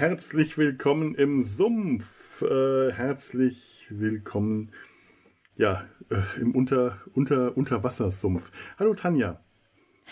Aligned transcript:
Herzlich 0.00 0.56
willkommen 0.56 1.14
im 1.14 1.42
Sumpf. 1.42 2.40
Äh, 2.40 2.90
herzlich 2.90 3.86
willkommen 3.90 4.72
ja, 5.56 5.84
äh, 6.08 6.40
im 6.40 6.54
Unter, 6.54 7.02
Unter, 7.12 7.54
Unterwassersumpf. 7.54 8.50
Hallo 8.78 8.94
Tanja. 8.94 9.44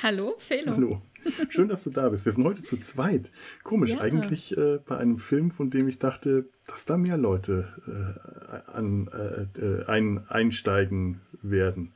Hallo, 0.02 0.34
Felo. 0.36 0.72
Hallo. 0.72 1.02
Schön, 1.48 1.68
dass 1.68 1.84
du 1.84 1.90
da 1.90 2.10
bist. 2.10 2.26
Wir 2.26 2.32
sind 2.32 2.44
heute 2.44 2.60
zu 2.60 2.76
zweit. 2.76 3.32
Komisch, 3.62 3.92
ja. 3.92 4.00
eigentlich 4.00 4.54
äh, 4.58 4.78
bei 4.84 4.98
einem 4.98 5.16
Film, 5.16 5.50
von 5.50 5.70
dem 5.70 5.88
ich 5.88 5.98
dachte, 5.98 6.50
dass 6.66 6.84
da 6.84 6.98
mehr 6.98 7.16
Leute 7.16 7.72
äh, 7.86 8.70
an, 8.70 9.08
äh, 9.08 9.58
äh 9.58 9.86
ein, 9.86 10.28
einsteigen 10.28 11.22
werden. 11.40 11.94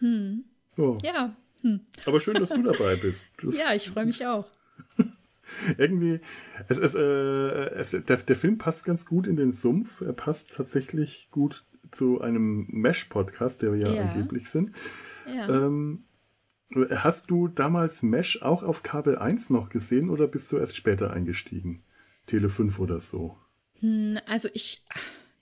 Hm. 0.00 0.44
Oh. 0.76 0.98
Ja. 1.02 1.34
Hm. 1.62 1.80
Aber 2.04 2.20
schön, 2.20 2.34
dass 2.34 2.50
du 2.50 2.62
dabei 2.62 2.96
bist. 2.96 3.24
Das 3.42 3.56
ja, 3.56 3.72
ich 3.72 3.88
freue 3.88 4.04
mich 4.04 4.26
auch. 4.26 4.46
Irgendwie, 5.78 6.20
es, 6.68 6.78
es, 6.78 6.94
äh, 6.94 7.00
es, 7.00 7.90
der, 7.90 8.16
der 8.16 8.36
Film 8.36 8.58
passt 8.58 8.84
ganz 8.84 9.06
gut 9.06 9.26
in 9.26 9.36
den 9.36 9.52
Sumpf. 9.52 10.00
Er 10.00 10.12
passt 10.12 10.54
tatsächlich 10.54 11.28
gut 11.30 11.64
zu 11.90 12.20
einem 12.20 12.66
Mesh-Podcast, 12.70 13.62
der 13.62 13.72
wir 13.72 13.80
ja, 13.80 13.92
ja. 13.92 14.02
angeblich 14.10 14.48
sind. 14.48 14.72
Ja. 15.26 15.48
Ähm, 15.48 16.04
hast 16.90 17.30
du 17.30 17.48
damals 17.48 18.02
Mesh 18.02 18.42
auch 18.42 18.62
auf 18.62 18.82
Kabel 18.82 19.18
1 19.18 19.50
noch 19.50 19.68
gesehen 19.70 20.10
oder 20.10 20.28
bist 20.28 20.52
du 20.52 20.56
erst 20.56 20.76
später 20.76 21.12
eingestiegen? 21.12 21.82
Tele 22.26 22.48
5 22.48 22.78
oder 22.78 23.00
so? 23.00 23.36
Hm, 23.80 24.18
also 24.26 24.48
ich 24.52 24.84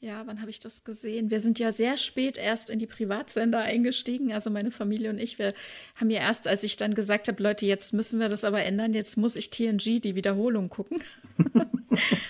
ja, 0.00 0.24
wann 0.26 0.40
habe 0.40 0.50
ich 0.50 0.60
das 0.60 0.84
gesehen? 0.84 1.30
Wir 1.30 1.40
sind 1.40 1.58
ja 1.58 1.72
sehr 1.72 1.96
spät 1.96 2.38
erst 2.38 2.70
in 2.70 2.78
die 2.78 2.86
Privatsender 2.86 3.58
eingestiegen, 3.58 4.32
also 4.32 4.48
meine 4.48 4.70
Familie 4.70 5.10
und 5.10 5.18
ich. 5.18 5.40
Wir 5.40 5.52
haben 5.96 6.10
ja 6.10 6.20
erst, 6.20 6.46
als 6.46 6.62
ich 6.62 6.76
dann 6.76 6.94
gesagt 6.94 7.26
habe, 7.26 7.42
Leute, 7.42 7.66
jetzt 7.66 7.92
müssen 7.92 8.20
wir 8.20 8.28
das 8.28 8.44
aber 8.44 8.62
ändern, 8.62 8.94
jetzt 8.94 9.16
muss 9.16 9.34
ich 9.34 9.50
TNG 9.50 10.00
die 10.00 10.14
Wiederholung 10.14 10.68
gucken. 10.68 11.02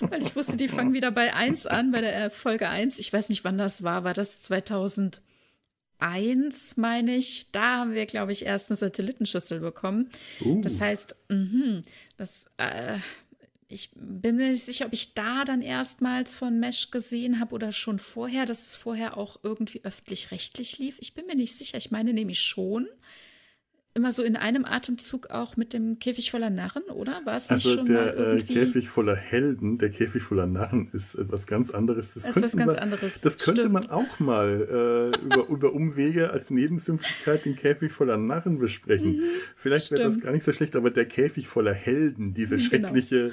Weil 0.00 0.22
ich 0.22 0.34
wusste, 0.34 0.56
die 0.56 0.68
fangen 0.68 0.94
wieder 0.94 1.10
bei 1.10 1.34
1 1.34 1.66
an, 1.66 1.90
bei 1.90 2.00
der 2.00 2.24
äh, 2.24 2.30
Folge 2.30 2.70
1. 2.70 2.98
Ich 3.00 3.12
weiß 3.12 3.28
nicht, 3.28 3.44
wann 3.44 3.58
das 3.58 3.82
war. 3.82 4.02
War 4.02 4.14
das 4.14 4.40
2001, 4.42 6.78
meine 6.78 7.16
ich? 7.16 7.52
Da 7.52 7.80
haben 7.80 7.92
wir, 7.92 8.06
glaube 8.06 8.32
ich, 8.32 8.46
erst 8.46 8.70
eine 8.70 8.78
Satellitenschüssel 8.78 9.60
bekommen. 9.60 10.08
Uh. 10.40 10.62
Das 10.62 10.80
heißt, 10.80 11.16
mh, 11.28 11.82
das 12.16 12.46
äh, 12.56 12.96
ich 13.68 13.90
bin 13.94 14.36
mir 14.36 14.50
nicht 14.50 14.64
sicher, 14.64 14.86
ob 14.86 14.94
ich 14.94 15.14
da 15.14 15.44
dann 15.44 15.60
erstmals 15.60 16.34
von 16.34 16.58
Mesh 16.58 16.90
gesehen 16.90 17.38
habe 17.38 17.54
oder 17.54 17.70
schon 17.70 17.98
vorher, 17.98 18.46
dass 18.46 18.66
es 18.66 18.76
vorher 18.76 19.18
auch 19.18 19.40
irgendwie 19.42 19.84
öffentlich-rechtlich 19.84 20.78
lief. 20.78 20.96
Ich 21.00 21.14
bin 21.14 21.26
mir 21.26 21.36
nicht 21.36 21.54
sicher. 21.54 21.76
Ich 21.76 21.90
meine 21.90 22.14
nämlich 22.14 22.40
schon 22.40 22.88
immer 23.98 24.12
so 24.12 24.22
in 24.22 24.36
einem 24.36 24.64
Atemzug 24.64 25.30
auch 25.30 25.56
mit 25.56 25.72
dem 25.72 25.98
Käfig 25.98 26.30
voller 26.30 26.50
Narren, 26.50 26.84
oder? 26.84 27.20
War 27.24 27.36
es 27.36 27.50
nicht 27.50 27.66
also 27.66 27.78
schon 27.78 27.86
der, 27.86 27.96
mal 27.96 28.08
äh, 28.08 28.22
irgendwie? 28.36 28.54
Käfig 28.54 28.88
voller 28.88 29.16
Helden, 29.16 29.78
der 29.78 29.90
Käfig 29.90 30.22
voller 30.22 30.46
Narren 30.46 30.88
ist 30.92 31.16
etwas 31.16 31.46
ganz 31.46 31.72
anderes. 31.72 32.14
Das, 32.14 32.24
ist 32.24 32.42
was 32.42 32.56
ganz 32.56 32.74
man, 32.74 32.82
anderes. 32.82 33.20
Das 33.20 33.36
könnte 33.38 33.62
Stimmt. 33.62 33.74
man 33.74 33.90
auch 33.90 34.20
mal 34.20 35.12
äh, 35.14 35.20
über, 35.20 35.48
über 35.48 35.72
Umwege 35.72 36.30
als 36.30 36.50
Nebensümpflichkeit 36.50 37.44
den 37.44 37.56
Käfig 37.56 37.92
voller 37.92 38.16
Narren 38.16 38.58
besprechen. 38.58 39.18
Mhm, 39.18 39.22
Vielleicht 39.56 39.90
wäre 39.90 40.04
das 40.04 40.20
gar 40.20 40.32
nicht 40.32 40.44
so 40.44 40.52
schlecht, 40.52 40.76
aber 40.76 40.90
der 40.90 41.06
Käfig 41.06 41.48
voller 41.48 41.74
Helden, 41.74 42.34
diese 42.34 42.56
genau. 42.56 42.68
schreckliche 42.68 43.32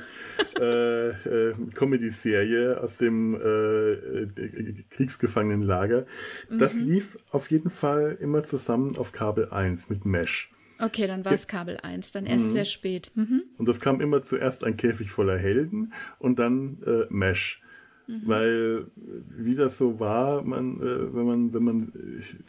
äh, 0.60 1.10
äh, 1.10 1.54
Comedy-Serie 1.74 2.82
aus 2.82 2.98
dem 2.98 3.36
äh 3.36 4.86
Kriegsgefangenenlager, 4.90 6.06
mhm. 6.50 6.58
das 6.58 6.74
lief 6.74 7.18
auf 7.30 7.52
jeden 7.52 7.70
Fall 7.70 8.18
immer 8.20 8.44
zusammen 8.44 8.98
auf 8.98 9.12
Kabel 9.12 9.50
1 9.50 9.90
mit 9.90 10.06
Mesh. 10.06 10.50
Okay, 10.80 11.08
dann 11.08 11.24
war 11.24 11.32
es 11.32 11.48
Kabel 11.48 11.78
1, 11.82 12.12
dann 12.12 12.26
erst 12.26 12.48
mhm. 12.48 12.50
sehr 12.52 12.66
spät. 12.66 13.12
Mhm. 13.16 13.44
Und 13.58 13.68
das 13.68 13.80
kam 13.80 14.02
immer 14.02 14.22
zuerst 14.22 14.64
ein 14.64 14.78
Käfig 14.78 15.12
voller 15.12 15.38
Helden 15.38 15.94
und 16.20 16.40
dann 16.40 16.80
äh, 16.86 17.06
Mesh. 17.10 17.62
Mhm. 18.08 18.22
Weil, 18.26 18.86
wie 19.36 19.56
das 19.56 19.78
so 19.78 20.00
war, 20.00 20.44
man, 20.44 20.80
äh, 20.80 21.14
wenn 21.14 21.26
man, 21.26 21.54
wenn 21.54 21.64
man, 21.64 21.92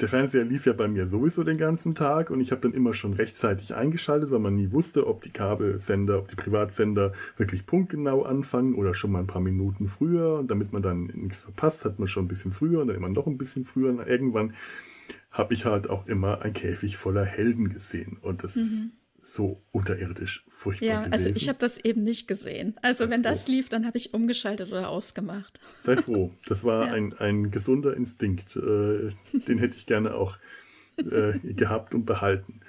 der 0.00 0.08
Fernseher 0.08 0.44
lief 0.44 0.66
ja 0.66 0.74
bei 0.74 0.86
mir 0.86 1.06
sowieso 1.06 1.44
den 1.44 1.56
ganzen 1.56 1.94
Tag 1.94 2.30
und 2.30 2.40
ich 2.40 2.50
habe 2.50 2.60
dann 2.60 2.74
immer 2.74 2.92
schon 2.92 3.14
rechtzeitig 3.14 3.74
eingeschaltet, 3.74 4.30
weil 4.30 4.38
man 4.38 4.54
nie 4.54 4.72
wusste, 4.72 5.06
ob 5.06 5.22
die 5.22 5.30
Kabelsender, 5.30 6.18
ob 6.18 6.28
die 6.28 6.36
Privatsender 6.36 7.12
wirklich 7.38 7.64
punktgenau 7.64 8.22
anfangen 8.22 8.74
oder 8.74 8.94
schon 8.94 9.12
mal 9.12 9.20
ein 9.20 9.26
paar 9.26 9.40
Minuten 9.40 9.88
früher. 9.88 10.40
Und 10.40 10.50
damit 10.50 10.72
man 10.72 10.82
dann 10.82 11.06
nichts 11.14 11.40
verpasst, 11.40 11.84
hat 11.84 11.98
man 11.98 12.08
schon 12.08 12.26
ein 12.26 12.28
bisschen 12.28 12.52
früher 12.52 12.82
und 12.82 12.88
dann 12.88 12.96
immer 12.96 13.08
noch 13.08 13.26
ein 13.26 13.38
bisschen 13.38 13.64
früher. 13.64 13.90
Und 13.90 14.06
irgendwann 14.06 14.52
habe 15.36 15.52
ich 15.52 15.66
halt 15.66 15.90
auch 15.90 16.06
immer 16.06 16.42
ein 16.42 16.54
Käfig 16.54 16.96
voller 16.96 17.24
Helden 17.24 17.68
gesehen. 17.68 18.16
Und 18.20 18.42
das 18.42 18.56
mhm. 18.56 18.62
ist 18.62 18.88
so 19.22 19.62
unterirdisch 19.70 20.46
furchtbar. 20.48 20.86
Ja, 20.86 20.98
gewesen. 21.00 21.12
also 21.12 21.30
ich 21.30 21.48
habe 21.48 21.58
das 21.58 21.78
eben 21.78 22.02
nicht 22.02 22.26
gesehen. 22.26 22.74
Also 22.80 23.04
Sei 23.04 23.10
wenn 23.10 23.22
froh. 23.22 23.28
das 23.28 23.48
lief, 23.48 23.68
dann 23.68 23.84
habe 23.84 23.98
ich 23.98 24.14
umgeschaltet 24.14 24.72
oder 24.72 24.88
ausgemacht. 24.88 25.60
Sei 25.82 25.96
froh. 25.96 26.32
Das 26.46 26.64
war 26.64 26.86
ja. 26.86 26.92
ein, 26.94 27.12
ein 27.14 27.50
gesunder 27.50 27.94
Instinkt. 27.94 28.56
Äh, 28.56 29.10
den 29.46 29.58
hätte 29.58 29.76
ich 29.76 29.86
gerne 29.86 30.14
auch 30.14 30.38
äh, 30.96 31.38
gehabt 31.40 31.94
und 31.94 32.06
behalten. 32.06 32.60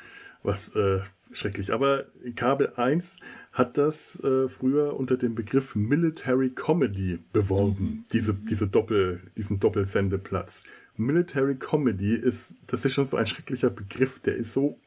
Was 0.44 0.70
äh, 0.76 1.00
schrecklich. 1.32 1.72
Aber 1.72 2.06
Kabel 2.36 2.74
1 2.76 3.18
hat 3.54 3.78
das 3.78 4.20
äh, 4.24 4.50
früher 4.50 4.96
unter 4.96 5.18
dem 5.18 5.36
Begriff 5.36 5.76
Military 5.76 6.52
Comedy 6.52 7.20
beworben, 7.34 7.84
mhm. 7.84 8.06
diese, 8.12 8.34
diese 8.34 8.68
Doppel, 8.68 9.32
diesen 9.36 9.60
Doppelsendeplatz. 9.60 10.64
Military 10.98 11.56
Comedy 11.56 12.16
ist, 12.16 12.56
das 12.68 12.86
ist 12.86 12.94
schon 12.94 13.06
so 13.06 13.18
ein 13.18 13.28
schrecklicher 13.28 13.70
Begriff, 13.70 14.20
der 14.20 14.36
ist 14.36 14.54
so 14.54 14.80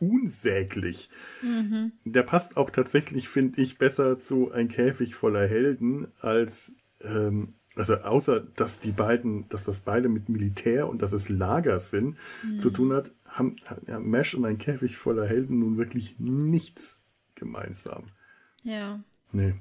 unsäglich. 0.00 1.08
Mhm. 1.42 1.92
Der 2.04 2.24
passt 2.24 2.56
auch 2.56 2.70
tatsächlich, 2.70 3.28
finde 3.28 3.62
ich, 3.62 3.78
besser 3.78 4.18
zu 4.18 4.50
ein 4.50 4.68
Käfig 4.68 5.14
voller 5.14 5.46
Helden 5.46 6.08
als, 6.20 6.72
ähm, 7.02 7.54
also 7.76 7.94
außer, 7.96 8.40
dass 8.40 8.80
die 8.80 8.90
beiden, 8.90 9.48
dass 9.48 9.64
das 9.64 9.80
beide 9.80 10.08
mit 10.08 10.28
Militär 10.28 10.88
und 10.88 11.02
dass 11.02 11.12
es 11.12 11.28
Lager 11.28 11.78
sind, 11.78 12.16
mhm. 12.42 12.58
zu 12.58 12.70
tun 12.70 12.92
hat, 12.92 13.12
haben 13.26 13.56
ja, 13.86 14.00
Mesh 14.00 14.34
und 14.34 14.44
ein 14.44 14.58
Käfig 14.58 14.96
voller 14.96 15.26
Helden 15.26 15.60
nun 15.60 15.78
wirklich 15.78 16.16
nichts 16.18 17.02
gemeinsam. 17.36 18.04
Ja. 18.64 19.02
Nee. 19.30 19.54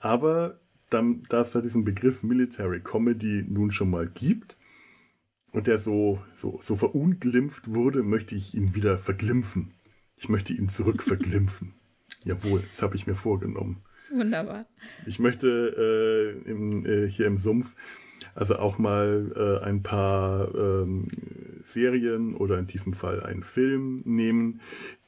Aber 0.00 0.60
da 0.90 1.40
es 1.40 1.52
da 1.52 1.60
diesen 1.60 1.84
Begriff 1.84 2.22
Military 2.22 2.80
Comedy 2.80 3.44
nun 3.48 3.70
schon 3.70 3.90
mal 3.90 4.08
gibt, 4.08 4.56
und 5.52 5.66
der 5.66 5.78
so, 5.78 6.20
so, 6.34 6.58
so 6.62 6.76
verunglimpft 6.76 7.72
wurde, 7.72 8.02
möchte 8.02 8.34
ich 8.34 8.54
ihn 8.54 8.74
wieder 8.74 8.98
verglimpfen. 8.98 9.72
Ich 10.16 10.28
möchte 10.28 10.52
ihn 10.52 10.68
zurück 10.68 11.02
verglimpfen. 11.02 11.74
Jawohl, 12.24 12.60
das 12.60 12.82
habe 12.82 12.96
ich 12.96 13.06
mir 13.06 13.14
vorgenommen. 13.14 13.82
Wunderbar. 14.10 14.66
Ich 15.06 15.18
möchte 15.18 16.34
äh, 16.46 16.50
im, 16.50 16.86
äh, 16.86 17.08
hier 17.08 17.26
im 17.26 17.36
Sumpf 17.36 17.74
also 18.38 18.56
auch 18.56 18.78
mal 18.78 19.32
äh, 19.36 19.64
ein 19.64 19.82
paar 19.82 20.54
ähm, 20.54 21.04
Serien 21.62 22.34
oder 22.34 22.58
in 22.58 22.68
diesem 22.68 22.92
Fall 22.92 23.22
einen 23.22 23.42
Film 23.42 24.02
nehmen, 24.04 24.60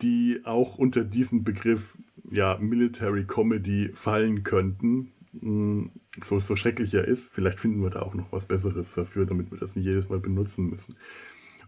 die 0.02 0.40
auch 0.44 0.78
unter 0.78 1.04
diesen 1.04 1.44
Begriff 1.44 1.96
ja 2.30 2.58
Military 2.60 3.24
Comedy 3.24 3.90
fallen 3.94 4.42
könnten. 4.42 5.12
Hm, 5.38 5.92
so, 6.22 6.40
so 6.40 6.56
schrecklich 6.56 6.92
er 6.94 7.06
ist, 7.06 7.32
vielleicht 7.32 7.60
finden 7.60 7.82
wir 7.82 7.90
da 7.90 8.02
auch 8.02 8.14
noch 8.14 8.32
was 8.32 8.46
Besseres 8.46 8.94
dafür, 8.94 9.26
damit 9.26 9.50
wir 9.50 9.58
das 9.58 9.76
nicht 9.76 9.84
jedes 9.84 10.08
Mal 10.08 10.18
benutzen 10.18 10.68
müssen. 10.68 10.96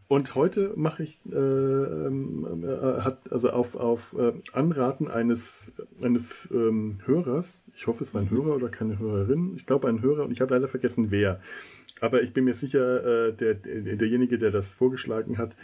Und 0.09 0.35
heute 0.35 0.75
mache 0.77 1.05
ich, 1.05 1.21
äh, 1.33 1.37
äh, 1.37 3.01
hat 3.01 3.33
also 3.33 3.51
auf, 3.51 3.77
auf 3.77 4.15
äh, 4.19 4.33
Anraten 4.53 5.09
eines, 5.09 5.73
eines 6.03 6.51
ähm, 6.53 6.99
Hörers, 7.07 7.65
ich 7.75 7.87
hoffe 7.87 8.05
es 8.05 8.13
war 8.13 8.21
ein 8.21 8.27
mhm. 8.27 8.45
Hörer 8.45 8.57
oder 8.57 8.69
keine 8.69 8.99
Hörerin, 8.99 9.55
ich 9.57 9.65
glaube 9.65 9.89
ein 9.89 10.03
Hörer 10.03 10.25
und 10.25 10.33
ich 10.33 10.41
habe 10.41 10.55
leider 10.55 10.69
vergessen 10.69 11.11
wer. 11.11 11.41
Aber 12.01 12.23
ich 12.23 12.35
bin 12.35 12.45
mir 12.45 12.53
sicher, 12.53 13.29
äh, 13.29 13.33
der, 13.33 13.55
der, 13.55 13.97
derjenige, 13.97 14.39
der 14.39 14.51
das 14.51 14.75
vorgeschlagen 14.75 15.39
hat, 15.39 15.57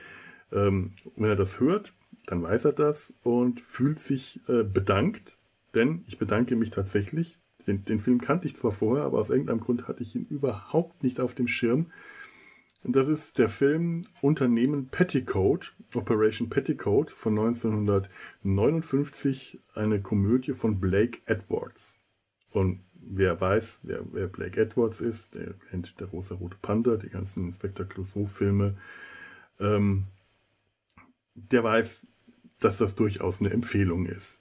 ähm, 0.52 0.92
wenn 1.16 1.28
er 1.28 1.36
das 1.36 1.60
hört, 1.60 1.92
dann 2.26 2.42
weiß 2.42 2.64
er 2.66 2.72
das 2.72 3.12
und 3.22 3.60
fühlt 3.60 3.98
sich 3.98 4.40
äh, 4.48 4.62
bedankt, 4.62 5.36
denn 5.74 6.04
ich 6.06 6.18
bedanke 6.18 6.56
mich 6.56 6.70
tatsächlich 6.70 7.38
den, 7.68 7.84
den 7.84 8.00
Film 8.00 8.20
kannte 8.20 8.48
ich 8.48 8.56
zwar 8.56 8.72
vorher, 8.72 9.04
aber 9.04 9.18
aus 9.18 9.30
irgendeinem 9.30 9.60
Grund 9.60 9.86
hatte 9.86 10.02
ich 10.02 10.16
ihn 10.16 10.26
überhaupt 10.26 11.04
nicht 11.04 11.20
auf 11.20 11.34
dem 11.34 11.46
Schirm. 11.46 11.92
Und 12.82 12.96
das 12.96 13.06
ist 13.08 13.38
der 13.38 13.48
Film 13.48 14.02
Unternehmen 14.22 14.88
Petticoat, 14.88 15.74
Operation 15.94 16.48
Petticoat 16.48 17.10
von 17.10 17.38
1959, 17.38 19.60
eine 19.74 20.00
Komödie 20.00 20.54
von 20.54 20.80
Blake 20.80 21.18
Edwards. 21.26 22.00
Und 22.50 22.80
wer 22.94 23.40
weiß, 23.40 23.80
wer, 23.82 24.04
wer 24.12 24.28
Blake 24.28 24.60
Edwards 24.60 25.00
ist, 25.00 25.34
der 25.34 25.54
kennt 25.70 25.98
der 26.00 26.08
rosa-rote 26.08 26.56
Panther, 26.62 26.96
die 26.96 27.10
ganzen 27.10 27.46
Inspector 27.46 27.86
Clouseau-Filme, 27.86 28.76
ähm, 29.60 30.04
der 31.34 31.64
weiß, 31.64 32.06
dass 32.60 32.78
das 32.78 32.94
durchaus 32.94 33.40
eine 33.40 33.50
Empfehlung 33.50 34.06
ist. 34.06 34.40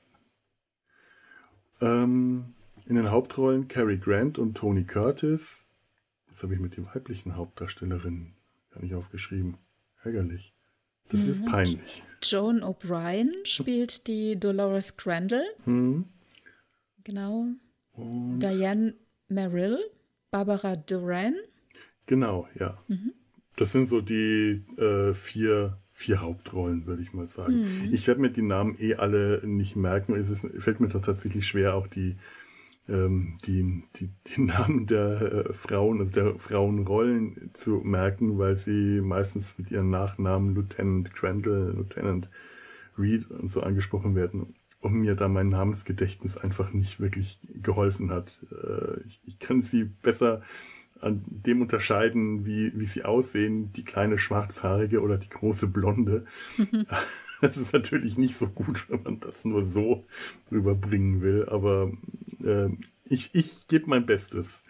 Ähm, 1.81 2.53
in 2.87 2.95
den 2.95 3.11
Hauptrollen 3.11 3.67
Cary 3.67 3.97
Grant 3.97 4.37
und 4.37 4.55
Tony 4.55 4.83
Curtis. 4.83 5.67
Das 6.29 6.43
habe 6.43 6.53
ich 6.53 6.59
mit 6.59 6.77
den 6.77 6.85
weiblichen 6.85 7.35
Hauptdarstellerinnen 7.35 8.35
gar 8.71 8.81
nicht 8.81 8.95
aufgeschrieben. 8.95 9.57
Ärgerlich. 10.03 10.53
Das 11.09 11.23
mhm. 11.23 11.31
ist 11.31 11.45
peinlich. 11.45 12.03
Joan 12.21 12.63
O'Brien 12.63 13.31
spielt 13.43 14.07
die 14.07 14.39
Dolores 14.39 14.97
Crandall. 14.97 15.43
Mhm. 15.65 16.05
Genau. 17.03 17.47
Und 17.93 18.39
Diane 18.39 18.93
Merrill, 19.27 19.79
Barbara 20.31 20.75
Duran. 20.75 21.35
Genau, 22.05 22.47
ja. 22.59 22.77
Mhm. 22.87 23.13
Das 23.55 23.71
sind 23.71 23.85
so 23.85 24.01
die 24.01 24.63
äh, 24.77 25.13
vier, 25.13 25.77
vier 25.91 26.21
Hauptrollen, 26.21 26.85
würde 26.85 27.01
ich 27.01 27.13
mal 27.13 27.27
sagen. 27.27 27.61
Mhm. 27.61 27.93
Ich 27.93 28.07
werde 28.07 28.21
mir 28.21 28.29
die 28.29 28.43
Namen 28.43 28.75
eh 28.79 28.95
alle 28.95 29.41
nicht 29.45 29.75
merken. 29.75 30.15
Es 30.15 30.29
ist, 30.29 30.45
fällt 30.59 30.79
mir 30.79 30.89
doch 30.89 31.01
tatsächlich 31.01 31.47
schwer, 31.47 31.73
auch 31.75 31.87
die, 31.87 32.17
ähm, 32.87 33.37
die, 33.45 33.83
die, 33.95 34.09
die 34.27 34.41
Namen 34.45 34.87
der 34.87 35.21
äh, 35.21 35.53
Frauen, 35.53 35.99
also 35.99 36.11
der 36.11 36.39
Frauenrollen 36.39 37.51
zu 37.53 37.81
merken, 37.83 38.37
weil 38.37 38.55
sie 38.55 39.01
meistens 39.01 39.57
mit 39.57 39.71
ihren 39.71 39.89
Nachnamen 39.89 40.55
Lieutenant 40.55 41.13
Crandall, 41.13 41.73
Lieutenant 41.75 42.29
Reed 42.97 43.29
und 43.29 43.47
so 43.47 43.61
angesprochen 43.61 44.15
werden 44.15 44.55
und 44.79 44.93
mir 44.93 45.15
da 45.15 45.27
mein 45.27 45.49
Namensgedächtnis 45.49 46.37
einfach 46.37 46.71
nicht 46.71 46.99
wirklich 46.99 47.39
geholfen 47.61 48.11
hat. 48.11 48.39
Äh, 48.51 49.01
ich, 49.05 49.21
ich 49.25 49.39
kann 49.39 49.61
sie 49.61 49.83
besser 49.83 50.41
an 51.01 51.23
dem 51.27 51.61
unterscheiden, 51.61 52.45
wie, 52.45 52.71
wie 52.75 52.85
sie 52.85 53.03
aussehen, 53.03 53.71
die 53.73 53.83
kleine 53.83 54.17
schwarzhaarige 54.17 55.01
oder 55.01 55.17
die 55.17 55.29
große 55.29 55.67
blonde. 55.67 56.25
Das 57.39 57.55
ist 57.55 57.71
natürlich 57.71 58.17
nicht 58.17 58.35
so 58.35 58.47
gut, 58.47 58.89
wenn 58.89 59.03
man 59.03 59.19
das 59.19 59.45
nur 59.45 59.63
so 59.63 60.05
rüberbringen 60.51 61.21
will, 61.21 61.47
aber 61.47 61.91
äh, 62.43 62.69
ich, 63.05 63.35
ich 63.35 63.67
gebe 63.67 63.87
mein 63.87 64.07
Bestes. 64.07 64.63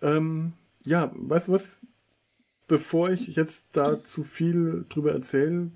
Ähm, 0.00 0.52
ja, 0.84 1.10
weißt 1.14 1.48
du 1.48 1.52
was? 1.52 1.80
Bevor 2.68 3.10
ich 3.10 3.34
jetzt 3.34 3.64
da 3.72 4.02
zu 4.04 4.22
viel 4.22 4.84
drüber 4.90 5.12
erzähle, 5.12 5.72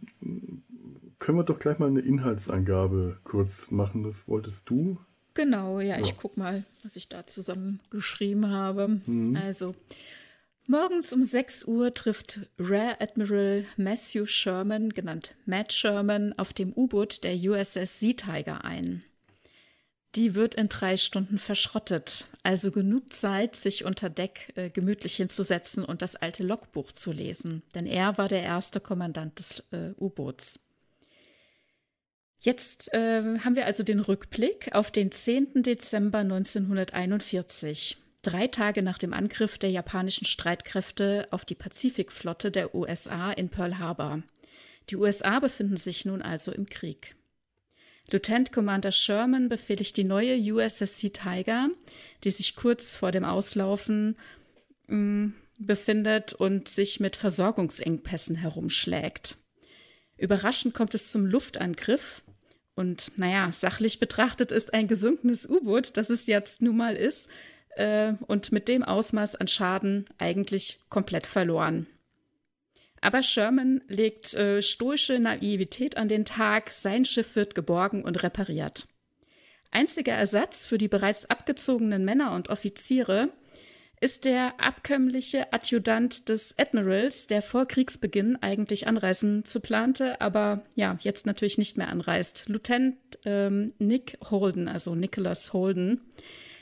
können 1.18 1.38
wir 1.38 1.44
doch 1.44 1.58
gleich 1.58 1.78
mal 1.78 1.88
eine 1.88 2.00
Inhaltsangabe 2.00 3.18
kurz 3.24 3.70
machen. 3.70 4.02
Das 4.02 4.28
wolltest 4.28 4.68
du? 4.68 4.98
Genau, 5.34 5.80
ja, 5.80 5.98
ja. 5.98 6.00
ich 6.00 6.16
guck 6.16 6.36
mal, 6.36 6.64
was 6.82 6.96
ich 6.96 7.08
da 7.08 7.26
zusammengeschrieben 7.26 8.50
habe. 8.50 9.00
Mhm. 9.06 9.36
Also, 9.36 9.74
morgens 10.66 11.12
um 11.12 11.22
6 11.22 11.64
Uhr 11.64 11.94
trifft 11.94 12.40
Rear 12.58 12.96
Admiral 13.00 13.64
Matthew 13.76 14.26
Sherman, 14.26 14.90
genannt 14.90 15.34
Matt 15.46 15.72
Sherman, 15.72 16.34
auf 16.38 16.52
dem 16.52 16.72
U-Boot 16.74 17.24
der 17.24 17.34
USS 17.34 18.00
Sea 18.00 18.14
Tiger 18.14 18.64
ein. 18.64 19.02
Die 20.14 20.34
wird 20.34 20.56
in 20.56 20.68
drei 20.68 20.98
Stunden 20.98 21.38
verschrottet, 21.38 22.26
also 22.42 22.70
genug 22.70 23.14
Zeit, 23.14 23.56
sich 23.56 23.86
unter 23.86 24.10
Deck 24.10 24.52
äh, 24.56 24.68
gemütlich 24.68 25.14
hinzusetzen 25.14 25.86
und 25.86 26.02
das 26.02 26.16
alte 26.16 26.42
Logbuch 26.42 26.92
zu 26.92 27.12
lesen, 27.12 27.62
denn 27.74 27.86
er 27.86 28.18
war 28.18 28.28
der 28.28 28.42
erste 28.42 28.78
Kommandant 28.78 29.38
des 29.38 29.60
äh, 29.70 29.92
U-Boots. 29.98 30.60
Jetzt 32.44 32.92
äh, 32.92 33.38
haben 33.38 33.54
wir 33.54 33.66
also 33.66 33.84
den 33.84 34.00
Rückblick 34.00 34.74
auf 34.74 34.90
den 34.90 35.12
10. 35.12 35.62
Dezember 35.62 36.18
1941, 36.18 37.98
drei 38.22 38.48
Tage 38.48 38.82
nach 38.82 38.98
dem 38.98 39.12
Angriff 39.12 39.58
der 39.58 39.70
japanischen 39.70 40.24
Streitkräfte 40.24 41.28
auf 41.30 41.44
die 41.44 41.54
Pazifikflotte 41.54 42.50
der 42.50 42.74
USA 42.74 43.30
in 43.30 43.48
Pearl 43.48 43.78
Harbor. 43.78 44.24
Die 44.90 44.96
USA 44.96 45.38
befinden 45.38 45.76
sich 45.76 46.04
nun 46.04 46.20
also 46.20 46.50
im 46.50 46.66
Krieg. 46.66 47.14
Lieutenant 48.10 48.50
Commander 48.50 48.90
Sherman 48.90 49.48
befehligt 49.48 49.96
die 49.96 50.02
neue 50.02 50.36
USS 50.36 50.98
Sea 50.98 51.10
Tiger, 51.10 51.70
die 52.24 52.30
sich 52.30 52.56
kurz 52.56 52.96
vor 52.96 53.12
dem 53.12 53.24
Auslaufen 53.24 54.16
mh, 54.88 54.96
mm, 54.96 55.34
befindet 55.58 56.32
und 56.32 56.66
sich 56.66 56.98
mit 56.98 57.14
Versorgungsengpässen 57.14 58.34
herumschlägt. 58.34 59.36
Überraschend 60.16 60.74
kommt 60.74 60.96
es 60.96 61.12
zum 61.12 61.24
Luftangriff, 61.26 62.22
und 62.74 63.12
naja, 63.16 63.50
sachlich 63.52 64.00
betrachtet 64.00 64.50
ist 64.50 64.72
ein 64.72 64.88
gesunkenes 64.88 65.48
U-Boot, 65.48 65.96
das 65.96 66.10
es 66.10 66.26
jetzt 66.26 66.62
nun 66.62 66.76
mal 66.76 66.96
ist, 66.96 67.30
äh, 67.76 68.14
und 68.26 68.52
mit 68.52 68.68
dem 68.68 68.82
Ausmaß 68.82 69.36
an 69.36 69.48
Schaden 69.48 70.06
eigentlich 70.18 70.80
komplett 70.88 71.26
verloren. 71.26 71.86
Aber 73.00 73.22
Sherman 73.22 73.82
legt 73.88 74.32
äh, 74.34 74.62
stoische 74.62 75.18
Naivität 75.18 75.96
an 75.96 76.08
den 76.08 76.24
Tag, 76.24 76.70
sein 76.70 77.04
Schiff 77.04 77.34
wird 77.34 77.54
geborgen 77.54 78.04
und 78.04 78.22
repariert. 78.22 78.86
Einziger 79.72 80.12
Ersatz 80.12 80.66
für 80.66 80.78
die 80.78 80.88
bereits 80.88 81.28
abgezogenen 81.28 82.04
Männer 82.04 82.32
und 82.32 82.48
Offiziere 82.48 83.30
ist 84.02 84.24
der 84.24 84.60
abkömmliche 84.60 85.52
Adjutant 85.52 86.28
des 86.28 86.58
Admirals, 86.58 87.28
der 87.28 87.40
vor 87.40 87.66
Kriegsbeginn 87.66 88.36
eigentlich 88.42 88.88
anreisen 88.88 89.44
zu 89.44 89.60
plante, 89.60 90.20
aber 90.20 90.64
ja, 90.74 90.96
jetzt 91.02 91.24
natürlich 91.24 91.56
nicht 91.56 91.78
mehr 91.78 91.88
anreist. 91.88 92.48
Lieutenant 92.48 92.96
ähm, 93.24 93.72
Nick 93.78 94.18
Holden, 94.28 94.66
also 94.66 94.96
Nicholas 94.96 95.52
Holden, 95.52 96.00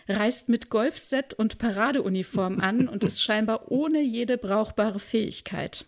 reist 0.07 0.51
mit 0.51 0.69
Golfset 0.69 1.33
und 1.33 1.57
Paradeuniform 1.57 2.61
an 2.61 2.89
und 2.89 3.05
ist 3.05 3.23
scheinbar 3.23 3.73
ohne 3.73 4.03
jede 4.03 4.37
brauchbare 4.37 5.01
Fähigkeit. 5.01 5.87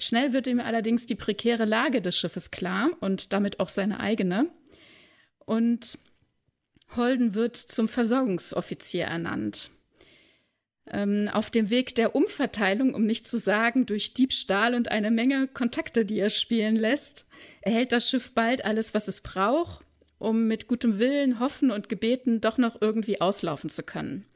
Schnell 0.00 0.32
wird 0.32 0.48
ihm 0.48 0.58
allerdings 0.58 1.06
die 1.06 1.14
prekäre 1.14 1.66
Lage 1.66 2.02
des 2.02 2.18
Schiffes 2.18 2.50
klar 2.50 2.90
und 2.98 3.32
damit 3.32 3.60
auch 3.60 3.68
seine 3.68 4.00
eigene. 4.00 4.48
Und 5.38 5.98
Holden 6.96 7.34
wird 7.34 7.56
zum 7.56 7.86
Versorgungsoffizier 7.86 9.04
ernannt. 9.04 9.70
Ähm, 10.90 11.30
auf 11.32 11.50
dem 11.50 11.70
Weg 11.70 11.94
der 11.94 12.14
Umverteilung, 12.14 12.94
um 12.94 13.04
nicht 13.04 13.26
zu 13.26 13.38
sagen 13.38 13.86
durch 13.86 14.12
Diebstahl 14.12 14.74
und 14.74 14.90
eine 14.90 15.10
Menge 15.10 15.48
Kontakte, 15.48 16.04
die 16.04 16.18
er 16.18 16.30
spielen 16.30 16.76
lässt, 16.76 17.26
erhält 17.62 17.92
das 17.92 18.10
Schiff 18.10 18.32
bald 18.32 18.64
alles, 18.64 18.92
was 18.92 19.08
es 19.08 19.22
braucht, 19.22 19.84
um 20.18 20.46
mit 20.46 20.68
gutem 20.68 20.98
Willen, 20.98 21.40
Hoffen 21.40 21.70
und 21.70 21.88
Gebeten 21.88 22.40
doch 22.40 22.58
noch 22.58 22.80
irgendwie 22.82 23.20
auslaufen 23.20 23.70
zu 23.70 23.82
können. 23.82 24.26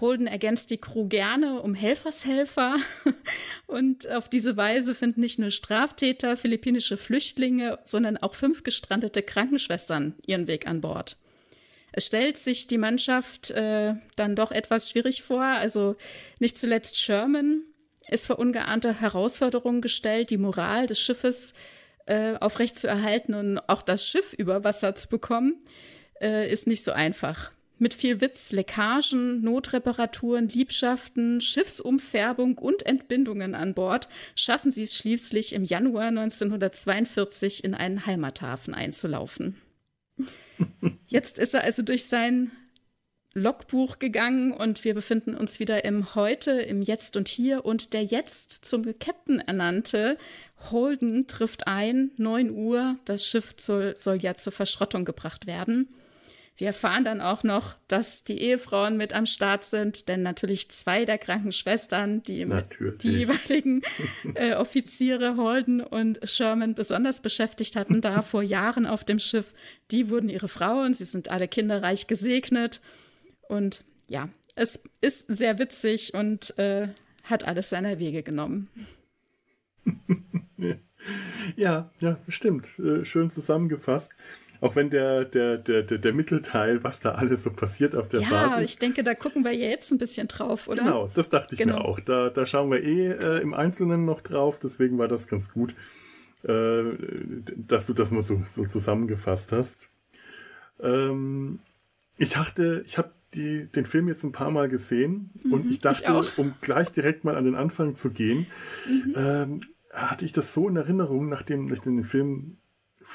Holden 0.00 0.26
ergänzt 0.26 0.70
die 0.70 0.78
Crew 0.78 1.08
gerne 1.08 1.60
um 1.62 1.74
Helfershelfer 1.74 2.76
und 3.66 4.08
auf 4.10 4.28
diese 4.28 4.56
Weise 4.56 4.94
finden 4.94 5.20
nicht 5.20 5.38
nur 5.38 5.50
Straftäter, 5.50 6.36
philippinische 6.36 6.96
Flüchtlinge, 6.96 7.78
sondern 7.84 8.16
auch 8.16 8.34
fünf 8.34 8.62
gestrandete 8.62 9.22
Krankenschwestern 9.22 10.14
ihren 10.26 10.46
Weg 10.46 10.66
an 10.66 10.80
Bord. 10.80 11.16
Es 11.96 12.06
stellt 12.06 12.36
sich 12.36 12.66
die 12.66 12.76
Mannschaft 12.76 13.50
äh, 13.52 13.94
dann 14.16 14.36
doch 14.36 14.52
etwas 14.52 14.90
schwierig 14.90 15.22
vor. 15.22 15.42
Also 15.42 15.96
nicht 16.40 16.58
zuletzt 16.58 16.98
Sherman 16.98 17.62
ist 18.10 18.26
vor 18.26 18.38
ungeahnte 18.38 19.00
Herausforderungen 19.00 19.80
gestellt, 19.80 20.28
die 20.28 20.36
Moral 20.36 20.86
des 20.86 21.00
Schiffes 21.00 21.54
äh, 22.04 22.34
aufrechtzuerhalten 22.36 23.34
und 23.34 23.58
auch 23.70 23.80
das 23.80 24.06
Schiff 24.06 24.34
über 24.34 24.62
Wasser 24.62 24.94
zu 24.94 25.08
bekommen, 25.08 25.64
äh, 26.20 26.52
ist 26.52 26.66
nicht 26.66 26.84
so 26.84 26.92
einfach. 26.92 27.50
Mit 27.78 27.94
viel 27.94 28.20
Witz, 28.20 28.52
Leckagen, 28.52 29.40
Notreparaturen, 29.40 30.48
Liebschaften, 30.48 31.40
Schiffsumfärbung 31.40 32.58
und 32.58 32.84
Entbindungen 32.84 33.54
an 33.54 33.72
Bord 33.72 34.10
schaffen 34.34 34.70
sie 34.70 34.82
es 34.82 34.94
schließlich 34.94 35.54
im 35.54 35.64
Januar 35.64 36.08
1942 36.08 37.64
in 37.64 37.74
einen 37.74 38.04
Heimathafen 38.04 38.74
einzulaufen. 38.74 39.56
Jetzt 41.06 41.38
ist 41.38 41.54
er 41.54 41.64
also 41.64 41.82
durch 41.82 42.06
sein 42.06 42.50
Logbuch 43.36 43.98
gegangen 43.98 44.52
und 44.52 44.82
wir 44.84 44.94
befinden 44.94 45.34
uns 45.34 45.60
wieder 45.60 45.84
im 45.84 46.14
Heute, 46.14 46.52
im 46.52 46.80
Jetzt 46.80 47.18
und 47.18 47.28
Hier 47.28 47.66
und 47.66 47.92
der 47.92 48.02
jetzt 48.02 48.64
zum 48.64 48.82
Captain 48.98 49.40
ernannte 49.40 50.16
Holden 50.70 51.26
trifft 51.26 51.66
ein, 51.66 52.12
9 52.16 52.50
Uhr, 52.50 52.96
das 53.04 53.26
Schiff 53.26 53.54
soll, 53.58 53.94
soll 53.94 54.16
ja 54.16 54.34
zur 54.36 54.54
Verschrottung 54.54 55.04
gebracht 55.04 55.46
werden. 55.46 55.88
Wir 56.58 56.68
erfahren 56.68 57.04
dann 57.04 57.20
auch 57.20 57.42
noch, 57.42 57.76
dass 57.86 58.24
die 58.24 58.40
Ehefrauen 58.40 58.96
mit 58.96 59.12
am 59.12 59.26
Start 59.26 59.62
sind, 59.62 60.08
denn 60.08 60.22
natürlich 60.22 60.70
zwei 60.70 61.04
der 61.04 61.18
Krankenschwestern, 61.18 62.22
die 62.22 62.48
die 63.02 63.10
jeweiligen 63.10 63.82
äh, 64.34 64.54
Offiziere 64.54 65.36
Holden 65.36 65.82
und 65.82 66.18
Sherman 66.24 66.74
besonders 66.74 67.20
beschäftigt 67.20 67.76
hatten, 67.76 68.00
da 68.00 68.22
vor 68.22 68.42
Jahren 68.42 68.86
auf 68.86 69.04
dem 69.04 69.18
Schiff, 69.18 69.54
die 69.90 70.08
wurden 70.08 70.30
ihre 70.30 70.48
Frauen. 70.48 70.94
Sie 70.94 71.04
sind 71.04 71.30
alle 71.30 71.46
kinderreich 71.46 72.06
gesegnet. 72.06 72.80
Und 73.48 73.84
ja, 74.08 74.30
es 74.54 74.82
ist 75.02 75.26
sehr 75.28 75.58
witzig 75.58 76.14
und 76.14 76.58
äh, 76.58 76.88
hat 77.24 77.44
alles 77.44 77.68
seiner 77.68 77.98
Wege 77.98 78.22
genommen. 78.22 78.70
ja, 81.56 81.90
ja, 82.00 82.18
stimmt. 82.28 82.66
Äh, 82.78 83.04
schön 83.04 83.30
zusammengefasst. 83.30 84.10
Auch 84.60 84.76
wenn 84.76 84.90
der, 84.90 85.24
der, 85.24 85.58
der, 85.58 85.82
der, 85.82 85.98
der 85.98 86.12
Mittelteil, 86.12 86.82
was 86.82 87.00
da 87.00 87.12
alles 87.12 87.42
so 87.42 87.50
passiert 87.50 87.94
auf 87.94 88.08
der 88.08 88.20
ja, 88.20 88.26
Fahrt. 88.26 88.50
Ja, 88.52 88.60
ich 88.60 88.78
denke, 88.78 89.04
da 89.04 89.14
gucken 89.14 89.44
wir 89.44 89.52
ja 89.52 89.68
jetzt 89.68 89.90
ein 89.92 89.98
bisschen 89.98 90.28
drauf, 90.28 90.68
oder? 90.68 90.82
Genau, 90.82 91.10
das 91.14 91.28
dachte 91.28 91.54
ich 91.54 91.58
genau. 91.58 91.78
mir 91.78 91.84
auch. 91.84 92.00
Da, 92.00 92.30
da 92.30 92.46
schauen 92.46 92.70
wir 92.70 92.82
eh 92.82 93.08
äh, 93.08 93.42
im 93.42 93.54
Einzelnen 93.54 94.04
noch 94.04 94.20
drauf, 94.20 94.58
deswegen 94.62 94.98
war 94.98 95.08
das 95.08 95.28
ganz 95.28 95.52
gut, 95.52 95.74
äh, 96.44 96.82
dass 97.56 97.86
du 97.86 97.92
das 97.92 98.10
mal 98.10 98.22
so, 98.22 98.42
so 98.54 98.64
zusammengefasst 98.64 99.52
hast. 99.52 99.88
Ähm, 100.80 101.60
ich 102.18 102.30
dachte, 102.30 102.82
ich 102.86 102.98
habe 102.98 103.10
den 103.34 103.84
Film 103.84 104.08
jetzt 104.08 104.24
ein 104.24 104.32
paar 104.32 104.50
Mal 104.50 104.68
gesehen 104.68 105.30
mhm, 105.42 105.52
und 105.52 105.70
ich 105.70 105.80
dachte, 105.80 106.18
ich 106.22 106.38
um 106.38 106.54
gleich 106.62 106.90
direkt 106.90 107.24
mal 107.24 107.36
an 107.36 107.44
den 107.44 107.54
Anfang 107.54 107.94
zu 107.94 108.10
gehen, 108.10 108.46
mhm. 108.88 109.14
ähm, 109.14 109.60
hatte 109.92 110.24
ich 110.24 110.32
das 110.32 110.54
so 110.54 110.68
in 110.68 110.76
Erinnerung, 110.76 111.28
nachdem 111.28 111.70
ich 111.72 111.80
den 111.80 112.04
Film 112.04 112.56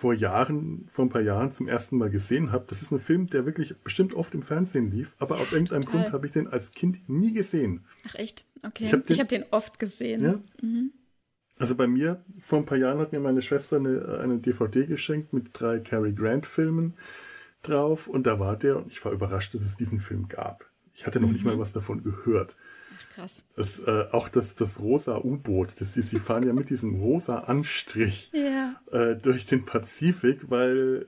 vor 0.01 0.15
Jahren, 0.15 0.87
vor 0.91 1.05
ein 1.05 1.09
paar 1.09 1.21
Jahren 1.21 1.51
zum 1.51 1.67
ersten 1.67 1.95
Mal 1.99 2.09
gesehen 2.09 2.51
habe. 2.51 2.65
Das 2.67 2.81
ist 2.81 2.91
ein 2.91 2.99
Film, 2.99 3.27
der 3.27 3.45
wirklich 3.45 3.75
bestimmt 3.83 4.15
oft 4.15 4.33
im 4.33 4.41
Fernsehen 4.41 4.89
lief, 4.89 5.15
aber 5.19 5.39
aus 5.39 5.51
irgendeinem 5.51 5.83
Total. 5.83 6.01
Grund 6.01 6.13
habe 6.13 6.25
ich 6.25 6.31
den 6.31 6.47
als 6.47 6.71
Kind 6.71 7.07
nie 7.07 7.33
gesehen. 7.33 7.85
Ach 8.07 8.15
echt? 8.15 8.43
Okay. 8.63 8.85
Ich 8.85 8.93
habe 8.93 9.03
den, 9.03 9.19
hab 9.19 9.29
den, 9.29 9.45
oft 9.51 9.77
gesehen. 9.77 10.23
Ja? 10.23 10.39
Mhm. 10.63 10.91
Also 11.59 11.75
bei 11.75 11.85
mir, 11.85 12.25
vor 12.39 12.57
ein 12.57 12.65
paar 12.65 12.79
Jahren 12.79 12.97
hat 12.97 13.11
mir 13.11 13.19
meine 13.19 13.43
Schwester 13.43 13.75
eine, 13.75 14.17
eine 14.23 14.39
DVD 14.39 14.87
geschenkt 14.87 15.33
mit 15.33 15.49
drei 15.53 15.79
Cary 15.79 16.13
Grant-Filmen 16.13 16.95
drauf 17.61 18.07
und 18.07 18.25
da 18.25 18.39
war 18.39 18.57
der 18.57 18.77
und 18.77 18.91
ich 18.91 19.05
war 19.05 19.11
überrascht, 19.11 19.53
dass 19.53 19.61
es 19.61 19.77
diesen 19.77 19.99
Film 19.99 20.27
gab. 20.29 20.65
Ich 20.95 21.05
hatte 21.05 21.19
noch 21.19 21.27
mhm. 21.27 21.33
nicht 21.33 21.45
mal 21.45 21.59
was 21.59 21.73
davon 21.73 22.01
gehört. 22.01 22.55
Krass. 23.15 23.43
Das, 23.55 23.79
äh, 23.79 24.05
auch 24.11 24.29
das, 24.29 24.55
das 24.55 24.79
rosa 24.79 25.17
U-Boot, 25.17 25.79
das, 25.79 25.93
die, 25.93 26.01
sie 26.01 26.19
fahren 26.19 26.43
ja 26.43 26.53
mit 26.53 26.69
diesem 26.69 26.95
rosa 26.95 27.39
Anstrich 27.39 28.31
yeah. 28.33 28.75
äh, 28.91 29.15
durch 29.15 29.45
den 29.45 29.65
Pazifik, 29.65 30.49
weil 30.49 31.05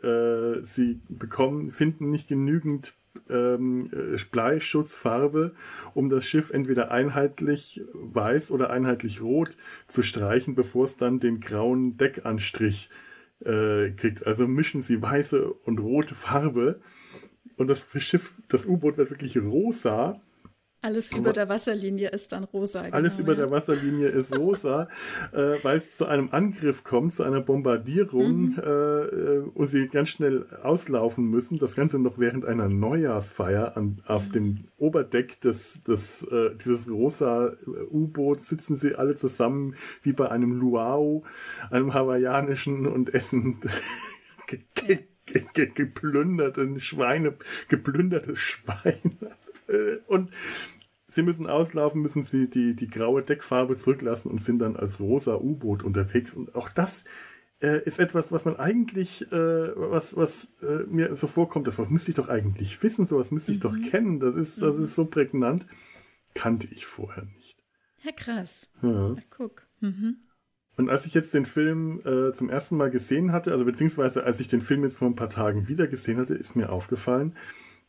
äh, 0.61 0.65
sie 0.65 0.99
bekommen, 1.07 1.71
finden 1.71 2.09
nicht 2.09 2.27
genügend 2.27 2.93
ähm, 3.29 3.89
äh, 3.91 4.17
Bleischutzfarbe, 4.31 5.53
um 5.93 6.09
das 6.09 6.25
Schiff 6.25 6.49
entweder 6.49 6.91
einheitlich 6.91 7.81
weiß 7.93 8.51
oder 8.51 8.69
einheitlich 8.69 9.21
rot 9.21 9.55
zu 9.87 10.03
streichen, 10.03 10.55
bevor 10.55 10.85
es 10.85 10.97
dann 10.97 11.19
den 11.19 11.39
grauen 11.39 11.97
Deckanstrich 11.97 12.89
äh, 13.45 13.91
kriegt. 13.91 14.25
Also 14.25 14.47
mischen 14.47 14.81
sie 14.81 15.01
weiße 15.01 15.51
und 15.51 15.79
rote 15.79 16.15
Farbe 16.15 16.79
und 17.55 17.67
das 17.67 17.85
Schiff, 17.97 18.41
das 18.47 18.65
U-Boot 18.65 18.97
wird 18.97 19.09
wirklich 19.09 19.37
rosa 19.37 20.19
alles 20.83 21.13
über 21.13 21.31
der 21.31 21.47
Wasserlinie 21.47 22.09
ist 22.09 22.33
dann 22.33 22.43
rosa. 22.43 22.83
Genau, 22.83 22.95
alles 22.95 23.17
über 23.17 23.31
ja. 23.33 23.39
der 23.39 23.51
Wasserlinie 23.51 24.09
ist 24.09 24.37
rosa, 24.37 24.89
äh, 25.31 25.55
weil 25.63 25.77
es 25.77 25.95
zu 25.95 26.05
einem 26.05 26.29
Angriff 26.31 26.83
kommt, 26.83 27.13
zu 27.13 27.23
einer 27.23 27.39
Bombardierung 27.39 28.55
mhm. 28.55 28.59
äh, 28.61 29.37
und 29.53 29.67
sie 29.67 29.87
ganz 29.87 30.09
schnell 30.09 30.45
auslaufen 30.61 31.29
müssen. 31.29 31.57
Das 31.57 31.75
Ganze 31.75 31.99
noch 31.99 32.19
während 32.19 32.45
einer 32.45 32.67
Neujahrsfeier 32.67 33.77
an, 33.77 34.01
auf 34.05 34.27
mhm. 34.29 34.33
dem 34.33 34.63
Oberdeck 34.77 35.39
des, 35.39 35.81
des, 35.87 36.23
äh, 36.23 36.55
dieses 36.63 36.89
rosa 36.89 37.53
U-Boots 37.89 38.47
sitzen 38.49 38.75
sie 38.75 38.95
alle 38.95 39.15
zusammen 39.15 39.75
wie 40.01 40.11
bei 40.11 40.29
einem 40.29 40.59
Luau, 40.59 41.23
einem 41.71 41.93
hawaiianischen 41.93 42.87
und 42.87 43.13
essen 43.13 43.61
ge 44.47 44.59
ge 44.75 44.99
ge 45.53 45.67
geplünderten 45.73 46.79
Schweine, 46.81 47.35
geplündertes 47.69 48.39
Schwein. 48.39 49.17
Äh, 49.67 49.97
und 50.07 50.31
sie 51.07 51.23
müssen 51.23 51.47
auslaufen, 51.47 52.01
müssen 52.01 52.23
sie 52.23 52.49
die, 52.49 52.75
die 52.75 52.87
graue 52.87 53.21
Deckfarbe 53.21 53.75
zurücklassen 53.75 54.31
und 54.31 54.41
sind 54.41 54.59
dann 54.59 54.75
als 54.75 54.99
rosa 54.99 55.35
U-Boot 55.35 55.83
unterwegs. 55.83 56.33
Und 56.33 56.55
auch 56.55 56.69
das 56.69 57.03
äh, 57.61 57.81
ist 57.85 57.99
etwas, 57.99 58.31
was 58.31 58.45
man 58.45 58.57
eigentlich, 58.57 59.31
äh, 59.31 59.75
was, 59.75 60.15
was 60.17 60.47
äh, 60.61 60.85
mir 60.87 61.15
so 61.15 61.27
vorkommt, 61.27 61.67
das 61.67 61.79
was 61.79 61.89
müsste 61.89 62.11
ich 62.11 62.15
doch 62.15 62.29
eigentlich 62.29 62.81
wissen, 62.83 63.05
sowas 63.05 63.31
müsste 63.31 63.51
ich 63.51 63.59
mhm. 63.59 63.61
doch 63.61 63.75
kennen. 63.89 64.19
Das 64.19 64.35
ist, 64.35 64.61
das 64.61 64.75
mhm. 64.75 64.83
ist 64.83 64.95
so 64.95 65.05
prägnant. 65.05 65.65
Kannte 66.33 66.67
ich 66.71 66.85
vorher 66.85 67.25
nicht. 67.25 67.57
Ja, 68.03 68.11
krass. 68.11 68.69
Ja. 68.81 69.15
Ach, 69.17 69.23
guck. 69.29 69.63
Mhm. 69.79 70.17
Und 70.75 70.89
als 70.89 71.05
ich 71.05 71.13
jetzt 71.13 71.33
den 71.33 71.45
Film 71.45 72.01
äh, 72.03 72.33
zum 72.33 72.49
ersten 72.49 72.75
Mal 72.75 72.89
gesehen 72.89 73.31
hatte, 73.31 73.51
also 73.51 73.63
beziehungsweise 73.63 74.23
als 74.23 74.39
ich 74.39 74.47
den 74.47 74.61
Film 74.61 74.83
jetzt 74.83 74.97
vor 74.97 75.07
ein 75.07 75.15
paar 75.15 75.29
Tagen 75.29 75.67
wieder 75.67 75.87
gesehen 75.87 76.17
hatte, 76.17 76.33
ist 76.33 76.55
mir 76.55 76.73
aufgefallen, 76.73 77.35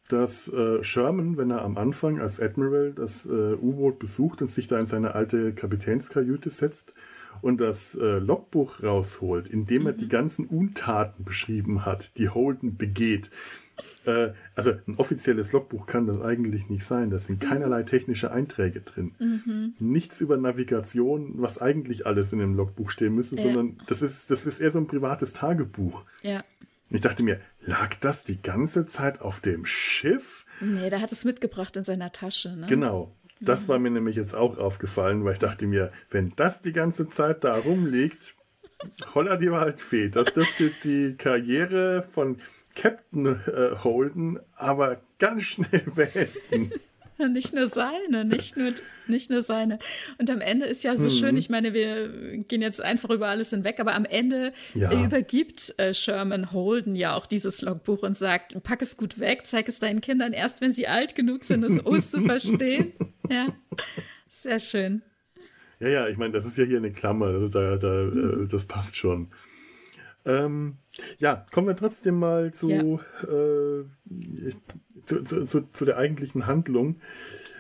dass 0.09 0.49
äh, 0.49 0.83
Sherman, 0.85 1.37
wenn 1.37 1.51
er 1.51 1.63
am 1.63 1.79
Anfang 1.79 2.21
als 2.21 2.41
Admiral 2.41 2.93
das 2.93 3.27
äh, 3.27 3.55
U-Boot 3.55 3.99
besucht 3.99 4.43
und 4.43 4.49
sich 4.49 4.69
da 4.69 4.79
in 4.79 4.87
seine 4.87 5.15
alte 5.15 5.55
Kapitänskajüte 5.55 6.51
setzt 6.51 6.95
und 7.41 7.61
das 7.61 7.95
äh, 7.95 8.19
Logbuch 8.19 8.83
rausholt, 8.83 9.49
in 9.49 9.67
dem 9.67 9.87
er 9.87 9.93
die 9.93 10.05
mhm. 10.05 10.11
ganzen 10.11 10.47
Untaten 10.47 11.25
beschrieben 11.25 11.85
hat, 11.87 12.17
die 12.19 12.29
Holden 12.29 12.77
begeht. 12.77 13.31
Äh, 14.05 14.31
also 14.55 14.73
ein 14.87 14.97
offizielles 14.97 15.53
Logbuch 15.53 15.87
kann 15.87 16.07
das 16.07 16.21
eigentlich 16.21 16.69
nicht 16.69 16.85
sein. 16.85 17.11
Da 17.11 17.19
sind 17.19 17.41
keinerlei 17.41 17.81
mhm. 17.81 17.87
technische 17.87 18.31
Einträge 18.31 18.81
drin. 18.81 19.15
Mhm. 19.19 19.75
Nichts 19.79 20.21
über 20.21 20.37
Navigation, 20.37 21.35
was 21.37 21.61
eigentlich 21.61 22.07
alles 22.07 22.33
in 22.33 22.39
dem 22.39 22.55
Logbuch 22.55 22.91
stehen 22.91 23.15
müsste, 23.15 23.37
ja. 23.37 23.43
sondern 23.43 23.79
das 23.87 24.03
ist, 24.03 24.31
das 24.31 24.47
ist 24.47 24.61
eher 24.61 24.71
so 24.71 24.79
ein 24.79 24.87
privates 24.87 25.33
Tagebuch. 25.33 26.05
Ja. 26.23 26.45
Ich 26.91 27.01
dachte 27.01 27.23
mir, 27.25 27.41
lag 27.67 27.95
das 28.01 28.25
die 28.25 28.41
ganze 28.41 28.87
Zeit 28.87 29.21
auf 29.21 29.41
dem 29.41 29.67
Schiff? 29.67 30.45
Nee, 30.61 30.91
der 30.91 31.01
hat 31.01 31.13
es 31.13 31.25
mitgebracht 31.25 31.77
in 31.77 31.83
seiner 31.83 32.13
Tasche. 32.13 32.57
Ne? 32.57 32.67
Genau. 32.69 33.15
Das 33.41 33.63
mhm. 33.63 33.69
war 33.69 33.79
mir 33.79 33.91
nämlich 33.91 34.17
jetzt 34.17 34.35
auch 34.35 34.59
aufgefallen, 34.59 35.25
weil 35.25 35.35
ich 35.35 35.39
dachte 35.39 35.67
mir, 35.67 35.93
wenn 36.11 36.33
das 36.37 36.63
die 36.63 36.73
ganze 36.73 37.09
Zeit 37.09 37.45
da 37.45 37.55
rumliegt, 37.55 38.35
holla 39.15 39.37
die 39.37 39.51
Waldfee, 39.51 40.09
das 40.09 40.33
dürfte 40.33 40.71
die 40.85 41.17
Karriere 41.17 42.03
von 42.03 42.39
Captain 42.75 43.27
äh, 43.27 43.77
Holden 43.83 44.41
aber 44.57 45.01
ganz 45.19 45.43
schnell 45.43 45.85
beenden. 45.95 46.73
nicht 47.31 47.55
nur 47.55 47.69
seine, 47.69 48.25
nicht 48.25 48.57
nur, 48.57 48.71
nicht 49.07 49.31
nur 49.31 49.43
seine. 49.43 49.79
Und 50.19 50.31
am 50.31 50.41
Ende 50.41 50.67
ist 50.67 50.85
ja 50.85 50.97
so 50.97 51.07
mhm. 51.07 51.11
schön, 51.11 51.37
ich 51.37 51.51
meine, 51.51 51.73
wir 51.73 52.39
gehen 52.39 52.63
jetzt 52.63 52.83
einfach 52.83 53.11
über 53.11 53.29
alles 53.29 53.51
hinweg, 53.51 53.81
aber 53.81 53.95
am 53.95 54.05
Ende 54.05 54.53
ja. 54.75 54.93
übergibt 54.93 55.75
äh, 55.79 55.95
Sherman 55.95 56.53
Holden 56.53 56.97
ja 56.97 57.15
auch 57.15 57.27
dieses 57.27 57.63
Logbuch 57.63 58.03
und 58.03 58.17
sagt, 58.17 58.61
pack 58.63 58.83
es 58.83 58.97
gut 58.97 59.19
weg, 59.19 59.45
zeig 59.45 59.69
es 59.69 59.79
deinen 59.79 60.01
Kindern 60.01 60.33
erst, 60.33 60.61
wenn 60.61 60.73
sie 60.73 60.89
alt 60.89 61.15
genug 61.15 61.45
sind, 61.45 61.63
es 61.65 61.79
uns 61.85 62.11
zu 62.11 62.23
verstehen. 62.23 62.93
Ja, 63.31 63.55
sehr 64.29 64.61
schön. 64.61 65.03
Ja, 65.81 65.89
ja, 65.89 66.09
ich 66.09 66.17
meine, 66.17 66.33
das 66.33 66.47
ist 66.47 66.57
ja 66.57 66.65
hier 66.65 66.79
eine 66.79 66.93
Klammer, 66.93 67.27
also 67.27 67.49
da, 67.49 67.77
da, 67.77 67.89
mhm. 67.89 68.45
äh, 68.45 68.49
das 68.49 68.67
passt 68.67 68.97
schon. 68.97 69.29
Ähm, 70.27 70.79
ja, 71.19 71.45
kommen 71.53 71.67
wir 71.67 71.77
trotzdem 71.77 72.19
mal 72.19 72.53
zu, 72.53 72.71
ja. 72.71 72.79
äh, 73.29 73.85
zu, 75.07 75.45
zu, 75.45 75.63
zu, 75.73 75.85
der 75.85 75.97
eigentlichen 75.97 76.47
Handlung. 76.47 76.97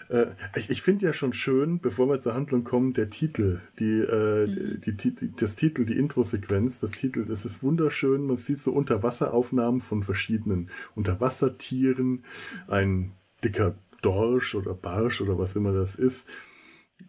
Äh, 0.08 0.26
ich, 0.56 0.70
ich 0.70 0.82
finde 0.82 1.06
ja 1.06 1.12
schon 1.12 1.32
schön, 1.32 1.80
bevor 1.80 2.08
wir 2.08 2.18
zur 2.18 2.34
Handlung 2.34 2.64
kommen, 2.64 2.92
der 2.92 3.10
Titel, 3.10 3.60
die, 3.78 4.00
äh, 4.00 4.46
mhm. 4.46 4.80
die, 4.80 4.96
die, 4.96 5.32
das 5.36 5.56
Titel, 5.56 5.84
die 5.84 5.98
Introsequenz, 5.98 6.80
das 6.80 6.92
Titel, 6.92 7.24
das 7.24 7.44
ist 7.44 7.62
wunderschön. 7.62 8.26
Man 8.26 8.36
sieht 8.36 8.60
so 8.60 8.72
Unterwasseraufnahmen 8.72 9.80
von 9.80 10.02
verschiedenen 10.02 10.70
Unterwassertieren, 10.94 12.24
ein 12.68 13.12
dicker 13.42 13.74
Dorsch 14.02 14.54
oder 14.54 14.74
Barsch 14.74 15.20
oder 15.20 15.38
was 15.38 15.56
immer 15.56 15.72
das 15.72 15.96
ist, 15.96 16.28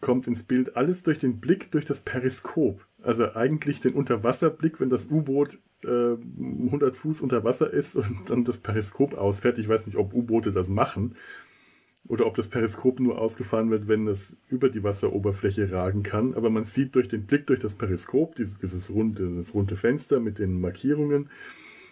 kommt 0.01 0.27
ins 0.27 0.43
Bild. 0.43 0.77
Alles 0.77 1.03
durch 1.03 1.19
den 1.19 1.39
Blick, 1.39 1.71
durch 1.71 1.85
das 1.85 2.01
Periskop. 2.01 2.85
Also 3.05 3.35
eigentlich 3.35 3.81
den 3.81 3.93
Unterwasserblick, 3.93 4.79
wenn 4.79 4.89
das 4.89 5.11
U-Boot 5.11 5.59
äh, 5.83 6.15
100 6.17 6.95
Fuß 6.95 7.21
unter 7.21 7.43
Wasser 7.43 7.71
ist 7.71 7.95
und 7.95 8.29
dann 8.29 8.45
das 8.45 8.57
Periskop 8.57 9.13
ausfährt. 9.13 9.59
Ich 9.59 9.69
weiß 9.69 9.85
nicht, 9.85 9.95
ob 9.95 10.11
U-Boote 10.13 10.51
das 10.51 10.69
machen 10.69 11.15
oder 12.07 12.25
ob 12.25 12.33
das 12.33 12.49
Periskop 12.49 12.99
nur 12.99 13.19
ausgefahren 13.19 13.69
wird, 13.69 13.87
wenn 13.87 14.07
es 14.07 14.37
über 14.49 14.69
die 14.69 14.83
Wasseroberfläche 14.83 15.71
ragen 15.71 16.01
kann. 16.01 16.33
Aber 16.33 16.49
man 16.49 16.63
sieht 16.63 16.95
durch 16.95 17.07
den 17.07 17.27
Blick 17.27 17.45
durch 17.45 17.59
das 17.59 17.75
Periskop, 17.75 18.35
dieses, 18.37 18.57
dieses 18.57 18.89
runde, 18.89 19.35
das 19.37 19.53
runde 19.53 19.75
Fenster 19.75 20.19
mit 20.19 20.39
den 20.39 20.59
Markierungen, 20.59 21.29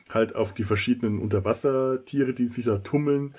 halt 0.10 0.36
auf 0.36 0.56
die 0.56 0.64
verschiedenen 0.64 1.20
Unterwassertiere, 1.20 2.34
die 2.34 2.48
sich 2.48 2.66
da 2.66 2.80
tummeln 2.80 3.36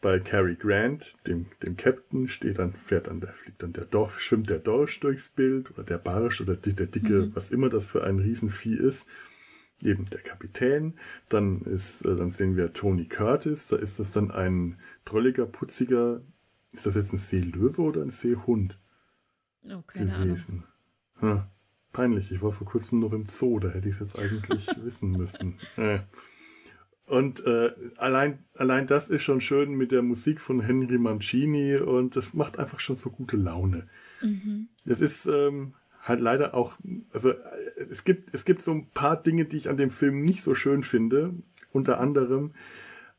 bei 0.00 0.18
Cary 0.18 0.54
Grant, 0.54 1.16
dem, 1.26 1.46
dem 1.62 1.76
Captain, 1.76 2.26
steht 2.28 2.58
dann, 2.58 2.72
fährt 2.72 3.06
dann, 3.06 3.20
der 3.20 3.32
fliegt 3.32 3.62
dann 3.62 3.72
der 3.72 3.84
Dorf, 3.84 4.18
schwimmt 4.18 4.48
der 4.48 4.58
Dorsch 4.58 5.00
durchs 5.00 5.28
Bild 5.28 5.70
oder 5.70 5.84
der 5.84 5.98
Barsch 5.98 6.40
oder 6.40 6.56
der, 6.56 6.86
dicke, 6.86 7.26
mhm. 7.26 7.34
was 7.34 7.50
immer 7.50 7.68
das 7.68 7.90
für 7.90 8.04
ein 8.04 8.18
Riesenvieh 8.18 8.76
ist. 8.76 9.06
Eben 9.82 10.06
der 10.10 10.20
Kapitän. 10.20 10.94
Dann 11.28 11.62
ist, 11.62 12.04
äh, 12.04 12.14
dann 12.14 12.30
sehen 12.30 12.56
wir 12.56 12.72
Tony 12.72 13.06
Curtis. 13.06 13.68
Da 13.68 13.76
ist 13.76 13.98
das 13.98 14.12
dann 14.12 14.30
ein 14.30 14.78
drolliger, 15.06 15.46
putziger, 15.46 16.20
ist 16.72 16.86
das 16.86 16.94
jetzt 16.94 17.12
ein 17.12 17.18
Seelöwe 17.18 17.80
oder 17.80 18.02
ein 18.02 18.10
Seehund? 18.10 18.78
Oh, 19.64 19.82
keine 19.86 20.12
gewesen? 20.12 20.64
Ahnung. 21.20 21.38
Hm. 21.38 21.42
Peinlich, 21.92 22.30
ich 22.30 22.40
war 22.40 22.52
vor 22.52 22.66
kurzem 22.66 23.00
noch 23.00 23.12
im 23.12 23.26
Zoo, 23.28 23.58
da 23.58 23.68
hätte 23.68 23.88
ich 23.88 24.00
es 24.00 24.00
jetzt 24.00 24.18
eigentlich 24.18 24.66
wissen 24.84 25.10
müssen. 25.12 25.58
Äh. 25.76 26.00
Und 27.10 27.44
äh, 27.44 27.72
allein, 27.96 28.38
allein 28.54 28.86
das 28.86 29.10
ist 29.10 29.24
schon 29.24 29.40
schön 29.40 29.72
mit 29.74 29.90
der 29.90 30.00
Musik 30.00 30.40
von 30.40 30.60
Henry 30.60 30.96
Mancini 30.96 31.76
und 31.76 32.14
das 32.14 32.34
macht 32.34 32.56
einfach 32.56 32.78
schon 32.78 32.94
so 32.94 33.10
gute 33.10 33.36
Laune. 33.36 33.88
Mhm. 34.22 34.68
Das 34.84 35.00
ist 35.00 35.26
ähm, 35.26 35.74
halt 36.04 36.20
leider 36.20 36.54
auch, 36.54 36.78
also 37.12 37.34
es 37.90 38.04
gibt, 38.04 38.32
es 38.32 38.44
gibt 38.44 38.62
so 38.62 38.70
ein 38.70 38.90
paar 38.94 39.20
Dinge, 39.20 39.44
die 39.44 39.56
ich 39.56 39.68
an 39.68 39.76
dem 39.76 39.90
Film 39.90 40.20
nicht 40.20 40.44
so 40.44 40.54
schön 40.54 40.84
finde. 40.84 41.34
Unter 41.72 41.98
anderem 41.98 42.52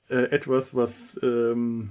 äh, 0.08 0.32
etwas, 0.32 0.74
was, 0.74 1.20
ähm, 1.22 1.90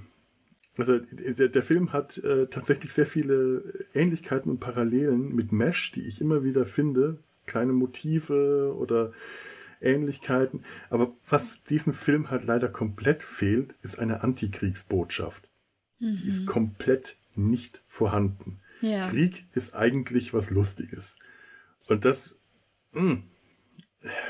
also 0.77 0.97
der, 0.97 1.49
der 1.49 1.61
Film 1.61 1.93
hat 1.93 2.17
äh, 2.17 2.47
tatsächlich 2.47 2.93
sehr 2.93 3.05
viele 3.05 3.63
Ähnlichkeiten 3.93 4.49
und 4.49 4.59
Parallelen 4.59 5.35
mit 5.35 5.51
Mesh, 5.51 5.91
die 5.91 6.07
ich 6.07 6.19
immer 6.19 6.43
wieder 6.43 6.65
finde. 6.65 7.19
Kleine 7.45 7.73
Motive 7.73 8.75
oder 8.75 9.11
Ähnlichkeiten. 9.81 10.63
Aber 10.89 11.13
was 11.27 11.63
diesem 11.63 11.93
Film 11.93 12.29
halt 12.29 12.43
leider 12.45 12.69
komplett 12.69 13.23
fehlt, 13.23 13.75
ist 13.81 13.99
eine 13.99 14.21
Antikriegsbotschaft. 14.21 15.49
Mhm. 15.99 16.17
Die 16.17 16.27
ist 16.27 16.41
mhm. 16.41 16.45
komplett 16.45 17.17
nicht 17.35 17.81
vorhanden. 17.87 18.59
Ja. 18.81 19.09
Krieg 19.09 19.45
ist 19.53 19.73
eigentlich 19.73 20.33
was 20.33 20.49
Lustiges. 20.49 21.17
Und 21.87 22.05
das, 22.05 22.35
mh, 22.93 23.01
hm, 23.01 23.23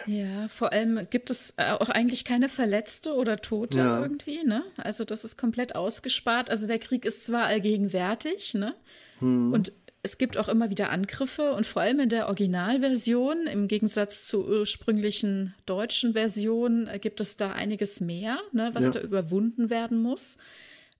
Ja, 0.05 0.47
vor 0.49 0.73
allem 0.73 1.07
gibt 1.09 1.29
es 1.29 1.53
äh, 1.57 1.71
auch 1.71 1.89
eigentlich 1.89 2.25
keine 2.25 2.49
Verletzte 2.49 3.13
oder 3.13 3.37
Tote 3.37 3.79
ja. 3.79 4.01
irgendwie, 4.01 4.43
ne? 4.43 4.63
Also 4.77 5.05
das 5.05 5.23
ist 5.23 5.37
komplett 5.37 5.75
ausgespart. 5.75 6.49
Also 6.49 6.67
der 6.67 6.79
Krieg 6.79 7.05
ist 7.05 7.25
zwar 7.25 7.45
allgegenwärtig, 7.45 8.53
ne? 8.53 8.75
Hm. 9.19 9.53
Und 9.53 9.71
es 10.03 10.17
gibt 10.17 10.37
auch 10.37 10.47
immer 10.47 10.69
wieder 10.69 10.89
Angriffe 10.89 11.53
und 11.53 11.67
vor 11.67 11.83
allem 11.83 11.99
in 11.99 12.09
der 12.09 12.27
Originalversion, 12.27 13.45
im 13.47 13.67
Gegensatz 13.67 14.27
zur 14.27 14.47
ursprünglichen 14.47 15.53
deutschen 15.65 16.13
Version, 16.13 16.87
äh, 16.87 16.99
gibt 16.99 17.19
es 17.19 17.37
da 17.37 17.51
einiges 17.51 18.01
mehr, 18.01 18.39
ne, 18.51 18.71
was 18.73 18.85
ja. 18.85 18.91
da 18.91 19.01
überwunden 19.01 19.69
werden 19.69 20.01
muss. 20.01 20.37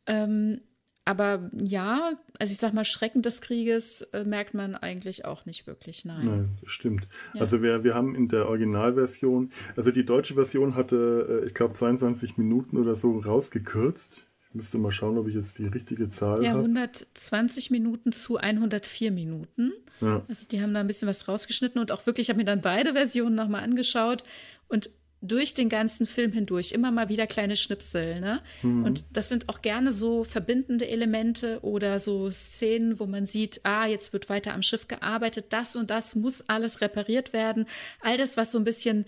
Ähm, 0.05 0.61
aber 1.03 1.49
ja, 1.53 2.13
also 2.37 2.51
ich 2.51 2.59
sag 2.59 2.73
mal, 2.73 2.85
Schrecken 2.85 3.23
des 3.23 3.41
Krieges 3.41 4.03
äh, 4.13 4.23
merkt 4.23 4.53
man 4.53 4.75
eigentlich 4.75 5.25
auch 5.25 5.47
nicht 5.47 5.65
wirklich, 5.65 6.05
nein. 6.05 6.25
Nein, 6.25 6.57
das 6.61 6.71
stimmt. 6.71 7.07
Ja. 7.33 7.41
Also 7.41 7.63
wir, 7.63 7.83
wir 7.83 7.95
haben 7.95 8.13
in 8.13 8.27
der 8.27 8.47
Originalversion, 8.47 9.51
also 9.75 9.89
die 9.89 10.05
deutsche 10.05 10.35
Version 10.35 10.75
hatte, 10.75 11.41
äh, 11.43 11.47
ich 11.47 11.55
glaube, 11.55 11.73
22 11.73 12.37
Minuten 12.37 12.77
oder 12.77 12.95
so 12.95 13.17
rausgekürzt. 13.17 14.23
Ich 14.51 14.55
müsste 14.55 14.77
mal 14.77 14.91
schauen, 14.91 15.17
ob 15.17 15.29
ich 15.29 15.35
jetzt 15.35 15.59
die 15.59 15.67
richtige 15.67 16.09
Zahl 16.09 16.31
habe. 16.31 16.43
Ja, 16.43 16.55
120 16.55 17.71
Minuten 17.71 18.11
zu 18.11 18.35
104 18.35 19.09
Minuten. 19.09 19.71
Ja. 20.01 20.25
Also 20.27 20.45
die 20.45 20.61
haben 20.61 20.73
da 20.73 20.81
ein 20.81 20.87
bisschen 20.87 21.07
was 21.07 21.29
rausgeschnitten 21.29 21.79
und 21.79 21.93
auch 21.93 22.05
wirklich, 22.05 22.25
ich 22.25 22.29
habe 22.29 22.39
mir 22.39 22.45
dann 22.45 22.59
beide 22.59 22.91
Versionen 22.91 23.35
nochmal 23.35 23.63
angeschaut 23.63 24.25
und 24.67 24.89
durch 25.21 25.53
den 25.53 25.69
ganzen 25.69 26.05
Film 26.05 26.33
hindurch 26.33 26.73
immer 26.73 26.91
mal 26.91 27.07
wieder 27.07 27.27
kleine 27.27 27.55
Schnipsel, 27.55 28.19
ne? 28.19 28.41
Mhm. 28.63 28.83
Und 28.83 29.05
das 29.13 29.29
sind 29.29 29.47
auch 29.47 29.61
gerne 29.61 29.91
so 29.91 30.23
verbindende 30.23 30.87
Elemente 30.87 31.59
oder 31.61 31.99
so 31.99 32.29
Szenen, 32.31 32.99
wo 32.99 33.05
man 33.05 33.27
sieht, 33.27 33.61
ah, 33.63 33.85
jetzt 33.85 34.13
wird 34.13 34.29
weiter 34.29 34.53
am 34.53 34.63
Schiff 34.63 34.87
gearbeitet, 34.87 35.45
das 35.49 35.75
und 35.75 35.91
das 35.91 36.15
muss 36.15 36.49
alles 36.49 36.81
repariert 36.81 37.33
werden. 37.33 37.67
All 38.01 38.17
das, 38.17 38.35
was 38.35 38.51
so 38.51 38.57
ein 38.57 38.63
bisschen 38.63 39.05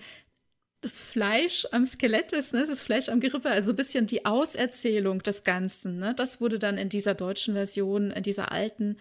das 0.84 1.02
Fleisch 1.02 1.66
am 1.72 1.86
Skelett 1.86 2.32
ist, 2.34 2.54
ne, 2.54 2.66
das 2.68 2.84
Fleisch 2.84 3.10
am 3.10 3.20
Gerippe, 3.20 3.50
also 3.50 3.72
ein 3.72 3.76
bisschen 3.76 4.06
die 4.06 4.26
Auserzählung 4.26 5.24
des 5.24 5.44
Ganzen, 5.44 5.98
ne, 5.98 6.14
das 6.14 6.42
wurde 6.42 6.60
dann 6.60 6.78
in 6.78 6.90
dieser 6.90 7.16
deutschen 7.16 7.54
Version, 7.54 8.12
in 8.12 8.24
dieser 8.24 8.52
alten 8.52 8.98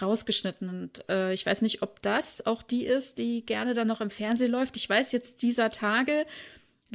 rausgeschnitten. 0.00 0.68
Und 0.68 1.08
äh, 1.08 1.32
ich 1.32 1.46
weiß 1.46 1.62
nicht, 1.62 1.82
ob 1.82 2.02
das 2.02 2.46
auch 2.46 2.62
die 2.62 2.84
ist, 2.84 3.18
die 3.18 3.46
gerne 3.46 3.74
dann 3.74 3.88
noch 3.88 4.00
im 4.00 4.10
Fernsehen 4.10 4.50
läuft. 4.50 4.76
Ich 4.76 4.88
weiß 4.88 5.12
jetzt 5.12 5.42
dieser 5.42 5.70
Tage 5.70 6.26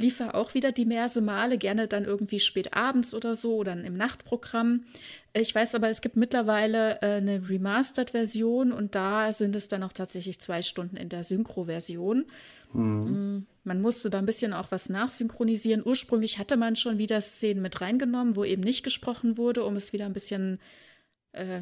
lief 0.00 0.20
er 0.20 0.34
auch 0.34 0.54
wieder 0.54 0.72
diverse 0.72 1.20
Male, 1.20 1.58
gerne 1.58 1.86
dann 1.86 2.04
irgendwie 2.04 2.40
spät 2.40 2.74
abends 2.74 3.14
oder 3.14 3.36
so 3.36 3.56
oder 3.56 3.72
im 3.72 3.96
Nachtprogramm. 3.96 4.84
Ich 5.32 5.54
weiß 5.54 5.74
aber, 5.74 5.88
es 5.88 6.00
gibt 6.00 6.16
mittlerweile 6.16 7.00
äh, 7.02 7.16
eine 7.16 7.48
Remastered-Version 7.48 8.72
und 8.72 8.94
da 8.94 9.30
sind 9.32 9.54
es 9.54 9.68
dann 9.68 9.82
auch 9.82 9.92
tatsächlich 9.92 10.40
zwei 10.40 10.62
Stunden 10.62 10.96
in 10.96 11.08
der 11.08 11.22
Synchro-Version. 11.22 12.24
Mhm. 12.72 13.46
Man 13.62 13.80
musste 13.82 14.10
da 14.10 14.18
ein 14.18 14.26
bisschen 14.26 14.52
auch 14.52 14.70
was 14.70 14.88
nachsynchronisieren. 14.88 15.82
Ursprünglich 15.84 16.38
hatte 16.38 16.56
man 16.56 16.76
schon 16.76 16.98
wieder 16.98 17.20
Szenen 17.20 17.62
mit 17.62 17.80
reingenommen, 17.80 18.36
wo 18.36 18.44
eben 18.44 18.62
nicht 18.62 18.82
gesprochen 18.82 19.36
wurde, 19.36 19.64
um 19.64 19.76
es 19.76 19.92
wieder 19.92 20.06
ein 20.06 20.12
bisschen 20.12 20.54
äh, 20.54 20.58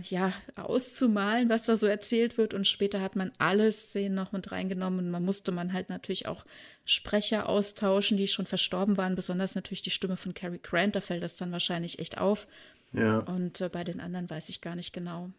ja, 0.02 0.32
auszumalen, 0.56 1.48
was 1.48 1.64
da 1.64 1.76
so 1.76 1.86
erzählt 1.86 2.38
wird. 2.38 2.54
Und 2.54 2.66
später 2.66 3.00
hat 3.00 3.16
man 3.16 3.32
alle 3.38 3.70
Szenen 3.70 4.14
noch 4.14 4.32
mit 4.32 4.50
reingenommen. 4.50 5.00
Und 5.00 5.10
man 5.10 5.24
musste 5.24 5.52
man 5.52 5.72
halt 5.72 5.90
natürlich 5.90 6.26
auch 6.26 6.44
Sprecher 6.84 7.48
austauschen, 7.48 8.16
die 8.16 8.28
schon 8.28 8.46
verstorben 8.46 8.96
waren. 8.96 9.14
Besonders 9.14 9.54
natürlich 9.54 9.82
die 9.82 9.90
Stimme 9.90 10.16
von 10.16 10.34
Cary 10.34 10.58
Grant. 10.62 10.96
Da 10.96 11.00
fällt 11.00 11.22
das 11.22 11.36
dann 11.36 11.52
wahrscheinlich 11.52 11.98
echt 11.98 12.18
auf. 12.18 12.46
Ja. 12.92 13.18
Und 13.18 13.60
äh, 13.60 13.68
bei 13.68 13.84
den 13.84 14.00
anderen 14.00 14.30
weiß 14.30 14.48
ich 14.48 14.60
gar 14.60 14.74
nicht 14.74 14.92
genau. 14.92 15.30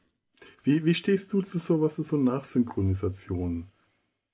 Wie, 0.64 0.86
wie 0.86 0.94
stehst 0.94 1.34
du 1.34 1.42
zu 1.42 1.58
sowas, 1.58 1.96
so 1.96 2.18
Nachsynchronisation? 2.18 3.68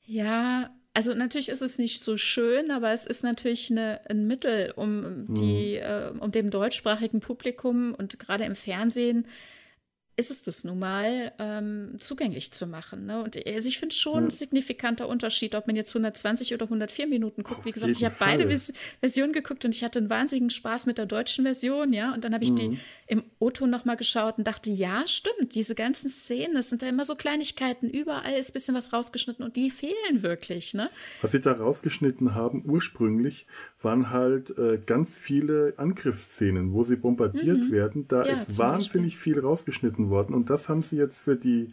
Ja, 0.04 0.76
also 0.94 1.14
natürlich 1.14 1.50
ist 1.50 1.62
es 1.62 1.78
nicht 1.78 2.04
so 2.04 2.18
schön, 2.18 2.72
aber 2.72 2.92
es 2.92 3.06
ist 3.06 3.24
natürlich 3.24 3.72
eine, 3.72 4.02
ein 4.10 4.28
Mittel, 4.28 4.72
um 4.76 5.34
die, 5.34 5.78
mhm. 5.78 6.18
äh, 6.18 6.20
um 6.20 6.32
dem 6.32 6.50
deutschsprachigen 6.50 7.20
Publikum 7.20 7.94
und 7.94 8.20
gerade 8.20 8.46
im 8.46 8.56
Fernsehen 8.56 9.26
ist 10.18 10.32
es 10.32 10.44
das 10.44 10.64
nun 10.64 10.80
mal, 10.80 11.34
ähm, 11.40 11.96
zugänglich 12.00 12.52
zu 12.54 12.68
machen. 12.68 13.06
Ne? 13.06 13.22
Und 13.22 13.36
also 13.46 13.68
ich 13.68 13.80
finde 13.80 13.94
schon 13.94 14.22
ja. 14.22 14.28
ein 14.28 14.30
signifikanter 14.30 15.10
Unterschied, 15.10 15.56
ob 15.56 15.68
man 15.68 15.76
jetzt 15.76 15.94
120 15.94 16.54
oder 16.54 16.66
104 16.66 17.08
Minuten 17.08 17.44
guckt. 17.44 17.60
Auf 17.60 17.66
Wie 17.66 17.72
gesagt, 17.72 17.92
ich 17.92 18.06
habe 18.06 18.16
beide 18.18 18.48
Vers 18.48 18.72
Versionen 19.00 19.34
geguckt 19.34 19.66
und 19.66 19.76
ich 19.76 19.84
hatte 19.84 20.00
einen 20.00 20.10
wahnsinnigen 20.10 20.50
Spaß 20.50 20.86
mit 20.86 20.98
der 20.98 21.06
deutschen 21.06 21.44
Version, 21.44 21.92
ja. 21.92 22.14
Und 22.14 22.24
dann 22.24 22.34
habe 22.34 22.44
ich 22.44 22.52
mhm. 22.52 22.56
die 22.56 22.80
im 23.08 23.24
O-Ton 23.40 23.70
nochmal 23.70 23.98
geschaut 23.98 24.38
und 24.38 24.48
dachte, 24.48 24.70
ja, 24.70 25.06
stimmt, 25.06 25.54
diese 25.54 25.76
ganzen 25.76 26.10
Szenen, 26.10 26.54
das 26.54 26.70
sind 26.70 26.82
da 26.82 26.88
immer 26.88 27.04
so 27.04 27.16
Kleinigkeiten, 27.16 27.90
überall 27.90 28.34
ist 28.34 28.52
ein 28.52 28.54
bisschen 28.54 28.76
was 28.76 28.94
rausgeschnitten 28.94 29.44
und 29.44 29.58
die 29.58 29.70
fehlen 29.70 30.24
wirklich, 30.24 30.74
ne? 30.74 30.90
Was 31.22 31.32
sie 31.34 31.42
da 31.42 31.52
rausgeschnitten 31.52 32.36
haben, 32.36 32.64
ursprünglich, 32.66 33.48
waren 33.86 34.10
halt 34.10 34.58
äh, 34.58 34.78
ganz 34.86 35.18
viele 35.18 35.76
Angriffsszenen, 35.78 36.74
wo 36.74 36.84
sie 36.84 36.98
bombardiert 36.98 37.70
mhm. 37.70 37.72
werden. 37.72 38.06
Da 38.10 38.26
ja, 38.26 38.34
ist 38.34 38.60
wahnsinnig 38.60 39.16
Beispiel. 39.16 39.36
viel 39.36 39.42
rausgeschnitten 39.42 40.10
worden. 40.10 40.36
Und 40.36 40.50
das 40.50 40.68
haben 40.68 40.82
sie 40.82 40.98
jetzt 40.98 41.22
für 41.22 41.38
die 41.38 41.72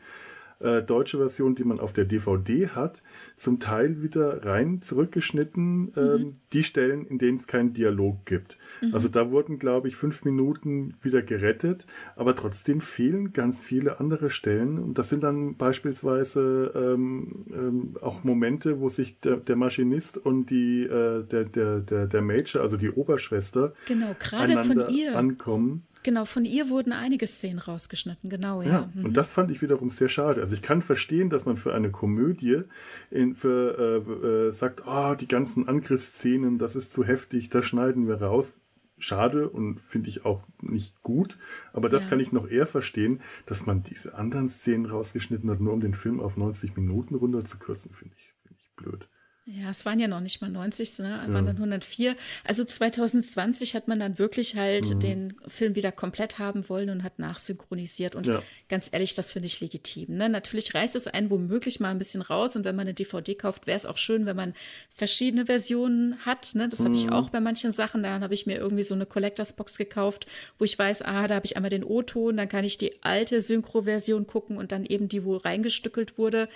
äh, 0.63 0.83
deutsche 0.83 1.19
Version, 1.19 1.55
die 1.55 1.65
man 1.65 1.81
auf 1.81 1.93
der 1.93 2.05
DVD 2.05 2.69
hat, 2.69 3.03
zum 3.37 3.61
Teil 3.61 4.03
wieder 4.03 4.45
rein 4.45 4.83
zurückgeschnitten, 4.83 5.93
ähm, 5.97 6.05
mhm. 6.05 6.33
die 6.53 6.63
Stellen, 6.63 7.07
in 7.07 7.19
denen 7.19 7.37
es 7.37 7.47
keinen 7.47 7.73
Dialog 7.73 8.25
gibt. 8.27 8.57
Mhm. 8.81 8.95
Also 8.95 9.09
da 9.09 9.31
wurden, 9.31 9.59
glaube 9.59 9.89
ich, 9.89 9.97
fünf 9.97 10.25
Minuten 10.25 10.95
wieder 11.03 11.23
gerettet, 11.23 11.87
aber 12.17 12.35
trotzdem 12.37 12.81
fehlen 12.81 13.33
ganz 13.33 13.63
viele 13.63 14.01
andere 14.01 14.31
Stellen. 14.31 14.79
Und 14.79 14.99
das 14.99 15.09
sind 15.09 15.23
dann 15.23 15.57
beispielsweise 15.57 16.73
ähm, 16.75 17.45
ähm, 17.53 17.97
auch 18.01 18.25
Momente, 18.25 18.81
wo 18.81 18.89
sich 18.89 19.21
der, 19.21 19.37
der 19.37 19.57
Maschinist 19.57 20.19
und 20.19 20.51
die, 20.51 20.83
äh, 20.85 21.25
der, 21.25 21.45
der, 21.45 21.81
der, 21.81 22.07
der 22.07 22.23
Major, 22.23 22.63
also 22.63 22.77
die 22.77 22.91
Oberschwester, 22.91 23.75
genau, 23.87 24.15
gerade 24.19 24.57
von 24.59 24.89
ihr 24.89 25.17
ankommen. 25.17 25.85
Genau, 26.03 26.25
von 26.25 26.45
ihr 26.45 26.69
wurden 26.69 26.93
einige 26.93 27.27
Szenen 27.27 27.59
rausgeschnitten, 27.59 28.29
genau, 28.29 28.63
ja. 28.63 28.69
ja 28.69 28.91
mhm. 28.95 29.05
Und 29.07 29.17
das 29.17 29.33
fand 29.33 29.51
ich 29.51 29.63
wiederum 29.63 29.91
sehr 29.91 30.09
schade. 30.09 30.41
Also 30.41 30.55
ich 30.55 30.63
kann 30.63 30.83
verstehen, 30.83 31.31
dass 31.31 31.47
man 31.47 31.57
für 31.57 31.75
eine 31.75 31.91
Komödie 31.91 32.63
in, 33.11 33.35
für, 33.35 34.05
äh, 34.07 34.27
äh, 34.49 34.53
sagt, 34.53 34.83
oh, 34.87 35.15
die 35.15 35.29
ganzen 35.29 35.69
Angriffsszenen, 35.69 36.59
das 36.59 36.77
ist 36.77 36.93
zu 36.93 37.05
heftig, 37.05 37.51
das 37.51 37.65
schneiden 37.65 38.09
wir 38.09 38.21
raus. 38.21 38.59
Schade 38.99 39.49
und 39.49 39.81
finde 39.81 40.11
ich 40.11 40.25
auch 40.25 40.45
nicht 40.61 41.03
gut. 41.03 41.37
Aber 41.73 41.89
das 41.89 42.05
ja. 42.05 42.11
kann 42.11 42.21
ich 42.21 42.31
noch 42.31 42.49
eher 42.49 42.67
verstehen, 42.67 43.21
dass 43.47 43.67
man 43.67 43.83
diese 43.83 44.15
anderen 44.15 44.49
Szenen 44.49 44.87
rausgeschnitten 44.87 45.51
hat, 45.51 45.61
nur 45.61 45.73
um 45.73 45.81
den 45.81 45.95
Film 45.95 46.21
auf 46.21 46.37
90 46.37 46.77
Minuten 46.77 47.17
runterzukürzen, 47.17 47.93
finde 47.93 48.15
ich, 48.17 48.33
find 48.47 48.61
ich 48.61 48.77
blöd. 48.77 49.09
Ja, 49.45 49.71
es 49.71 49.85
waren 49.85 49.99
ja 49.99 50.07
noch 50.07 50.21
nicht 50.21 50.41
mal 50.41 50.51
90, 50.51 51.01
ne? 51.01 51.21
Es 51.27 51.33
waren 51.33 51.47
dann 51.47 51.57
104. 51.57 52.15
Also 52.45 52.65
2020 52.65 53.75
hat 53.75 53.89
man 53.89 53.99
dann 53.99 54.21
wirklich 54.21 54.55
halt 54.55 54.89
mhm. 54.89 55.01
den 55.01 55.35
Film 55.49 55.75
wieder 55.75 55.91
komplett 55.91 56.39
haben 56.39 56.69
wollen 56.69 56.91
und 56.91 57.03
hat 57.03 57.19
nachsynchronisiert. 57.19 58.15
Und 58.15 58.29
ja. 58.29 58.41
ganz 58.69 58.89
ehrlich, 58.93 59.17
das 59.17 59.33
finde 59.33 59.47
ich 59.47 59.61
legitim. 59.61 60.17
Ne? 60.17 60.29
Natürlich 60.29 60.73
reißt 60.73 60.95
es 60.95 61.09
einen 61.09 61.29
womöglich 61.29 61.81
mal 61.81 61.91
ein 61.91 61.99
bisschen 61.99 62.23
raus. 62.23 62.55
Und 62.55 62.65
wenn 62.65 62.77
man 62.77 62.87
eine 62.87 62.95
DVD 62.95 63.35
kauft, 63.35 63.67
wäre 63.67 63.75
es 63.75 63.85
auch 63.85 63.97
schön, 63.97 64.27
wenn 64.27 64.37
man 64.37 64.55
verschiedene 64.91 65.47
Versionen 65.47 66.25
hat. 66.25 66.55
Ne? 66.55 66.69
Das 66.69 66.79
mhm. 66.79 66.85
habe 66.85 66.95
ich 66.95 67.11
auch 67.11 67.31
bei 67.31 67.41
manchen 67.41 67.73
Sachen. 67.73 68.05
Da 68.05 68.21
habe 68.21 68.35
ich 68.35 68.47
mir 68.47 68.59
irgendwie 68.59 68.85
so 68.85 68.95
eine 68.95 69.07
Collectors 69.07 69.55
Box 69.55 69.77
gekauft, 69.77 70.27
wo 70.59 70.65
ich 70.65 70.79
weiß, 70.79 71.03
ah, 71.03 71.27
da 71.27 71.35
habe 71.35 71.47
ich 71.47 71.57
einmal 71.57 71.71
den 71.71 71.83
O-Ton, 71.83 72.37
dann 72.37 72.49
kann 72.49 72.65
ich 72.65 72.79
die 72.79 73.03
alte 73.03 73.41
Synchro-Version 73.41 74.29
gucken 74.29 74.57
und 74.57 74.71
dann 74.71 74.87
eben 74.87 75.09
die, 75.09 75.25
wo 75.25 75.37
reingestückelt 75.37 76.17
wurde. 76.17 76.49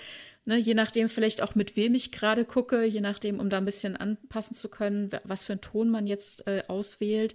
Ne, 0.47 0.55
je 0.55 0.75
nachdem 0.75 1.09
vielleicht 1.09 1.43
auch 1.43 1.55
mit 1.55 1.75
wem 1.75 1.93
ich 1.93 2.13
gerade 2.13 2.45
gucke, 2.45 2.85
je 2.85 3.01
nachdem, 3.01 3.41
um 3.41 3.49
da 3.49 3.57
ein 3.57 3.65
bisschen 3.65 3.97
anpassen 3.97 4.55
zu 4.55 4.69
können, 4.69 5.09
was 5.25 5.43
für 5.43 5.51
einen 5.51 5.61
Ton 5.61 5.89
man 5.89 6.07
jetzt 6.07 6.47
äh, 6.47 6.63
auswählt. 6.69 7.33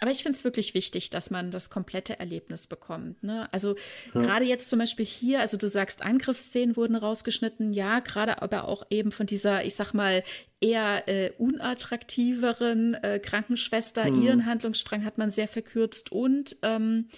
Aber 0.00 0.10
ich 0.10 0.22
finde 0.22 0.36
es 0.36 0.44
wirklich 0.44 0.74
wichtig, 0.74 1.10
dass 1.10 1.30
man 1.30 1.50
das 1.50 1.68
komplette 1.68 2.18
Erlebnis 2.18 2.66
bekommt. 2.66 3.22
Ne? 3.22 3.52
Also 3.52 3.76
ja. 4.14 4.20
gerade 4.20 4.46
jetzt 4.46 4.70
zum 4.70 4.78
Beispiel 4.78 5.04
hier, 5.04 5.40
also 5.40 5.58
du 5.58 5.68
sagst, 5.68 6.02
Angriffsszenen 6.02 6.74
wurden 6.76 6.96
rausgeschnitten, 6.96 7.74
ja, 7.74 8.00
gerade 8.00 8.40
aber 8.40 8.66
auch 8.66 8.86
eben 8.88 9.12
von 9.12 9.26
dieser, 9.26 9.64
ich 9.64 9.74
sag 9.74 9.92
mal, 9.92 10.22
eher 10.60 11.08
äh, 11.08 11.32
unattraktiveren 11.38 12.94
äh, 12.94 13.18
Krankenschwester. 13.18 14.10
Mhm. 14.10 14.22
Ihren 14.22 14.46
Handlungsstrang 14.46 15.04
hat 15.04 15.18
man 15.18 15.30
sehr 15.30 15.48
verkürzt 15.48 16.12
und 16.12 16.56
ähm, 16.62 17.08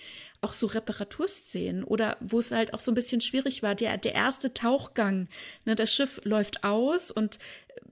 auch 0.40 0.52
so 0.52 0.66
Reparaturszenen 0.66 1.84
oder 1.84 2.16
wo 2.20 2.40
es 2.40 2.50
halt 2.50 2.74
auch 2.74 2.80
so 2.80 2.90
ein 2.90 2.96
bisschen 2.96 3.20
schwierig 3.20 3.62
war. 3.62 3.74
Der, 3.74 3.96
der 3.96 4.14
erste 4.14 4.54
Tauchgang, 4.54 5.28
ne, 5.64 5.76
das 5.76 5.92
Schiff 5.94 6.20
läuft 6.24 6.64
aus 6.64 7.10
und 7.10 7.38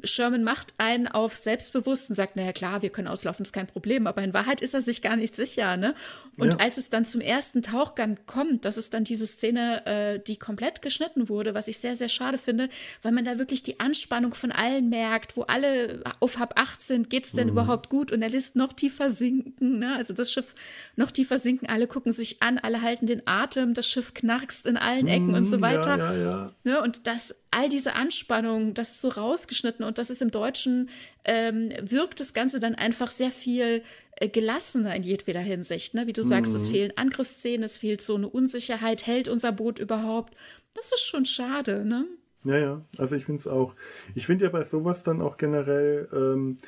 Sherman 0.05 0.44
macht 0.44 0.74
einen 0.79 1.09
auf 1.09 1.37
selbstbewusst 1.37 2.11
und 2.11 2.16
sagt, 2.16 2.37
naja 2.37 2.53
klar, 2.53 2.83
wir 2.83 2.90
können 2.90 3.09
auslaufen, 3.09 3.42
ist 3.42 3.53
kein 3.53 3.66
Problem. 3.66 4.07
Aber 4.07 4.22
in 4.22 4.35
Wahrheit 4.35 4.61
ist 4.61 4.74
er 4.74 4.83
sich 4.83 5.03
gar 5.03 5.16
nicht 5.16 5.37
sicher. 5.37 5.76
Ne? 5.76 5.94
Und 6.38 6.55
ja. 6.55 6.61
als 6.61 6.76
es 6.76 6.90
dann 6.90 7.05
zum 7.05 7.20
ersten 7.20 7.62
Tauchgang 7.62 8.18
kommt, 8.26 8.64
das 8.64 8.76
ist 8.76 8.94
dann 8.94 9.05
diese 9.05 9.26
Szene, 9.26 9.87
äh, 9.87 10.18
die 10.18 10.37
komplett 10.37 10.83
geschnitten 10.83 11.29
wurde, 11.29 11.55
was 11.55 11.68
ich 11.68 11.79
sehr, 11.79 11.96
sehr 11.96 12.09
schade 12.09 12.38
finde, 12.38 12.68
weil 13.03 13.12
man 13.12 13.24
da 13.24 13.38
wirklich 13.38 13.62
die 13.62 13.81
Anspannung 13.81 14.35
von 14.35 14.53
allen 14.53 14.88
merkt, 14.88 15.37
wo 15.37 15.42
alle 15.42 16.03
auf 16.20 16.38
Hab 16.38 16.59
8 16.59 16.81
sind, 16.81 17.11
geht 17.11 17.26
es 17.26 17.33
denn 17.33 17.48
mhm. 17.48 17.53
überhaupt 17.53 17.90
gut? 17.90 18.12
Und 18.12 18.22
er 18.22 18.31
lässt 18.31 18.57
noch 18.57 18.72
tiefer 18.72 19.11
sinken. 19.11 19.79
Ne? 19.79 19.96
Also 19.96 20.14
das 20.14 20.33
Schiff 20.33 20.55
noch 20.96 21.11
tiefer 21.11 21.38
sinken, 21.38 21.68
alle 21.68 21.87
gucken 21.87 22.12
sich 22.12 22.42
an, 22.42 22.59
alle 22.59 22.83
halten 22.83 23.07
den 23.07 23.26
Atem, 23.26 23.74
das 23.74 23.87
Schiff 23.88 24.14
knarkst 24.14 24.66
in 24.66 24.76
allen 24.76 25.09
Ecken 25.09 25.29
mhm, 25.29 25.35
und 25.35 25.44
so 25.44 25.61
weiter. 25.61 25.98
Ja, 25.98 26.12
ja, 26.12 26.22
ja. 26.22 26.46
Ne? 26.64 26.81
Und 26.81 27.07
das 27.07 27.35
all 27.50 27.68
diese 27.68 27.94
Anspannung, 27.94 28.74
das 28.74 28.92
ist 28.92 29.00
so 29.00 29.08
rausgeschnitten 29.08 29.84
und 29.84 29.98
das 29.98 30.10
ist 30.10 30.22
im 30.22 30.30
Deutschen, 30.30 30.90
ähm, 31.24 31.72
wirkt 31.80 32.20
das 32.20 32.34
Ganze 32.34 32.60
dann 32.60 32.74
einfach 32.74 33.10
sehr 33.10 33.30
viel 33.30 33.82
äh, 34.16 34.28
gelassener 34.28 34.94
in 34.94 35.02
jedweder 35.02 35.40
Hinsicht. 35.40 35.94
Ne? 35.94 36.06
Wie 36.06 36.12
du 36.12 36.22
sagst, 36.22 36.52
mhm. 36.52 36.56
es 36.56 36.68
fehlen 36.68 36.92
Angriffsszenen, 36.96 37.64
es 37.64 37.78
fehlt 37.78 38.00
so 38.00 38.16
eine 38.16 38.28
Unsicherheit, 38.28 39.06
hält 39.06 39.28
unser 39.28 39.52
Boot 39.52 39.78
überhaupt? 39.78 40.36
Das 40.74 40.92
ist 40.92 41.04
schon 41.04 41.24
schade, 41.24 41.84
ne? 41.84 42.06
Ja, 42.44 42.56
ja, 42.56 42.84
also 42.96 43.16
ich 43.16 43.26
finde 43.26 43.40
es 43.40 43.46
auch. 43.46 43.74
Ich 44.14 44.26
finde 44.26 44.46
ja 44.46 44.50
bei 44.50 44.62
sowas 44.62 45.02
dann 45.02 45.20
auch 45.20 45.36
generell, 45.36 46.08
ähm, 46.12 46.58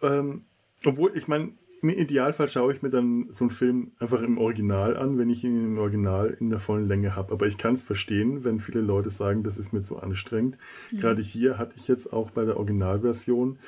ähm, 0.00 0.46
obwohl, 0.84 1.16
ich 1.16 1.28
meine, 1.28 1.52
im 1.82 1.90
Idealfall 1.90 2.48
schaue 2.48 2.72
ich 2.72 2.82
mir 2.82 2.90
dann 2.90 3.26
so 3.30 3.44
einen 3.44 3.50
Film 3.50 3.92
einfach 3.98 4.22
im 4.22 4.38
Original 4.38 4.96
an, 4.96 5.18
wenn 5.18 5.30
ich 5.30 5.44
ihn 5.44 5.64
im 5.64 5.78
Original 5.78 6.36
in 6.40 6.50
der 6.50 6.58
vollen 6.58 6.88
Länge 6.88 7.14
habe. 7.14 7.32
Aber 7.32 7.46
ich 7.46 7.58
kann 7.58 7.74
es 7.74 7.82
verstehen, 7.82 8.44
wenn 8.44 8.60
viele 8.60 8.80
Leute 8.80 9.10
sagen, 9.10 9.42
das 9.42 9.58
ist 9.58 9.72
mir 9.72 9.82
zu 9.82 9.98
anstrengend. 9.98 10.56
Mhm. 10.90 10.98
Gerade 10.98 11.22
hier 11.22 11.58
hatte 11.58 11.74
ich 11.76 11.88
jetzt 11.88 12.12
auch 12.12 12.30
bei 12.30 12.44
der 12.44 12.56
Originalversion, 12.56 13.58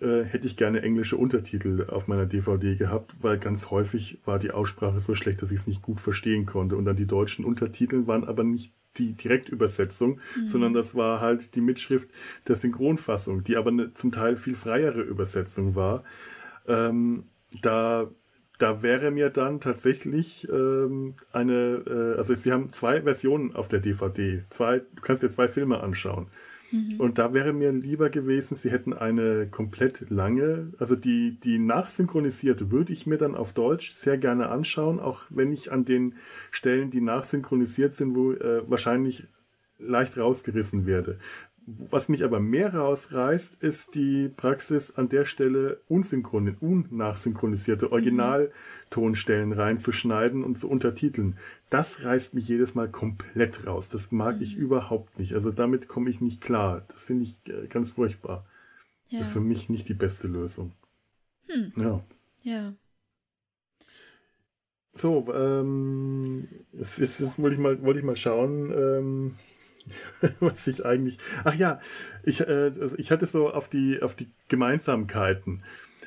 äh, 0.00 0.22
hätte 0.24 0.46
ich 0.46 0.56
gerne 0.56 0.82
englische 0.82 1.16
Untertitel 1.16 1.86
auf 1.88 2.08
meiner 2.08 2.26
DVD 2.26 2.76
gehabt, 2.76 3.14
weil 3.20 3.38
ganz 3.38 3.70
häufig 3.70 4.18
war 4.24 4.38
die 4.38 4.50
Aussprache 4.50 4.98
so 4.98 5.14
schlecht, 5.14 5.40
dass 5.40 5.52
ich 5.52 5.60
es 5.60 5.66
nicht 5.66 5.82
gut 5.82 6.00
verstehen 6.00 6.46
konnte. 6.46 6.76
Und 6.76 6.84
dann 6.84 6.96
die 6.96 7.06
deutschen 7.06 7.44
Untertitel 7.44 8.06
waren 8.06 8.24
aber 8.24 8.42
nicht 8.42 8.72
die 8.98 9.12
Direktübersetzung, 9.12 10.20
mhm. 10.36 10.48
sondern 10.48 10.72
das 10.72 10.94
war 10.94 11.20
halt 11.20 11.54
die 11.54 11.60
Mitschrift 11.60 12.08
der 12.46 12.56
Synchronfassung, 12.56 13.44
die 13.44 13.56
aber 13.56 13.70
eine 13.70 13.94
zum 13.94 14.12
Teil 14.12 14.36
viel 14.36 14.54
freiere 14.54 15.00
Übersetzung 15.00 15.74
war. 15.74 16.04
Ähm, 16.66 17.24
da, 17.62 18.10
da 18.58 18.82
wäre 18.82 19.10
mir 19.10 19.30
dann 19.30 19.60
tatsächlich 19.60 20.48
ähm, 20.50 21.14
eine, 21.32 21.82
äh, 21.86 22.16
also 22.18 22.34
sie 22.34 22.52
haben 22.52 22.72
zwei 22.72 23.02
Versionen 23.02 23.54
auf 23.54 23.68
der 23.68 23.80
DVD. 23.80 24.44
Zwei, 24.50 24.80
du 24.80 25.02
kannst 25.02 25.22
dir 25.22 25.30
zwei 25.30 25.48
Filme 25.48 25.80
anschauen. 25.80 26.28
Mhm. 26.74 27.00
Und 27.00 27.18
da 27.18 27.32
wäre 27.32 27.52
mir 27.52 27.72
lieber 27.72 28.10
gewesen, 28.10 28.54
sie 28.56 28.70
hätten 28.70 28.92
eine 28.92 29.46
komplett 29.46 30.10
lange, 30.10 30.72
also 30.78 30.96
die, 30.96 31.38
die 31.40 31.58
nachsynchronisierte 31.58 32.70
würde 32.70 32.92
ich 32.92 33.06
mir 33.06 33.18
dann 33.18 33.36
auf 33.36 33.52
Deutsch 33.52 33.92
sehr 33.92 34.18
gerne 34.18 34.48
anschauen, 34.48 34.98
auch 34.98 35.22
wenn 35.30 35.52
ich 35.52 35.70
an 35.70 35.84
den 35.84 36.14
Stellen, 36.50 36.90
die 36.90 37.00
nachsynchronisiert 37.00 37.92
sind, 37.92 38.16
wo 38.16 38.32
äh, 38.32 38.62
wahrscheinlich 38.68 39.24
leicht 39.78 40.18
rausgerissen 40.18 40.86
werde. 40.86 41.18
Was 41.66 42.10
mich 42.10 42.24
aber 42.24 42.40
mehr 42.40 42.74
rausreißt, 42.74 43.62
ist 43.62 43.94
die 43.94 44.28
Praxis 44.28 44.96
an 44.96 45.08
der 45.08 45.24
Stelle 45.24 45.80
unsynchron 45.88 46.56
unnachsynchronisierte 46.60 47.90
Originaltonstellen 47.90 49.52
reinzuschneiden 49.52 50.44
und 50.44 50.58
zu 50.58 50.68
untertiteln. 50.68 51.38
Das 51.70 52.04
reißt 52.04 52.34
mich 52.34 52.48
jedes 52.48 52.74
Mal 52.74 52.90
komplett 52.90 53.66
raus. 53.66 53.88
Das 53.88 54.12
mag 54.12 54.42
ich 54.42 54.56
mhm. 54.56 54.62
überhaupt 54.62 55.18
nicht. 55.18 55.32
Also 55.32 55.52
damit 55.52 55.88
komme 55.88 56.10
ich 56.10 56.20
nicht 56.20 56.42
klar. 56.42 56.84
Das 56.88 57.04
finde 57.04 57.24
ich 57.24 57.40
äh, 57.46 57.66
ganz 57.68 57.92
furchtbar. 57.92 58.44
Ja. 59.08 59.20
Das 59.20 59.28
ist 59.28 59.32
für 59.32 59.40
mich 59.40 59.70
nicht 59.70 59.88
die 59.88 59.94
beste 59.94 60.28
Lösung. 60.28 60.72
Hm. 61.46 61.72
Ja. 61.76 62.04
Ja. 62.42 62.74
So, 64.92 65.26
ähm, 65.34 66.46
jetzt, 66.72 66.98
jetzt, 66.98 67.20
jetzt 67.20 67.38
wollte 67.38 67.54
ich 67.54 67.60
mal, 67.60 67.82
wollte 67.82 67.98
ich 67.98 68.04
mal 68.04 68.16
schauen, 68.16 68.70
ähm, 68.70 69.34
was 70.40 70.66
ich 70.66 70.84
eigentlich. 70.84 71.18
Ach 71.44 71.54
ja, 71.54 71.80
ich, 72.22 72.40
äh, 72.40 72.72
also 72.80 72.96
ich 72.98 73.10
hatte 73.10 73.26
so 73.26 73.50
auf 73.50 73.68
die, 73.68 74.02
auf 74.02 74.14
die 74.14 74.28
Gemeinsamkeiten 74.48 75.62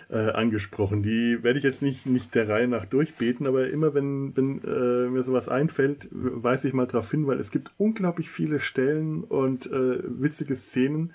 äh, 0.09 0.31
angesprochen. 0.31 1.03
Die 1.03 1.43
werde 1.43 1.57
ich 1.57 1.63
jetzt 1.63 1.81
nicht, 1.81 2.05
nicht 2.05 2.33
der 2.35 2.47
Reihe 2.47 2.67
nach 2.67 2.85
durchbeten, 2.85 3.47
aber 3.47 3.69
immer 3.69 3.93
wenn, 3.93 4.35
wenn 4.35 4.63
äh, 4.63 5.09
mir 5.09 5.23
sowas 5.23 5.49
einfällt, 5.49 6.07
weise 6.11 6.67
ich 6.67 6.73
mal 6.73 6.87
darauf 6.87 7.11
hin, 7.11 7.27
weil 7.27 7.39
es 7.39 7.51
gibt 7.51 7.71
unglaublich 7.77 8.29
viele 8.29 8.59
Stellen 8.59 9.23
und 9.23 9.65
äh, 9.67 9.99
witzige 10.03 10.55
Szenen, 10.55 11.13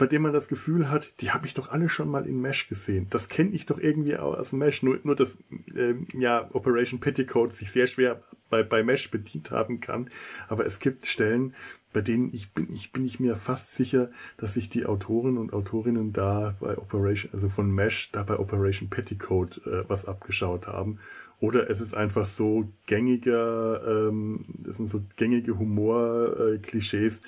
bei 0.00 0.06
dem 0.06 0.22
man 0.22 0.32
das 0.32 0.48
Gefühl 0.48 0.88
hat, 0.88 1.20
die 1.20 1.30
habe 1.30 1.46
ich 1.46 1.52
doch 1.52 1.68
alle 1.68 1.90
schon 1.90 2.08
mal 2.08 2.26
in 2.26 2.40
Mesh 2.40 2.70
gesehen. 2.70 3.08
Das 3.10 3.28
kenne 3.28 3.50
ich 3.50 3.66
doch 3.66 3.78
irgendwie 3.78 4.16
aus 4.16 4.54
Mesh. 4.54 4.82
Nur, 4.82 4.98
nur 5.02 5.14
dass 5.14 5.36
äh, 5.74 5.92
ja, 6.14 6.48
Operation 6.54 7.00
Petticoat 7.00 7.52
sich 7.52 7.70
sehr 7.70 7.86
schwer 7.86 8.22
bei, 8.48 8.62
bei 8.62 8.82
Mesh 8.82 9.10
bedient 9.10 9.50
haben 9.50 9.80
kann. 9.80 10.08
Aber 10.48 10.64
es 10.64 10.78
gibt 10.78 11.06
Stellen, 11.06 11.54
bei 11.92 12.00
denen 12.00 12.32
ich 12.32 12.54
bin, 12.54 12.72
ich 12.72 12.92
bin 12.92 13.04
ich 13.04 13.20
mir 13.20 13.36
fast 13.36 13.74
sicher, 13.74 14.10
dass 14.38 14.54
sich 14.54 14.70
die 14.70 14.86
Autoren 14.86 15.36
und 15.36 15.52
Autorinnen 15.52 16.14
da 16.14 16.56
bei 16.60 16.78
Operation, 16.78 17.30
also 17.34 17.50
von 17.50 17.70
Mesh, 17.70 18.10
da 18.10 18.22
bei 18.22 18.38
Operation 18.38 18.88
Petticoat 18.88 19.60
äh, 19.66 19.86
was 19.86 20.06
abgeschaut 20.06 20.66
haben. 20.66 20.98
Oder 21.40 21.68
es 21.68 21.82
ist 21.82 21.94
einfach 21.94 22.26
so 22.26 22.72
gängiger, 22.86 23.82
ähm, 23.86 24.46
das 24.48 24.78
sind 24.78 24.88
so 24.88 25.02
gängige 25.16 25.58
Humor-Klischees, 25.58 27.18
äh, 27.18 27.22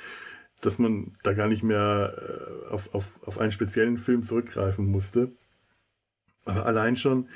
dass 0.63 0.79
man 0.79 1.13
da 1.23 1.35
gar 1.35 1.49
nicht 1.49 1.63
mehr 1.63 2.15
äh, 2.17 2.73
auf, 2.73 2.95
auf, 2.95 3.21
auf 3.27 3.39
einen 3.39 3.53
speziellen 3.53 3.99
Film 3.99 4.23
zurückgreifen 4.23 4.87
musste. 4.87 5.33
Aber 6.45 6.65
allein 6.65 6.97
schon, 6.97 7.29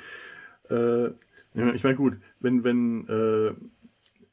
äh, 0.69 1.07
ich 1.53 1.83
meine, 1.83 1.95
gut, 1.95 2.17
wenn, 2.39 2.63
wenn, 2.63 3.07
äh, 3.07 3.53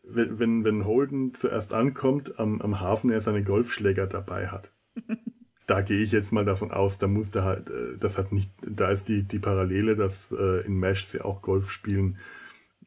wenn, 0.04 0.64
wenn 0.64 0.84
Holden 0.84 1.34
zuerst 1.34 1.72
ankommt 1.72 2.38
am, 2.38 2.60
am 2.62 2.80
Hafen, 2.80 3.10
er 3.10 3.20
seine 3.20 3.42
Golfschläger 3.42 4.06
dabei 4.06 4.48
hat. 4.48 4.70
da 5.66 5.80
gehe 5.80 6.02
ich 6.02 6.12
jetzt 6.12 6.32
mal 6.32 6.44
davon 6.44 6.70
aus, 6.70 6.98
da 6.98 7.08
muss 7.08 7.30
der 7.30 7.44
halt, 7.44 7.70
äh, 7.70 7.98
das 7.98 8.16
hat 8.16 8.32
nicht, 8.32 8.50
da 8.62 8.90
ist 8.90 9.08
die, 9.08 9.24
die 9.24 9.38
Parallele, 9.40 9.96
dass 9.96 10.30
äh, 10.30 10.64
in 10.66 10.78
Mesh 10.78 11.04
sie 11.04 11.20
auch 11.20 11.42
Golf 11.42 11.70
spielen, 11.70 12.18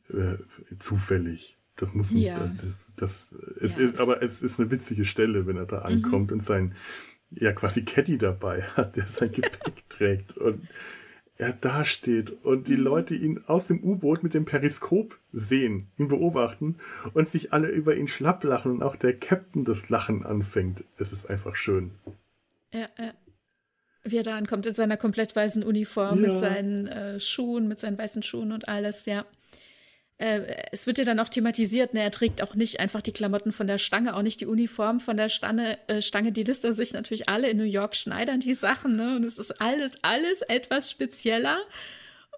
äh, 0.10 0.38
zufällig. 0.80 1.57
Das 1.78 1.94
muss 1.94 2.12
nicht, 2.12 2.26
ja. 2.26 2.52
Das, 2.98 3.30
es 3.62 3.78
ja, 3.78 3.84
ist, 3.84 4.02
aber 4.02 4.22
es 4.22 4.42
ist 4.42 4.60
eine 4.60 4.72
witzige 4.72 5.06
Stelle, 5.06 5.46
wenn 5.46 5.58
er 5.58 5.68
da 5.68 5.80
mhm. 5.80 5.86
ankommt 5.86 6.32
mhm. 6.32 6.38
und 6.38 6.44
sein, 6.44 6.76
ja, 7.32 7.54
quasi 7.54 7.84
Caddy 7.84 8.18
dabei 8.18 8.64
hat, 8.64 8.96
der 8.96 9.08
sein 9.08 9.32
Gepäck 9.32 9.88
trägt 9.90 10.38
und 10.38 10.68
er 11.38 11.54
dasteht 11.54 12.32
und 12.44 12.68
die 12.68 12.78
mhm. 12.78 12.84
Leute 12.84 13.14
ihn 13.14 13.44
aus 13.46 13.68
dem 13.68 13.84
U-Boot 13.84 14.24
mit 14.24 14.34
dem 14.34 14.46
Periskop 14.46 15.20
sehen, 15.32 15.92
ihn 16.00 16.08
beobachten 16.08 16.78
und 17.14 17.28
sich 17.28 17.54
alle 17.54 17.70
über 17.70 17.96
ihn 17.96 18.08
schlapp 18.08 18.44
lachen 18.44 18.72
und 18.72 18.84
auch 18.84 18.96
der 18.96 19.14
Captain 19.14 19.64
das 19.64 19.90
Lachen 19.90 20.26
anfängt. 20.26 20.84
Es 20.98 21.14
ist 21.14 21.30
einfach 21.30 21.56
schön. 21.56 21.92
Ja, 22.74 22.90
ja. 22.98 23.14
Wie 24.04 24.18
er 24.18 24.24
da 24.24 24.38
ankommt 24.38 24.66
in 24.66 24.74
seiner 24.74 24.98
komplett 24.98 25.36
weißen 25.36 25.64
Uniform, 25.64 26.24
ja. 26.24 26.30
mit 26.30 26.38
seinen 26.38 26.88
äh, 26.88 27.20
Schuhen, 27.20 27.68
mit 27.68 27.80
seinen 27.80 27.98
weißen 27.98 28.24
Schuhen 28.24 28.52
und 28.52 28.68
alles, 28.68 29.06
ja 29.06 29.26
äh, 30.20 30.42
es 30.72 30.88
wird 30.88 30.98
ja 30.98 31.04
dann 31.04 31.20
auch 31.20 31.30
thematisiert, 31.30 31.94
ne, 31.94 32.02
er 32.02 32.12
trägt 32.12 32.42
auch 32.42 32.56
nicht 32.56 32.80
einfach 32.80 33.02
die 33.02 33.12
Klamotten 33.12 33.52
von 33.52 33.68
der 33.68 33.78
Stange, 33.78 34.16
auch 34.16 34.24
nicht 34.24 34.42
die 34.42 34.48
Uniform 34.48 35.00
von 35.00 35.18
der 35.18 35.30
Stange, 35.30 35.78
äh, 35.88 36.02
Stange, 36.02 36.32
die 36.32 36.44
lässt 36.44 36.66
er 36.66 36.74
sich 36.74 36.94
natürlich 36.94 37.30
alle 37.30 37.50
in 37.50 37.58
New 37.58 37.64
York 37.64 37.96
schneidern, 37.96 38.40
die 38.40 38.54
Sachen, 38.54 38.96
ne, 38.96 39.16
und 39.16 39.24
es 39.24 39.38
ist 39.38 39.62
alles, 39.62 39.92
alles 40.02 40.42
etwas 40.44 40.90
spezieller. 40.92 41.60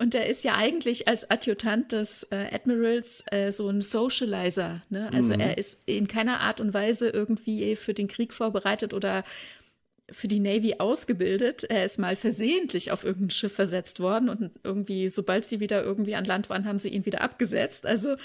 Und 0.02 0.16
er 0.16 0.28
ist 0.28 0.46
ja 0.46 0.56
eigentlich 0.56 1.10
als 1.10 1.30
Adjutant 1.30 1.92
des 1.92 2.24
äh, 2.32 2.48
Admirals 2.54 3.22
äh, 3.32 3.52
so 3.52 3.68
ein 3.68 3.82
Socializer. 3.82 4.82
Ne? 4.90 5.10
Also 5.12 5.34
mhm. 5.34 5.42
er 5.42 5.58
ist 5.58 5.90
in 5.90 6.08
keiner 6.08 6.40
Art 6.40 6.62
und 6.62 6.74
Weise 6.74 7.10
irgendwie 7.10 7.76
für 7.76 7.94
den 7.94 8.08
Krieg 8.08 8.32
vorbereitet 8.32 8.94
oder 8.94 9.26
für 10.12 10.28
die 10.28 10.40
Navy 10.40 10.76
ausgebildet. 10.80 11.64
Er 11.64 11.86
ist 11.86 11.98
mal 11.98 12.16
versehentlich 12.16 12.92
auf 12.92 13.04
irgendein 13.04 13.30
Schiff 13.30 13.54
versetzt 13.54 14.00
worden 14.00 14.30
und 14.30 14.52
irgendwie, 14.64 15.10
sobald 15.10 15.46
sie 15.46 15.60
wieder 15.60 15.84
irgendwie 15.84 16.16
an 16.16 16.26
Land 16.26 16.50
waren, 16.50 16.66
haben 16.66 16.80
sie 16.80 16.90
ihn 16.90 17.06
wieder 17.06 17.22
abgesetzt. 17.22 17.86
Also 17.86 18.16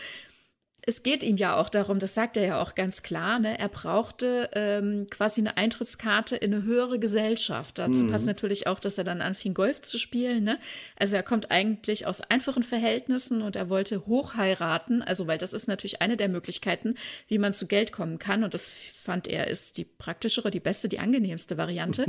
es 0.86 1.02
geht 1.02 1.22
ihm 1.22 1.36
ja 1.36 1.56
auch 1.56 1.68
darum, 1.68 1.98
das 1.98 2.14
sagt 2.14 2.36
er 2.36 2.44
ja 2.44 2.60
auch 2.60 2.74
ganz 2.74 3.02
klar, 3.02 3.38
ne? 3.38 3.58
er 3.58 3.68
brauchte 3.68 4.50
ähm, 4.52 5.06
quasi 5.10 5.40
eine 5.40 5.56
Eintrittskarte 5.56 6.36
in 6.36 6.52
eine 6.52 6.64
höhere 6.64 6.98
Gesellschaft. 6.98 7.78
Dazu 7.78 8.04
mhm. 8.04 8.10
passt 8.10 8.26
natürlich 8.26 8.66
auch, 8.66 8.78
dass 8.78 8.98
er 8.98 9.04
dann 9.04 9.22
anfing, 9.22 9.54
Golf 9.54 9.80
zu 9.80 9.98
spielen. 9.98 10.44
Ne? 10.44 10.58
Also 10.96 11.16
er 11.16 11.22
kommt 11.22 11.50
eigentlich 11.50 12.06
aus 12.06 12.20
einfachen 12.20 12.62
Verhältnissen 12.62 13.40
und 13.40 13.56
er 13.56 13.70
wollte 13.70 14.06
hochheiraten, 14.06 15.02
also 15.02 15.26
weil 15.26 15.38
das 15.38 15.52
ist 15.52 15.68
natürlich 15.68 16.02
eine 16.02 16.16
der 16.16 16.28
Möglichkeiten, 16.28 16.96
wie 17.28 17.38
man 17.38 17.52
zu 17.52 17.66
Geld 17.66 17.92
kommen 17.92 18.18
kann. 18.18 18.44
Und 18.44 18.52
das 18.52 18.68
fand 18.68 19.26
er 19.26 19.48
ist 19.48 19.78
die 19.78 19.84
praktischere, 19.84 20.50
die 20.50 20.60
beste, 20.60 20.88
die 20.88 20.98
angenehmste 20.98 21.56
Variante. 21.56 22.04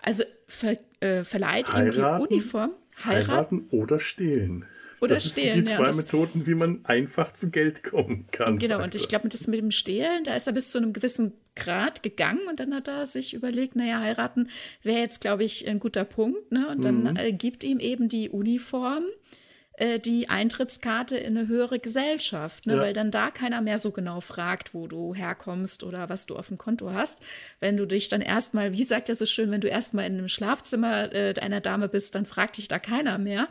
Also 0.00 0.22
ver, 0.46 0.76
äh, 1.00 1.24
verleiht 1.24 1.72
heiraten, 1.72 1.86
ihm 1.86 2.28
die 2.28 2.34
Uniform. 2.34 2.70
Heiraten, 3.04 3.28
heiraten 3.28 3.66
oder 3.70 3.98
stehlen. 3.98 4.64
Oder 5.00 5.16
das 5.16 5.28
stehlen. 5.28 5.56
Sind 5.56 5.68
die 5.68 5.74
zwei 5.74 5.90
ja, 5.90 5.96
Methoden, 5.96 6.46
wie 6.46 6.54
man 6.54 6.84
einfach 6.84 7.32
zu 7.32 7.50
Geld 7.50 7.82
kommen 7.82 8.26
kann. 8.30 8.58
Genau, 8.58 8.82
und 8.82 8.94
ich 8.94 9.08
glaube, 9.08 9.28
das 9.28 9.46
mit 9.46 9.60
dem 9.60 9.70
Stehlen, 9.70 10.24
da 10.24 10.34
ist 10.34 10.46
er 10.46 10.52
bis 10.52 10.70
zu 10.70 10.78
einem 10.78 10.92
gewissen 10.92 11.32
Grad 11.54 12.02
gegangen 12.02 12.40
und 12.48 12.60
dann 12.60 12.74
hat 12.74 12.88
er 12.88 13.06
sich 13.06 13.34
überlegt, 13.34 13.76
naja, 13.76 14.00
heiraten 14.00 14.48
wäre 14.82 15.00
jetzt, 15.00 15.20
glaube 15.20 15.44
ich, 15.44 15.68
ein 15.68 15.80
guter 15.80 16.04
Punkt. 16.04 16.52
Ne? 16.52 16.68
Und 16.68 16.84
dann 16.84 17.02
mhm. 17.02 17.16
äh, 17.16 17.32
gibt 17.32 17.64
ihm 17.64 17.80
eben 17.80 18.08
die 18.08 18.28
Uniform 18.28 19.04
äh, 19.78 20.00
die 20.00 20.28
Eintrittskarte 20.28 21.16
in 21.16 21.38
eine 21.38 21.46
höhere 21.46 21.78
Gesellschaft, 21.78 22.66
ne? 22.66 22.74
Ja. 22.74 22.80
weil 22.80 22.92
dann 22.92 23.12
da 23.12 23.30
keiner 23.30 23.60
mehr 23.60 23.78
so 23.78 23.92
genau 23.92 24.20
fragt, 24.20 24.74
wo 24.74 24.88
du 24.88 25.14
herkommst 25.14 25.84
oder 25.84 26.08
was 26.08 26.26
du 26.26 26.36
auf 26.36 26.48
dem 26.48 26.58
Konto 26.58 26.92
hast. 26.92 27.22
Wenn 27.60 27.76
du 27.76 27.86
dich 27.86 28.08
dann 28.08 28.20
erstmal, 28.20 28.72
wie 28.72 28.82
sagt 28.82 29.08
er 29.08 29.14
so 29.14 29.24
schön, 29.24 29.52
wenn 29.52 29.60
du 29.60 29.68
erstmal 29.68 30.06
in 30.06 30.18
einem 30.18 30.28
Schlafzimmer 30.28 31.12
äh, 31.12 31.34
einer 31.40 31.60
Dame 31.60 31.88
bist, 31.88 32.16
dann 32.16 32.24
fragt 32.24 32.56
dich 32.56 32.66
da 32.66 32.80
keiner 32.80 33.18
mehr 33.18 33.48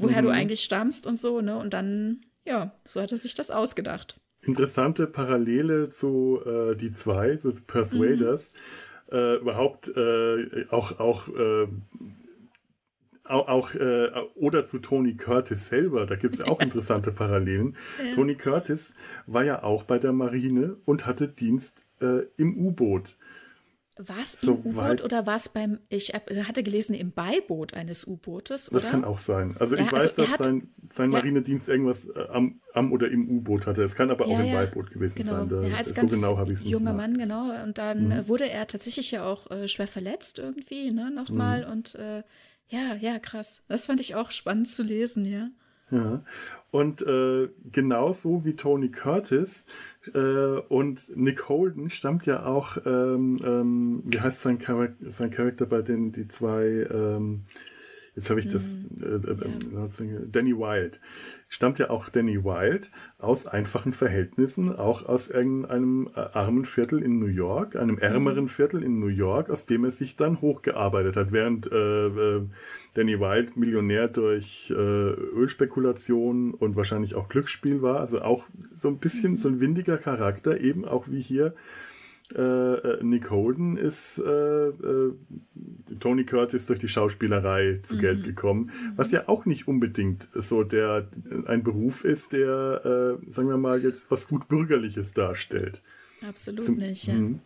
woher 0.00 0.22
mhm. 0.22 0.26
du 0.26 0.32
eigentlich 0.32 0.60
stammst 0.60 1.06
und 1.06 1.18
so, 1.18 1.40
ne? 1.40 1.56
Und 1.56 1.74
dann, 1.74 2.20
ja, 2.44 2.72
so 2.84 3.00
hat 3.00 3.12
er 3.12 3.18
sich 3.18 3.34
das 3.34 3.50
ausgedacht. 3.50 4.20
interessante 4.42 5.06
Parallele 5.06 5.90
zu 5.90 6.40
äh, 6.44 6.76
die 6.76 6.92
zwei, 6.92 7.36
so 7.36 7.52
Persuaders. 7.66 8.52
Mhm. 9.10 9.16
Äh, 9.16 9.36
überhaupt 9.36 9.88
äh, 9.96 10.66
auch, 10.70 11.00
auch 11.00 11.28
äh, 11.28 11.66
auch, 13.30 13.48
auch 13.48 13.74
äh, 13.74 14.10
oder 14.34 14.64
zu 14.64 14.78
Tony 14.78 15.14
Curtis 15.14 15.68
selber, 15.68 16.06
da 16.06 16.16
gibt 16.16 16.34
es 16.34 16.40
ja 16.40 16.46
auch 16.46 16.60
interessante 16.60 17.12
Parallelen. 17.12 17.76
Ja. 18.04 18.14
Tony 18.14 18.34
Curtis 18.34 18.94
war 19.26 19.44
ja 19.44 19.62
auch 19.62 19.84
bei 19.84 19.98
der 19.98 20.12
Marine 20.12 20.76
und 20.84 21.06
hatte 21.06 21.28
Dienst 21.28 21.84
äh, 22.00 22.22
im 22.36 22.58
U-Boot. 22.58 23.16
War 24.08 24.22
es 24.22 24.42
im 24.42 24.54
U-Boot 24.64 25.04
oder 25.04 25.26
war 25.26 25.36
es 25.36 25.50
beim, 25.50 25.78
ich 25.90 26.14
hatte 26.14 26.62
gelesen, 26.62 26.94
im 26.94 27.12
Beiboot 27.12 27.74
eines 27.74 28.06
U-Bootes, 28.06 28.70
Das 28.72 28.88
kann 28.88 29.04
auch 29.04 29.18
sein. 29.18 29.56
Also 29.58 29.76
ja, 29.76 29.82
ich 29.82 29.92
weiß, 29.92 30.02
also 30.02 30.22
dass 30.22 30.30
hat, 30.30 30.44
sein, 30.44 30.68
sein 30.94 31.10
Marinedienst 31.10 31.68
ja. 31.68 31.74
irgendwas 31.74 32.06
äh, 32.08 32.26
am, 32.32 32.60
am, 32.72 32.92
oder 32.92 33.10
im 33.10 33.28
U-Boot 33.28 33.66
hatte. 33.66 33.82
Es 33.82 33.94
kann 33.94 34.10
aber 34.10 34.26
auch 34.26 34.38
im 34.38 34.52
Beiboot 34.52 34.90
gewesen 34.90 35.18
genau. 35.18 35.32
sein. 35.32 35.48
Da, 35.50 35.62
ja, 35.62 35.76
als 35.76 35.90
so 35.90 35.94
ganz 35.94 36.12
genau 36.14 36.38
habe 36.38 36.52
ich 36.52 36.58
es 36.60 36.64
nicht 36.64 36.72
junger 36.72 36.94
Mann, 36.94 37.18
genau. 37.18 37.52
Und 37.62 37.76
dann 37.76 38.08
mhm. 38.08 38.28
wurde 38.28 38.48
er 38.48 38.66
tatsächlich 38.66 39.10
ja 39.10 39.24
auch 39.26 39.50
äh, 39.50 39.68
schwer 39.68 39.86
verletzt 39.86 40.38
irgendwie, 40.38 40.92
ne, 40.92 41.10
nochmal. 41.10 41.66
Mhm. 41.66 41.72
Und 41.72 41.94
äh, 41.96 42.22
ja, 42.68 42.94
ja, 43.00 43.18
krass. 43.18 43.64
Das 43.68 43.86
fand 43.86 44.00
ich 44.00 44.14
auch 44.14 44.30
spannend 44.30 44.70
zu 44.70 44.82
lesen, 44.82 45.26
ja. 45.26 45.50
Ja, 45.90 46.22
und 46.70 47.02
äh, 47.02 47.48
genauso 47.72 48.44
wie 48.44 48.54
Tony 48.54 48.90
Curtis 48.90 49.66
und 50.68 51.16
Nick 51.16 51.48
Holden 51.48 51.90
stammt 51.90 52.26
ja 52.26 52.46
auch, 52.46 52.78
ähm, 52.86 53.40
ähm, 53.44 54.02
wie 54.06 54.20
heißt 54.20 54.40
sein, 54.40 54.58
Charak 54.58 54.94
sein 55.00 55.30
Charakter 55.30 55.66
bei 55.66 55.82
den 55.82 56.12
die 56.12 56.26
zwei, 56.26 56.86
ähm, 56.90 57.42
jetzt 58.16 58.30
habe 58.30 58.40
ich 58.40 58.48
das, 58.48 58.64
mm, 58.64 59.02
äh, 59.02 60.04
äh, 60.04 60.12
ja. 60.12 60.20
Danny 60.30 60.56
Wild 60.56 61.00
stammt 61.48 61.78
ja 61.78 61.90
auch 61.90 62.08
Danny 62.08 62.44
Wild 62.44 62.90
aus 63.18 63.46
einfachen 63.46 63.92
Verhältnissen, 63.92 64.74
auch 64.74 65.06
aus 65.06 65.28
irgendeinem 65.28 66.08
äh, 66.14 66.20
armen 66.20 66.64
Viertel 66.64 67.02
in 67.02 67.18
New 67.18 67.26
York, 67.26 67.76
einem 67.76 67.96
mhm. 67.96 68.02
ärmeren 68.02 68.48
Viertel 68.48 68.82
in 68.82 69.00
New 69.00 69.08
York, 69.08 69.50
aus 69.50 69.66
dem 69.66 69.84
er 69.84 69.90
sich 69.90 70.16
dann 70.16 70.40
hochgearbeitet 70.40 71.16
hat, 71.16 71.32
während 71.32 71.70
äh, 71.70 72.06
äh, 72.06 72.42
Danny 72.94 73.18
Wild 73.18 73.56
Millionär 73.56 74.08
durch 74.08 74.70
äh, 74.70 74.74
Ölspekulation 74.74 76.54
und 76.54 76.76
wahrscheinlich 76.76 77.14
auch 77.14 77.28
Glücksspiel 77.28 77.82
war, 77.82 78.00
also 78.00 78.22
auch 78.22 78.44
so 78.72 78.88
ein 78.88 78.98
bisschen 78.98 79.32
mhm. 79.32 79.36
so 79.36 79.48
ein 79.48 79.60
windiger 79.60 79.98
Charakter, 79.98 80.60
eben 80.60 80.84
auch 80.84 81.08
wie 81.08 81.20
hier 81.20 81.54
äh, 82.34 82.40
äh, 82.40 83.02
Nick 83.02 83.30
Holden 83.30 83.76
ist 83.76 84.18
äh, 84.18 84.68
äh, 84.68 85.12
Tony 85.98 86.24
Curtis 86.24 86.66
durch 86.66 86.78
die 86.78 86.88
Schauspielerei 86.88 87.80
zu 87.82 87.96
mhm. 87.96 88.00
Geld 88.00 88.24
gekommen, 88.24 88.66
mhm. 88.66 88.92
was 88.96 89.10
ja 89.10 89.28
auch 89.28 89.46
nicht 89.46 89.66
unbedingt 89.66 90.28
so 90.34 90.62
der 90.62 91.08
ein 91.46 91.62
Beruf 91.62 92.04
ist, 92.04 92.32
der, 92.32 93.18
äh, 93.24 93.30
sagen 93.30 93.48
wir 93.48 93.56
mal, 93.56 93.82
jetzt 93.82 94.10
was 94.10 94.28
gut 94.28 94.48
Bürgerliches 94.48 95.12
darstellt. 95.12 95.82
Absolut 96.26 96.64
Zum, 96.64 96.76
nicht, 96.76 97.06
ja. 97.06 97.14
Mhm. 97.14 97.40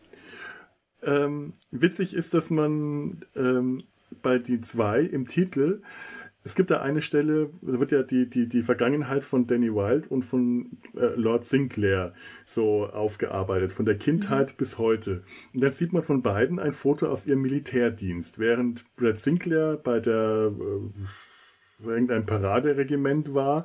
Ähm, 1.02 1.52
witzig 1.70 2.14
ist, 2.14 2.34
dass 2.34 2.50
man 2.50 3.22
ähm, 3.36 3.84
bei 4.22 4.38
die 4.38 4.60
zwei 4.60 5.00
im 5.00 5.28
Titel 5.28 5.82
es 6.44 6.54
gibt 6.54 6.70
da 6.70 6.82
eine 6.82 7.00
Stelle, 7.00 7.50
da 7.62 7.80
wird 7.80 7.90
ja 7.90 8.02
die, 8.02 8.28
die, 8.28 8.46
die 8.46 8.62
Vergangenheit 8.62 9.24
von 9.24 9.46
Danny 9.46 9.74
Wilde 9.74 10.08
und 10.10 10.24
von 10.24 10.76
äh, 10.94 11.06
Lord 11.16 11.46
Sinclair 11.46 12.12
so 12.44 12.86
aufgearbeitet, 12.86 13.72
von 13.72 13.86
der 13.86 13.96
Kindheit 13.96 14.52
mhm. 14.52 14.56
bis 14.58 14.76
heute. 14.76 15.22
Und 15.54 15.62
dann 15.62 15.70
sieht 15.70 15.94
man 15.94 16.02
von 16.02 16.20
beiden 16.20 16.58
ein 16.58 16.74
Foto 16.74 17.08
aus 17.08 17.26
ihrem 17.26 17.40
Militärdienst, 17.40 18.38
während 18.38 18.84
Brad 18.96 19.18
Sinclair 19.18 19.78
bei 19.82 20.00
der 20.00 20.52
äh, 21.82 21.88
irgendein 21.88 22.26
Paraderegiment 22.26 23.32
war 23.32 23.64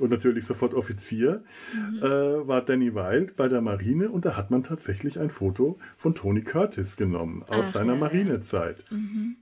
und 0.00 0.10
natürlich 0.10 0.44
sofort 0.44 0.74
Offizier, 0.74 1.44
mhm. 1.72 1.98
äh, 1.98 2.48
war 2.48 2.64
Danny 2.64 2.96
Wilde 2.96 3.34
bei 3.36 3.46
der 3.46 3.60
Marine 3.60 4.10
und 4.10 4.24
da 4.24 4.36
hat 4.36 4.50
man 4.50 4.64
tatsächlich 4.64 5.20
ein 5.20 5.30
Foto 5.30 5.78
von 5.96 6.16
Tony 6.16 6.42
Curtis 6.42 6.96
genommen 6.96 7.44
aus 7.44 7.68
Ach, 7.68 7.72
seiner 7.74 7.94
ja, 7.94 7.98
Marinezeit. 8.00 8.84
Mhm. 8.90 9.36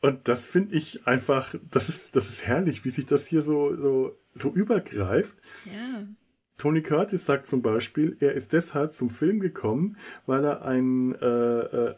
Und 0.00 0.28
das 0.28 0.46
finde 0.46 0.76
ich 0.76 1.06
einfach, 1.06 1.54
das 1.70 1.88
ist, 1.88 2.16
das 2.16 2.28
ist 2.28 2.46
herrlich, 2.46 2.84
wie 2.84 2.90
sich 2.90 3.06
das 3.06 3.26
hier 3.26 3.42
so, 3.42 3.74
so, 3.76 4.16
so 4.34 4.50
übergreift. 4.50 5.36
Ja. 5.66 6.06
Tony 6.60 6.82
Curtis 6.82 7.24
sagt 7.24 7.46
zum 7.46 7.62
Beispiel, 7.62 8.18
er 8.20 8.34
ist 8.34 8.52
deshalb 8.52 8.92
zum 8.92 9.08
Film 9.08 9.40
gekommen, 9.40 9.96
weil 10.26 10.44
er 10.44 10.62
ein, 10.62 11.14
äh, 11.14 11.26
äh, 11.26 11.94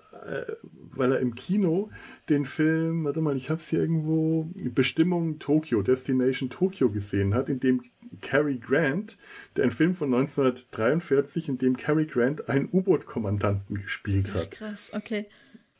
weil 0.92 1.12
er 1.12 1.18
im 1.18 1.34
Kino 1.34 1.90
den 2.28 2.44
Film, 2.44 3.04
warte 3.04 3.20
mal, 3.20 3.36
ich 3.36 3.50
habe 3.50 3.58
es 3.58 3.68
hier 3.68 3.80
irgendwo, 3.80 4.48
Bestimmung 4.72 5.40
Tokio, 5.40 5.82
Destination 5.82 6.48
Tokio 6.48 6.90
gesehen 6.90 7.34
hat, 7.34 7.48
in 7.48 7.58
dem 7.58 7.82
Cary 8.20 8.58
Grant, 8.58 9.16
der 9.56 9.64
ein 9.64 9.72
Film 9.72 9.94
von 9.94 10.14
1943, 10.14 11.48
in 11.48 11.58
dem 11.58 11.76
Cary 11.76 12.06
Grant 12.06 12.48
einen 12.48 12.68
U-Boot-Kommandanten 12.72 13.82
gespielt 13.82 14.32
hat. 14.32 14.48
Ach, 14.52 14.58
krass, 14.58 14.92
okay. 14.94 15.26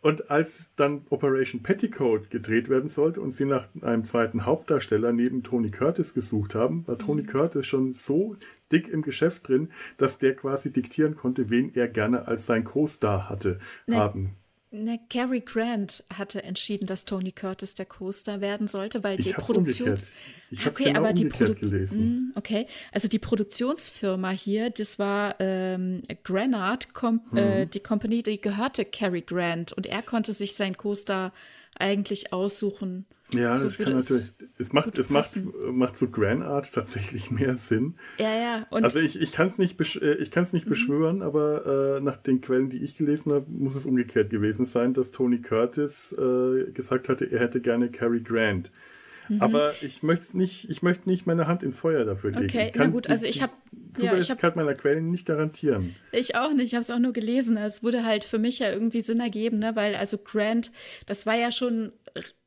Und 0.03 0.31
als 0.31 0.69
dann 0.75 1.07
Operation 1.11 1.63
Petticoat 1.63 2.29
gedreht 2.29 2.69
werden 2.69 2.89
sollte 2.89 3.21
und 3.21 3.31
sie 3.31 3.45
nach 3.45 3.69
einem 3.83 4.03
zweiten 4.03 4.45
Hauptdarsteller 4.45 5.13
neben 5.13 5.45
Tony 5.45 5.71
Curtis 5.71 6.13
gesucht 6.13 6.57
haben, 6.57 6.87
war 6.89 6.99
Tony 6.99 7.23
mhm. 7.23 7.29
Curtis 7.29 7.67
schon 7.67 7.95
so 7.95 8.37
dick 8.73 8.89
im 8.89 9.03
Geschäft 9.03 9.47
drin, 9.47 9.71
dass 9.99 10.19
der 10.19 10.35
quasi 10.35 10.73
diktieren 10.73 11.15
konnte, 11.15 11.51
wen 11.51 11.73
er 11.75 11.87
gerne 11.87 12.27
als 12.27 12.47
sein 12.47 12.65
Co-Star 12.65 13.29
hatte 13.29 13.61
nee. 13.87 13.95
haben. 13.95 14.37
Ne, 14.75 14.99
Cary 15.11 15.41
Grant 15.41 16.03
hatte 16.17 16.43
entschieden, 16.43 16.87
dass 16.87 17.05
Tony 17.05 17.31
Curtis 17.31 17.75
der 17.75 17.85
Co-Star 17.85 18.41
werden 18.41 18.67
sollte, 18.67 19.05
weil 19.05 19.19
die 19.19 19.35
Produktions 19.35 20.11
ich 20.51 20.67
okay, 20.67 20.85
genau 20.85 21.01
aber 21.01 21.13
die 21.13 21.27
Produ 21.27 21.55
gelesen. 21.55 21.99
Hm, 21.99 22.33
okay, 22.37 22.67
also 22.91 23.07
die 23.07 23.19
Produktionsfirma 23.19 24.31
hier, 24.31 24.71
das 24.71 24.99
war 24.99 25.37
ähm, 25.41 26.01
Granard, 26.25 26.95
Com 26.95 27.21
äh, 27.35 27.35
mhm. 27.35 27.39
äh, 27.39 27.67
die 27.67 27.81
Company, 27.81 28.23
die 28.23 28.41
gehörte 28.41 28.87
Cary 28.87 29.21
Grant 29.21 29.75
und 29.75 29.87
er 29.87 30.01
konnte 30.03 30.33
sich 30.33 30.55
seinen 30.55 30.79
Co-Star 30.79 31.33
eigentlich 31.79 32.33
aussuchen. 32.33 33.07
Ja, 33.35 33.55
so 33.57 33.67
das 33.67 33.79
kann 33.79 33.97
natürlich. 33.97 34.33
Es 34.59 34.73
macht, 34.73 34.99
es 34.99 35.11
macht, 35.11 35.39
macht 35.73 35.97
so 35.97 36.09
Grand 36.09 36.43
Art 36.43 36.73
tatsächlich 36.73 37.31
mehr 37.31 37.55
Sinn. 37.55 37.95
Ja, 38.19 38.35
ja. 38.35 38.67
Und 38.71 38.85
also 38.85 38.99
ich, 38.99 39.21
ich 39.21 39.33
kann 39.33 39.47
es 39.47 39.59
nicht, 39.59 39.77
besch 39.77 39.97
äh, 39.97 40.15
ich 40.15 40.31
kann's 40.31 40.53
nicht 40.53 40.67
mhm. 40.67 40.71
beschwören, 40.71 41.23
aber 41.23 41.97
äh, 41.97 42.01
nach 42.01 42.17
den 42.17 42.41
Quellen, 42.41 42.69
die 42.69 42.83
ich 42.83 42.97
gelesen 42.97 43.33
habe, 43.33 43.47
muss 43.49 43.75
es 43.75 43.87
umgekehrt 43.87 44.31
gewesen 44.31 44.67
sein, 44.67 44.95
dass 44.95 45.11
Tony 45.11 45.41
Curtis 45.41 46.13
äh, 46.13 46.71
gesagt 46.73 47.09
hatte, 47.09 47.25
er 47.25 47.41
hätte 47.41 47.61
gerne 47.61 47.91
Cary 47.91 48.21
Grant. 48.21 48.71
Mhm. 49.29 49.43
Aber 49.43 49.73
ich 49.83 50.03
möchte 50.03 50.37
nicht, 50.37 50.69
ich 50.71 50.83
möchte 50.83 51.09
nicht 51.09 51.27
meine 51.27 51.47
Hand 51.47 51.63
ins 51.63 51.79
Feuer 51.79 52.05
dafür 52.05 52.31
legen. 52.31 52.45
Okay, 52.45 52.67
ich 52.67 52.73
kann 52.73 52.89
na 52.89 52.93
gut, 52.93 53.09
also 53.09 53.27
ich 53.27 53.43
habe 53.43 53.53
Zuverlässigkeit 53.95 54.43
ja, 54.43 54.49
hab, 54.49 54.57
meiner 54.57 54.75
Quellen 54.75 55.11
nicht 55.11 55.27
garantieren. 55.27 55.95
Ich 56.13 56.35
auch 56.37 56.53
nicht, 56.53 56.67
ich 56.67 56.75
habe 56.75 56.83
es 56.83 56.91
auch 56.91 56.99
nur 56.99 57.13
gelesen. 57.13 57.57
Es 57.57 57.83
würde 57.83 58.05
halt 58.05 58.25
für 58.25 58.39
mich 58.39 58.59
ja 58.59 58.71
irgendwie 58.71 59.01
Sinn 59.01 59.21
ergeben, 59.21 59.59
ne? 59.59 59.77
weil 59.77 59.95
also 59.95 60.19
Grant, 60.19 60.73
das 61.07 61.27
war 61.27 61.35
ja 61.35 61.51
schon 61.51 61.93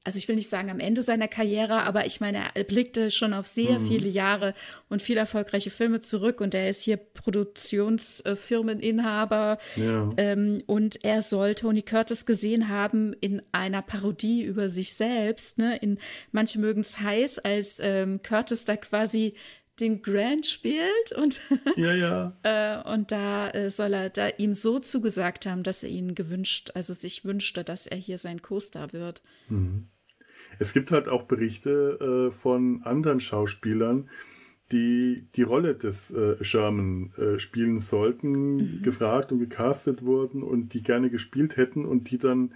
also 0.06 0.18
ich 0.20 0.28
will 0.28 0.36
nicht 0.36 0.52
sagen 0.52 0.70
am 0.70 0.80
Ende 0.80 1.02
seiner 1.02 1.28
Karriere, 1.28 1.82
aber 1.82 2.06
ich 2.06 2.22
meine, 2.22 2.44
er 2.54 2.64
blickte 2.64 3.10
schon 3.10 3.34
auf 3.34 3.48
sehr 3.48 3.80
mhm. 3.80 3.88
viele 3.88 4.08
Jahre 4.08 4.54
und 4.88 5.02
viele 5.02 5.22
erfolgreiche 5.22 5.72
Filme 5.72 6.00
zurück 6.00 6.42
und 6.42 6.54
er 6.54 6.70
ist 6.70 6.84
hier 6.84 6.98
Produktionsfirmeninhaber 6.98 9.58
ja. 9.76 10.12
ähm, 10.18 10.62
und 10.68 11.04
er 11.04 11.22
soll 11.22 11.56
Tony 11.56 11.82
Curtis 11.82 12.28
gesehen 12.28 12.70
haben 12.70 13.14
in 13.14 13.42
einer 13.52 13.82
Parodie 13.82 14.44
über 14.44 14.70
sich 14.70 14.94
selbst. 14.94 15.58
Ne? 15.58 15.76
In 15.78 15.98
manche 16.32 16.60
mögen 16.60 16.82
es 16.82 17.00
heiß, 17.00 17.40
als 17.40 17.80
ähm, 17.82 18.22
Curtis 18.22 18.66
da 18.66 18.78
quasi 18.78 19.34
den 19.80 20.02
Grant 20.02 20.46
spielt 20.46 21.12
und 21.18 21.42
ja 21.76 21.94
ja 21.94 22.34
äh, 22.44 22.94
und 22.94 23.12
da 23.12 23.50
äh, 23.50 23.70
soll 23.70 23.94
er 23.94 24.10
da 24.10 24.30
ihm 24.38 24.54
so 24.54 24.80
zugesagt 24.80 25.46
haben, 25.46 25.64
dass 25.64 25.84
er 25.84 25.90
ihn 25.90 26.16
gewünscht, 26.16 26.72
also 26.76 26.94
sich 26.94 27.26
wünschte, 27.26 27.64
dass 27.64 27.88
er 27.88 27.98
hier 27.98 28.18
sein 28.18 28.42
Co-Star 28.42 28.94
wird. 28.94 29.22
Mhm. 29.50 29.88
Es 30.58 30.74
gibt 30.74 30.92
halt 30.92 31.10
auch 31.10 31.24
Berichte 31.24 32.30
äh, 32.30 32.32
von 32.32 32.84
anderen 32.84 33.20
Schauspielern, 33.20 34.10
die 34.72 35.28
die 35.36 35.44
Rolle 35.44 35.76
des 35.76 36.12
äh, 36.12 36.44
Sherman 36.44 37.12
äh, 37.18 37.40
spielen 37.40 37.80
sollten, 37.80 38.56
mhm. 38.56 38.82
gefragt 38.82 39.32
und 39.32 39.40
gecastet 39.40 40.04
wurden 40.04 40.44
und 40.44 40.74
die 40.74 40.82
gerne 40.82 41.10
gespielt 41.10 41.58
hätten 41.58 41.86
und 41.86 42.10
die 42.10 42.18
dann 42.18 42.54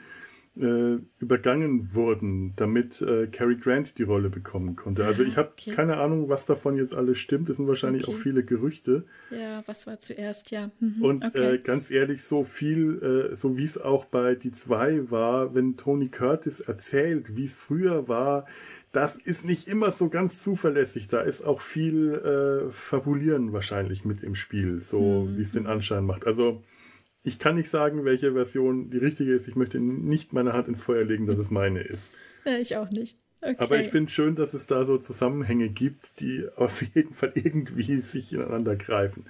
äh, 0.59 0.99
übergangen 1.19 1.93
wurden, 1.93 2.53
damit 2.55 3.01
äh, 3.01 3.27
Cary 3.27 3.55
Grant 3.55 3.97
die 3.97 4.03
Rolle 4.03 4.29
bekommen 4.29 4.75
konnte. 4.75 5.05
Also 5.05 5.23
ich 5.23 5.37
habe 5.37 5.51
okay. 5.51 5.71
keine 5.71 5.97
Ahnung, 5.97 6.29
was 6.29 6.45
davon 6.45 6.75
jetzt 6.75 6.93
alles 6.93 7.17
stimmt. 7.17 7.49
Es 7.49 7.57
sind 7.57 7.67
wahrscheinlich 7.67 8.07
okay. 8.07 8.15
auch 8.15 8.19
viele 8.19 8.43
Gerüchte. 8.43 9.05
Ja, 9.31 9.63
was 9.65 9.87
war 9.87 9.99
zuerst, 9.99 10.51
ja. 10.51 10.71
Mhm. 10.79 11.01
Und 11.01 11.25
okay. 11.25 11.55
äh, 11.55 11.57
ganz 11.59 11.89
ehrlich, 11.89 12.23
so 12.23 12.43
viel, 12.43 13.29
äh, 13.31 13.35
so 13.35 13.57
wie 13.57 13.63
es 13.63 13.79
auch 13.79 14.05
bei 14.05 14.35
die 14.35 14.51
zwei 14.51 15.09
war, 15.09 15.55
wenn 15.55 15.77
Tony 15.77 16.09
Curtis 16.09 16.59
erzählt, 16.59 17.37
wie 17.37 17.45
es 17.45 17.55
früher 17.55 18.07
war, 18.07 18.45
das 18.91 19.15
ist 19.15 19.45
nicht 19.45 19.67
immer 19.67 19.91
so 19.91 20.09
ganz 20.09 20.41
zuverlässig. 20.43 21.07
Da 21.07 21.21
ist 21.21 21.43
auch 21.43 21.61
viel 21.61 22.13
äh, 22.15 22.71
Fabulieren 22.71 23.53
wahrscheinlich 23.53 24.03
mit 24.03 24.23
im 24.23 24.35
Spiel, 24.35 24.81
so 24.81 25.25
mhm. 25.25 25.37
wie 25.37 25.41
es 25.41 25.51
den 25.51 25.67
Anschein 25.67 26.05
macht. 26.05 26.25
Also 26.25 26.63
ich 27.23 27.39
kann 27.39 27.55
nicht 27.55 27.69
sagen, 27.69 28.05
welche 28.05 28.33
Version 28.33 28.89
die 28.89 28.97
richtige 28.97 29.33
ist. 29.33 29.47
Ich 29.47 29.55
möchte 29.55 29.79
nicht 29.79 30.33
meine 30.33 30.53
Hand 30.53 30.67
ins 30.67 30.83
Feuer 30.83 31.03
legen, 31.03 31.27
dass 31.27 31.37
es 31.37 31.51
meine 31.51 31.81
ist. 31.81 32.11
Ja, 32.45 32.57
ich 32.57 32.75
auch 32.77 32.89
nicht. 32.89 33.17
Okay. 33.41 33.55
Aber 33.57 33.79
ich 33.79 33.89
finde 33.89 34.11
schön, 34.11 34.35
dass 34.35 34.53
es 34.53 34.67
da 34.67 34.83
so 34.83 34.97
Zusammenhänge 34.97 35.69
gibt, 35.69 36.19
die 36.19 36.47
auf 36.55 36.81
jeden 36.95 37.13
Fall 37.13 37.31
irgendwie 37.35 38.01
sich 38.01 38.33
ineinander 38.33 38.75
greifen. 38.75 39.25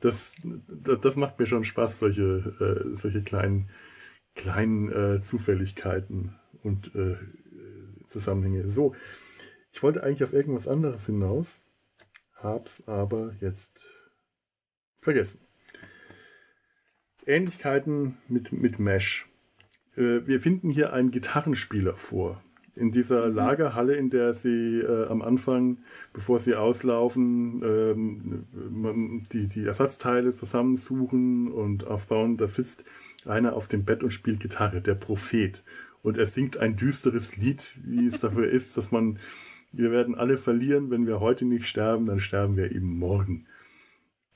das, 0.00 0.32
das, 0.44 1.00
das, 1.00 1.16
macht 1.16 1.38
mir 1.38 1.46
schon 1.46 1.64
Spaß, 1.64 1.98
solche, 1.98 2.22
äh, 2.60 2.96
solche 2.96 3.22
kleinen, 3.22 3.70
kleinen 4.34 4.90
äh, 4.90 5.20
Zufälligkeiten 5.20 6.34
und 6.62 6.94
äh, 6.94 7.16
Zusammenhänge. 8.06 8.68
So, 8.68 8.94
ich 9.72 9.82
wollte 9.82 10.02
eigentlich 10.02 10.24
auf 10.24 10.32
irgendwas 10.32 10.66
anderes 10.66 11.06
hinaus, 11.06 11.60
hab's 12.36 12.86
aber 12.86 13.34
jetzt 13.40 13.78
vergessen. 15.00 15.40
Ähnlichkeiten 17.28 18.16
mit, 18.26 18.52
mit 18.52 18.78
Mesh. 18.78 19.28
Äh, 19.96 20.26
wir 20.26 20.40
finden 20.40 20.70
hier 20.70 20.92
einen 20.92 21.10
Gitarrenspieler 21.10 21.94
vor. 21.94 22.42
In 22.74 22.92
dieser 22.92 23.28
mhm. 23.28 23.34
Lagerhalle, 23.34 23.96
in 23.96 24.08
der 24.08 24.34
sie 24.34 24.80
äh, 24.80 25.06
am 25.08 25.20
Anfang, 25.20 25.78
bevor 26.12 26.38
sie 26.38 26.54
auslaufen, 26.54 27.60
ähm, 27.62 29.22
die, 29.32 29.48
die 29.48 29.64
Ersatzteile 29.64 30.32
zusammensuchen 30.32 31.50
und 31.52 31.86
aufbauen, 31.86 32.36
da 32.36 32.46
sitzt 32.46 32.84
einer 33.26 33.54
auf 33.54 33.68
dem 33.68 33.84
Bett 33.84 34.02
und 34.02 34.12
spielt 34.12 34.40
Gitarre, 34.40 34.80
der 34.80 34.94
Prophet. 34.94 35.62
Und 36.02 36.16
er 36.16 36.26
singt 36.26 36.56
ein 36.56 36.76
düsteres 36.76 37.36
Lied, 37.36 37.74
wie 37.84 38.06
es 38.06 38.20
dafür 38.20 38.48
ist, 38.50 38.76
dass 38.76 38.92
man, 38.92 39.18
wir 39.72 39.90
werden 39.90 40.14
alle 40.14 40.38
verlieren, 40.38 40.90
wenn 40.90 41.06
wir 41.06 41.20
heute 41.20 41.44
nicht 41.44 41.66
sterben, 41.66 42.06
dann 42.06 42.20
sterben 42.20 42.56
wir 42.56 42.72
eben 42.72 42.96
morgen. 42.98 43.46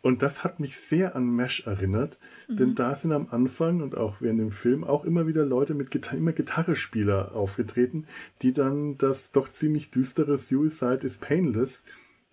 Und 0.03 0.23
das 0.23 0.43
hat 0.43 0.59
mich 0.59 0.77
sehr 0.77 1.15
an 1.15 1.25
Mesh 1.25 1.65
erinnert, 1.65 2.19
mhm. 2.49 2.57
denn 2.57 2.75
da 2.75 2.95
sind 2.95 3.13
am 3.13 3.29
Anfang 3.31 3.81
und 3.81 3.97
auch 3.97 4.17
während 4.21 4.41
dem 4.41 4.51
Film 4.51 4.83
auch 4.83 5.05
immer 5.05 5.29
wieder 5.29 5.47
Leute 5.47 5.75
mit 5.75 5.93
Gitar 5.93 6.19
immer 6.19 6.33
Gitarrespieler 6.33 7.35
aufgetreten, 7.35 8.07
die 8.43 8.53
dann 8.53 8.99
das 8.99 9.31
doch 9.31 9.49
ziemlich 9.49 9.93
düstere 9.93 10.39
Suicide 10.39 11.07
is 11.07 11.19
Painless 11.19 11.85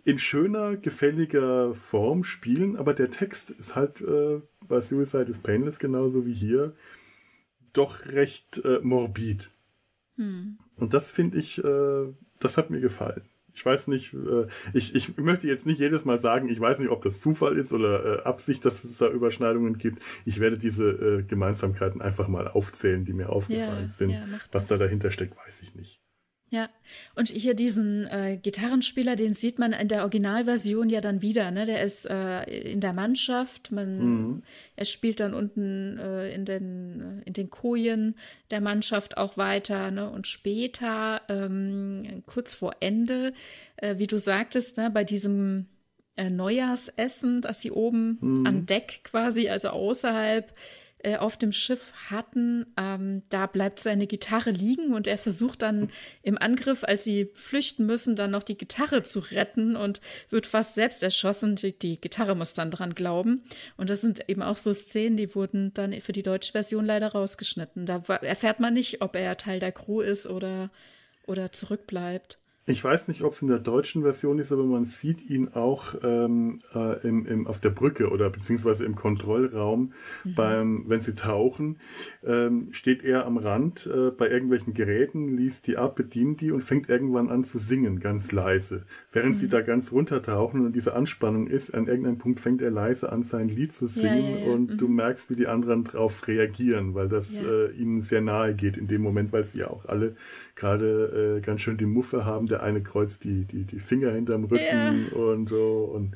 in 0.03 0.17
schöner, 0.17 0.77
gefälliger 0.77 1.75
Form 1.75 2.23
spielen, 2.23 2.75
aber 2.75 2.95
der 2.95 3.12
Text 3.12 3.51
ist 3.51 3.75
halt 3.75 4.01
äh, 4.01 4.41
bei 4.67 4.82
Suicide 4.82 5.25
is 5.25 5.39
Painless 5.39 5.77
genauso 5.77 6.25
wie 6.25 6.34
hier 6.34 6.73
doch 7.73 8.05
recht 8.08 8.63
äh, 8.65 8.79
morbid. 8.82 9.51
Mhm. 10.15 10.58
Und 10.77 10.95
das 10.95 11.12
finde 11.12 11.38
ich, 11.38 11.63
äh, 11.63 12.13
das 12.39 12.58
hat 12.58 12.71
mir 12.71 12.79
gefallen. 12.79 13.21
Ich 13.53 13.65
weiß 13.65 13.88
nicht, 13.88 14.13
äh, 14.13 14.47
ich, 14.73 14.95
ich 14.95 15.17
möchte 15.17 15.47
jetzt 15.47 15.65
nicht 15.65 15.79
jedes 15.79 16.05
Mal 16.05 16.17
sagen, 16.17 16.49
ich 16.49 16.59
weiß 16.59 16.79
nicht, 16.79 16.89
ob 16.89 17.01
das 17.01 17.19
Zufall 17.19 17.57
ist 17.57 17.73
oder 17.73 18.19
äh, 18.19 18.23
Absicht, 18.23 18.65
dass 18.65 18.83
es 18.83 18.97
da 18.97 19.07
Überschneidungen 19.07 19.77
gibt. 19.77 20.01
Ich 20.25 20.39
werde 20.39 20.57
diese 20.57 20.89
äh, 20.89 21.23
Gemeinsamkeiten 21.23 22.01
einfach 22.01 22.27
mal 22.27 22.47
aufzählen, 22.47 23.05
die 23.05 23.13
mir 23.13 23.29
aufgefallen 23.29 23.81
ja, 23.81 23.88
sind. 23.88 24.09
Ja, 24.12 24.25
Was 24.51 24.67
da 24.67 24.77
dahinter 24.77 25.12
steckt, 25.12 25.38
weiß 25.38 25.62
ich 25.62 25.75
nicht. 25.75 26.01
Ja, 26.51 26.67
und 27.13 27.29
hier 27.29 27.53
diesen 27.53 28.07
äh, 28.07 28.39
Gitarrenspieler, 28.41 29.15
den 29.15 29.33
sieht 29.33 29.59
man 29.59 29.71
in 29.71 29.88
der 29.88 30.01
Originalversion 30.01 30.89
ja 30.89 30.99
dann 30.99 31.21
wieder. 31.21 31.51
Ne? 31.51 31.65
Der 31.65 31.83
ist 31.83 32.09
äh, 32.09 32.43
in 32.43 32.79
der 32.79 32.93
Mannschaft, 32.93 33.71
man, 33.71 33.99
mhm. 33.99 34.43
er 34.75 34.85
spielt 34.85 35.19
dann 35.19 35.35
unten 35.35 35.99
äh, 35.99 36.33
in, 36.33 36.45
den, 36.45 37.21
in 37.25 37.33
den 37.33 37.51
Kojen 37.51 38.15
der 38.49 38.62
Mannschaft 38.62 39.17
auch 39.17 39.38
weiter. 39.38 39.91
Ne? 39.91 40.09
Und 40.09 40.25
später, 40.25 41.21
ähm, 41.29 42.23
kurz 42.25 42.55
vor 42.55 42.77
Ende, 42.79 43.33
äh, 43.75 43.99
wie 43.99 44.07
du 44.07 44.17
sagtest, 44.17 44.77
ne, 44.77 44.89
bei 44.89 45.03
diesem 45.03 45.67
äh, 46.15 46.31
Neujahrsessen, 46.31 47.41
das 47.41 47.62
sie 47.62 47.71
oben 47.71 48.17
mhm. 48.21 48.47
an 48.47 48.65
Deck 48.65 49.01
quasi, 49.03 49.49
also 49.49 49.69
außerhalb 49.69 50.51
äh, 51.01 51.15
auf 51.15 51.38
dem 51.38 51.51
Schiff 51.53 51.93
hatten, 52.09 52.65
ähm, 52.77 53.23
da 53.29 53.45
bleibt 53.45 53.79
seine 53.79 54.05
Gitarre 54.05 54.51
liegen 54.51 54.93
und 54.93 55.07
er 55.07 55.17
versucht 55.17 55.62
dann 55.62 55.91
im 56.23 56.38
Angriff, 56.38 56.83
als 56.83 57.05
sie 57.05 57.31
flüchten 57.35 57.85
müssen, 57.85 58.17
dann 58.17 58.31
noch 58.31 58.43
die 58.43 58.57
Gitarre 58.57 59.03
zu 59.03 59.19
retten 59.19 59.77
und 59.77 60.01
wird 60.29 60.45
fast 60.45 60.75
selbst 60.75 61.01
erschossen. 61.01 61.55
Die, 61.55 61.77
die 61.77 62.01
Gitarre 62.01 62.35
muss 62.35 62.53
dann 62.53 62.69
dran 62.69 62.95
glauben. 62.95 63.43
Und 63.77 63.89
das 63.89 64.01
sind 64.01 64.27
eben 64.29 64.41
auch 64.41 64.57
so 64.57 64.73
Szenen, 64.73 65.15
die 65.15 65.33
wurden 65.35 65.73
dann 65.73 65.99
für 66.01 66.12
die 66.12 66.23
deutsche 66.23 66.51
Version 66.51 66.85
leider 66.85 67.13
rausgeschnitten. 67.13 67.85
Da 67.85 68.03
erfährt 68.21 68.59
man 68.59 68.73
nicht, 68.73 69.01
ob 69.01 69.15
er 69.15 69.38
Teil 69.38 69.59
der 69.59 69.71
Crew 69.71 70.01
ist 70.01 70.27
oder, 70.27 70.69
oder 71.27 71.53
zurückbleibt. 71.53 72.39
Ich 72.69 72.84
weiß 72.84 73.08
nicht, 73.08 73.23
ob 73.23 73.32
es 73.32 73.41
in 73.41 73.47
der 73.47 73.60
deutschen 73.60 74.03
Version 74.03 74.39
ist, 74.39 74.51
aber 74.51 74.63
man 74.63 74.86
sieht 74.86 75.29
ihn 75.29 75.49
auch 75.49 75.95
ähm, 76.03 76.60
äh, 76.75 77.08
im, 77.08 77.25
im, 77.25 77.47
auf 77.47 77.60
der 77.60 77.71
Brücke 77.71 78.10
oder 78.10 78.29
beziehungsweise 78.29 78.86
im 78.86 78.95
Kontrollraum, 78.95 79.93
mhm. 80.23 80.36
beim, 80.36 80.84
wenn 80.88 81.01
sie 81.01 81.15
tauchen, 81.15 81.79
ähm, 82.23 82.69
steht 82.71 83.03
er 83.03 83.25
am 83.25 83.38
Rand 83.38 83.88
äh, 83.88 84.12
bei 84.12 84.29
irgendwelchen 84.29 84.73
Geräten, 84.73 85.36
liest 85.36 85.67
die 85.67 85.77
ab, 85.77 85.95
bedient 85.95 86.41
die 86.41 86.51
und 86.51 86.62
fängt 86.62 86.89
irgendwann 86.89 87.29
an 87.29 87.43
zu 87.43 87.58
singen, 87.58 87.99
ganz 87.99 88.32
leise. 88.32 88.86
Während 89.12 89.36
mhm. 89.36 89.39
sie 89.39 89.49
da 89.49 89.62
ganz 89.62 89.91
runtertauchen 89.91 90.65
und 90.65 90.75
diese 90.75 90.93
Anspannung 90.93 91.47
ist, 91.47 91.73
an 91.73 91.88
irgendeinem 91.88 92.17
Punkt 92.17 92.39
fängt 92.39 92.62
er 92.62 92.71
leise 92.71 93.12
an, 93.12 93.23
sein 93.23 93.49
Lied 93.49 93.73
zu 93.73 93.88
singen 93.88 94.23
ja, 94.23 94.38
ja, 94.38 94.45
ja. 94.45 94.53
und 94.53 94.71
mhm. 94.71 94.77
du 94.77 94.88
merkst, 94.88 95.29
wie 95.29 95.36
die 95.36 95.47
anderen 95.47 95.84
drauf 95.84 96.27
reagieren, 96.27 96.93
weil 96.93 97.10
das 97.10 97.36
äh, 97.36 97.71
ihnen 97.71 98.01
sehr 98.01 98.21
nahe 98.21 98.53
geht 98.53 98.77
in 98.77 98.88
dem 98.88 99.01
Moment, 99.01 99.34
weil 99.34 99.43
sie 99.43 99.60
ja 99.60 99.69
auch 99.69 99.86
alle 99.86 100.15
gerade 100.55 101.38
äh, 101.38 101.41
ganz 101.41 101.62
schön 101.62 101.77
die 101.77 101.86
Muffe 101.86 102.25
haben. 102.25 102.47
Der 102.47 102.59
eine 102.62 102.82
kreuzt 102.82 103.24
die, 103.24 103.45
die, 103.45 103.65
die 103.65 103.80
Finger 103.80 104.12
hinterm 104.12 104.45
Rücken 104.45 104.63
ja. 104.63 104.93
und 105.17 105.50
so. 105.50 105.91
Und 105.93 106.15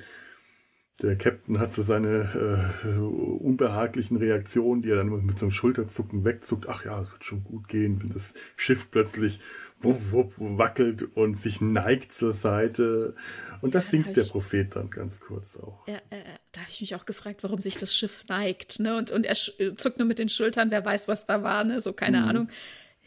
der 1.02 1.18
Captain 1.18 1.60
hat 1.60 1.72
so 1.72 1.84
seine 1.84 2.74
äh, 2.86 2.98
unbehaglichen 2.98 4.18
Reaktionen, 4.18 4.82
die 4.82 4.90
er 4.90 4.98
dann 4.98 5.26
mit 5.26 5.40
so 5.40 5.46
einem 5.46 5.52
Schulterzucken 5.52 6.24
wegzuckt. 6.24 6.68
Ach 6.70 6.86
ja, 6.86 7.02
es 7.02 7.12
wird 7.12 7.24
schon 7.24 7.44
gut 7.44 7.68
gehen, 7.68 8.02
wenn 8.02 8.14
das 8.14 8.34
Schiff 8.56 8.90
plötzlich 8.92 9.40
wupp, 9.82 10.12
wupp, 10.12 10.34
wackelt 10.38 11.04
und 11.16 11.36
sich 11.36 11.62
neigt 11.62 12.14
zur 12.14 12.32
Seite. 12.32 13.16
Und 13.62 13.76
das 13.76 13.86
ja, 13.86 13.92
singt 13.92 14.16
der 14.16 14.24
Prophet 14.24 14.76
dann 14.76 14.90
ganz 14.90 15.20
kurz 15.20 15.58
auch. 15.58 15.88
Ja, 15.88 15.98
äh, 16.10 16.24
da 16.52 16.62
habe 16.62 16.70
ich 16.70 16.82
mich 16.82 16.96
auch 16.96 17.06
gefragt, 17.06 17.44
warum 17.44 17.60
sich 17.60 17.76
das 17.76 17.96
Schiff 17.96 18.24
neigt. 18.30 18.80
Ne? 18.80 18.98
Und, 18.98 19.12
und 19.12 19.26
er 19.26 19.36
zuckt 19.36 19.98
nur 19.98 20.08
mit 20.08 20.20
den 20.20 20.30
Schultern, 20.30 20.72
wer 20.72 20.86
weiß, 20.86 21.08
was 21.08 21.26
da 21.26 21.44
war, 21.44 21.64
ne? 21.64 21.80
so 21.80 21.94
keine 21.94 22.22
mhm. 22.22 22.28
Ahnung. 22.28 22.48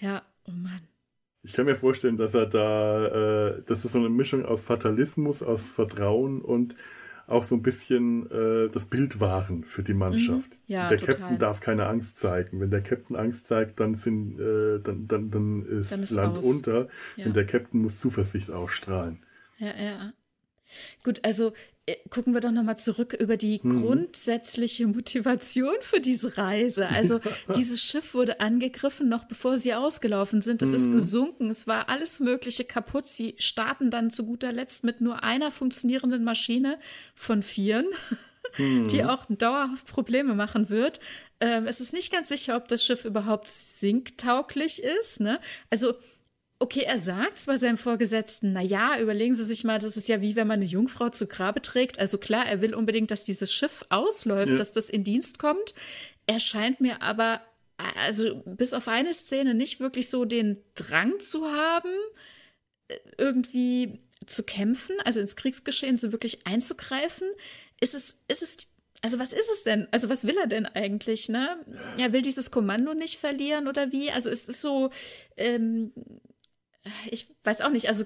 Ja, 0.00 0.22
oh 0.46 0.52
Mann. 0.52 0.86
Ich 1.46 1.52
kann 1.52 1.66
mir 1.66 1.76
vorstellen, 1.76 2.16
dass 2.16 2.34
er 2.34 2.46
da, 2.46 3.06
äh, 3.06 3.62
das 3.66 3.84
ist 3.84 3.92
so 3.92 3.98
eine 3.98 4.08
Mischung 4.08 4.44
aus 4.44 4.64
Fatalismus, 4.64 5.44
aus 5.44 5.68
Vertrauen 5.68 6.42
und 6.42 6.74
auch 7.28 7.44
so 7.44 7.54
ein 7.54 7.62
bisschen 7.62 8.28
äh, 8.32 8.68
das 8.68 8.86
Bild 8.86 9.20
wahren 9.20 9.62
für 9.62 9.84
die 9.84 9.94
Mannschaft. 9.94 10.50
Mhm. 10.50 10.74
Ja, 10.74 10.88
der 10.88 10.98
total. 10.98 11.14
Captain 11.14 11.38
darf 11.38 11.60
keine 11.60 11.86
Angst 11.86 12.18
zeigen. 12.18 12.60
Wenn 12.60 12.70
der 12.70 12.82
Captain 12.82 13.14
Angst 13.14 13.46
zeigt, 13.46 13.78
dann 13.78 13.94
sind, 13.94 14.40
äh, 14.40 14.80
dann, 14.80 15.06
dann, 15.06 15.30
dann 15.30 15.64
ist, 15.64 15.92
dann 15.92 16.02
ist 16.02 16.10
Land 16.10 16.38
aus. 16.38 16.44
unter. 16.44 16.88
Ja. 17.14 17.26
Und 17.26 17.36
der 17.36 17.46
Captain 17.46 17.80
muss 17.80 18.00
Zuversicht 18.00 18.50
ausstrahlen. 18.50 19.24
Ja, 19.58 19.74
ja. 19.76 20.12
Gut, 21.04 21.20
also 21.24 21.52
gucken 22.10 22.34
wir 22.34 22.40
doch 22.40 22.50
nochmal 22.50 22.76
zurück 22.76 23.12
über 23.12 23.36
die 23.36 23.62
hm. 23.62 23.82
grundsätzliche 23.82 24.86
Motivation 24.88 25.74
für 25.80 26.00
diese 26.00 26.36
Reise. 26.36 26.88
Also 26.88 27.20
dieses 27.54 27.80
Schiff 27.82 28.14
wurde 28.14 28.40
angegriffen, 28.40 29.08
noch 29.08 29.24
bevor 29.24 29.56
sie 29.56 29.72
ausgelaufen 29.74 30.42
sind. 30.42 30.62
Es 30.62 30.70
hm. 30.70 30.74
ist 30.74 30.86
mhm. 30.88 30.92
gesunken, 30.92 31.50
es 31.50 31.66
war 31.66 31.88
alles 31.88 32.18
Mögliche 32.18 32.64
kaputt. 32.64 33.06
Sie 33.06 33.34
starten 33.38 33.90
dann 33.90 34.10
zu 34.10 34.26
guter 34.26 34.50
Letzt 34.52 34.82
mit 34.82 35.00
nur 35.00 35.22
einer 35.22 35.50
funktionierenden 35.50 36.24
Maschine 36.24 36.78
von 37.14 37.42
vieren. 37.42 37.86
Hm. 38.54 38.86
die 38.88 39.04
auch 39.04 39.26
dauerhaft 39.28 39.86
Probleme 39.86 40.34
machen 40.34 40.70
wird. 40.70 41.00
Ähm, 41.40 41.66
es 41.66 41.80
ist 41.80 41.92
nicht 41.92 42.12
ganz 42.12 42.28
sicher, 42.28 42.56
ob 42.56 42.68
das 42.68 42.82
Schiff 42.82 43.04
überhaupt 43.04 43.48
sinktauglich 43.48 44.82
ist. 44.82 45.20
Ne? 45.20 45.40
Also 45.68 45.94
Okay, 46.58 46.84
er 46.84 46.98
sagt's 46.98 47.46
bei 47.46 47.58
seinem 47.58 47.76
Vorgesetzten, 47.76 48.52
na 48.52 48.62
ja, 48.62 48.98
überlegen 48.98 49.34
Sie 49.34 49.44
sich 49.44 49.62
mal, 49.64 49.78
das 49.78 49.98
ist 49.98 50.08
ja 50.08 50.22
wie 50.22 50.36
wenn 50.36 50.46
man 50.46 50.60
eine 50.60 50.64
Jungfrau 50.64 51.10
zu 51.10 51.26
Grabe 51.26 51.60
trägt. 51.60 51.98
Also 51.98 52.16
klar, 52.16 52.46
er 52.46 52.62
will 52.62 52.74
unbedingt, 52.74 53.10
dass 53.10 53.24
dieses 53.24 53.52
Schiff 53.52 53.84
ausläuft, 53.90 54.52
ja. 54.52 54.56
dass 54.56 54.72
das 54.72 54.88
in 54.88 55.04
Dienst 55.04 55.38
kommt. 55.38 55.74
Er 56.26 56.38
scheint 56.38 56.80
mir 56.80 57.02
aber, 57.02 57.42
also 57.76 58.42
bis 58.46 58.72
auf 58.72 58.88
eine 58.88 59.12
Szene 59.12 59.54
nicht 59.54 59.80
wirklich 59.80 60.08
so 60.08 60.24
den 60.24 60.56
Drang 60.74 61.20
zu 61.20 61.44
haben, 61.46 61.92
irgendwie 63.18 64.00
zu 64.24 64.42
kämpfen, 64.42 64.96
also 65.04 65.20
ins 65.20 65.36
Kriegsgeschehen 65.36 65.98
so 65.98 66.10
wirklich 66.10 66.46
einzugreifen. 66.46 67.28
Ist 67.80 67.94
es, 67.94 68.24
ist 68.28 68.42
es 68.42 68.56
also 69.02 69.18
was 69.18 69.32
ist 69.32 69.50
es 69.52 69.62
denn? 69.62 69.86
Also 69.90 70.08
was 70.08 70.26
will 70.26 70.36
er 70.36 70.46
denn 70.46 70.66
eigentlich? 70.66 71.28
Ne? 71.28 71.60
Er 71.98 72.12
will 72.12 72.22
dieses 72.22 72.50
Kommando 72.50 72.94
nicht 72.94 73.18
verlieren 73.18 73.68
oder 73.68 73.92
wie? 73.92 74.10
Also 74.10 74.30
es 74.30 74.48
ist 74.48 74.62
so, 74.62 74.90
ähm, 75.36 75.92
ich 77.10 77.34
weiß 77.44 77.62
auch 77.62 77.70
nicht, 77.70 77.88
also 77.88 78.04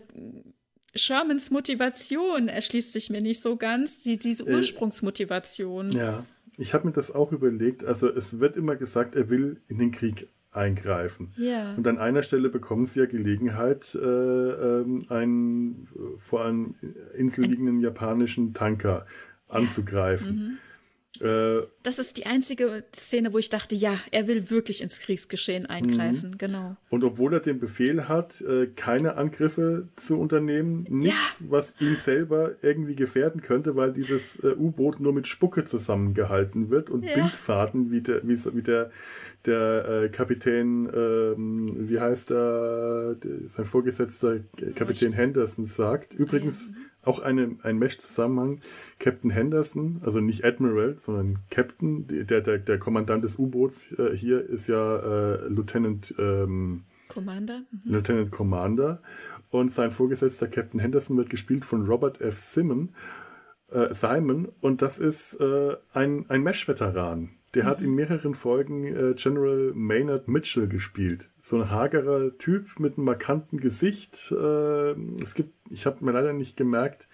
Shermans 0.95 1.51
Motivation 1.51 2.49
erschließt 2.49 2.93
sich 2.93 3.11
mir 3.11 3.21
nicht 3.21 3.41
so 3.41 3.57
ganz, 3.57 4.03
die, 4.03 4.19
diese 4.19 4.45
äh, 4.45 4.55
Ursprungsmotivation. 4.55 5.93
Äh, 5.93 5.99
ja, 5.99 6.25
ich 6.57 6.75
habe 6.75 6.87
mir 6.89 6.93
das 6.93 7.15
auch 7.15 7.33
überlegt. 7.33 7.85
Also 7.85 8.09
es 8.09 8.41
wird 8.41 8.57
immer 8.57 8.77
gesagt, 8.77 9.15
er 9.15 9.31
will 9.31 9.61
in 9.69 9.79
den 9.79 9.93
Krieg 9.93 10.29
eingreifen. 10.53 11.33
Ja. 11.37 11.75
Und 11.75 11.87
an 11.87 11.99
einer 11.99 12.23
Stelle 12.23 12.49
bekommen 12.49 12.85
sie 12.85 13.01
ja 13.01 13.07
Gelegenheit, 13.07 13.95
äh, 13.95 13.99
ähm, 13.99 15.07
einen 15.09 15.89
vor 16.19 16.45
einem 16.45 16.75
Insel 17.17 17.45
liegenden 17.45 17.81
japanischen 17.81 18.53
Tanker 18.53 19.07
anzugreifen. 19.49 20.27
Ja. 20.27 20.33
Mhm. 20.33 20.59
Äh, 21.21 21.67
das 21.83 21.99
ist 21.99 22.17
die 22.17 22.27
einzige 22.27 22.85
Szene, 22.95 23.33
wo 23.33 23.39
ich 23.39 23.51
dachte, 23.51 23.75
ja, 23.75 23.99
er 24.11 24.27
will 24.27 24.51
wirklich 24.51 24.83
ins 24.83 25.01
Kriegsgeschehen 25.01 25.67
eingreifen, 25.67 26.31
mhm. 26.31 26.39
genau. 26.39 26.77
Und 26.89 27.05
obwohl 27.05 27.35
er 27.35 27.41
den 27.41 27.61
Befehl 27.61 28.09
hat, 28.09 28.41
äh, 28.41 28.67
keine 28.75 29.17
Angriffe 29.17 29.89
zu 29.97 30.19
unternehmen, 30.19 30.87
nichts, 30.89 31.41
ja. 31.41 31.47
was 31.51 31.75
ihn 31.81 31.97
selber 31.97 32.53
irgendwie 32.63 32.95
gefährden 32.95 33.43
könnte, 33.43 33.77
weil 33.77 33.93
dieses 33.93 34.37
äh, 34.43 34.55
U-Boot 34.57 35.01
nur 35.01 35.13
mit 35.13 35.27
Spucke 35.27 35.65
zusammengehalten 35.65 36.71
wird 36.71 36.89
und 36.89 37.05
ja. 37.05 37.15
Bindfaden, 37.15 37.91
wie 37.91 38.01
der, 38.01 38.21
wie, 38.27 38.63
der, 38.63 38.91
der 39.45 40.09
Kapitän, 40.11 40.89
ähm, 40.95 41.89
wie 41.89 42.01
heißt 42.01 42.31
er, 42.31 43.17
sein 43.47 43.67
Vorgesetzter 43.67 44.41
Kapitän 44.75 45.13
Henderson 45.13 45.65
sagt. 45.65 46.15
Übrigens, 46.15 46.69
ja 46.69 46.90
auch 47.03 47.21
eine, 47.21 47.57
ein 47.63 47.79
Mesh-Zusammenhang. 47.79 48.61
Captain 48.99 49.31
Henderson, 49.31 50.01
also 50.05 50.21
nicht 50.21 50.45
Admiral, 50.45 50.97
sondern 50.99 51.39
Captain, 51.51 52.07
der, 52.07 52.41
der, 52.41 52.59
der 52.59 52.79
Kommandant 52.79 53.25
des 53.25 53.39
U-Boots 53.39 53.93
äh, 53.99 54.17
hier 54.17 54.41
ist 54.41 54.67
ja 54.67 54.97
äh, 54.97 55.49
Lieutenant 55.49 56.15
ähm, 56.19 56.85
Commander. 57.09 57.63
Mhm. 57.71 57.93
Lieutenant 57.93 58.31
Commander. 58.31 59.03
Und 59.51 59.73
sein 59.73 59.91
Vorgesetzter 59.91 60.47
Captain 60.47 60.81
Henderson 60.81 61.17
wird 61.17 61.31
gespielt 61.31 61.65
von 61.65 61.87
Robert 61.87 62.21
F. 62.21 62.39
Simon. 62.39 62.95
Äh, 63.71 63.93
Simon 63.93 64.49
und 64.61 64.83
das 64.83 64.99
ist 64.99 65.35
äh, 65.41 65.77
ein, 65.93 66.27
ein 66.29 66.43
Mesh-Veteran. 66.43 67.31
Der 67.55 67.65
mhm. 67.65 67.69
hat 67.69 67.81
in 67.81 67.95
mehreren 67.95 68.35
Folgen 68.35 68.85
äh, 68.85 69.15
General 69.17 69.73
Maynard 69.75 70.29
Mitchell 70.29 70.69
gespielt. 70.69 71.31
So 71.41 71.61
ein 71.61 71.71
hagerer 71.71 72.37
Typ 72.39 72.79
mit 72.79 72.97
einem 72.97 73.07
markanten 73.07 73.59
Gesicht. 73.59 74.33
Äh, 74.33 74.93
es 75.23 75.35
gibt, 75.35 75.55
ich 75.69 75.87
habe 75.87 76.05
mir 76.05 76.13
leider 76.13 76.33
nicht 76.33 76.57
gemerkt, 76.57 77.09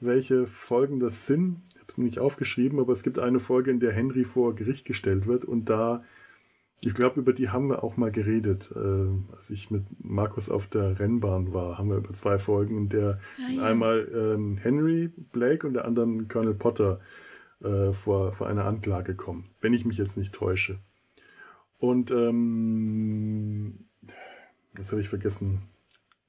welche 0.00 0.46
Folgen 0.46 0.98
das 0.98 1.26
sind. 1.26 1.62
Ich 1.70 1.76
habe 1.76 1.86
es 1.88 1.98
nicht 1.98 2.18
aufgeschrieben, 2.18 2.80
aber 2.80 2.92
es 2.92 3.02
gibt 3.02 3.18
eine 3.18 3.38
Folge, 3.38 3.70
in 3.70 3.80
der 3.80 3.92
Henry 3.92 4.24
vor 4.24 4.54
Gericht 4.56 4.86
gestellt 4.86 5.26
wird 5.26 5.44
und 5.44 5.70
da, 5.70 6.02
ich 6.80 6.94
glaube, 6.94 7.20
über 7.20 7.32
die 7.32 7.50
haben 7.50 7.68
wir 7.68 7.84
auch 7.84 7.96
mal 7.96 8.10
geredet. 8.10 8.72
Äh, 8.74 9.34
als 9.34 9.50
ich 9.50 9.70
mit 9.70 9.84
Markus 10.00 10.50
auf 10.50 10.66
der 10.66 10.98
Rennbahn 10.98 11.54
war, 11.54 11.78
haben 11.78 11.90
wir 11.90 11.98
über 11.98 12.12
zwei 12.12 12.38
Folgen, 12.38 12.76
in 12.76 12.88
der 12.88 13.20
ah, 13.38 13.52
ja. 13.52 13.62
einmal 13.62 14.08
ähm, 14.12 14.56
Henry 14.56 15.12
Blake 15.32 15.64
und 15.64 15.74
der 15.74 15.84
anderen 15.84 16.26
Colonel 16.26 16.54
Potter 16.54 16.98
äh, 16.98 17.25
vor, 17.60 18.32
vor 18.32 18.46
eine 18.46 18.64
Anklage 18.64 19.14
kommen, 19.14 19.50
wenn 19.62 19.72
ich 19.72 19.84
mich 19.86 19.96
jetzt 19.96 20.18
nicht 20.18 20.34
täusche. 20.34 20.78
Und 21.78 22.10
ähm, 22.10 23.86
das 24.74 24.92
habe 24.92 25.00
ich 25.00 25.08
vergessen, 25.08 25.62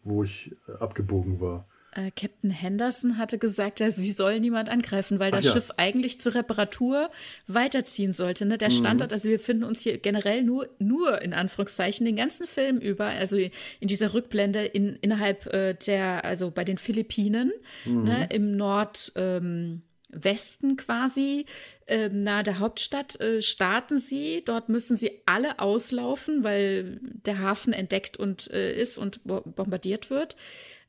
wo 0.03 0.23
ich 0.23 0.55
äh, 0.67 0.73
abgebogen 0.73 1.39
war. 1.39 1.67
Äh, 1.91 2.11
Captain 2.11 2.51
Henderson 2.51 3.17
hatte 3.17 3.37
gesagt, 3.37 3.79
ja, 3.79 3.89
sie 3.89 4.11
soll 4.11 4.39
niemand 4.39 4.69
angreifen, 4.69 5.19
weil 5.19 5.31
das 5.31 5.45
ja. 5.45 5.53
Schiff 5.53 5.71
eigentlich 5.77 6.19
zur 6.19 6.35
Reparatur 6.35 7.09
weiterziehen 7.47 8.13
sollte. 8.13 8.45
Ne? 8.45 8.57
Der 8.57 8.69
mhm. 8.69 8.73
Standort, 8.73 9.13
also 9.13 9.29
wir 9.29 9.39
finden 9.39 9.63
uns 9.63 9.81
hier 9.81 9.97
generell 9.97 10.43
nur, 10.43 10.69
nur 10.79 11.21
in 11.21 11.33
Anführungszeichen 11.33 12.05
den 12.05 12.15
ganzen 12.15 12.45
Film 12.45 12.77
über, 12.77 13.05
also 13.05 13.37
in 13.37 13.87
dieser 13.87 14.13
Rückblende 14.13 14.65
in, 14.65 14.95
innerhalb 14.97 15.47
äh, 15.47 15.73
der, 15.73 16.25
also 16.25 16.51
bei 16.51 16.63
den 16.63 16.77
Philippinen, 16.77 17.51
mhm. 17.85 18.03
ne, 18.03 18.29
im 18.31 18.55
Nord. 18.55 19.13
Ähm, 19.15 19.81
Westen 20.09 20.77
quasi, 20.77 21.45
äh, 21.85 22.09
nahe 22.09 22.43
der 22.43 22.59
Hauptstadt, 22.59 23.19
äh, 23.19 23.41
starten 23.41 23.97
sie. 23.97 24.43
Dort 24.45 24.69
müssen 24.69 24.95
sie 24.95 25.21
alle 25.25 25.59
auslaufen, 25.59 26.43
weil 26.43 26.99
der 27.01 27.39
Hafen 27.39 27.73
entdeckt 27.73 28.17
und 28.17 28.49
äh, 28.51 28.73
ist 28.79 28.97
und 28.97 29.21
bombardiert 29.23 30.09
wird. 30.09 30.35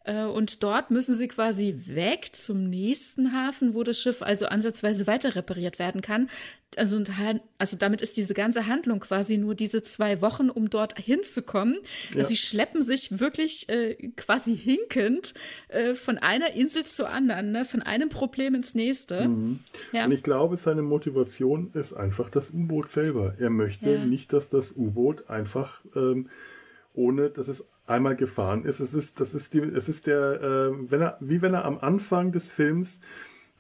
Äh, 0.08 0.24
und 0.24 0.62
dort 0.62 0.90
müssen 0.90 1.14
sie 1.14 1.28
quasi 1.28 1.74
weg 1.86 2.30
zum 2.32 2.68
nächsten 2.70 3.32
Hafen, 3.32 3.74
wo 3.74 3.82
das 3.82 4.00
Schiff 4.00 4.22
also 4.22 4.46
ansatzweise 4.46 5.06
weiter 5.06 5.36
repariert 5.36 5.78
werden 5.78 6.00
kann. 6.00 6.28
Also, 6.76 7.02
also 7.58 7.76
damit 7.76 8.02
ist 8.02 8.16
diese 8.16 8.34
ganze 8.34 8.66
Handlung 8.66 9.00
quasi 9.00 9.36
nur 9.36 9.54
diese 9.54 9.82
zwei 9.82 10.20
Wochen, 10.20 10.48
um 10.50 10.70
dort 10.70 10.98
hinzukommen. 10.98 11.78
Ja. 12.10 12.16
Also 12.16 12.28
sie 12.30 12.36
schleppen 12.36 12.82
sich 12.82 13.20
wirklich 13.20 13.68
äh, 13.68 13.94
quasi 14.16 14.56
hinkend 14.56 15.34
äh, 15.68 15.94
von 15.94 16.18
einer 16.18 16.54
Insel 16.54 16.84
zur 16.84 17.10
anderen, 17.10 17.52
ne? 17.52 17.64
von 17.64 17.82
einem 17.82 18.08
Problem 18.08 18.54
ins 18.54 18.74
nächste. 18.74 19.28
Mhm. 19.28 19.60
Ja. 19.92 20.04
Und 20.06 20.12
ich 20.12 20.22
glaube, 20.22 20.56
seine 20.56 20.82
Motivation 20.82 21.70
ist 21.74 21.92
einfach 21.94 22.30
das 22.30 22.50
U-Boot 22.50 22.88
selber. 22.88 23.34
Er 23.38 23.50
möchte 23.50 23.90
ja. 23.90 24.04
nicht, 24.04 24.32
dass 24.32 24.48
das 24.48 24.72
U-Boot 24.72 25.28
einfach 25.28 25.80
ähm, 25.94 26.28
ohne 26.98 27.30
dass 27.30 27.48
es 27.48 27.64
einmal 27.88 28.16
gefahren 28.16 28.64
ist. 28.64 28.80
Es 28.80 28.94
ist, 28.94 29.20
das 29.20 29.34
ist 29.34 29.54
die, 29.54 29.60
es 29.60 29.88
ist 29.88 30.06
der, 30.06 30.40
äh, 30.42 30.90
wenn 30.90 31.00
er, 31.00 31.16
wie 31.20 31.42
wenn 31.42 31.54
er 31.54 31.64
am 31.64 31.78
Anfang 31.78 32.32
des 32.32 32.50
Films 32.50 33.00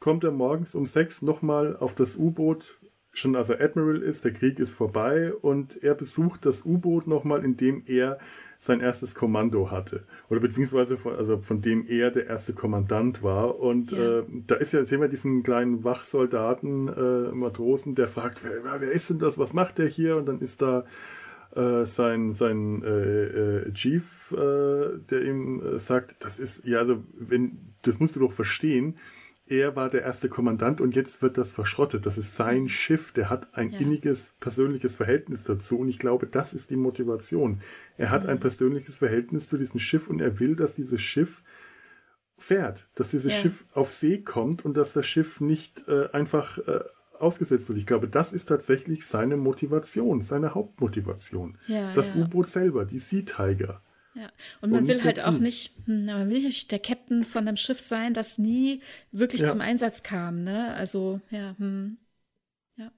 kommt 0.00 0.24
er 0.24 0.30
morgens 0.30 0.74
um 0.74 0.86
sechs 0.86 1.22
nochmal 1.22 1.76
auf 1.76 1.94
das 1.94 2.16
U-Boot, 2.16 2.78
schon 3.12 3.34
als 3.34 3.50
er 3.50 3.60
Admiral 3.60 4.02
ist, 4.02 4.24
der 4.24 4.32
Krieg 4.32 4.58
ist 4.58 4.74
vorbei 4.74 5.32
und 5.34 5.82
er 5.82 5.94
besucht 5.94 6.46
das 6.46 6.64
U-Boot 6.64 7.06
nochmal, 7.06 7.44
indem 7.44 7.82
er 7.86 8.18
sein 8.60 8.80
erstes 8.80 9.14
Kommando 9.14 9.70
hatte. 9.70 10.04
Oder 10.28 10.40
beziehungsweise 10.40 10.96
von, 10.96 11.14
also 11.14 11.40
von 11.40 11.60
dem 11.62 11.86
er 11.86 12.10
der 12.10 12.26
erste 12.26 12.52
Kommandant 12.52 13.22
war. 13.22 13.60
Und 13.60 13.92
ja. 13.92 14.20
äh, 14.20 14.24
da 14.46 14.56
ist 14.56 14.72
ja, 14.72 14.82
sehen 14.82 15.00
wir 15.00 15.08
diesen 15.08 15.44
kleinen 15.44 15.84
Wachsoldaten, 15.84 16.88
äh, 16.88 17.34
Matrosen, 17.34 17.94
der 17.94 18.08
fragt, 18.08 18.42
wer, 18.42 18.80
wer 18.80 18.90
ist 18.90 19.10
denn 19.10 19.20
das, 19.20 19.38
was 19.38 19.52
macht 19.52 19.78
der 19.78 19.86
hier? 19.86 20.16
Und 20.16 20.26
dann 20.26 20.40
ist 20.40 20.60
da 20.60 20.84
äh, 21.58 21.86
sein, 21.86 22.32
sein 22.32 22.82
äh, 22.84 23.24
äh, 23.24 23.72
Chief, 23.72 24.04
äh, 24.32 24.98
der 25.10 25.22
ihm 25.22 25.60
äh, 25.60 25.78
sagt, 25.78 26.16
das 26.20 26.38
ist, 26.38 26.64
ja, 26.64 26.78
also, 26.78 27.02
wenn, 27.18 27.74
das 27.82 27.98
musst 27.98 28.14
du 28.14 28.20
doch 28.20 28.32
verstehen, 28.32 28.96
er 29.48 29.74
war 29.74 29.88
der 29.88 30.02
erste 30.02 30.28
Kommandant 30.28 30.80
und 30.80 30.94
jetzt 30.94 31.22
wird 31.22 31.38
das 31.38 31.50
verschrottet. 31.50 32.06
Das 32.06 32.18
ist 32.18 32.36
sein 32.36 32.62
mhm. 32.62 32.68
Schiff, 32.68 33.12
der 33.12 33.30
hat 33.30 33.54
ein 33.54 33.70
ja. 33.70 33.80
inniges 33.80 34.36
persönliches 34.40 34.96
Verhältnis 34.96 35.44
dazu 35.44 35.78
und 35.78 35.88
ich 35.88 35.98
glaube, 35.98 36.26
das 36.26 36.52
ist 36.52 36.70
die 36.70 36.76
Motivation. 36.76 37.60
Er 37.96 38.10
hat 38.10 38.24
mhm. 38.24 38.30
ein 38.30 38.40
persönliches 38.40 38.98
Verhältnis 38.98 39.48
zu 39.48 39.58
diesem 39.58 39.80
Schiff 39.80 40.08
und 40.08 40.20
er 40.20 40.38
will, 40.38 40.54
dass 40.54 40.74
dieses 40.74 41.00
Schiff 41.00 41.42
fährt, 42.36 42.88
dass 42.94 43.10
dieses 43.10 43.32
ja. 43.32 43.38
Schiff 43.40 43.64
auf 43.72 43.90
See 43.90 44.18
kommt 44.18 44.64
und 44.64 44.76
dass 44.76 44.92
das 44.92 45.06
Schiff 45.06 45.40
nicht 45.40 45.88
äh, 45.88 46.08
einfach 46.12 46.58
äh, 46.58 46.80
ausgesetzt 47.20 47.68
wird. 47.68 47.78
Ich 47.78 47.86
glaube, 47.86 48.08
das 48.08 48.32
ist 48.32 48.46
tatsächlich 48.46 49.06
seine 49.06 49.36
Motivation, 49.36 50.22
seine 50.22 50.54
Hauptmotivation. 50.54 51.58
Ja, 51.66 51.92
das 51.94 52.10
ja. 52.10 52.16
U-Boot 52.16 52.48
selber, 52.48 52.84
die 52.84 52.98
Sea 52.98 53.22
Tiger. 53.22 53.82
Ja. 54.14 54.30
Und 54.60 54.70
man 54.70 54.80
und 54.80 54.88
will 54.88 55.04
halt 55.04 55.22
auch 55.22 55.38
nicht, 55.38 55.76
hm, 55.86 56.06
man 56.06 56.30
will 56.30 56.42
nicht 56.42 56.72
der 56.72 56.80
Captain 56.80 57.24
von 57.24 57.46
einem 57.46 57.56
Schiff 57.56 57.80
sein, 57.80 58.14
das 58.14 58.38
nie 58.38 58.82
wirklich 59.12 59.42
ja. 59.42 59.48
zum 59.48 59.60
Einsatz 59.60 60.02
kam, 60.02 60.42
ne? 60.42 60.74
Also, 60.74 61.20
ja, 61.30 61.54
hm. 61.58 61.98
ja. 62.76 62.90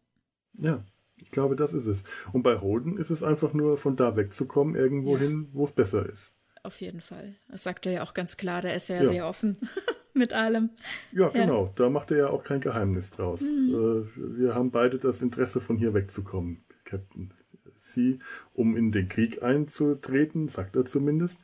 Ja, 0.55 0.85
ich 1.17 1.31
glaube, 1.31 1.57
das 1.57 1.75
ist 1.75 1.87
es. 1.87 2.05
Und 2.33 2.43
bei 2.43 2.61
Holden 2.61 2.97
ist 2.97 3.11
es 3.11 3.23
einfach 3.23 3.53
nur 3.53 3.77
von 3.77 3.97
da 3.97 4.17
wegzukommen, 4.17 4.75
irgendwo 4.75 5.19
hin, 5.19 5.49
wo 5.53 5.65
es 5.65 5.73
besser 5.73 6.09
ist. 6.09 6.35
Auf 6.63 6.81
jeden 6.81 7.01
Fall. 7.01 7.37
Das 7.49 7.63
sagt 7.63 7.87
er 7.87 7.93
ja 7.93 8.03
auch 8.03 8.15
ganz 8.15 8.37
klar, 8.37 8.63
der 8.63 8.75
ist 8.75 8.89
ja, 8.89 9.05
sehr 9.05 9.27
offen. 9.27 9.57
mit 10.15 10.33
allem. 10.33 10.71
Ja, 11.13 11.23
ja, 11.23 11.29
genau. 11.29 11.73
Da 11.77 11.89
macht 11.89 12.11
er 12.11 12.17
ja 12.17 12.31
auch 12.31 12.45
kein 12.45 12.61
Geheimnis 12.61 13.11
draus. 13.11 13.41
Mhm. 13.41 13.75
Äh, 14.17 14.39
wir 14.39 14.55
haben 14.55 14.71
beide 14.71 14.99
das 14.99 15.23
Interesse, 15.23 15.61
von 15.61 15.77
hier 15.77 15.95
wegzukommen, 15.95 16.63
Captain. 16.85 17.33
Sie, 17.77 18.19
um 18.55 18.77
in 18.77 18.93
den 18.93 19.09
Krieg 19.09 19.43
einzutreten, 19.43 20.49
sagt 20.49 20.77
er 20.77 20.85
zumindest. 20.85 21.41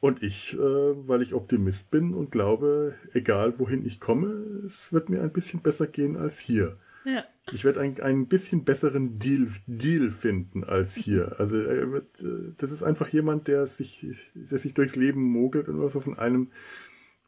Und 0.00 0.22
ich, 0.22 0.54
äh, 0.54 0.58
weil 0.58 1.20
ich 1.20 1.34
Optimist 1.34 1.90
bin 1.90 2.14
und 2.14 2.30
glaube, 2.30 2.94
egal 3.12 3.58
wohin 3.58 3.84
ich 3.84 4.00
komme, 4.00 4.28
es 4.66 4.92
wird 4.92 5.10
mir 5.10 5.22
ein 5.22 5.32
bisschen 5.32 5.60
besser 5.60 5.86
gehen 5.86 6.16
als 6.16 6.38
hier. 6.38 6.78
Ja. 7.04 7.24
Ich 7.52 7.64
werde 7.64 7.80
ein, 7.80 8.00
einen 8.00 8.26
bisschen 8.26 8.64
besseren 8.64 9.18
Deal, 9.18 9.48
Deal 9.66 10.10
finden 10.10 10.64
als 10.64 10.94
hier. 10.94 11.34
Also 11.38 11.56
wird, 11.56 12.22
äh, 12.22 12.52
das 12.56 12.70
ist 12.70 12.82
einfach 12.82 13.08
jemand, 13.08 13.48
der 13.48 13.66
sich, 13.66 14.06
der 14.34 14.58
sich 14.58 14.72
durchs 14.74 14.96
Leben 14.96 15.22
mogelt 15.22 15.68
und 15.68 15.80
was 15.80 15.92
so 15.92 16.00
von 16.00 16.18
einem 16.18 16.48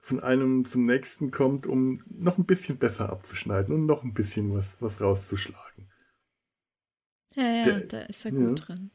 von 0.02 0.20
einem 0.20 0.66
zum 0.66 0.82
nächsten 0.82 1.30
kommt, 1.30 1.66
um 1.66 2.02
noch 2.10 2.36
ein 2.36 2.44
bisschen 2.44 2.76
besser 2.76 3.08
abzuschneiden 3.10 3.72
und 3.72 3.86
noch 3.86 4.02
ein 4.02 4.12
bisschen 4.12 4.52
was, 4.52 4.76
was 4.80 5.00
rauszuschlagen. 5.00 5.88
Ja, 7.36 7.44
ja, 7.44 7.64
Der, 7.64 7.80
da 7.80 8.00
ist 8.02 8.24
er 8.24 8.32
gut 8.32 8.60
ja. 8.60 8.66
drin. 8.66 8.90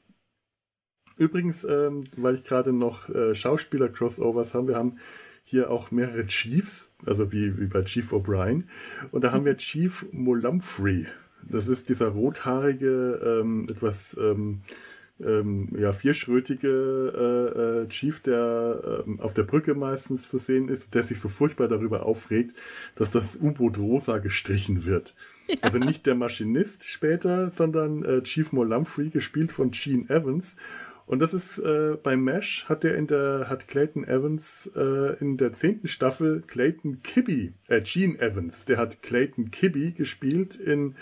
Übrigens, 1.15 1.63
ähm, 1.63 2.03
weil 2.17 2.35
ich 2.35 2.43
gerade 2.43 2.73
noch 2.73 3.09
äh, 3.09 3.33
Schauspieler-Crossovers 3.33 4.53
habe, 4.53 4.67
wir 4.67 4.75
haben 4.75 4.99
hier 5.43 5.71
auch 5.71 5.91
mehrere 5.91 6.27
Chiefs, 6.27 6.93
also 7.05 7.31
wie, 7.31 7.57
wie 7.57 7.67
bei 7.67 7.83
Chief 7.83 8.11
O'Brien. 8.11 8.65
Und 9.11 9.23
da 9.23 9.31
haben 9.31 9.45
wir 9.45 9.55
Chief 9.55 10.05
Molamfrey. 10.11 11.07
Das 11.41 11.69
ist 11.69 11.87
dieser 11.87 12.09
rothaarige, 12.09 13.41
ähm, 13.41 13.65
etwas 13.69 14.15
ähm, 14.19 14.61
ähm, 15.23 15.69
ja, 15.77 15.93
vierschrötige 15.93 16.67
äh, 16.67 17.83
äh, 17.83 17.87
Chief, 17.89 18.19
der 18.21 19.03
äh, 19.07 19.21
auf 19.21 19.33
der 19.33 19.43
Brücke 19.43 19.73
meistens 19.73 20.29
zu 20.29 20.37
sehen 20.37 20.69
ist, 20.69 20.93
der 20.93 21.03
sich 21.03 21.19
so 21.19 21.29
furchtbar 21.29 21.67
darüber 21.67 22.05
aufregt, 22.05 22.55
dass 22.95 23.11
das 23.11 23.35
U-Boot 23.35 23.77
rosa 23.77 24.19
gestrichen 24.19 24.85
wird. 24.85 25.15
Ja. 25.47 25.55
Also 25.61 25.79
nicht 25.79 26.05
der 26.05 26.15
Maschinist 26.15 26.83
später, 26.83 27.49
sondern 27.49 28.03
äh, 28.03 28.21
Chief 28.21 28.51
Molamfrey, 28.51 29.09
gespielt 29.09 29.51
von 29.51 29.71
Gene 29.71 30.09
Evans. 30.09 30.55
Und 31.07 31.19
das 31.19 31.33
ist 31.33 31.57
äh, 31.57 31.97
bei 32.03 32.17
Mesh 32.17 32.65
hat 32.67 32.83
der 32.83 32.95
in 32.95 33.07
der 33.07 33.47
hat 33.49 33.69
Clayton 33.69 34.03
Evans 34.03 34.69
äh, 34.75 35.17
in 35.19 35.37
der 35.37 35.53
zehnten 35.53 35.87
Staffel 35.87 36.43
Clayton 36.45 37.01
Kibby, 37.01 37.53
äh, 37.69 37.81
Gene 37.81 38.19
Evans, 38.19 38.65
der 38.65 38.77
hat 38.77 39.01
Clayton 39.01 39.49
Kibby 39.49 39.93
gespielt 39.93 40.57
in 40.57 40.95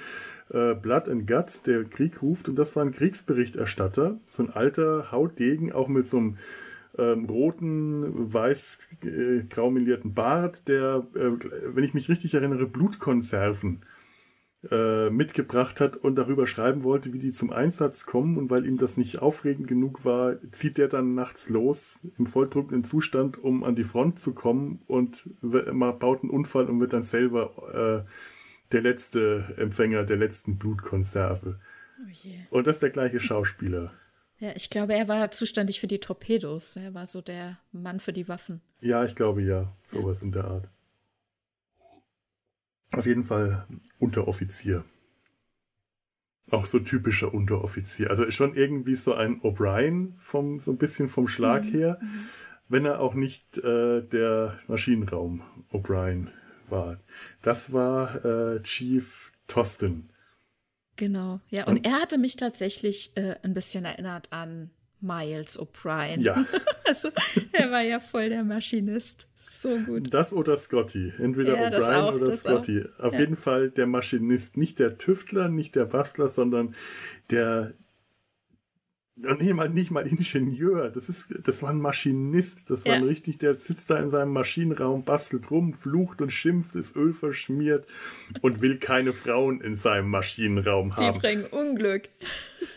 äh, 0.51 0.75
Blood 0.75 1.09
and 1.09 1.25
Guts, 1.25 1.63
der 1.63 1.83
Krieg 1.85 2.21
ruft. 2.21 2.47
Und 2.47 2.55
das 2.55 2.75
war 2.75 2.85
ein 2.85 2.91
Kriegsberichterstatter, 2.91 4.19
so 4.27 4.43
ein 4.43 4.51
alter 4.51 5.11
Hautdegen, 5.11 5.71
auch 5.71 5.87
mit 5.87 6.05
so 6.05 6.17
einem 6.17 6.37
ähm, 6.99 7.25
roten, 7.25 8.31
weiß 8.31 8.77
äh, 9.03 9.41
graumelierten 9.49 10.13
Bart, 10.13 10.67
der, 10.67 11.07
äh, 11.15 11.31
wenn 11.73 11.83
ich 11.83 11.95
mich 11.95 12.09
richtig 12.09 12.35
erinnere, 12.35 12.67
Blutkonserven 12.67 13.81
äh, 14.71 15.09
mitgebracht 15.09 15.79
hat 15.79 15.97
und 15.97 16.15
darüber 16.15 16.47
schreiben 16.47 16.83
wollte, 16.83 17.13
wie 17.13 17.19
die 17.19 17.31
zum 17.31 17.51
Einsatz 17.51 18.05
kommen. 18.05 18.37
Und 18.37 18.49
weil 18.49 18.65
ihm 18.65 18.77
das 18.77 18.97
nicht 18.97 19.19
aufregend 19.19 19.67
genug 19.67 20.05
war, 20.05 20.35
zieht 20.51 20.77
der 20.77 20.87
dann 20.87 21.15
nachts 21.15 21.49
los 21.49 21.99
im 22.17 22.25
volldruckenden 22.25 22.83
Zustand, 22.83 23.41
um 23.43 23.63
an 23.63 23.75
die 23.75 23.83
Front 23.83 24.19
zu 24.19 24.33
kommen 24.33 24.81
und 24.87 25.23
baut 25.41 26.23
einen 26.23 26.31
Unfall 26.31 26.69
und 26.69 26.79
wird 26.79 26.93
dann 26.93 27.03
selber 27.03 28.05
äh, 28.05 28.11
der 28.71 28.81
letzte 28.81 29.55
Empfänger 29.57 30.03
der 30.03 30.17
letzten 30.17 30.57
Blutkonserve. 30.57 31.59
Oh 31.99 32.57
und 32.57 32.67
das 32.67 32.77
ist 32.77 32.83
der 32.83 32.89
gleiche 32.89 33.19
Schauspieler. 33.19 33.91
Ja, 34.37 34.51
ich 34.53 34.69
glaube, 34.69 34.93
er 34.93 35.07
war 35.07 35.31
zuständig 35.31 35.79
für 35.79 35.87
die 35.87 36.01
Torpedos. 36.01 36.75
Er 36.75 36.93
war 36.93 37.07
so 37.07 37.21
der 37.21 37.57
Mann 37.71 38.01
für 38.01 38.11
die 38.11 38.27
Waffen. 38.27 38.61
Ja, 38.81 39.05
ich 39.05 39.15
glaube 39.15 39.41
ja. 39.41 39.73
Sowas 39.81 40.19
ja. 40.19 40.25
in 40.25 40.31
der 40.33 40.43
Art. 40.43 40.69
Auf 42.91 43.05
jeden 43.05 43.23
Fall 43.23 43.67
Unteroffizier. 43.99 44.85
Auch 46.51 46.65
so 46.65 46.79
typischer 46.79 47.33
Unteroffizier. 47.33 48.09
Also 48.09 48.29
schon 48.29 48.55
irgendwie 48.55 48.95
so 48.95 49.13
ein 49.13 49.41
O'Brien 49.41 50.13
vom, 50.19 50.59
so 50.59 50.71
ein 50.71 50.77
bisschen 50.77 51.09
vom 51.09 51.27
Schlag 51.27 51.63
mhm. 51.63 51.71
her, 51.71 51.99
mhm. 52.01 52.25
wenn 52.69 52.85
er 52.85 52.99
auch 52.99 53.15
nicht 53.15 53.57
äh, 53.57 54.01
der 54.01 54.57
Maschinenraum 54.67 55.41
O'Brien 55.71 56.27
war. 56.69 56.99
Das 57.41 57.73
war 57.73 58.23
äh, 58.23 58.61
Chief 58.61 59.31
Tostin. 59.47 60.09
Genau, 60.95 61.41
ja. 61.49 61.65
Und, 61.65 61.77
und 61.77 61.85
er 61.85 61.99
hatte 61.99 62.17
mich 62.17 62.35
tatsächlich 62.37 63.15
äh, 63.17 63.35
ein 63.43 63.53
bisschen 63.53 63.85
erinnert 63.85 64.31
an 64.31 64.71
Miles 65.05 65.59
O'Brien. 65.59 66.21
Ja. 66.21 66.45
also, 66.87 67.09
er 67.51 67.71
war 67.71 67.81
ja 67.81 67.99
voll 67.99 68.29
der 68.29 68.43
Maschinist. 68.43 69.27
So 69.37 69.77
gut. 69.79 70.13
Das 70.13 70.33
oder 70.33 70.57
Scotty. 70.57 71.13
Entweder 71.19 71.55
ja, 71.55 71.69
O'Brien 71.69 72.13
oder 72.13 72.35
Scotty. 72.35 72.83
Auch. 72.97 73.05
Auf 73.05 73.13
ja. 73.13 73.19
jeden 73.19 73.35
Fall 73.37 73.69
der 73.69 73.87
Maschinist. 73.87 74.57
Nicht 74.57 74.79
der 74.79 74.97
Tüftler, 74.97 75.49
nicht 75.49 75.75
der 75.75 75.85
Bastler, 75.85 76.27
sondern 76.27 76.75
der, 77.29 77.73
Nee, 79.17 79.53
mal, 79.53 79.69
nicht 79.69 79.91
mal 79.91 80.05
Ingenieur. 80.05 80.89
Das 80.89 81.07
ist, 81.07 81.27
das 81.45 81.61
war 81.61 81.69
ein 81.69 81.79
Maschinist. 81.79 82.69
Das 82.69 82.85
war 82.85 82.97
ja. 82.97 83.03
richtig, 83.03 83.37
der 83.37 83.55
sitzt 83.55 83.89
da 83.89 83.97
in 83.97 84.09
seinem 84.09 84.33
Maschinenraum, 84.33 85.05
bastelt 85.05 85.49
rum, 85.51 85.73
flucht 85.73 86.21
und 86.21 86.31
schimpft, 86.31 86.75
ist 86.75 86.97
Öl 86.97 87.13
verschmiert 87.13 87.87
und 88.41 88.61
will 88.61 88.77
keine 88.77 89.13
Frauen 89.13 89.61
in 89.61 89.75
seinem 89.75 90.09
Maschinenraum 90.09 90.97
haben. 90.97 91.13
Die 91.13 91.19
bringen 91.19 91.45
Unglück. 91.45 92.09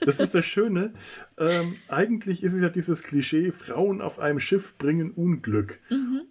Das 0.03 0.21
ist 0.21 0.33
das 0.33 0.47
Schöne. 0.47 0.95
Ähm, 1.39 1.75
eigentlich 1.89 2.45
ist 2.45 2.53
es 2.53 2.63
ja 2.63 2.69
dieses 2.69 3.03
Klischee, 3.03 3.51
Frauen 3.51 4.01
auf 4.01 4.21
einem 4.21 4.39
Schiff 4.39 4.79
bringen 4.79 5.11
Unglück. 5.11 5.81
Mhm. 5.91 6.23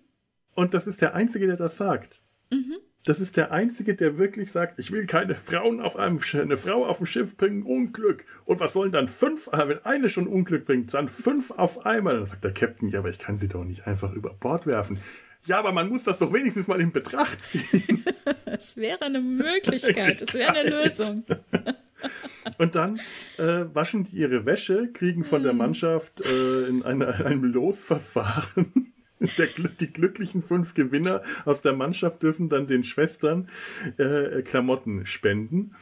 Und 0.56 0.74
das 0.74 0.88
ist 0.88 1.02
der 1.02 1.16
Einzige, 1.16 1.48
der 1.48 1.58
das 1.58 1.76
sagt. 1.76 2.22
Mhm. 2.50 2.78
Das 3.08 3.22
ist 3.22 3.38
der 3.38 3.54
Einzige, 3.54 3.96
der 3.96 4.18
wirklich 4.18 4.52
sagt, 4.52 4.80
ich 4.80 4.92
will 4.92 5.06
keine 5.06 5.34
Frauen 5.34 5.80
auf 5.80 5.96
einem 5.96 6.20
eine 6.34 6.58
Frau 6.58 6.86
auf 6.86 6.98
dem 6.98 7.06
Schiff 7.06 7.38
bringen, 7.38 7.64
Unglück. 7.64 8.26
Und 8.44 8.60
was 8.60 8.74
sollen 8.74 8.92
dann 8.92 9.08
fünf, 9.08 9.48
äh, 9.48 9.66
wenn 9.70 9.86
eine 9.86 10.10
schon 10.10 10.28
Unglück 10.28 10.66
bringt, 10.66 10.94
dann 10.94 11.08
fünf 11.08 11.52
auf 11.52 11.86
einmal. 11.86 12.18
Dann 12.18 12.26
sagt 12.26 12.44
der 12.44 12.52
Captain, 12.52 12.90
ja, 12.90 13.00
aber 13.00 13.10
ich 13.10 13.18
kann 13.18 13.38
sie 13.38 13.48
doch 13.48 13.64
nicht 13.64 13.88
einfach 13.88 14.12
über 14.12 14.34
Bord 14.34 14.68
werfen. 14.68 15.00
Ja, 15.46 15.58
aber 15.58 15.72
man 15.72 15.88
muss 15.88 16.04
das 16.04 16.20
doch 16.20 16.34
wenigstens 16.34 16.68
mal 16.68 16.82
in 16.82 16.92
Betracht 16.92 17.42
ziehen. 17.42 18.04
Es 18.46 18.76
wäre 18.76 19.06
eine 19.06 19.22
Möglichkeit, 19.22 20.22
es 20.22 20.34
wäre 20.34 20.54
eine 20.54 20.70
Lösung. 20.70 21.24
Und 22.58 22.76
dann 22.76 23.00
äh, 23.38 23.64
waschen 23.74 24.04
die 24.04 24.18
ihre 24.18 24.46
Wäsche, 24.46 24.90
kriegen 24.92 25.24
von 25.24 25.44
der 25.44 25.54
hm. 25.54 25.60
Mannschaft 25.60 26.20
äh, 26.20 26.68
in 26.68 26.84
eine, 26.84 27.08
einem 27.26 27.46
Losverfahren 27.46 28.92
der, 29.20 29.48
die 29.80 29.92
glücklichen 29.92 30.42
fünf 30.42 30.74
Gewinner 30.74 31.22
aus 31.46 31.62
der 31.62 31.74
Mannschaft 31.74 32.24
dürfen 32.24 32.50
dann 32.50 32.68
den 32.68 32.84
Schwestern 32.84 33.50
äh, 33.98 34.42
Klamotten 34.42 35.06
spenden. 35.06 35.76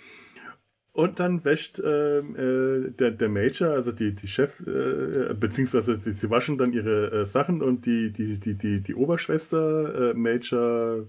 Und 0.95 1.19
dann 1.19 1.43
wäscht 1.43 1.79
äh, 1.79 2.19
äh, 2.19 2.91
der, 2.91 3.11
der 3.11 3.27
Major, 3.27 3.71
also 3.71 3.91
die, 3.91 4.15
die 4.15 4.29
Chef, 4.29 4.61
äh, 4.61 5.33
beziehungsweise 5.33 5.99
sie, 5.99 6.13
sie 6.13 6.29
waschen 6.29 6.57
dann 6.57 6.71
ihre 6.71 7.11
äh, 7.11 7.25
Sachen 7.25 7.61
und 7.61 7.85
die, 7.85 8.13
die, 8.13 8.39
die, 8.39 8.55
die, 8.55 8.79
die 8.79 8.95
Oberschwester, 8.95 10.11
äh, 10.11 10.13
Major 10.13 11.05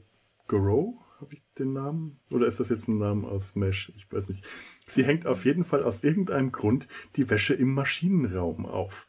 Goro, 0.49 0.99
habe 1.21 1.35
ich 1.35 1.43
den 1.57 1.73
Namen? 1.73 2.19
Oder 2.31 2.49
ist 2.49 2.59
das 2.59 2.69
jetzt 2.69 2.89
ein 2.89 2.99
Name 2.99 3.29
aus 3.29 3.55
Mesh? 3.55 3.93
Ich 3.97 4.11
weiß 4.11 4.31
nicht. 4.31 4.45
Sie 4.87 5.05
hängt 5.05 5.25
auf 5.25 5.45
jeden 5.45 5.65
Fall 5.65 5.85
aus 5.85 6.03
irgendeinem 6.03 6.51
Grund 6.51 6.89
die 7.15 7.31
Wäsche 7.31 7.55
im 7.55 7.73
Maschinenraum 7.73 8.67
auf. 8.67 9.07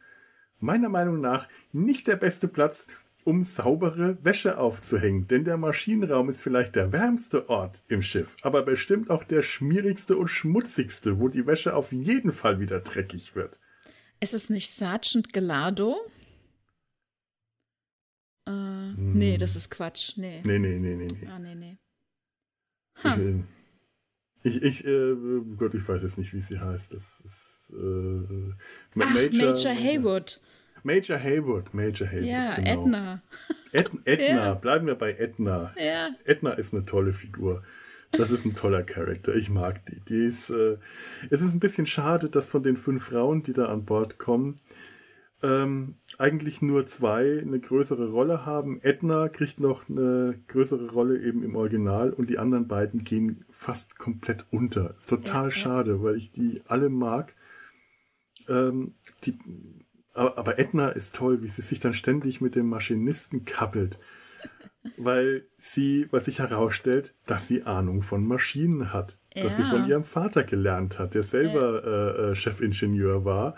Meiner 0.60 0.90
Meinung 0.90 1.22
nach 1.22 1.48
nicht 1.72 2.08
der 2.08 2.16
beste 2.16 2.48
Platz, 2.48 2.88
um 3.28 3.44
saubere 3.44 4.18
Wäsche 4.24 4.58
aufzuhängen, 4.58 5.28
denn 5.28 5.44
der 5.44 5.58
Maschinenraum 5.58 6.30
ist 6.30 6.42
vielleicht 6.42 6.76
der 6.76 6.94
wärmste 6.94 7.50
Ort 7.50 7.84
im 7.90 8.02
Schiff, 8.02 8.38
aber 8.42 8.64
bestimmt 8.64 9.10
auch 9.10 9.26
der 9.26 9.42
schmierigste 9.42 10.16
und 10.16 10.30
schmutzigste, 10.30 11.20
wo 11.20 11.28
die 11.28 11.46
Wäsche 11.46 11.76
auf 11.76 11.92
jeden 11.92 12.32
Fall 12.32 12.62
wieder 12.62 12.80
dreckig 12.80 13.36
wird. 13.36 13.60
Ist 14.22 14.34
es 14.34 14.50
nicht 14.50 14.70
Sergeant 14.70 15.34
Gelado? 15.34 15.98
Äh, 18.46 18.52
hm. 18.52 19.18
Nee, 19.18 19.38
das 19.38 19.58
ist 19.58 19.70
Quatsch. 19.72 20.14
Nee. 20.16 20.42
Nee, 20.46 20.58
nee, 20.58 20.80
nee, 20.80 20.96
nee. 20.96 21.08
nee. 21.12 21.28
Ah, 21.28 21.38
nee, 21.38 21.56
nee. 21.56 21.78
Huh. 23.04 23.44
Ich, 24.44 24.62
ich, 24.62 24.86
äh, 24.86 25.16
Gott, 25.58 25.74
ich 25.74 25.86
weiß 25.86 26.02
jetzt 26.02 26.18
nicht, 26.18 26.34
wie 26.34 26.40
sie 26.40 26.62
heißt. 26.62 26.94
Das 26.94 27.20
ist 27.26 27.74
äh, 27.74 28.54
Ach, 29.02 29.14
Major, 29.14 29.52
Major 29.52 29.74
Haywood. 29.74 30.40
Major 30.88 31.18
Haywood, 31.18 31.74
Major 31.74 32.08
Haywood. 32.08 32.30
Ja, 32.30 32.56
genau. 32.56 32.72
Edna. 32.72 33.22
Ed, 33.74 33.92
Edna, 34.06 34.46
ja. 34.46 34.54
bleiben 34.54 34.88
wir 34.88 34.96
bei 34.96 35.14
Edna. 35.14 35.74
Ja. 35.78 36.10
Edna 36.24 36.52
ist 36.52 36.74
eine 36.74 36.86
tolle 36.86 37.12
Figur. 37.12 37.62
Das 38.14 38.32
ist 38.32 38.46
ein 38.46 38.56
toller 38.56 38.84
Charakter. 38.84 39.36
Ich 39.36 39.50
mag 39.50 39.86
die. 39.86 40.00
die 40.00 40.28
ist, 40.28 40.50
äh, 40.50 40.78
es 41.30 41.42
ist 41.42 41.54
ein 41.54 41.60
bisschen 41.60 41.86
schade, 41.86 42.30
dass 42.30 42.50
von 42.50 42.64
den 42.64 42.78
fünf 42.78 43.04
Frauen, 43.04 43.44
die 43.44 43.52
da 43.52 43.66
an 43.66 43.84
Bord 43.84 44.18
kommen, 44.18 44.62
ähm, 45.44 45.96
eigentlich 46.18 46.62
nur 46.62 46.86
zwei 46.86 47.42
eine 47.42 47.60
größere 47.60 48.10
Rolle 48.10 48.46
haben. 48.46 48.80
Edna 48.82 49.28
kriegt 49.28 49.60
noch 49.60 49.90
eine 49.90 50.40
größere 50.48 50.90
Rolle 50.92 51.20
eben 51.22 51.44
im 51.44 51.58
Original 51.58 52.12
und 52.14 52.30
die 52.30 52.40
anderen 52.40 52.70
beiden 52.70 53.04
gehen 53.04 53.44
fast 53.52 54.00
komplett 54.00 54.46
unter. 54.52 54.96
Ist 54.96 55.10
total 55.10 55.46
ja, 55.46 55.52
schade, 55.52 56.02
weil 56.02 56.16
ich 56.16 56.32
die 56.32 56.62
alle 56.66 56.88
mag. 56.88 57.36
Ähm, 58.48 58.94
die, 59.26 59.38
aber, 60.18 60.38
aber 60.38 60.60
Edna 60.60 60.90
ist 60.90 61.16
toll, 61.16 61.42
wie 61.42 61.48
sie 61.48 61.62
sich 61.62 61.80
dann 61.80 61.94
ständig 61.94 62.42
mit 62.42 62.56
dem 62.56 62.68
Maschinisten 62.68 63.46
kappelt. 63.46 64.00
Weil 64.98 65.46
sie, 65.58 66.08
was 66.12 66.26
sich 66.26 66.40
herausstellt, 66.40 67.14
dass 67.26 67.48
sie 67.48 67.64
Ahnung 67.64 68.02
von 68.02 68.26
Maschinen 68.26 68.94
hat. 68.94 69.18
Ja. 69.36 69.44
Dass 69.44 69.58
sie 69.58 69.64
von 69.64 69.88
ihrem 69.88 70.06
Vater 70.06 70.44
gelernt 70.44 70.98
hat, 70.98 71.14
der 71.14 71.24
selber 71.24 71.84
äh, 71.84 72.32
äh, 72.32 72.36
Chefingenieur 72.36 73.26
war. 73.26 73.56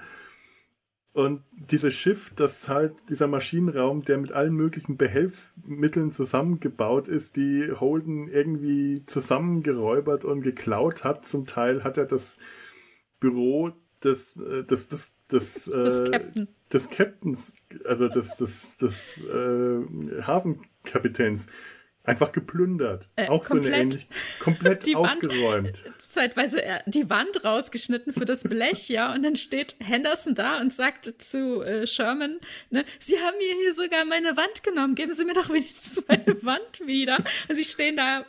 Und 1.14 1.44
dieses 1.52 1.96
Schiff, 1.96 2.32
das 2.36 2.68
halt, 2.68 2.94
dieser 3.10 3.28
Maschinenraum, 3.28 4.04
der 4.04 4.18
mit 4.18 4.32
allen 4.32 4.54
möglichen 4.54 4.98
Behelfsmitteln 4.98 6.12
zusammengebaut 6.12 7.08
ist, 7.08 7.36
die 7.36 7.72
Holden 7.72 8.28
irgendwie 8.28 9.06
zusammengeräubert 9.06 10.24
und 10.26 10.42
geklaut 10.42 11.04
hat. 11.04 11.26
Zum 11.26 11.46
Teil 11.46 11.84
hat 11.84 11.98
er 11.98 12.06
das 12.06 12.38
Büro 13.20 13.72
des, 14.04 14.38
äh, 14.38 14.64
des, 14.64 14.88
des 14.88 15.12
des, 15.32 15.68
äh, 15.68 15.72
des, 15.72 16.12
Captain. 16.12 16.48
des 16.72 16.90
Captains, 16.90 17.54
also 17.86 18.08
des, 18.08 18.36
des, 18.38 18.78
des 18.78 19.18
äh, 19.18 20.22
Hafenkapitäns, 20.22 21.48
einfach 22.04 22.32
geplündert. 22.32 23.08
Äh, 23.16 23.28
auch 23.28 23.44
komplett, 23.44 23.64
so 23.64 23.74
eine 23.74 23.84
ähnlich, 23.84 24.08
komplett 24.40 24.86
die 24.86 24.96
ausgeräumt. 24.96 25.86
Wand, 25.86 25.94
zeitweise 26.00 26.62
die 26.88 27.10
Wand 27.10 27.46
rausgeschnitten 27.46 28.14
für 28.14 28.26
das 28.26 28.44
Blech, 28.44 28.90
ja, 28.90 29.14
und 29.14 29.24
dann 29.24 29.36
steht 29.36 29.76
Henderson 29.80 30.36
da 30.36 30.60
und 30.60 30.74
sagt 30.74 31.06
zu 31.22 31.62
äh, 31.62 31.86
Sherman, 31.86 32.40
ne, 32.70 32.84
Sie 33.00 33.20
haben 33.20 33.38
mir 33.38 33.54
hier 33.62 33.74
sogar 33.74 34.06
meine 34.06 34.36
Wand 34.36 34.64
genommen, 34.64 34.96
geben 34.96 35.14
Sie 35.14 35.26
mir 35.26 35.34
doch 35.34 35.50
wenigstens 35.50 36.04
meine 36.08 36.44
Wand 36.44 36.82
wieder. 36.86 37.24
Und 37.48 37.56
sie 37.56 37.66
stehen 37.66 37.98
da 37.98 38.26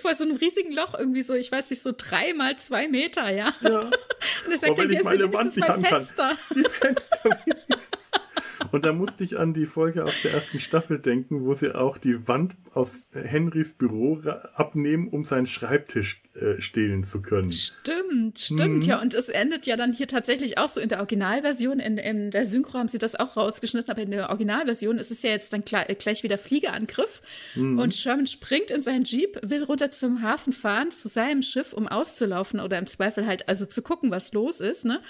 vor 0.00 0.14
so 0.14 0.24
einem 0.24 0.36
riesigen 0.36 0.72
Loch 0.72 0.94
irgendwie 0.98 1.22
so, 1.22 1.34
ich 1.34 1.50
weiß 1.50 1.70
nicht, 1.70 1.82
so 1.82 1.92
drei 1.96 2.32
mal 2.34 2.56
zwei 2.56 2.88
Meter, 2.88 3.30
ja. 3.30 3.52
ja. 3.62 3.80
Und 4.44 4.52
er 4.52 4.58
sagt 4.58 4.78
dann, 4.78 4.90
ja, 4.90 5.02
meine 5.02 5.32
Wand 5.32 5.56
mein 5.56 5.84
Fenster. 5.84 6.36
Die 6.54 6.64
Fenster 6.64 7.30
Und 8.72 8.86
da 8.86 8.92
musste 8.92 9.22
ich 9.22 9.38
an 9.38 9.52
die 9.52 9.66
Folge 9.66 10.02
aus 10.02 10.22
der 10.22 10.32
ersten 10.32 10.58
Staffel 10.58 10.98
denken, 10.98 11.44
wo 11.44 11.52
sie 11.52 11.74
auch 11.74 11.98
die 11.98 12.26
Wand 12.26 12.54
aus 12.72 13.02
Henrys 13.12 13.74
Büro 13.74 14.20
abnehmen, 14.54 15.08
um 15.08 15.24
seinen 15.24 15.46
Schreibtisch 15.46 16.22
äh, 16.34 16.60
stehlen 16.62 17.04
zu 17.04 17.20
können. 17.20 17.52
Stimmt, 17.52 18.38
stimmt, 18.38 18.76
mhm. 18.76 18.80
ja. 18.80 19.02
Und 19.02 19.12
es 19.12 19.28
endet 19.28 19.66
ja 19.66 19.76
dann 19.76 19.92
hier 19.92 20.08
tatsächlich 20.08 20.56
auch 20.56 20.70
so 20.70 20.80
in 20.80 20.88
der 20.88 20.98
Originalversion. 20.98 21.80
In, 21.80 21.98
in 21.98 22.30
der 22.30 22.46
Synchro 22.46 22.78
haben 22.78 22.88
sie 22.88 22.98
das 22.98 23.14
auch 23.14 23.36
rausgeschnitten, 23.36 23.90
aber 23.90 24.00
in 24.00 24.10
der 24.10 24.30
Originalversion 24.30 24.96
ist 24.96 25.10
es 25.10 25.22
ja 25.22 25.28
jetzt 25.28 25.52
dann 25.52 25.66
gleich, 25.66 25.86
gleich 25.98 26.22
wieder 26.22 26.38
Fliegeangriff. 26.38 27.20
Mhm. 27.54 27.78
Und 27.78 27.92
Sherman 27.94 28.26
springt 28.26 28.70
in 28.70 28.80
seinen 28.80 29.04
Jeep, 29.04 29.38
will 29.42 29.64
runter 29.64 29.90
zum 29.90 30.22
Hafen 30.22 30.54
fahren, 30.54 30.90
zu 30.90 31.08
seinem 31.08 31.42
Schiff, 31.42 31.74
um 31.74 31.88
auszulaufen 31.88 32.58
oder 32.58 32.78
im 32.78 32.86
Zweifel 32.86 33.26
halt 33.26 33.50
also 33.50 33.66
zu 33.66 33.82
gucken, 33.82 34.10
was 34.10 34.32
los 34.32 34.60
ist, 34.60 34.86
ne? 34.86 35.02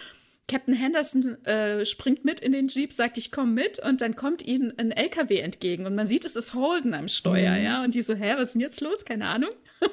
Captain 0.48 0.74
Henderson 0.74 1.42
äh, 1.44 1.84
springt 1.86 2.24
mit 2.24 2.40
in 2.40 2.52
den 2.52 2.68
Jeep, 2.68 2.92
sagt, 2.92 3.16
ich 3.16 3.32
komme 3.32 3.52
mit 3.52 3.78
und 3.78 4.00
dann 4.00 4.16
kommt 4.16 4.42
ihnen 4.42 4.76
ein 4.78 4.90
LKW 4.90 5.38
entgegen 5.38 5.86
und 5.86 5.94
man 5.94 6.06
sieht, 6.06 6.24
es 6.24 6.36
ist 6.36 6.54
Holden 6.54 6.94
am 6.94 7.08
Steuer, 7.08 7.56
mhm. 7.56 7.64
ja, 7.64 7.84
und 7.84 7.94
die 7.94 8.02
so, 8.02 8.14
hä, 8.14 8.34
was 8.36 8.48
ist 8.48 8.52
denn 8.54 8.60
jetzt 8.60 8.80
los? 8.80 9.04
Keine 9.04 9.28
Ahnung. 9.28 9.50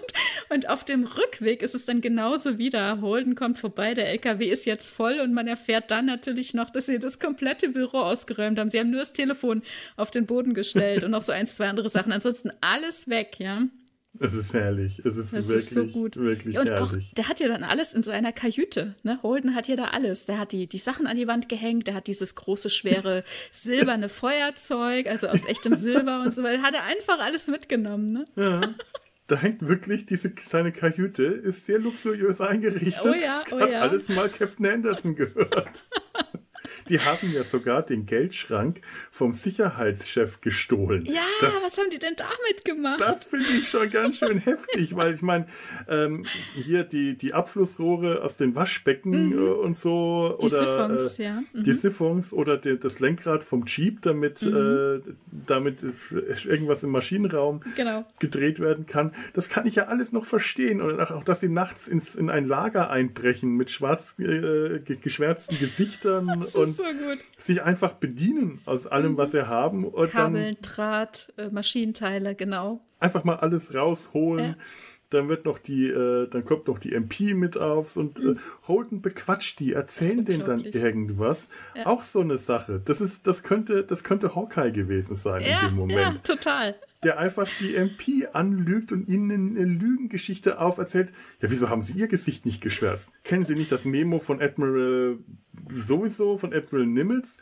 Und, 0.50 0.70
auf 0.70 0.84
dem 0.84 1.04
Rückweg 1.04 1.64
ist 1.64 1.74
es 1.74 1.86
dann 1.86 2.02
genauso 2.02 2.58
wieder. 2.58 3.02
Holden 3.02 3.36
kommt 3.36 3.58
vorbei, 3.58 3.94
der 3.94 4.10
LKW 4.10 4.46
ist 4.46 4.66
jetzt 4.66 4.90
voll 4.90 5.20
und 5.20 5.34
man 5.34 5.48
erfährt 5.48 5.90
dann 5.90 6.06
natürlich 6.06 6.54
noch, 6.54 6.70
dass 6.70 6.86
sie 6.88 7.00
das 7.00 7.20
komplette 7.20 7.70
Büro 7.70 8.00
ausgeräumt 8.00 8.60
haben. 8.60 8.70
Sie 8.70 8.80
haben 8.80 8.92
nur 8.92 9.00
das 9.00 9.14
Telefon 9.14 9.62
auf 9.96 10.12
den 10.12 10.26
Boden 10.26 10.54
gestellt 10.54 11.04
und 11.06 11.12
noch 11.12 11.22
so 11.22 11.32
ein, 11.32 11.48
zwei 11.48 11.70
andere 11.70 11.90
Sachen. 11.90 12.12
Ansonsten 12.12 12.52
alles 12.62 13.08
weg, 13.10 13.36
ja. 13.40 13.64
Es 14.18 14.34
ist 14.34 14.54
herrlich. 14.54 15.00
Es 15.00 15.16
ist 15.18 15.32
das 15.32 15.48
wirklich, 15.48 15.68
ist 15.68 15.74
so 15.74 15.86
gut. 15.86 16.18
wirklich 16.18 16.58
und 16.58 16.70
herrlich. 16.70 17.10
Auch, 17.10 17.14
der 17.14 17.28
hat 17.28 17.40
ja 17.40 17.48
dann 17.48 17.64
alles 17.64 17.94
in 17.94 18.02
seiner 18.02 18.34
Kajüte. 18.34 18.96
Ne? 19.04 19.20
Holden 19.22 19.56
hat 19.56 19.68
ja 19.68 19.76
da 19.76 19.86
alles. 19.86 20.26
Der 20.26 20.40
hat 20.40 20.52
die, 20.52 20.68
die 20.68 20.78
Sachen 20.78 21.06
an 21.06 21.16
die 21.16 21.28
Wand 21.28 21.48
gehängt, 21.48 21.88
der 21.88 21.94
hat 21.94 22.08
dieses 22.08 22.36
große, 22.36 22.70
schwere, 22.70 23.24
silberne 23.52 24.10
Feuerzeug, 24.10 25.08
also 25.08 25.28
aus 25.28 25.46
echtem 25.46 25.76
Silber 25.76 26.22
und 26.22 26.34
so 26.34 26.44
weiter. 26.44 26.64
Hat 26.64 26.74
er 26.74 26.84
einfach 26.84 27.20
alles 27.20 27.48
mitgenommen. 27.48 28.12
Ne? 28.12 28.26
Ja. 28.36 28.62
Da 29.28 29.36
hängt 29.36 29.62
wirklich 29.68 30.08
diese 30.08 30.34
seine 30.44 30.72
Kajüte, 30.72 31.24
ist 31.24 31.68
sehr 31.68 31.78
luxuriös 31.78 32.42
eingerichtet. 32.42 33.06
Oh 33.06 33.14
ja, 33.14 33.44
oh 33.52 33.58
das 33.58 33.62
hat 33.62 33.72
ja. 33.72 33.82
alles 33.82 34.10
mal 34.10 34.28
Captain 34.28 34.66
Anderson 34.66 35.16
gehört. 35.16 35.86
Die 36.90 37.00
haben 37.00 37.32
ja 37.32 37.44
sogar 37.44 37.84
den 37.84 38.06
Geldschrank 38.06 38.82
vom 39.12 39.34
Sicherheitschef 39.34 40.42
gestohlen. 40.42 41.04
Ja, 41.06 41.22
das, 41.40 41.54
was 41.64 41.78
haben 41.78 41.90
die 41.92 42.00
denn 42.00 42.16
damit 42.16 42.66
gemacht? 42.66 43.00
Das 43.00 43.24
finde 43.26 43.46
ich 43.58 43.70
schon 43.70 43.90
ganz 43.90 44.18
schön 44.18 44.38
heftig, 44.46 44.96
weil 44.96 45.14
ich 45.14 45.22
meine, 45.22 45.48
ähm, 45.88 46.26
hier 46.56 46.84
die, 46.84 47.18
die 47.18 47.34
Abflussrohre 47.34 48.24
aus 48.24 48.38
den 48.38 48.56
Waschbecken 48.56 49.30
mhm. 49.30 49.38
äh, 49.38 49.52
und 49.52 49.76
so. 49.76 50.38
Die 50.42 50.46
oder, 50.46 50.60
Siphons, 50.60 51.20
äh, 51.20 51.24
ja. 51.24 51.44
Mhm. 51.54 51.64
Die 51.64 51.74
Siphons 51.74 52.34
oder 52.34 52.58
die, 52.58 52.80
das 52.80 53.00
Lenkrad 53.00 53.44
vom 53.44 53.66
Jeep, 53.66 54.02
damit, 54.02 54.42
mhm. 54.42 55.02
äh, 55.06 55.14
damit 55.46 55.84
irgendwas 56.46 56.84
im 56.84 56.90
Maschinenraum 56.90 57.62
genau. 57.76 58.06
gedreht 58.20 58.60
werden 58.60 58.88
kann. 58.88 59.14
Das 59.34 59.50
kann 59.50 59.68
ich 59.68 59.76
ja 59.76 59.86
alles 59.86 60.12
noch 60.12 60.26
verstehen. 60.26 60.82
Und 60.82 61.00
auch, 61.00 61.24
dass 61.24 61.40
sie 61.40 61.50
nachts 61.50 61.88
ins, 61.88 62.16
in 62.16 62.30
ein 62.30 62.48
Lager 62.48 62.90
einbrechen 62.90 63.52
mit 63.52 63.70
schwarz 63.70 64.16
äh, 64.18 64.80
geschwärzten 64.80 65.60
Gesichtern 65.60 66.44
und 66.54 66.79
so 66.80 67.22
sich 67.38 67.64
einfach 67.64 67.94
bedienen 67.94 68.60
aus 68.66 68.88
allem, 68.88 69.14
mhm. 69.14 69.18
was 69.18 69.32
sie 69.32 69.48
haben. 69.48 69.86
Und 69.86 70.12
Kabeln, 70.12 70.56
dann 70.56 70.62
Draht, 70.62 71.34
äh, 71.38 71.50
Maschinenteile, 71.50 72.36
genau. 72.36 72.82
Einfach 73.00 73.24
mal 73.24 73.36
alles 73.36 73.74
rausholen. 73.74 74.46
Ja. 74.52 74.56
Dann 75.12 75.28
wird 75.28 75.46
noch 75.46 75.58
die, 75.58 75.88
äh, 75.88 76.28
dann 76.28 76.46
kommt 76.46 76.68
noch 76.68 76.78
die 76.78 76.94
MP 76.94 77.34
mit 77.34 77.58
auf 77.58 77.98
und 77.98 78.20
mhm. 78.24 78.34
äh, 78.34 78.68
Holden 78.68 79.02
bequatscht 79.02 79.60
die, 79.60 79.74
erzählen 79.74 80.24
denen 80.24 80.46
dann 80.46 80.60
irgendwas. 80.60 81.50
Ja. 81.76 81.88
Auch 81.88 82.04
so 82.04 82.20
eine 82.20 82.38
Sache. 82.38 82.80
Das 82.84 83.02
ist, 83.02 83.26
das 83.26 83.42
könnte, 83.42 83.84
das 83.84 84.04
könnte 84.04 84.36
Hawkeye 84.36 84.72
gewesen 84.72 85.16
sein 85.16 85.44
ja, 85.44 85.62
in 85.62 85.70
dem 85.70 85.76
Moment. 85.76 86.00
Ja, 86.00 86.36
total 86.36 86.76
der 87.04 87.18
einfach 87.18 87.48
die 87.60 87.76
MP 87.76 88.28
anlügt 88.34 88.92
und 88.92 89.08
ihnen 89.08 89.58
eine 89.58 89.66
Lügengeschichte 89.66 90.60
auferzählt. 90.60 91.12
Ja, 91.42 91.50
wieso 91.50 91.70
haben 91.70 91.82
sie 91.82 91.94
ihr 91.94 92.08
Gesicht 92.08 92.46
nicht 92.46 92.62
geschwärzt? 92.62 93.10
Kennen 93.24 93.46
sie 93.46 93.56
nicht 93.56 93.72
das 93.72 93.86
Memo 93.86 94.20
von 94.20 94.42
Admiral 94.42 95.20
sowieso, 95.76 96.38
von 96.38 96.54
Admiral 96.54 96.88
Nimitz? 96.88 97.38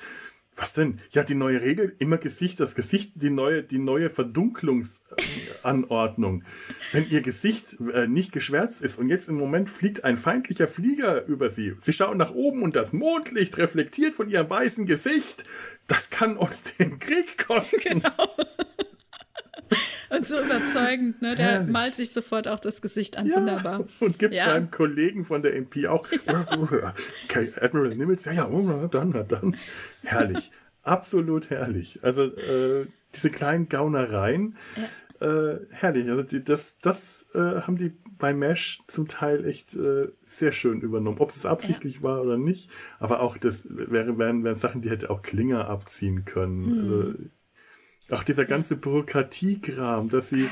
Was 0.58 0.74
denn? 0.74 1.00
Ja, 1.12 1.24
die 1.24 1.36
neue 1.36 1.62
Regel, 1.62 1.96
immer 2.00 2.18
Gesicht, 2.18 2.60
das 2.60 2.74
Gesicht, 2.74 3.12
die 3.16 3.30
neue, 3.30 3.62
die 3.62 3.78
neue 3.78 4.10
Verdunklungsanordnung. 4.10 6.44
Wenn 6.92 7.08
ihr 7.12 7.22
Gesicht 7.22 7.78
äh, 7.94 8.08
nicht 8.08 8.32
geschwärzt 8.32 8.82
ist 8.82 8.98
und 8.98 9.10
jetzt 9.10 9.30
im 9.30 9.36
Moment 9.36 9.70
fliegt 9.70 10.04
ein 10.04 10.18
feindlicher 10.18 10.68
Flieger 10.68 11.28
über 11.28 11.52
sie, 11.52 11.76
sie 11.78 11.94
schauen 11.94 12.18
nach 12.18 12.32
oben 12.32 12.64
und 12.64 12.76
das 12.76 12.92
Mondlicht 12.92 13.60
reflektiert 13.60 14.16
von 14.16 14.30
ihrem 14.30 14.50
weißen 14.50 14.88
Gesicht, 14.88 15.46
das 15.86 16.10
kann 16.10 16.38
uns 16.38 16.64
den 16.64 16.98
Krieg 17.00 17.46
kosten. 17.48 17.78
Genau. 17.88 18.10
Und 20.10 20.26
so 20.26 20.40
überzeugend, 20.42 21.22
ne? 21.22 21.36
Der 21.36 21.46
Herrlich. 21.46 21.72
malt 21.72 21.96
sich 21.96 22.12
sofort 22.12 22.48
auch 22.48 22.60
das 22.60 22.82
Gesicht 22.82 23.18
an. 23.18 23.28
Ja, 23.28 23.38
Wunderbar. 23.38 23.86
Und 24.00 24.20
gibt 24.20 24.34
ja. 24.34 24.46
seinem 24.46 24.72
Kollegen 24.72 25.26
von 25.26 25.42
der 25.42 25.56
MP 25.56 25.88
auch. 25.88 26.08
Ja. 26.28 26.94
Okay, 27.26 27.52
Admiral 27.60 27.96
Nimitz, 27.96 28.26
ja, 28.26 28.34
ja, 28.34 28.50
oh, 28.50 28.88
dann, 28.88 29.12
dann. 29.12 29.56
Herrlich. 30.04 30.52
Absolut 30.84 31.50
herrlich. 31.50 32.00
Also 32.04 32.24
äh, 32.24 32.88
diese 33.16 33.30
kleinen 33.30 33.70
Gaunereien. 33.70 34.58
Äh, 35.20 35.58
herrlich. 35.72 36.10
Also 36.10 36.24
die, 36.24 36.44
das, 36.44 36.76
das 36.82 37.26
äh, 37.34 37.62
haben 37.62 37.78
die 37.78 37.94
bei 38.18 38.34
Mesh 38.34 38.82
zum 38.88 39.08
Teil 39.08 39.46
echt 39.46 39.76
äh, 39.76 40.10
sehr 40.26 40.52
schön 40.52 40.82
übernommen. 40.82 41.20
Ob 41.20 41.30
es 41.30 41.46
absichtlich 41.46 41.98
ja. 41.98 42.04
war 42.04 42.22
oder 42.22 42.38
nicht, 42.38 42.70
aber 43.00 43.22
auch 43.22 43.38
das 43.38 43.66
wäre, 43.70 44.18
wären, 44.18 44.44
wären 44.44 44.56
Sachen, 44.56 44.82
die 44.82 44.90
hätte 44.90 45.10
auch 45.10 45.22
Klinger 45.22 45.68
abziehen 45.68 46.26
können. 46.26 46.62
Mhm. 46.62 47.32
Ach, 48.10 48.24
dieser 48.24 48.46
ganze 48.46 48.78
Bürokratiekram, 48.78 50.08
dass 50.10 50.30
sie 50.30 50.44
ja. 50.44 50.50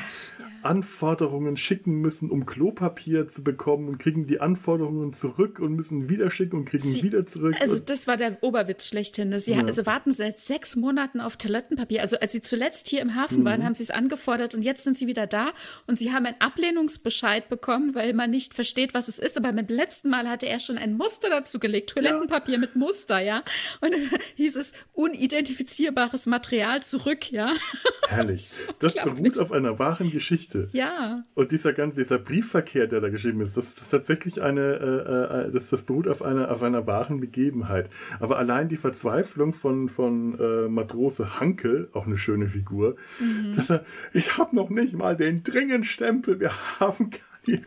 Anforderungen 0.66 1.58
schicken 1.58 2.01
müssen, 2.01 2.32
um 2.32 2.45
Klopapier 2.45 3.28
zu 3.28 3.43
bekommen 3.43 3.88
und 3.88 3.99
kriegen 3.99 4.26
die 4.26 4.41
Anforderungen 4.41 5.14
zurück 5.14 5.60
und 5.60 5.74
müssen 5.76 6.10
wieder 6.10 6.32
schicken 6.32 6.58
und 6.58 6.66
kriegen 6.66 6.91
sie, 6.91 7.03
wieder 7.03 7.26
zurück. 7.26 7.56
Also 7.60 7.78
das 7.78 8.08
war 8.08 8.18
der 8.18 8.39
Oberwitz 8.41 8.88
schlechthin. 8.88 9.30
Ne? 9.30 9.39
Sie 9.39 9.53
ja. 9.53 9.64
also 9.64 9.86
warten 9.86 10.12
seit 10.12 10.39
sechs 10.39 10.76
Monaten 10.76 11.22
auf 11.22 11.38
Toilettenpapier. 11.38 12.01
Also 12.01 12.18
als 12.20 12.32
sie 12.32 12.41
zuletzt 12.41 12.89
hier 12.89 13.01
im 13.01 13.16
Hafen 13.16 13.41
mhm. 13.41 13.45
waren, 13.45 13.64
haben 13.64 13.76
sie 13.76 13.84
es 13.84 13.91
angefordert 13.91 14.56
und 14.56 14.64
jetzt 14.64 14.84
sind 14.84 14.97
sie 14.97 15.08
wieder 15.08 15.28
da 15.28 15.51
und 15.86 15.95
sie 15.95 16.12
haben 16.12 16.26
einen 16.26 16.41
Ablehnungsbescheid 16.41 17.47
bekommen, 17.47 17.93
weil 17.93 18.14
man 18.14 18.32
nicht 18.32 18.56
versteht, 18.56 18.95
was 18.95 19.08
es 19.08 19.20
ist. 19.20 19.38
Aber 19.38 19.53
beim 19.53 19.68
letzten 19.68 20.10
Mal 20.10 20.28
hatte 20.28 20.47
er 20.47 20.60
schon 20.60 20.80
ein 20.80 20.97
Muster 20.97 21.30
dazu 21.30 21.60
gelegt, 21.60 21.91
Toilettenpapier 21.91 22.56
ja. 22.56 22.60
mit 22.60 22.76
Muster, 22.76 23.20
ja. 23.20 23.43
Und 23.82 23.93
hieß 24.36 24.56
es 24.56 24.74
unidentifizierbares 24.93 26.26
Material 26.26 26.82
zurück, 26.82 27.32
ja. 27.32 27.45
Herrlich. 28.08 28.52
Das 28.80 28.93
beruht 28.93 29.39
auf 29.39 29.52
einer 29.52 29.80
wahren 29.80 30.12
Geschichte. 30.12 30.68
Ja. 30.72 31.24
Und 31.34 31.52
dieser 31.52 31.74
ganze, 31.74 32.00
dieser 32.00 32.20
Briefverkehr, 32.20 32.88
der 32.88 33.02
da 33.02 33.10
geschrieben 33.10 33.41
ist, 33.41 33.58
das, 33.58 33.74
das 33.74 33.84
ist 33.84 33.89
tatsächlich 33.89 34.41
eine, 34.41 34.62
äh, 34.62 35.48
äh, 35.48 35.52
das, 35.52 35.70
das 35.70 35.84
beruht 35.84 36.08
auf 36.08 36.22
einer, 36.22 36.52
auf 36.52 36.62
einer 36.62 36.86
wahren 36.88 37.20
Begebenheit. 37.20 37.89
Aber 38.20 38.38
allein 38.38 38.70
die 38.70 38.78
Verzweiflung 38.78 39.54
von, 39.54 39.89
von 39.89 40.39
äh, 40.39 40.68
Matrose 40.68 41.39
Hankel, 41.39 41.89
auch 41.93 42.06
eine 42.06 42.18
schöne 42.18 42.48
Figur, 42.48 42.96
mhm. 43.20 43.56
dass 43.56 43.70
er, 43.70 43.86
ich 44.14 44.38
habe 44.38 44.56
noch 44.56 44.70
nicht 44.70 44.93
mal 44.93 45.16
den 45.16 45.43
Dringenstempel, 45.43 46.39
wir 46.39 46.52
haben 46.80 47.10
gar 47.10 47.20
nicht. 47.46 47.66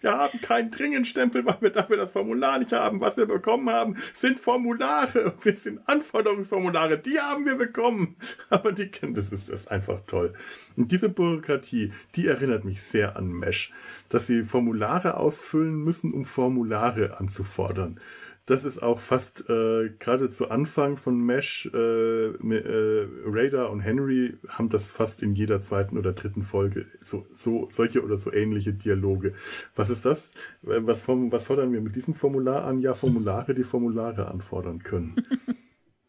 Wir 0.00 0.12
haben 0.12 0.40
keinen 0.40 0.70
Dringendstempel, 0.70 1.44
weil 1.44 1.56
wir 1.60 1.70
dafür 1.70 1.96
das 1.96 2.12
Formular 2.12 2.58
nicht 2.58 2.72
haben. 2.72 3.00
Was 3.00 3.16
wir 3.16 3.26
bekommen 3.26 3.70
haben, 3.70 3.96
sind 4.12 4.40
Formulare. 4.40 5.34
Wir 5.42 5.56
sind 5.56 5.80
Anforderungsformulare. 5.86 6.98
Die 6.98 7.18
haben 7.18 7.44
wir 7.44 7.56
bekommen. 7.56 8.16
Aber 8.50 8.72
die 8.72 8.88
kennen, 8.88 9.14
das 9.14 9.32
ist, 9.32 9.48
das 9.48 9.62
ist 9.62 9.70
einfach 9.70 10.00
toll. 10.06 10.34
Und 10.76 10.92
diese 10.92 11.08
Bürokratie, 11.08 11.92
die 12.14 12.26
erinnert 12.26 12.64
mich 12.64 12.82
sehr 12.82 13.16
an 13.16 13.28
Mesh. 13.28 13.72
Dass 14.08 14.26
sie 14.26 14.44
Formulare 14.44 15.16
ausfüllen 15.16 15.82
müssen, 15.82 16.12
um 16.12 16.24
Formulare 16.24 17.18
anzufordern 17.18 18.00
das 18.46 18.64
ist 18.64 18.82
auch 18.82 19.00
fast 19.00 19.48
äh, 19.48 19.90
gerade 19.98 20.28
zu 20.28 20.50
Anfang 20.50 20.98
von 20.98 21.18
Mesh, 21.18 21.70
äh, 21.72 21.78
äh, 22.26 23.08
Raider 23.24 23.70
und 23.70 23.80
Henry 23.80 24.36
haben 24.48 24.68
das 24.68 24.90
fast 24.90 25.22
in 25.22 25.34
jeder 25.34 25.60
zweiten 25.62 25.96
oder 25.96 26.12
dritten 26.12 26.42
Folge, 26.42 26.86
so, 27.00 27.26
so 27.32 27.68
solche 27.70 28.04
oder 28.04 28.18
so 28.18 28.32
ähnliche 28.32 28.74
Dialoge. 28.74 29.34
Was 29.74 29.88
ist 29.88 30.04
das? 30.04 30.32
Äh, 30.62 30.80
was, 30.86 31.00
vom, 31.00 31.32
was 31.32 31.44
fordern 31.44 31.72
wir 31.72 31.80
mit 31.80 31.96
diesem 31.96 32.14
Formular 32.14 32.64
an? 32.64 32.80
Ja, 32.80 32.92
Formulare, 32.94 33.54
die 33.54 33.64
Formulare 33.64 34.28
anfordern 34.28 34.82
können. 34.82 35.16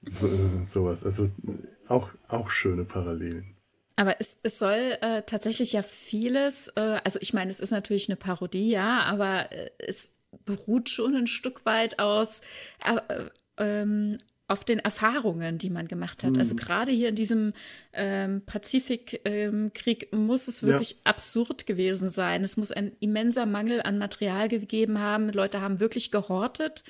so, 0.12 0.30
sowas. 0.66 1.06
Also 1.06 1.30
auch, 1.88 2.10
auch 2.28 2.50
schöne 2.50 2.84
Parallelen. 2.84 3.56
Aber 3.96 4.20
es, 4.20 4.42
es 4.44 4.60
soll 4.60 4.98
äh, 5.02 5.22
tatsächlich 5.22 5.72
ja 5.72 5.82
vieles, 5.82 6.68
äh, 6.76 7.00
also 7.06 7.18
ich 7.22 7.34
meine, 7.34 7.50
es 7.50 7.62
ist 7.62 7.72
natürlich 7.72 8.10
eine 8.10 8.18
Parodie, 8.18 8.72
ja, 8.72 9.04
aber 9.04 9.54
äh, 9.54 9.70
es 9.80 10.18
beruht 10.46 10.90
schon 10.90 11.16
ein 11.16 11.28
Stück 11.28 11.66
weit 11.66 12.00
aus 12.00 12.42
äh, 12.84 13.26
ähm, 13.58 14.18
auf 14.48 14.64
den 14.64 14.78
Erfahrungen, 14.78 15.58
die 15.58 15.72
man 15.72 15.88
gemacht 15.88 16.24
hat. 16.24 16.38
Also 16.38 16.54
mhm. 16.54 16.60
Also 16.60 16.68
gerade 16.68 16.92
hier 16.92 17.10
in 17.10 17.16
diesem 17.16 17.54
ähm, 17.94 18.44
Pazifikkrieg 18.46 20.10
ähm, 20.12 20.26
muss 20.26 20.48
es 20.48 20.62
wirklich 20.62 20.92
ja. 20.92 20.98
absurd 21.06 21.66
gewesen 21.66 22.10
sein. 22.10 22.44
Es 22.44 22.56
muss 22.56 22.72
ein 22.72 22.92
immenser 23.00 23.48
Mangel 23.48 23.82
an 23.82 23.98
Material 23.98 24.48
gegeben 24.48 25.00
haben. 25.00 25.30
Leute 25.30 25.62
haben 25.62 25.80
wirklich 25.80 26.12
gehortet, 26.12 26.84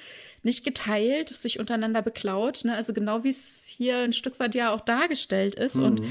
nicht 0.43 0.65
geteilt, 0.65 1.29
sich 1.29 1.59
untereinander 1.59 2.01
beklaut. 2.01 2.65
Ne? 2.65 2.75
Also 2.75 2.93
genau 2.93 3.23
wie 3.23 3.29
es 3.29 3.65
hier 3.65 3.99
ein 3.99 4.13
Stück 4.13 4.37
weit 4.41 4.53
ja 4.53 4.73
auch 4.73 4.81
dargestellt 4.81 5.55
ist. 5.55 5.77
Mhm. 5.77 5.85
Und 5.85 6.01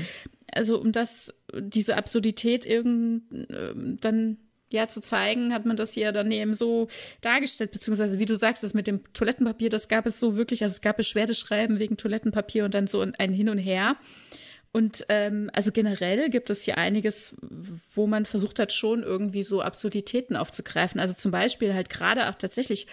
also 0.51 0.80
um 0.80 0.93
das, 0.93 1.35
diese 1.55 1.99
Absurdität 1.99 2.64
irgend, 2.64 3.51
äh, 3.51 3.74
dann 4.01 4.39
ja 4.73 4.87
zu 4.87 5.01
zeigen, 5.01 5.55
hat 5.55 5.67
man 5.67 5.77
das 5.77 5.93
hier 5.93 6.12
dann 6.12 6.31
eben 6.33 6.55
so 6.55 6.89
dargestellt, 7.21 7.71
beziehungsweise 7.71 8.19
wie 8.19 8.27
du 8.27 8.37
sagst, 8.37 8.62
das 8.62 8.75
mit 8.75 8.87
dem 8.87 9.01
Toilettenpapier, 9.12 9.71
das 9.71 9.89
gab 9.89 10.07
es 10.07 10.21
so 10.21 10.37
wirklich, 10.37 10.62
also 10.62 10.75
es 10.75 10.81
gab 10.81 10.97
Beschwerdeschreiben 10.97 11.79
wegen 11.79 11.97
Toilettenpapier 11.97 12.65
und 12.65 12.75
dann 12.75 12.87
so 12.87 13.01
ein 13.01 13.33
Hin 13.33 13.49
und 13.49 13.59
Her. 13.59 13.97
Und 14.73 15.07
ähm, 15.09 15.51
also 15.53 15.71
generell 15.71 16.31
gibt 16.31 16.51
es 16.51 16.65
hier 16.65 16.79
einiges, 16.79 17.37
wo 17.95 18.09
man 18.09 18.27
versucht 18.27 18.59
hat, 18.59 18.73
schon 18.73 19.05
irgendwie 19.05 19.45
so 19.45 19.62
Absurditäten 19.62 20.35
aufzugreifen. 20.35 21.01
Also 21.01 21.15
zum 21.15 21.31
Beispiel 21.31 21.75
halt 21.75 21.91
gerade 21.91 22.29
auch 22.29 22.35
tatsächlich 22.35 22.89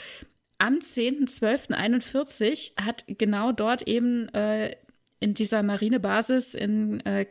am 0.59 0.75
10.12.41 0.75 2.79
hat 2.79 3.03
genau 3.07 3.51
dort 3.51 3.87
eben 3.87 4.29
äh, 4.29 4.75
in 5.19 5.33
dieser 5.33 5.63
Marinebasis 5.63 6.53
in 6.53 6.99
äh, 6.99 7.25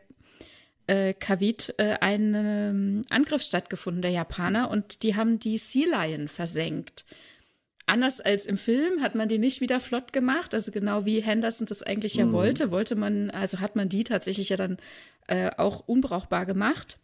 äh, 0.91 1.14
Kavit 1.14 1.74
äh, 1.78 1.99
ein 2.01 2.34
ähm, 2.34 3.05
Angriff 3.11 3.43
stattgefunden 3.43 4.03
der 4.03 4.11
Japaner 4.11 4.70
und 4.70 5.05
die 5.05 5.14
haben 5.14 5.38
die 5.38 5.57
Sea 5.57 5.86
Lion 5.86 6.26
versenkt. 6.26 7.05
Anders 7.86 8.20
als 8.20 8.45
im 8.45 8.57
Film 8.57 9.01
hat 9.01 9.14
man 9.14 9.28
die 9.28 9.38
nicht 9.38 9.61
wieder 9.61 9.78
flott 9.78 10.12
gemacht, 10.12 10.53
also 10.53 10.72
genau 10.72 11.05
wie 11.05 11.20
Henderson 11.20 11.66
das 11.66 11.84
eigentlich 11.84 12.16
ja 12.16 12.26
mhm. 12.26 12.32
wollte, 12.32 12.70
wollte 12.72 12.97
man, 12.97 13.30
also 13.30 13.61
hat 13.61 13.76
man 13.76 13.88
die 13.88 14.03
tatsächlich 14.03 14.49
ja 14.49 14.57
dann 14.57 14.78
äh, 15.28 15.51
auch 15.57 15.86
unbrauchbar 15.86 16.45
gemacht. 16.45 16.99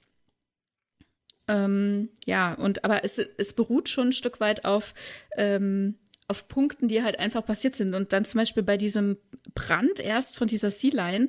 Ähm, 1.48 2.08
ja, 2.24 2.54
und 2.54 2.84
aber 2.84 3.04
es, 3.04 3.18
es 3.18 3.52
beruht 3.52 3.88
schon 3.88 4.08
ein 4.08 4.12
Stück 4.12 4.40
weit 4.40 4.64
auf, 4.64 4.94
ähm, 5.36 5.94
auf 6.26 6.48
Punkten, 6.48 6.88
die 6.88 7.04
halt 7.04 7.20
einfach 7.20 7.46
passiert 7.46 7.76
sind. 7.76 7.94
Und 7.94 8.12
dann 8.12 8.24
zum 8.24 8.38
Beispiel 8.38 8.64
bei 8.64 8.76
diesem 8.76 9.16
Brand 9.54 10.00
erst 10.00 10.36
von 10.36 10.48
dieser 10.48 10.70
Sea 10.70 10.92
Line 10.92 11.28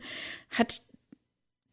hat 0.49 0.81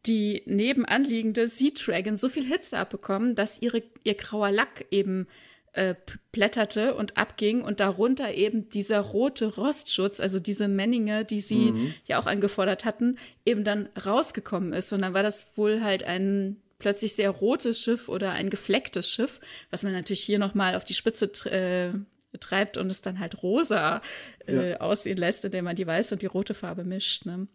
die 0.05 0.43
nebenanliegende 0.45 1.47
Sea 1.47 1.71
Dragon 1.71 2.17
so 2.17 2.29
viel 2.29 2.45
Hitze 2.45 2.77
abbekommen, 2.77 3.35
dass 3.35 3.61
ihre, 3.61 3.83
ihr 4.03 4.15
grauer 4.15 4.51
Lack 4.51 4.85
eben 4.91 5.27
äh, 5.73 5.95
plätterte 6.31 6.95
und 6.95 7.17
abging 7.17 7.61
und 7.61 7.79
darunter 7.79 8.33
eben 8.33 8.69
dieser 8.69 9.01
rote 9.01 9.55
Rostschutz, 9.55 10.19
also 10.19 10.39
diese 10.39 10.67
Menninge, 10.67 11.25
die 11.25 11.41
sie 11.41 11.71
mhm. 11.71 11.93
ja 12.05 12.19
auch 12.19 12.27
angefordert 12.27 12.85
hatten, 12.85 13.17
eben 13.45 13.63
dann 13.63 13.89
rausgekommen 14.05 14.73
ist. 14.73 14.93
Und 14.93 15.01
dann 15.01 15.13
war 15.13 15.23
das 15.23 15.57
wohl 15.57 15.81
halt 15.81 16.03
ein 16.03 16.61
plötzlich 16.79 17.15
sehr 17.15 17.29
rotes 17.29 17.81
Schiff 17.81 18.09
oder 18.09 18.31
ein 18.31 18.49
geflecktes 18.49 19.11
Schiff, 19.11 19.39
was 19.69 19.83
man 19.83 19.93
natürlich 19.93 20.23
hier 20.23 20.39
nochmal 20.39 20.75
auf 20.75 20.85
die 20.85 20.93
Spitze 20.93 21.25
äh, 21.51 21.93
treibt 22.37 22.77
und 22.77 22.89
es 22.89 23.01
dann 23.01 23.19
halt 23.19 23.43
rosa 23.43 24.01
äh, 24.47 24.71
ja. 24.71 24.81
aussehen 24.81 25.17
lässt, 25.17 25.45
indem 25.45 25.65
man 25.65 25.75
die 25.75 25.87
weiße 25.87 26.15
und 26.15 26.21
die 26.21 26.27
rote 26.27 26.53
Farbe 26.53 26.83
mischt. 26.83 27.25
Ne? 27.25 27.47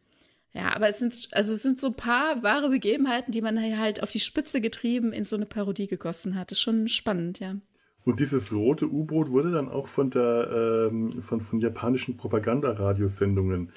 Ja, 0.53 0.75
aber 0.75 0.89
es 0.89 0.99
sind, 0.99 1.29
also 1.33 1.53
es 1.53 1.63
sind 1.63 1.79
so 1.79 1.89
ein 1.89 1.95
paar 1.95 2.43
wahre 2.43 2.71
Begebenheiten, 2.71 3.31
die 3.31 3.41
man 3.41 3.61
halt 3.79 4.03
auf 4.03 4.11
die 4.11 4.19
Spitze 4.19 4.61
getrieben 4.61 5.13
in 5.13 5.25
so 5.25 5.37
eine 5.37 5.47
Parodie 5.47 5.87
gegossen 5.87 6.37
hat. 6.37 6.51
Das 6.51 6.59
ist 6.59 6.63
schon 6.63 6.89
spannend, 6.89 7.39
ja. 7.39 7.57
Und 8.05 8.19
dieses 8.19 8.53
rote 8.53 8.87
U-Boot 8.87 9.31
wurde 9.31 9.53
dann 9.53 9.69
auch 9.69 9.87
von 9.87 10.11
der 10.11 10.89
ähm, 10.91 11.23
von, 11.23 11.41
von 11.41 11.61
japanischen 11.61 12.17
Propagandaradiosendungen 12.17 13.73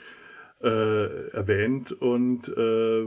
äh, 0.61 1.27
erwähnt 1.31 1.91
und 1.91 2.47
äh, 2.47 3.05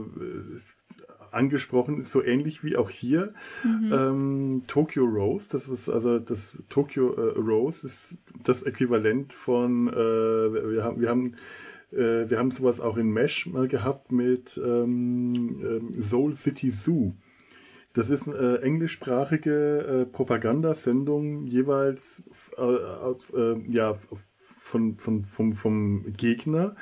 angesprochen 1.31 1.99
ist 1.99 2.11
so 2.11 2.23
ähnlich 2.23 2.63
wie 2.63 2.77
auch 2.77 2.89
hier 2.89 3.33
mhm. 3.63 3.91
ähm, 3.91 4.63
Tokyo 4.67 5.05
Rose. 5.05 5.49
Das 5.51 5.67
ist 5.67 5.89
also 5.89 6.19
das 6.19 6.57
Tokyo 6.69 7.13
äh, 7.13 7.39
Rose 7.39 7.85
ist 7.85 8.15
das 8.43 8.63
Äquivalent 8.63 9.33
von 9.33 9.87
äh, 9.87 9.93
wir 9.93 10.83
haben 10.83 11.01
wir 11.01 11.09
haben 11.09 11.35
äh, 11.91 12.29
wir 12.29 12.37
haben 12.37 12.51
sowas 12.51 12.79
auch 12.79 12.97
in 12.97 13.09
Mesh 13.09 13.47
mal 13.47 13.67
gehabt 13.67 14.11
mit 14.11 14.59
ähm, 14.63 15.59
ähm 15.61 16.01
Soul 16.01 16.33
City 16.33 16.69
Zoo. 16.69 17.13
Das 17.93 18.09
ist 18.11 18.27
eine 18.27 18.37
äh, 18.37 18.61
englischsprachige 18.61 20.05
äh, 20.05 20.05
Propagandasendung, 20.05 21.45
jeweils 21.47 22.23
äh, 22.57 22.61
äh, 22.61 23.61
ja, 23.69 23.97
von, 24.59 24.97
von, 24.97 25.25
vom, 25.25 25.53
vom 25.53 26.13
Gegner. 26.15 26.75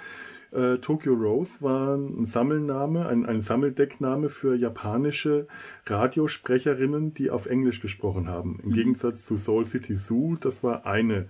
Äh, 0.51 0.77
Tokyo 0.77 1.13
Rose 1.13 1.61
war 1.61 1.95
ein 1.95 2.25
Sammelname, 2.25 3.07
ein, 3.07 3.25
ein 3.25 3.41
Sammeldeckname 3.41 4.29
für 4.29 4.55
japanische 4.55 5.47
Radiosprecherinnen, 5.85 7.13
die 7.13 7.29
auf 7.29 7.45
Englisch 7.45 7.81
gesprochen 7.81 8.27
haben. 8.27 8.59
Im 8.63 8.69
mhm. 8.69 8.73
Gegensatz 8.73 9.25
zu 9.25 9.37
Soul 9.37 9.65
City 9.65 9.95
Zoo, 9.95 10.35
das 10.39 10.63
war 10.63 10.85
eine 10.85 11.27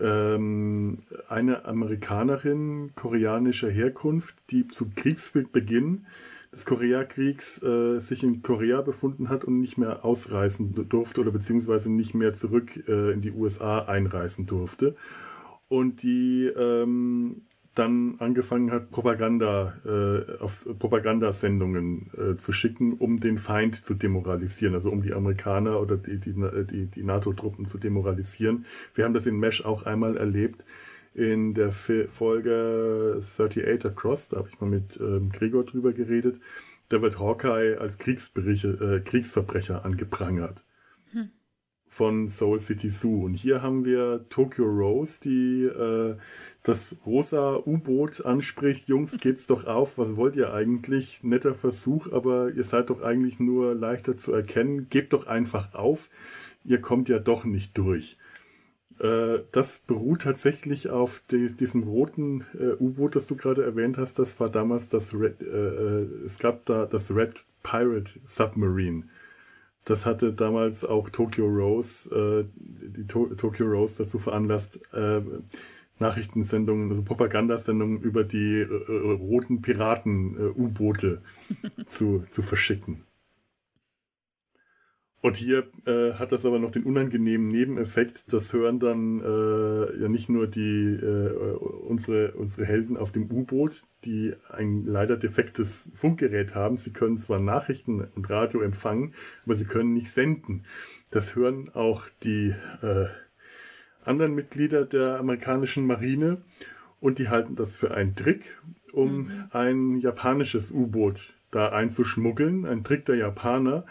ähm, 0.00 0.98
eine 1.28 1.64
Amerikanerin 1.64 2.92
koreanischer 2.94 3.70
Herkunft, 3.70 4.36
die 4.50 4.68
zu 4.68 4.90
Kriegsbeginn 4.94 6.06
des 6.52 6.64
Koreakriegs 6.64 7.62
äh, 7.62 7.98
sich 7.98 8.22
in 8.22 8.42
Korea 8.42 8.80
befunden 8.80 9.28
hat 9.28 9.44
und 9.44 9.60
nicht 9.60 9.76
mehr 9.76 10.04
ausreisen 10.04 10.88
durfte 10.88 11.20
oder 11.20 11.32
beziehungsweise 11.32 11.90
nicht 11.90 12.14
mehr 12.14 12.32
zurück 12.32 12.88
äh, 12.88 13.12
in 13.12 13.20
die 13.20 13.32
USA 13.32 13.80
einreisen 13.80 14.46
durfte. 14.46 14.96
Und 15.68 16.02
die 16.02 16.46
ähm, 16.46 17.42
dann 17.74 18.16
angefangen 18.20 18.70
hat, 18.70 18.90
Propaganda, 18.90 19.74
äh, 19.84 20.38
auf 20.38 20.66
Propagandasendungen 20.78 22.10
äh, 22.16 22.36
zu 22.36 22.52
schicken, 22.52 22.94
um 22.94 23.16
den 23.16 23.38
Feind 23.38 23.84
zu 23.84 23.94
demoralisieren, 23.94 24.74
also 24.74 24.90
um 24.90 25.02
die 25.02 25.12
Amerikaner 25.12 25.80
oder 25.80 25.96
die, 25.96 26.18
die, 26.18 26.34
die, 26.70 26.86
die 26.86 27.02
NATO-Truppen 27.02 27.66
zu 27.66 27.78
demoralisieren. 27.78 28.66
Wir 28.94 29.04
haben 29.04 29.14
das 29.14 29.26
in 29.26 29.38
Mesh 29.38 29.64
auch 29.64 29.84
einmal 29.84 30.16
erlebt 30.16 30.64
in 31.14 31.54
der 31.54 31.70
Folge 31.70 33.20
38 33.20 33.86
Across, 33.86 34.30
da 34.30 34.38
habe 34.38 34.48
ich 34.48 34.60
mal 34.60 34.68
mit 34.68 34.98
ähm, 35.00 35.30
Gregor 35.30 35.64
drüber 35.64 35.92
geredet. 35.92 36.40
Da 36.88 37.02
wird 37.02 37.18
Hawkeye 37.18 37.76
als 37.78 37.96
äh, 37.96 39.00
Kriegsverbrecher 39.00 39.84
angeprangert 39.84 40.64
von 41.94 42.28
Soul 42.28 42.58
City 42.58 42.90
Zoo. 42.90 43.24
Und 43.24 43.34
hier 43.34 43.62
haben 43.62 43.84
wir 43.84 44.26
Tokyo 44.28 44.64
Rose, 44.64 45.20
die 45.22 45.62
äh, 45.62 46.16
das 46.64 46.96
rosa 47.04 47.58
U-Boot 47.66 48.24
anspricht. 48.24 48.88
Jungs, 48.88 49.20
geht's 49.20 49.46
doch 49.46 49.66
auf. 49.66 49.98
Was 49.98 50.16
wollt 50.16 50.34
ihr 50.34 50.52
eigentlich? 50.52 51.22
Netter 51.22 51.54
Versuch, 51.54 52.10
aber 52.10 52.50
ihr 52.52 52.64
seid 52.64 52.88
doch 52.88 53.02
eigentlich 53.02 53.38
nur 53.38 53.74
leichter 53.74 54.16
zu 54.16 54.32
erkennen. 54.32 54.88
Gebt 54.88 55.12
doch 55.12 55.26
einfach 55.26 55.74
auf. 55.74 56.08
Ihr 56.64 56.80
kommt 56.80 57.10
ja 57.10 57.18
doch 57.18 57.44
nicht 57.44 57.76
durch. 57.76 58.16
Äh, 58.98 59.40
das 59.52 59.80
beruht 59.80 60.22
tatsächlich 60.22 60.88
auf 60.88 61.22
die, 61.30 61.54
diesem 61.54 61.82
roten 61.82 62.46
äh, 62.58 62.82
U-Boot, 62.82 63.14
das 63.14 63.26
du 63.26 63.36
gerade 63.36 63.62
erwähnt 63.62 63.98
hast. 63.98 64.18
Das 64.18 64.40
war 64.40 64.48
damals 64.48 64.88
das 64.88 65.12
Red, 65.12 65.42
äh, 65.42 65.44
äh 65.44 66.24
es 66.24 66.38
gab 66.38 66.64
da 66.64 66.86
das 66.86 67.14
Red 67.14 67.44
Pirate 67.62 68.10
Submarine. 68.24 69.02
Das 69.84 70.06
hatte 70.06 70.32
damals 70.32 70.82
auch 70.82 71.10
Tokyo 71.10 71.44
Rose, 71.44 72.48
die 72.56 73.06
to 73.06 73.26
Tokyo 73.34 73.66
Rose 73.66 74.02
dazu 74.02 74.18
veranlasst, 74.18 74.80
Nachrichtensendungen, 75.98 76.90
also 76.90 77.02
Propagandasendungen 77.02 78.00
über 78.00 78.24
die 78.24 78.60
äh, 78.60 78.66
roten 78.66 79.62
Piraten-U-Boote 79.62 81.22
äh, 81.78 81.84
zu, 81.86 82.24
zu 82.28 82.42
verschicken. 82.42 83.04
Und 85.24 85.36
hier 85.36 85.64
äh, 85.86 86.12
hat 86.18 86.32
das 86.32 86.44
aber 86.44 86.58
noch 86.58 86.70
den 86.70 86.84
unangenehmen 86.84 87.46
Nebeneffekt, 87.46 88.24
das 88.30 88.52
hören 88.52 88.78
dann 88.78 89.20
äh, 89.20 90.02
ja 90.02 90.08
nicht 90.08 90.28
nur 90.28 90.46
die 90.46 90.96
äh, 90.96 91.56
unsere, 91.88 92.32
unsere 92.32 92.66
Helden 92.66 92.98
auf 92.98 93.10
dem 93.10 93.30
U-Boot, 93.30 93.84
die 94.04 94.34
ein 94.50 94.84
leider 94.84 95.16
defektes 95.16 95.88
Funkgerät 95.94 96.54
haben. 96.54 96.76
Sie 96.76 96.92
können 96.92 97.16
zwar 97.16 97.38
Nachrichten 97.38 98.06
und 98.14 98.28
Radio 98.28 98.60
empfangen, 98.60 99.14
aber 99.46 99.54
sie 99.54 99.64
können 99.64 99.94
nicht 99.94 100.10
senden. 100.10 100.66
Das 101.10 101.34
hören 101.34 101.70
auch 101.72 102.02
die 102.22 102.54
äh, 102.82 103.06
anderen 104.04 104.34
Mitglieder 104.34 104.84
der 104.84 105.18
amerikanischen 105.18 105.86
Marine 105.86 106.42
und 107.00 107.18
die 107.18 107.28
halten 107.28 107.56
das 107.56 107.76
für 107.76 107.94
einen 107.94 108.16
Trick, 108.16 108.60
um 108.92 109.24
mhm. 109.24 109.44
ein 109.50 109.96
japanisches 109.98 110.72
U-Boot 110.72 111.34
da 111.50 111.70
einzuschmuggeln, 111.70 112.66
ein 112.66 112.84
Trick 112.84 113.04
der 113.04 113.16
Japaner 113.16 113.84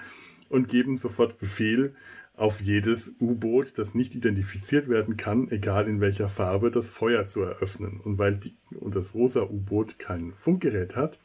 und 0.49 0.68
geben 0.68 0.97
sofort 0.97 1.39
Befehl, 1.39 1.95
auf 2.36 2.61
jedes 2.61 3.14
U-Boot, 3.20 3.78
das 3.78 3.93
nicht 3.93 4.16
identifiziert 4.16 4.89
werden 4.89 5.18
kann, 5.18 5.49
egal 5.51 5.88
in 5.88 6.01
welcher 6.01 6.30
Farbe, 6.30 6.72
das 6.72 6.89
Feuer 6.89 7.26
zu 7.26 7.41
eröffnen. 7.41 7.99
Und 7.99 8.18
weil 8.18 8.36
die, 8.38 8.55
und 8.80 8.95
das 8.95 9.14
rosa 9.14 9.43
U-Boot 9.43 9.99
kein 9.99 10.34
Funkgerät 10.39 10.95
hat, 10.95 11.20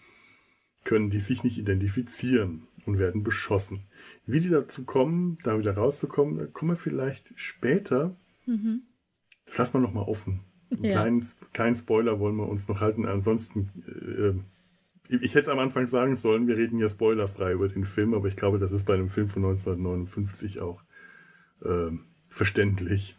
können 0.85 1.11
die 1.11 1.21
sich 1.21 1.45
nicht 1.45 1.59
identifizieren 1.59 2.69
und 2.85 2.99
werden 2.99 3.23
beschossen. 3.23 3.81
Wie 4.27 4.41
die 4.41 4.51
dazu 4.51 4.85
kommen, 4.85 5.39
da 5.45 5.59
wieder 5.59 5.75
rauszukommen, 5.75 6.53
kommen 6.53 6.73
wir 6.73 6.77
vielleicht 6.77 7.33
später. 7.37 8.15
Mhm. 8.49 8.83
Das 9.47 9.59
lassen 9.59 9.75
wir 9.75 9.81
nochmal 9.81 10.05
offen. 10.05 10.41
Einen 10.71 10.85
ja. 10.85 10.91
kleinen, 10.93 11.27
kleinen 11.53 11.75
Spoiler 11.75 12.19
wollen 12.19 12.37
wir 12.37 12.49
uns 12.49 12.69
noch 12.69 12.81
halten. 12.81 13.07
Ansonsten, 13.07 14.43
äh, 15.09 15.15
ich 15.15 15.35
hätte 15.35 15.53
am 15.53 15.59
Anfang 15.59 15.87
sagen 15.87 16.17
sollen, 16.17 16.47
wir 16.47 16.57
reden 16.57 16.79
ja 16.79 16.89
spoilerfrei 16.89 17.53
über 17.53 17.69
den 17.69 17.85
Film, 17.85 18.15
aber 18.15 18.29
ich 18.29 18.37
glaube, 18.37 18.59
das 18.59 18.73
ist 18.73 18.85
bei 18.85 18.95
einem 18.95 19.09
Film 19.09 19.29
von 19.29 19.45
1959 19.45 20.61
auch 20.61 20.83
äh, 21.65 21.91
verständlich. 22.29 23.17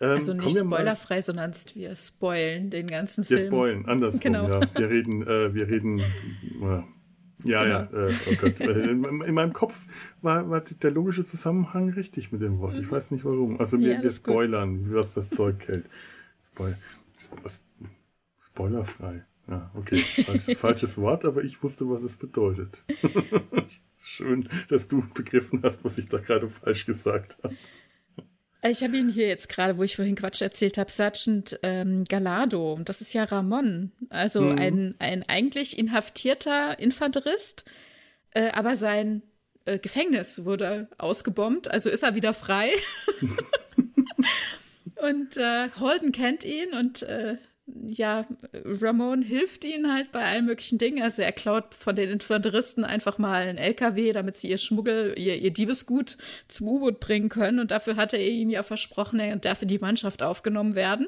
Ähm, 0.00 0.10
also 0.10 0.34
nicht 0.34 0.56
spoilerfrei, 0.56 1.22
sondern 1.22 1.52
wir 1.74 1.94
spoilen 1.96 2.70
den 2.70 2.86
ganzen 2.86 3.24
Film. 3.24 3.40
Wir 3.40 3.46
spoilen, 3.46 3.86
andersrum, 3.86 4.20
genau. 4.20 4.48
ja. 4.48 4.60
Wir 4.76 4.90
reden, 4.90 5.22
äh, 5.26 5.54
wir 5.54 5.68
reden, 5.68 6.00
äh, 7.44 7.48
ja, 7.48 7.86
genau. 7.86 8.00
ja, 8.00 8.06
äh, 8.06 8.14
oh 8.30 8.34
Gott. 8.40 8.60
Äh, 8.60 8.90
in, 8.90 9.04
in, 9.04 9.34
meinem 9.34 9.52
Kopf 9.52 9.86
war, 10.22 10.48
war 10.50 10.60
der 10.60 10.90
logische 10.90 11.24
Zusammenhang 11.24 11.90
richtig 11.90 12.32
mit 12.32 12.42
dem 12.42 12.58
Wort. 12.58 12.76
Ich 12.76 12.86
mhm. 12.86 12.90
weiß 12.90 13.10
nicht 13.10 13.24
warum. 13.24 13.60
Also 13.60 13.78
wir, 13.78 13.94
ja, 13.94 14.02
wir 14.02 14.10
spoilern, 14.10 14.84
gut. 14.84 14.94
was 14.94 15.14
das 15.14 15.30
Zeug 15.30 15.66
hält. 15.68 15.88
Spoil 16.44 16.76
Spoilerfrei. 18.40 19.24
Ja, 19.48 19.70
okay. 19.74 19.96
Falsches, 19.96 20.58
falsches 20.58 20.98
Wort, 20.98 21.24
aber 21.24 21.42
ich 21.42 21.62
wusste, 21.62 21.88
was 21.88 22.02
es 22.02 22.16
bedeutet. 22.16 22.82
Schön, 24.00 24.48
dass 24.68 24.88
du 24.88 25.02
begriffen 25.14 25.60
hast, 25.62 25.84
was 25.84 25.98
ich 25.98 26.08
da 26.08 26.18
gerade 26.18 26.48
falsch 26.48 26.86
gesagt 26.86 27.38
habe. 27.42 27.54
Ich 28.62 28.82
habe 28.82 28.96
ihn 28.96 29.08
hier 29.08 29.28
jetzt 29.28 29.48
gerade, 29.48 29.78
wo 29.78 29.84
ich 29.84 29.96
vorhin 29.96 30.16
Quatsch 30.16 30.42
erzählt 30.42 30.78
habe, 30.78 30.90
Sergeant 30.90 31.58
ähm, 31.62 32.04
Galado. 32.04 32.78
Das 32.84 33.00
ist 33.00 33.14
ja 33.14 33.24
Ramon. 33.24 33.92
Also 34.08 34.42
mhm. 34.42 34.58
ein, 34.58 34.94
ein 34.98 35.24
eigentlich 35.28 35.78
inhaftierter 35.78 36.78
Infanterist, 36.78 37.64
äh, 38.32 38.50
aber 38.50 38.74
sein 38.74 39.22
äh, 39.64 39.78
Gefängnis 39.78 40.44
wurde 40.44 40.88
ausgebombt, 40.98 41.70
also 41.70 41.88
ist 41.88 42.02
er 42.02 42.16
wieder 42.16 42.34
frei. 42.34 42.70
und 44.96 45.36
äh, 45.36 45.70
Holden 45.78 46.10
kennt 46.10 46.44
ihn 46.44 46.72
und 46.72 47.02
äh, 47.02 47.36
ja, 47.84 48.26
Ramon 48.64 49.22
hilft 49.22 49.64
ihnen 49.64 49.92
halt 49.92 50.12
bei 50.12 50.24
allen 50.24 50.46
möglichen 50.46 50.78
Dingen. 50.78 51.02
Also 51.02 51.22
er 51.22 51.32
klaut 51.32 51.74
von 51.74 51.96
den 51.96 52.10
Infanteristen 52.10 52.84
einfach 52.84 53.18
mal 53.18 53.42
einen 53.42 53.58
LKW, 53.58 54.12
damit 54.12 54.36
sie 54.36 54.50
ihr 54.50 54.58
Schmuggel, 54.58 55.14
ihr, 55.16 55.36
ihr 55.36 55.50
Diebesgut 55.50 56.16
zum 56.48 56.68
U-Boot 56.68 57.00
bringen 57.00 57.28
können. 57.28 57.58
Und 57.58 57.70
dafür 57.70 57.96
hatte 57.96 58.16
er 58.16 58.28
ihnen 58.28 58.50
ja 58.50 58.62
versprochen, 58.62 59.20
er 59.20 59.36
darf 59.36 59.62
in 59.62 59.68
die 59.68 59.78
Mannschaft 59.78 60.22
aufgenommen 60.22 60.74
werden. 60.74 61.06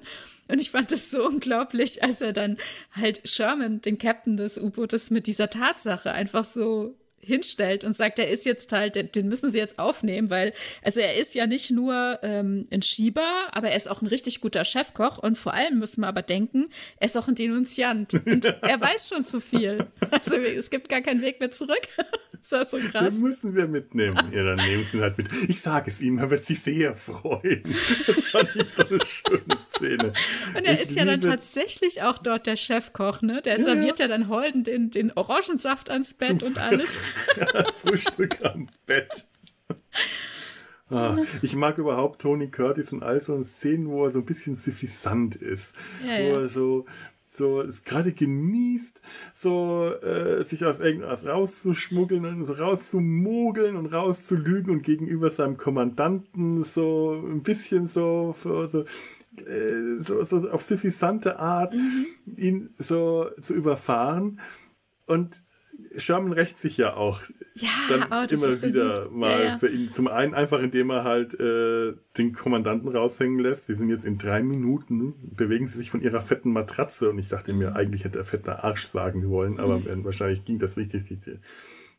Und 0.49 0.61
ich 0.61 0.71
fand 0.71 0.93
das 0.93 1.11
so 1.11 1.27
unglaublich, 1.27 2.03
als 2.03 2.21
er 2.21 2.33
dann 2.33 2.57
halt 2.93 3.29
Sherman, 3.29 3.81
den 3.81 3.99
Captain 3.99 4.37
des 4.37 4.59
U-Bootes, 4.59 5.11
mit 5.11 5.27
dieser 5.27 5.51
Tatsache 5.51 6.13
einfach 6.13 6.45
so 6.45 6.95
hinstellt 7.23 7.85
und 7.85 7.95
sagt, 7.95 8.19
er 8.19 8.29
ist 8.29 8.47
jetzt 8.47 8.73
halt, 8.73 9.15
den 9.15 9.29
müssen 9.29 9.51
sie 9.51 9.59
jetzt 9.59 9.79
aufnehmen, 9.79 10.31
weil, 10.31 10.53
also 10.83 11.01
er 11.01 11.17
ist 11.17 11.35
ja 11.35 11.47
nicht 11.47 11.71
nur 11.71 12.19
ähm, 12.23 12.67
ein 12.71 12.83
Schieber, 12.83 13.49
aber 13.53 13.71
er 13.71 13.77
ist 13.77 13.91
auch 13.91 14.03
ein 14.03 14.07
richtig 14.07 14.41
guter 14.41 14.65
Chefkoch 14.65 15.19
und 15.19 15.37
vor 15.37 15.55
allem 15.55 15.79
müssen 15.79 16.01
wir 16.01 16.09
aber 16.09 16.23
denken, 16.23 16.69
er 16.97 17.07
ist 17.07 17.17
auch 17.17 17.29
ein 17.29 17.35
Denunziant 17.35 18.15
und 18.15 18.45
er 18.63 18.81
weiß 18.81 19.09
schon 19.09 19.23
zu 19.23 19.41
viel. 19.41 19.87
Also 20.11 20.37
es 20.37 20.71
gibt 20.71 20.89
gar 20.89 21.03
keinen 21.03 21.23
Weg 21.23 21.41
mehr 21.41 21.51
zurück. 21.51 21.81
das 22.49 22.53
ist 22.53 22.71
so 22.71 22.79
krass. 22.79 23.15
Den 23.15 23.23
müssen 23.23 23.55
wir 23.55 23.67
mitnehmen. 23.67 24.17
Ja, 24.33 24.43
dann 24.43 24.57
nehmen 24.57 24.87
sie 24.91 24.97
ihn 24.97 25.03
halt 25.03 25.19
mit. 25.19 25.29
Ich 25.49 25.61
sage 25.61 25.91
es 25.91 26.01
ihm, 26.01 26.19
er 26.19 26.31
wird 26.31 26.45
sich 26.45 26.61
sehr 26.61 26.95
freuen. 26.95 27.63
Das 28.07 28.17
fand 28.31 28.49
ich 28.57 28.75
so 28.75 28.87
eine 28.87 29.05
schöne 29.05 29.59
Szene. 29.75 30.13
Und 30.57 30.65
er 30.65 30.75
ich 30.75 30.81
ist 30.81 30.97
ja 30.97 31.05
dann 31.05 31.21
tatsächlich 31.21 32.03
auch 32.03 32.19
dort 32.19 32.47
der 32.47 32.57
Chefkoch, 32.57 33.23
ne? 33.23 33.43
Der 33.43 33.59
ja, 33.59 33.65
serviert 33.65 33.99
ja. 33.99 34.09
dann 34.09 34.29
Holden 34.29 34.65
den, 34.65 34.91
den 34.91 35.13
Orangensaft 35.13 35.91
ans 35.91 36.15
Bett 36.15 36.43
und 36.43 36.59
alles. 36.59 36.97
Frühstück 37.83 38.45
am 38.45 38.69
Bett. 38.87 39.27
Ah, 40.91 41.19
ich 41.43 41.55
mag 41.55 41.79
überhaupt 41.79 42.21
Tony 42.21 42.49
Curtis 42.49 42.93
und 42.93 43.03
all 43.03 43.21
so 43.21 43.43
Szenen, 43.45 43.89
wo 43.89 44.05
er 44.05 44.11
so 44.11 44.19
ein 44.19 44.25
bisschen 44.25 44.57
suffisant 44.57 45.37
ist. 45.37 45.75
Ja, 46.05 46.25
wo 46.25 46.37
er 46.39 46.49
so, 46.49 46.87
so 47.29 47.61
es 47.63 47.85
gerade 47.85 48.13
genießt, 48.13 49.01
so 49.33 49.93
äh, 50.03 50.43
sich 50.43 50.65
aus 50.65 50.81
irgendwas 50.81 51.27
rauszuschmuggeln 51.27 52.25
und 52.25 52.45
so 52.45 52.55
rauszumogeln 52.55 53.77
und 53.77 53.87
rauszulügen 53.87 54.73
und 54.73 54.83
gegenüber 54.83 55.31
seinem 55.31 55.57
Kommandanten 55.57 56.65
so 56.65 57.23
ein 57.25 57.43
bisschen 57.43 57.87
so, 57.87 58.35
so, 58.43 58.67
so 58.67 58.85
äh, 59.47 60.03
so, 60.03 60.25
so 60.25 60.51
auf 60.51 60.63
suffisante 60.63 61.39
Art 61.39 61.73
mhm. 61.73 62.07
ihn 62.37 62.69
so 62.79 63.31
zu 63.41 63.55
überfahren. 63.55 64.41
Und 65.07 65.43
Sherman 65.97 66.33
rächt 66.33 66.59
sich 66.59 66.77
ja 66.77 66.95
auch 66.95 67.23
ja, 67.55 67.69
dann 67.89 68.05
oh, 68.11 68.33
immer 68.33 68.51
so 68.51 68.67
wieder 68.67 69.05
gut. 69.05 69.17
mal 69.17 69.31
ja, 69.31 69.45
ja. 69.45 69.59
für 69.59 69.69
ihn. 69.69 69.89
Zum 69.89 70.09
einen 70.09 70.35
einfach, 70.35 70.61
indem 70.61 70.91
er 70.91 71.05
halt 71.05 71.39
äh, 71.39 71.95
den 72.17 72.33
Kommandanten 72.33 72.89
raushängen 72.89 73.39
lässt. 73.41 73.67
Sie 73.67 73.75
sind 73.75 73.91
jetzt 73.91 74.05
in 74.05 74.19
drei 74.19 74.43
Minuten, 74.43 75.15
bewegen 75.37 75.67
sie 75.67 75.79
sich 75.79 75.91
von 75.91 76.01
ihrer 76.01 76.23
fetten 76.23 76.53
Matratze 76.53 77.11
und 77.11 77.19
ich 77.19 77.29
dachte 77.29 77.53
mir, 77.53 77.71
mhm. 77.71 77.77
eigentlich 77.77 78.05
hätte 78.05 78.19
er 78.19 78.25
fetter 78.25 78.65
Arsch 78.65 78.87
sagen 78.87 79.29
wollen, 79.29 79.59
aber 79.59 79.79
mhm. 79.79 80.05
wahrscheinlich 80.05 80.45
ging 80.45 80.59
das 80.59 80.77
die, 80.77 80.87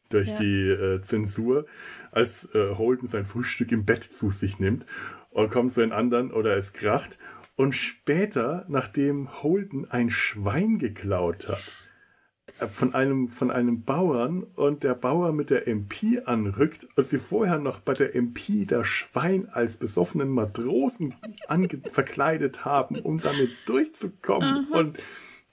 durch 0.09 0.29
ja. 0.29 0.39
die 0.39 0.69
äh, 0.69 1.01
Zensur, 1.01 1.65
als 2.11 2.47
äh, 2.53 2.75
Holden 2.75 3.07
sein 3.07 3.25
Frühstück 3.25 3.71
im 3.71 3.85
Bett 3.85 4.03
zu 4.03 4.31
sich 4.31 4.59
nimmt 4.59 4.85
und 5.31 5.51
kommt 5.51 5.73
zu 5.73 5.81
den 5.81 5.91
anderen 5.91 6.31
oder 6.31 6.55
es 6.55 6.73
kracht. 6.73 7.17
Und 7.55 7.73
später, 7.73 8.65
nachdem 8.69 9.43
Holden 9.43 9.89
ein 9.89 10.09
Schwein 10.09 10.79
geklaut 10.79 11.49
hat, 11.49 11.80
von 12.67 12.93
einem, 12.93 13.27
von 13.27 13.51
einem 13.51 13.83
Bauern 13.83 14.43
und 14.55 14.83
der 14.83 14.93
Bauer 14.93 15.31
mit 15.31 15.49
der 15.49 15.67
MP 15.67 16.21
anrückt 16.25 16.87
und 16.95 17.05
sie 17.05 17.19
vorher 17.19 17.57
noch 17.57 17.79
bei 17.79 17.93
der 17.93 18.15
MP 18.15 18.65
das 18.65 18.87
Schwein 18.87 19.49
als 19.49 19.77
besoffenen 19.77 20.29
Matrosen 20.29 21.15
verkleidet 21.91 22.65
haben, 22.65 22.99
um 22.99 23.17
damit 23.17 23.49
durchzukommen 23.65 24.67
Aha. 24.69 24.79
und 24.79 24.99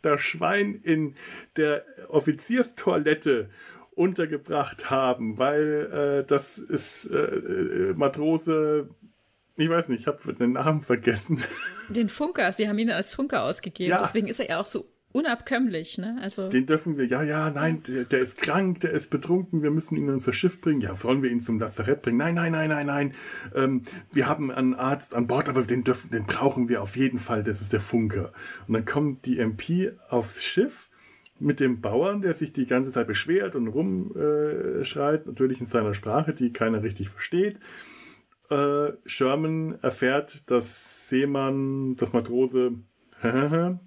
das 0.03 0.21
Schwein 0.21 0.75
in 0.75 1.17
der 1.57 1.85
Offizierstoilette 2.09 3.51
untergebracht 3.95 4.91
haben, 4.91 5.39
weil 5.39 6.21
äh, 6.23 6.27
das 6.27 6.59
ist 6.59 7.07
äh, 7.07 7.17
äh 7.17 7.95
Matrose 7.95 8.89
ich 9.61 9.69
weiß 9.69 9.89
nicht, 9.89 10.03
ich 10.03 10.07
habe 10.07 10.35
den 10.35 10.53
Namen 10.53 10.83
vergessen. 10.83 11.43
Den 11.89 12.09
Funker, 12.09 12.53
sie 12.53 12.69
haben 12.69 12.79
ihn 12.79 12.93
als 12.93 13.13
Funker 13.13 13.43
ausgegeben, 13.43 13.91
ja. 13.91 13.99
deswegen 13.99 14.29
ist 14.29 14.39
er 14.39 14.51
ja 14.51 14.61
auch 14.61 14.65
so 14.65 14.87
unabkömmlich, 15.13 15.99
ne? 15.99 16.19
Also 16.21 16.49
den 16.49 16.67
dürfen 16.67 16.97
wir, 16.97 17.07
ja, 17.07 17.23
ja, 17.23 17.51
nein, 17.51 17.83
der, 17.89 18.05
der, 18.05 18.21
ist 18.21 18.37
krank, 18.37 18.81
der 18.81 18.93
ist 18.93 19.11
betrunken, 19.11 19.63
wir 19.63 19.71
müssen 19.71 19.97
ihn 19.97 20.05
in 20.05 20.15
unser 20.15 20.33
Schiff 20.33 20.61
bringen. 20.61 20.81
Ja, 20.81 21.03
wollen 21.03 21.23
wir 21.23 21.31
ihn 21.31 21.41
zum 21.41 21.59
Lazarett 21.59 22.03
bringen? 22.03 22.19
Nein, 22.19 22.35
nein, 22.35 22.53
nein, 22.53 22.69
nein, 22.69 22.87
nein. 22.87 23.13
Ähm, 23.55 23.83
wir 24.13 24.29
haben 24.29 24.51
einen 24.51 24.75
Arzt 24.75 25.15
an 25.15 25.27
Bord, 25.27 25.49
aber 25.49 25.63
den 25.63 25.85
dürfen, 25.85 26.11
den 26.11 26.27
brauchen 26.27 26.69
wir 26.69 26.83
auf 26.83 26.97
jeden 26.97 27.19
Fall. 27.19 27.43
Das 27.43 27.61
ist 27.61 27.73
der 27.73 27.81
Funker. 27.81 28.33
Und 28.67 28.75
dann 28.75 28.85
kommt 28.85 29.25
die 29.27 29.39
MP 29.39 29.93
aufs 30.09 30.45
Schiff 30.45 30.89
mit 31.41 31.61
dem 31.61 31.81
Bauern, 31.81 32.21
der 32.21 32.35
sich 32.35 32.53
die 32.53 32.67
ganze 32.67 32.93
Zeit 32.93 33.07
beschwert 33.07 33.55
und 33.55 33.69
rumschreit, 33.69 35.25
äh, 35.25 35.29
natürlich 35.29 35.61
in 35.61 35.67
seiner 35.67 35.95
Sprache, 35.95 36.35
die 36.35 36.53
keiner 36.53 36.83
richtig 36.83 37.11
versteht. 37.11 37.59
Äh, 38.51 38.93
Sherman 39.07 39.79
erfährt, 39.83 40.51
dass 40.51 41.09
Seemann, 41.09 41.97
das 41.97 42.13
Matrose, 42.13 42.73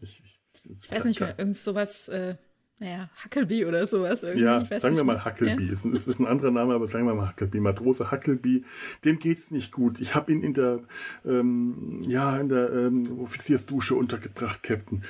ich, 0.00 0.22
ich 0.24 0.33
ich 0.64 0.90
weiß 0.90 1.04
nicht 1.04 1.20
mehr, 1.20 1.38
irgend 1.38 1.56
sowas, 1.56 2.08
äh, 2.08 2.36
naja, 2.78 3.08
Huckleby 3.24 3.66
oder 3.66 3.86
sowas 3.86 4.22
irgendwie. 4.22 4.44
Ja, 4.44 4.80
sagen 4.80 4.96
wir 4.96 5.04
mal 5.04 5.24
Huckleby. 5.24 5.66
Ja? 5.66 5.72
Es, 5.72 5.84
ist, 5.84 6.08
ist 6.08 6.18
ein 6.18 6.26
anderer 6.26 6.50
Name, 6.50 6.74
aber 6.74 6.88
sagen 6.88 7.06
wir 7.06 7.14
mal 7.14 7.30
Huckleby. 7.30 7.60
Matrose 7.60 8.10
Huckleby, 8.10 8.64
dem 9.04 9.18
geht's 9.18 9.50
nicht 9.50 9.72
gut. 9.72 10.00
Ich 10.00 10.14
habe 10.14 10.32
ihn 10.32 10.42
in 10.42 10.54
der, 10.54 10.80
ähm, 11.24 12.02
ja, 12.06 12.38
in 12.38 12.48
der 12.48 12.72
ähm, 12.72 13.20
Offiziersdusche 13.20 13.94
untergebracht, 13.94 14.62
Captain. 14.62 15.04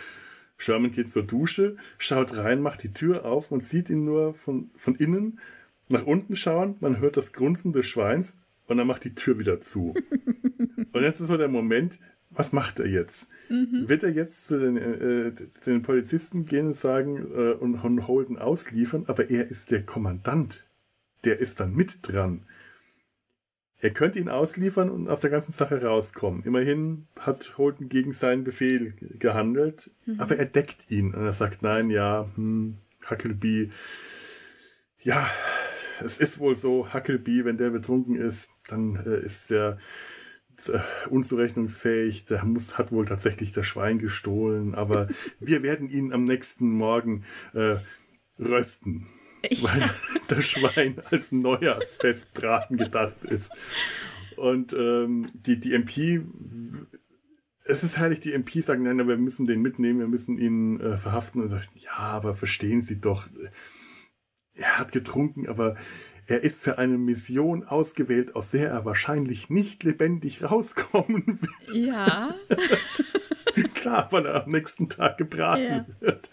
Sherman 0.57 0.93
geht 0.93 1.11
zur 1.11 1.25
Dusche, 1.25 1.77
schaut 1.99 2.37
rein, 2.37 2.61
macht 2.61 2.83
die 2.83 2.93
Tür 2.93 3.25
auf 3.25 3.51
und 3.51 3.63
sieht 3.63 3.91
ihn 3.91 4.05
nur 4.05 4.35
von, 4.35 4.71
von 4.77 4.95
innen 4.95 5.41
nach 5.89 6.07
unten 6.07 6.37
schauen. 6.37 6.77
Man 6.81 7.01
hört 7.01 7.17
das 7.17 7.33
Grunzen 7.33 7.73
des 7.73 7.87
Schweins 7.87 8.39
und 8.67 8.79
dann 8.79 8.87
macht 8.87 9.05
die 9.05 9.15
Tür 9.15 9.39
wieder 9.39 9.61
zu. 9.61 9.95
und 10.93 11.03
jetzt 11.03 11.21
ist 11.21 11.29
so 11.29 11.37
der 11.37 11.49
Moment, 11.49 11.99
was 12.35 12.53
macht 12.53 12.81
er 12.81 12.87
jetzt? 12.87 13.29
Mhm. 13.49 13.89
Wird 13.89 14.03
er 14.03 14.11
jetzt 14.11 14.47
zu 14.47 14.59
den, 14.59 14.77
äh, 14.77 15.33
den 15.67 15.83
Polizisten 15.83 16.47
gehen 16.47 16.69
und 16.69 16.77
sagen 16.77 17.17
äh, 17.35 17.53
und 17.53 17.83
Holden 17.83 18.39
ausliefern, 18.39 19.05
aber 19.07 19.31
er 19.31 19.51
ist 19.51 19.71
der 19.71 19.83
Kommandant. 19.83 20.65
Der 21.25 21.39
ist 21.39 21.61
dann 21.61 21.75
mit 21.75 21.99
dran. 22.03 22.43
Er 23.81 23.91
könnte 23.91 24.19
ihn 24.19 24.31
ausliefern 24.31 24.89
und 24.89 25.09
aus 25.09 25.21
der 25.21 25.31
ganzen 25.31 25.53
Sache 25.53 25.83
rauskommen. 25.83 26.43
Immerhin 26.45 27.07
hat 27.19 27.59
Holden 27.59 27.91
gegen 27.91 28.13
seinen 28.13 28.43
Befehl 28.43 28.95
gehandelt, 29.19 29.91
mhm. 30.07 30.21
aber 30.21 30.37
er 30.39 30.47
deckt 30.47 30.91
ihn 30.91 31.13
und 31.13 31.25
er 31.25 31.35
sagt, 31.35 31.63
nein, 31.63 31.91
ja, 31.91 32.27
hm, 32.35 32.79
Huckleby, 33.11 33.71
ja, 35.03 35.29
es 36.03 36.19
ist 36.19 36.39
wohl 36.39 36.55
so, 36.55 36.95
Huckleby, 36.95 37.45
wenn 37.45 37.59
der 37.59 37.71
betrunken 37.71 38.17
ist, 38.17 38.49
dann 38.69 38.97
äh, 38.97 39.21
ist 39.21 39.51
der 39.51 39.79
unzurechnungsfähig, 41.11 42.27
der 42.27 42.45
muss, 42.45 42.79
hat 42.79 42.93
wohl 42.93 43.07
tatsächlich 43.07 43.53
das 43.53 43.67
Schwein 43.67 43.99
gestohlen, 43.99 44.75
aber 44.75 45.09
wir 45.41 45.63
werden 45.63 45.89
ihn 45.89 46.13
am 46.13 46.25
nächsten 46.25 46.71
Morgen 46.71 47.25
äh, 47.53 47.77
rösten. 48.39 49.07
Ja. 49.51 49.69
Weil 49.69 49.91
das 50.29 50.45
Schwein 50.47 51.01
als 51.11 51.33
Neujahrsfestbraten 51.33 52.77
gedacht 52.77 53.25
ist. 53.25 53.53
Und 54.37 54.73
ähm, 54.73 55.31
die, 55.35 55.61
die 55.61 55.75
MP 55.75 56.23
es 57.65 57.83
ist 57.83 57.97
herrlich, 57.97 58.21
die 58.21 58.33
MPs 58.37 58.67
sagen, 58.67 58.83
nein, 58.83 59.09
wir 59.09 59.17
müssen 59.17 59.47
den 59.47 59.63
mitnehmen, 59.63 59.99
wir 59.99 60.09
müssen 60.09 60.39
ihn 60.39 60.81
äh, 60.81 60.99
verhaften. 60.99 61.41
Und 61.41 61.49
sagt, 61.49 61.71
ja, 61.77 61.97
aber 61.97 62.35
verstehen 62.35 62.83
Sie 62.83 63.01
doch, 63.01 63.27
er 64.55 64.79
hat 64.79 64.93
getrunken, 64.93 65.49
aber 65.49 65.77
er 66.27 66.43
ist 66.43 66.63
für 66.63 66.79
eine 66.79 66.97
Mission 66.97 67.65
ausgewählt, 67.65 68.35
aus 68.35 68.51
der 68.51 68.71
er 68.71 68.85
wahrscheinlich 68.85 69.51
nicht 69.51 69.83
lebendig 69.83 70.43
rauskommen 70.43 71.27
will. 71.67 71.87
Ja. 71.87 72.35
Klar, 73.75 74.09
weil 74.11 74.27
er 74.27 74.45
am 74.45 74.51
nächsten 74.51 74.89
Tag 74.89 75.19
gebraten 75.19 75.63
ja. 75.63 75.87
wird. 76.01 76.31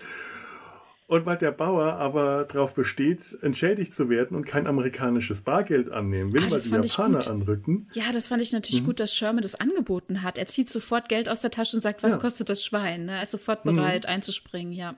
Und 1.08 1.26
weil 1.26 1.38
der 1.38 1.52
Bauer 1.52 1.96
aber 1.96 2.46
darauf 2.46 2.74
besteht, 2.74 3.38
entschädigt 3.42 3.94
zu 3.94 4.10
werden 4.10 4.38
und 4.38 4.46
kein 4.46 4.66
amerikanisches 4.66 5.42
Bargeld 5.42 5.92
annehmen 5.92 6.32
will, 6.32 6.44
ah, 6.46 6.52
weil 6.52 6.62
die 6.62 6.70
Japaner 6.70 7.28
anrücken. 7.28 7.90
Ja, 7.92 8.14
das 8.14 8.30
fand 8.30 8.42
ich 8.42 8.54
natürlich 8.54 8.84
mhm. 8.84 8.86
gut, 8.86 9.02
dass 9.02 9.14
Sherman 9.14 9.42
das 9.42 9.56
angeboten 9.56 10.24
hat. 10.24 10.38
Er 10.38 10.48
zieht 10.48 10.70
sofort 10.70 11.10
Geld 11.10 11.28
aus 11.28 11.42
der 11.42 11.52
Tasche 11.52 11.76
und 11.76 11.82
sagt, 11.82 12.02
was 12.02 12.14
ja. 12.14 12.18
kostet 12.18 12.48
das 12.48 12.64
Schwein? 12.64 13.08
Ne? 13.08 13.18
Er 13.18 13.24
ist 13.24 13.32
sofort 13.32 13.64
bereit 13.64 14.06
mhm. 14.06 14.10
einzuspringen, 14.10 14.72
ja. 14.72 14.96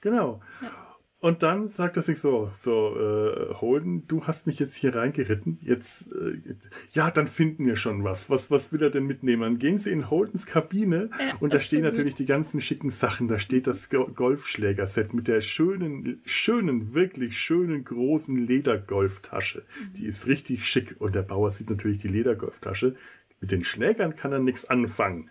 Genau. 0.00 0.40
Ja. 0.60 0.83
Und 1.24 1.42
dann 1.42 1.68
sagt 1.68 1.96
er 1.96 2.02
sich 2.02 2.18
so, 2.18 2.50
so, 2.52 2.94
äh, 2.98 3.54
Holden, 3.54 4.06
du 4.06 4.26
hast 4.26 4.46
mich 4.46 4.58
jetzt 4.58 4.74
hier 4.74 4.94
reingeritten. 4.94 5.56
Jetzt, 5.62 6.12
äh, 6.12 6.54
ja, 6.92 7.10
dann 7.10 7.28
finden 7.28 7.64
wir 7.64 7.76
schon 7.76 8.04
was. 8.04 8.28
Was, 8.28 8.50
was 8.50 8.74
will 8.74 8.82
er 8.82 8.90
denn 8.90 9.06
mitnehmen? 9.06 9.40
Dann 9.40 9.58
gehen 9.58 9.78
sie 9.78 9.90
in 9.90 10.10
Holdens 10.10 10.44
Kabine 10.44 11.08
ja, 11.18 11.34
und 11.40 11.54
da 11.54 11.60
stehen 11.60 11.80
so 11.80 11.86
natürlich 11.86 12.14
die 12.14 12.26
ganzen 12.26 12.60
schicken 12.60 12.90
Sachen. 12.90 13.26
Da 13.26 13.38
steht 13.38 13.66
das 13.66 13.88
Golfschlägerset 13.88 15.14
mit 15.14 15.26
der 15.26 15.40
schönen, 15.40 16.20
schönen, 16.26 16.92
wirklich 16.92 17.38
schönen 17.38 17.86
großen 17.86 18.36
Ledergolftasche. 18.36 19.60
Mhm. 19.60 19.94
Die 19.94 20.04
ist 20.04 20.26
richtig 20.26 20.68
schick. 20.68 20.96
Und 20.98 21.14
der 21.14 21.22
Bauer 21.22 21.50
sieht 21.50 21.70
natürlich 21.70 22.00
die 22.00 22.08
Ledergolftasche. 22.08 22.96
Mit 23.40 23.50
den 23.50 23.64
Schlägern 23.64 24.14
kann 24.14 24.32
er 24.32 24.40
nichts 24.40 24.66
anfangen. 24.66 25.30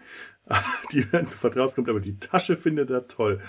Die 0.91 1.11
werden 1.11 1.25
sofort 1.25 1.55
rauskommt, 1.55 1.89
aber 1.89 1.99
die 1.99 2.19
Tasche 2.19 2.57
findet 2.57 2.89
er 2.89 3.07
toll. 3.07 3.39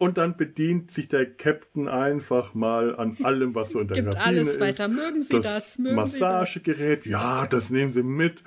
Und 0.00 0.16
dann 0.16 0.34
bedient 0.34 0.90
sich 0.90 1.08
der 1.08 1.26
Captain 1.26 1.86
einfach 1.86 2.54
mal 2.54 2.96
an 2.96 3.18
allem, 3.22 3.54
was 3.54 3.72
so 3.72 3.80
in 3.80 3.88
der 3.88 3.96
Gibt 3.96 4.14
Kabine 4.14 4.26
alles 4.26 4.48
ist. 4.54 4.60
weiter. 4.60 4.88
Mögen 4.88 5.22
Sie 5.22 5.34
das? 5.34 5.42
das? 5.42 5.78
Mögen 5.78 5.94
Massagegerät, 5.94 7.04
Sie 7.04 7.10
das? 7.10 7.20
ja, 7.20 7.46
das 7.46 7.68
nehmen 7.68 7.92
Sie 7.92 8.02
mit. 8.02 8.42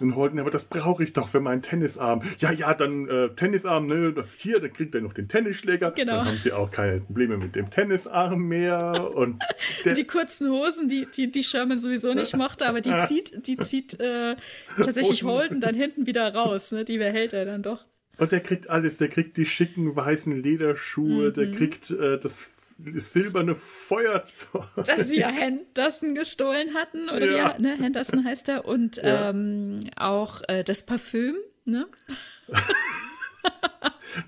Und 0.00 0.16
Holden, 0.16 0.40
aber 0.40 0.50
das 0.50 0.64
brauche 0.64 1.04
ich 1.04 1.12
doch 1.12 1.28
für 1.28 1.38
meinen 1.38 1.62
Tennisarm. 1.62 2.22
Ja, 2.40 2.50
ja, 2.50 2.74
dann 2.74 3.08
äh, 3.08 3.28
Tennisarm, 3.36 3.86
ne, 3.86 4.24
hier, 4.36 4.58
dann 4.58 4.72
kriegt 4.72 4.96
er 4.96 5.00
noch 5.00 5.12
den 5.12 5.28
Tennisschläger. 5.28 5.92
Genau. 5.92 6.16
Dann 6.16 6.26
haben 6.26 6.38
Sie 6.38 6.52
auch 6.52 6.72
keine 6.72 6.98
Probleme 6.98 7.38
mit 7.38 7.54
dem 7.54 7.70
Tennisarm 7.70 8.42
mehr. 8.42 9.08
Und 9.14 9.40
die 9.84 10.04
kurzen 10.08 10.50
Hosen, 10.50 10.88
die, 10.88 11.06
die, 11.06 11.30
die 11.30 11.44
Sherman 11.44 11.78
sowieso 11.78 12.14
nicht 12.14 12.36
mochte, 12.36 12.66
aber 12.66 12.80
die 12.80 12.92
zieht, 13.06 13.46
die 13.46 13.56
zieht 13.58 14.00
äh, 14.00 14.34
tatsächlich 14.82 15.22
Holden 15.22 15.60
dann 15.60 15.76
hinten 15.76 16.04
wieder 16.08 16.34
raus. 16.34 16.72
Ne? 16.72 16.84
Die 16.84 16.98
behält 16.98 17.32
er 17.32 17.44
dann 17.44 17.62
doch. 17.62 17.84
Und 18.18 18.32
der 18.32 18.40
kriegt 18.40 18.70
alles. 18.70 18.96
Der 18.98 19.08
kriegt 19.08 19.36
die 19.36 19.46
schicken 19.46 19.94
weißen 19.94 20.32
Lederschuhe, 20.32 21.30
mhm. 21.30 21.34
der 21.34 21.52
kriegt 21.52 21.90
äh, 21.90 22.18
das 22.18 22.50
silberne 22.78 23.54
Feuerzeug. 23.54 24.64
Das 24.76 25.08
sie 25.08 25.20
ja 25.20 25.28
Henderson 25.32 26.14
gestohlen 26.14 26.74
hatten, 26.74 27.08
oder 27.08 27.30
ja. 27.30 27.54
wie 27.58 27.62
ne? 27.62 27.76
Henderson 27.76 28.24
heißt 28.24 28.48
er. 28.48 28.64
Und 28.64 28.96
ja. 28.96 29.30
ähm, 29.30 29.80
auch 29.96 30.42
äh, 30.48 30.64
das 30.64 30.84
Parfüm, 30.84 31.36
ne? 31.64 31.86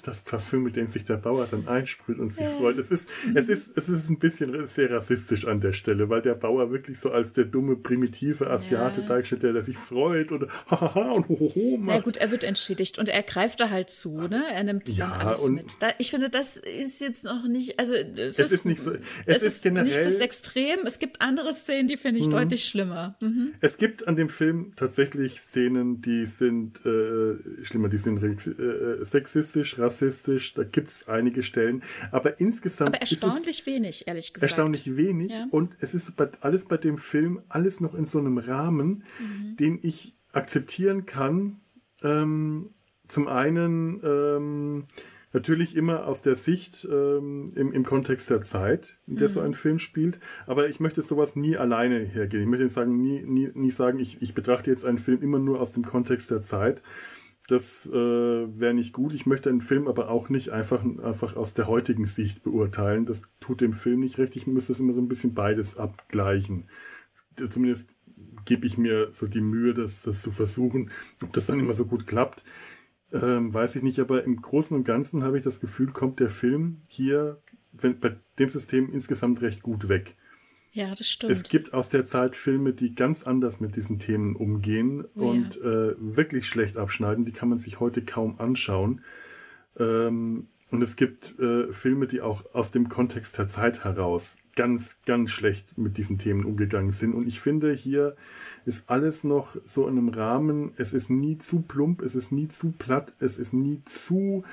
das 0.03 0.23
Parfüm, 0.23 0.63
mit 0.63 0.77
dem 0.77 0.87
sich 0.87 1.05
der 1.05 1.17
Bauer 1.17 1.47
dann 1.51 1.69
einsprüht 1.69 2.19
und 2.19 2.31
sich 2.31 2.47
freut. 2.47 2.79
Es 2.79 2.91
ist, 2.91 3.09
es, 3.35 3.49
ist, 3.49 3.77
es 3.77 3.89
ist 3.89 4.09
ein 4.09 4.19
bisschen 4.19 4.67
sehr 4.67 4.91
rassistisch 4.91 5.47
an 5.47 5.61
der 5.61 5.73
Stelle, 5.73 6.09
weil 6.09 6.23
der 6.23 6.35
Bauer 6.35 6.71
wirklich 6.71 6.99
so 6.99 7.11
als 7.11 7.33
der 7.33 7.45
dumme, 7.45 7.77
primitive 7.77 8.51
Asiate 8.51 9.03
ja. 9.03 9.07
dargestellt, 9.07 9.43
der, 9.43 9.53
der 9.53 9.63
sich 9.63 9.77
freut 9.77 10.33
und 10.33 10.47
hahaha 10.71 11.13
und 11.13 11.29
hohoho 11.29 11.77
macht. 11.77 11.97
Na 11.97 12.01
gut, 12.01 12.17
er 12.17 12.31
wird 12.31 12.45
entschädigt 12.45 12.99
und 12.99 13.09
er 13.09 13.23
greift 13.23 13.61
da 13.61 13.71
halt 13.71 13.91
zu, 13.91 14.17
ne? 14.29 14.45
Er 14.51 14.65
nimmt 14.65 14.89
ja, 14.89 15.07
dann 15.07 15.13
alles 15.13 15.49
mit. 15.49 15.77
Da, 15.81 15.89
ich 15.99 16.11
finde, 16.11 16.31
das 16.31 16.57
ist 16.57 17.01
jetzt 17.01 17.25
noch 17.25 17.47
nicht, 17.47 17.79
also 17.79 17.95
es, 17.95 18.17
es 18.17 18.39
ist, 18.39 18.53
ist, 18.53 18.65
nicht 18.65 18.83
so, 18.83 18.93
es, 18.93 19.37
es 19.37 19.43
ist, 19.43 19.63
generell, 19.63 19.87
nicht 19.87 20.05
das 20.05 20.21
Extrem. 20.21 20.81
Es 20.87 20.99
gibt 20.99 21.21
andere 21.21 21.53
Szenen, 21.53 21.89
die 21.89 21.97
finde 21.97 22.21
ich 22.21 22.27
mhm. 22.27 22.33
deutlich 22.33 22.65
schlimmer. 22.65 23.17
Mhm. 23.21 23.55
Es 23.61 23.77
gibt 23.77 24.07
an 24.07 24.17
dem 24.17 24.29
Film 24.29 24.73
tatsächlich 24.77 25.41
Szenen, 25.41 26.01
die 26.01 26.27
sind 26.27 26.85
äh, 26.85 27.65
schlimmer, 27.65 27.89
die 27.89 27.99
sind 27.99 28.23
äh, 28.23 29.05
sexistisch, 29.05 29.78
rassistisch, 29.79 30.55
da 30.55 30.65
gibt 30.65 30.89
es 30.89 31.09
einige 31.09 31.43
Stellen. 31.43 31.83
Aber 32.11 32.41
insgesamt. 32.41 32.89
Aber 32.89 33.01
erstaunlich 33.01 33.67
wenig, 33.67 34.07
ehrlich 34.07 34.33
gesagt. 34.33 34.51
Erstaunlich 34.51 34.97
wenig. 34.97 35.33
Ja. 35.33 35.47
Und 35.51 35.77
es 35.81 35.95
ist 35.95 36.17
bei, 36.17 36.29
alles 36.41 36.67
bei 36.67 36.77
dem 36.77 36.99
Film, 36.99 37.43
alles 37.49 37.81
noch 37.81 37.95
in 37.95 38.05
so 38.05 38.19
einem 38.19 38.39
Rahmen, 38.39 39.05
mhm. 39.19 39.57
den 39.57 39.79
ich 39.83 40.15
akzeptieren 40.33 41.07
kann. 41.07 41.61
Ähm, 42.03 42.71
zum 43.09 43.27
einen 43.27 44.01
ähm, 44.05 44.85
natürlich 45.33 45.77
immer 45.77 46.07
aus 46.07 46.23
der 46.23 46.37
Sicht 46.37 46.87
ähm, 46.91 47.53
im, 47.55 47.73
im 47.73 47.85
Kontext 47.85 48.31
der 48.31 48.41
Zeit, 48.41 48.97
in 49.07 49.17
der 49.17 49.29
mhm. 49.29 49.33
so 49.33 49.41
ein 49.41 49.55
Film 49.55 49.79
spielt. 49.79 50.19
Aber 50.47 50.69
ich 50.69 50.81
möchte 50.81 51.03
sowas 51.03 51.37
nie 51.37 51.57
alleine 51.57 52.01
hergehen. 52.01 52.43
Ich 52.43 52.49
möchte 52.49 52.69
sagen, 52.69 53.01
nie, 53.01 53.23
nie, 53.23 53.51
nie 53.55 53.71
sagen, 53.71 53.99
ich, 53.99 54.23
ich 54.23 54.35
betrachte 54.35 54.71
jetzt 54.71 54.85
einen 54.85 54.99
Film 54.99 55.23
immer 55.23 55.39
nur 55.39 55.61
aus 55.61 55.73
dem 55.73 55.85
Kontext 55.85 56.31
der 56.31 56.43
Zeit, 56.43 56.83
das 57.49 57.87
äh, 57.87 57.93
wäre 57.93 58.75
nicht 58.75 58.93
gut. 58.93 59.13
Ich 59.15 59.27
möchte 59.27 59.49
einen 59.49 59.63
Film 59.63 59.89
aber 59.89 60.11
auch 60.11 60.29
nicht 60.29 60.51
einfach, 60.51 60.85
einfach 60.85 61.35
aus 61.35 61.55
der 61.55 61.67
heutigen 61.67 62.07
Sicht 62.07 62.43
beurteilen. 62.43 63.07
Das 63.07 63.23
tut 63.41 63.61
dem 63.61 63.73
Film 63.73 64.01
nicht 64.01 64.19
recht. 64.19 64.37
Ich 64.37 64.47
muss 64.47 64.67
das 64.67 64.81
immer 64.81 64.93
so 64.93 65.01
ein 65.01 65.09
bisschen 65.09 65.35
beides 65.35 65.77
abgleichen. 65.77 66.69
Zumindest 67.51 67.89
gebe 68.45 68.67
ich 68.67 68.79
mir 68.79 69.09
so 69.13 69.27
die 69.27 69.41
Mühe, 69.41 69.75
das, 69.75 70.03
das 70.03 70.23
zu 70.23 70.31
versuchen. 70.31 70.91
Ob 71.23 71.33
das 71.33 71.47
dann 71.47 71.59
immer 71.59 71.75
so 71.75 71.87
gut 71.87 72.07
klappt, 72.07 72.45
ähm, 73.13 73.53
weiß 73.53 73.77
ich 73.77 73.83
nicht. 73.83 73.99
Aber 73.99 74.25
im 74.25 74.41
Großen 74.41 74.77
und 74.77 74.85
Ganzen 74.85 75.25
habe 75.25 75.39
ich 75.39 75.45
das 75.45 75.61
Gefühl, 75.61 75.89
kommt 75.89 76.21
der 76.21 76.31
Film 76.31 76.83
hier 76.87 77.41
wenn, 77.73 77.99
bei 77.99 78.17
dem 78.39 78.49
System 78.49 78.93
insgesamt 78.93 79.41
recht 79.41 79.63
gut 79.63 79.89
weg. 79.89 80.17
Ja, 80.73 80.95
das 80.95 81.09
stimmt. 81.11 81.33
Es 81.33 81.43
gibt 81.45 81.73
aus 81.73 81.89
der 81.89 82.05
Zeit 82.05 82.37
Filme, 82.37 82.73
die 82.73 82.95
ganz 82.95 83.23
anders 83.23 83.61
mit 83.61 83.77
diesen 83.77 83.99
Themen 83.99 84.37
umgehen 84.37 85.05
oh, 85.17 85.31
und 85.31 85.57
ja. 85.57 85.89
äh, 85.89 85.95
wirklich 85.99 86.47
schlecht 86.47 86.77
abschneiden. 86.77 87.25
Die 87.25 87.33
kann 87.33 87.49
man 87.49 87.59
sich 87.59 87.81
heute 87.81 88.03
kaum 88.03 88.39
anschauen. 88.39 89.03
Ähm, 89.79 90.49
und 90.71 90.83
es 90.83 90.97
gibt 90.97 91.39
äh, 91.39 91.73
Filme, 91.73 92.07
die 92.07 92.21
auch 92.21 92.55
aus 92.55 92.71
dem 92.71 92.91
Kontext 92.91 93.39
der 93.39 93.47
Zeit 93.47 93.85
heraus 93.85 94.37
ganz, 94.55 95.01
ganz 95.07 95.31
schlecht 95.31 95.79
mit 95.79 95.97
diesen 95.97 96.19
Themen 96.19 96.45
umgegangen 96.45 96.93
sind. 96.93 97.15
Und 97.15 97.27
ich 97.27 97.41
finde, 97.41 97.73
hier 97.73 98.17
ist 98.67 98.91
alles 98.91 99.25
noch 99.25 99.57
so 99.65 99.89
in 99.89 99.97
einem 99.97 100.09
Rahmen. 100.09 100.73
Es 100.77 100.93
ist 100.93 101.11
nie 101.11 101.39
zu 101.39 101.63
plump, 101.63 102.03
es 102.03 102.15
ist 102.15 102.33
nie 102.33 102.49
zu 102.49 102.73
platt, 102.73 103.15
es 103.19 103.39
ist 103.39 103.55
nie 103.55 103.83
zu 103.87 104.45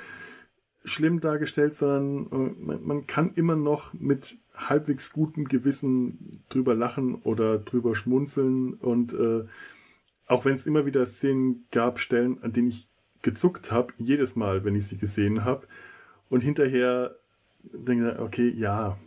schlimm 0.85 1.19
dargestellt, 1.19 1.73
sondern 1.73 2.27
äh, 2.31 2.65
man, 2.65 2.85
man, 2.85 3.07
kann 3.07 3.33
immer 3.33 3.55
noch 3.55 3.93
mit 3.93 4.37
halbwegs 4.53 5.11
gutem 5.11 5.45
Gewissen 5.47 6.43
drüber 6.49 6.75
lachen 6.75 7.15
oder 7.15 7.57
drüber 7.57 7.95
schmunzeln 7.95 8.75
und 8.75 9.13
äh, 9.13 9.43
auch 10.27 10.45
wenn 10.45 10.53
es 10.53 10.65
immer 10.65 10.85
wieder 10.85 11.05
Szenen 11.05 11.65
gab, 11.71 11.99
Stellen, 11.99 12.41
an 12.41 12.53
denen 12.53 12.69
ich 12.69 12.87
gezuckt 13.21 13.71
habe, 13.71 13.93
jedes 13.97 14.35
Mal, 14.35 14.63
wenn 14.63 14.75
ich 14.75 14.87
sie 14.87 14.97
gesehen 14.97 15.43
habe 15.43 15.67
und 16.29 16.41
hinterher 16.41 17.15
denke, 17.63 18.19
okay, 18.19 18.49
ja. 18.49 18.97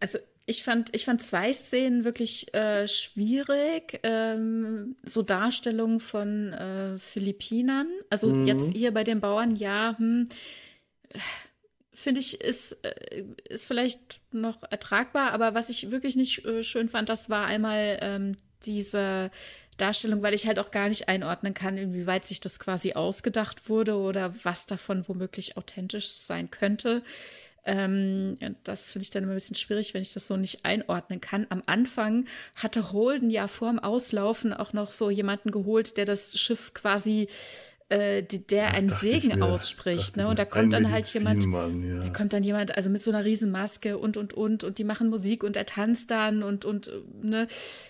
Also 0.00 0.18
ich 0.46 0.64
fand, 0.64 0.94
ich 0.94 1.04
fand 1.04 1.22
zwei 1.22 1.52
Szenen 1.52 2.04
wirklich 2.04 2.52
äh, 2.52 2.88
schwierig. 2.88 4.00
Ähm, 4.02 4.96
so 5.04 5.22
Darstellungen 5.22 6.00
von 6.00 6.52
äh, 6.52 6.98
Philippinern. 6.98 7.88
Also 8.10 8.32
mhm. 8.32 8.46
jetzt 8.46 8.72
hier 8.72 8.92
bei 8.92 9.04
den 9.04 9.20
Bauern, 9.20 9.54
ja, 9.54 9.96
hm, 9.98 10.28
finde 11.92 12.20
ich, 12.20 12.40
ist, 12.40 12.72
äh, 12.84 13.24
ist 13.48 13.66
vielleicht 13.66 14.20
noch 14.32 14.62
ertragbar. 14.70 15.32
Aber 15.32 15.54
was 15.54 15.68
ich 15.68 15.90
wirklich 15.90 16.16
nicht 16.16 16.44
äh, 16.44 16.62
schön 16.62 16.88
fand, 16.88 17.08
das 17.08 17.30
war 17.30 17.46
einmal 17.46 17.98
ähm, 18.00 18.36
diese 18.64 19.30
Darstellung, 19.76 20.22
weil 20.22 20.34
ich 20.34 20.46
halt 20.46 20.58
auch 20.58 20.70
gar 20.70 20.88
nicht 20.88 21.08
einordnen 21.08 21.54
kann, 21.54 21.78
inwieweit 21.78 22.24
sich 22.24 22.40
das 22.40 22.58
quasi 22.58 22.92
ausgedacht 22.92 23.68
wurde 23.68 23.96
oder 23.96 24.34
was 24.42 24.66
davon 24.66 25.06
womöglich 25.08 25.56
authentisch 25.56 26.08
sein 26.08 26.50
könnte. 26.50 27.02
Ähm, 27.64 28.34
das 28.64 28.92
finde 28.92 29.04
ich 29.04 29.10
dann 29.10 29.22
immer 29.22 29.32
ein 29.32 29.36
bisschen 29.36 29.56
schwierig, 29.56 29.94
wenn 29.94 30.02
ich 30.02 30.12
das 30.12 30.26
so 30.26 30.36
nicht 30.36 30.64
einordnen 30.64 31.20
kann. 31.20 31.46
Am 31.48 31.62
Anfang 31.66 32.26
hatte 32.56 32.92
Holden 32.92 33.30
ja 33.30 33.46
vor 33.46 33.70
dem 33.70 33.78
Auslaufen 33.78 34.52
auch 34.52 34.72
noch 34.72 34.90
so 34.90 35.10
jemanden 35.10 35.52
geholt, 35.52 35.96
der 35.96 36.04
das 36.04 36.38
Schiff 36.38 36.74
quasi 36.74 37.28
äh, 37.92 38.22
der 38.22 38.72
einen 38.72 38.88
Segen 38.88 39.38
mir, 39.38 39.44
ausspricht, 39.44 40.16
ne? 40.16 40.26
Und 40.26 40.38
da 40.38 40.46
kommt 40.46 40.72
dann 40.72 40.90
halt 40.90 41.06
jemand, 41.12 41.44
ja. 41.44 41.98
da 42.00 42.08
kommt 42.08 42.32
dann 42.32 42.42
jemand, 42.42 42.74
also 42.74 42.88
mit 42.88 43.02
so 43.02 43.10
einer 43.10 43.24
Riesenmaske 43.24 43.98
und 43.98 44.16
und 44.16 44.32
und 44.32 44.64
und 44.64 44.78
die 44.78 44.84
machen 44.84 45.10
Musik 45.10 45.44
und 45.44 45.58
er 45.58 45.66
tanzt 45.66 46.10
dann 46.10 46.42
und 46.42 46.64
und 46.64 46.90
ne 47.22 47.46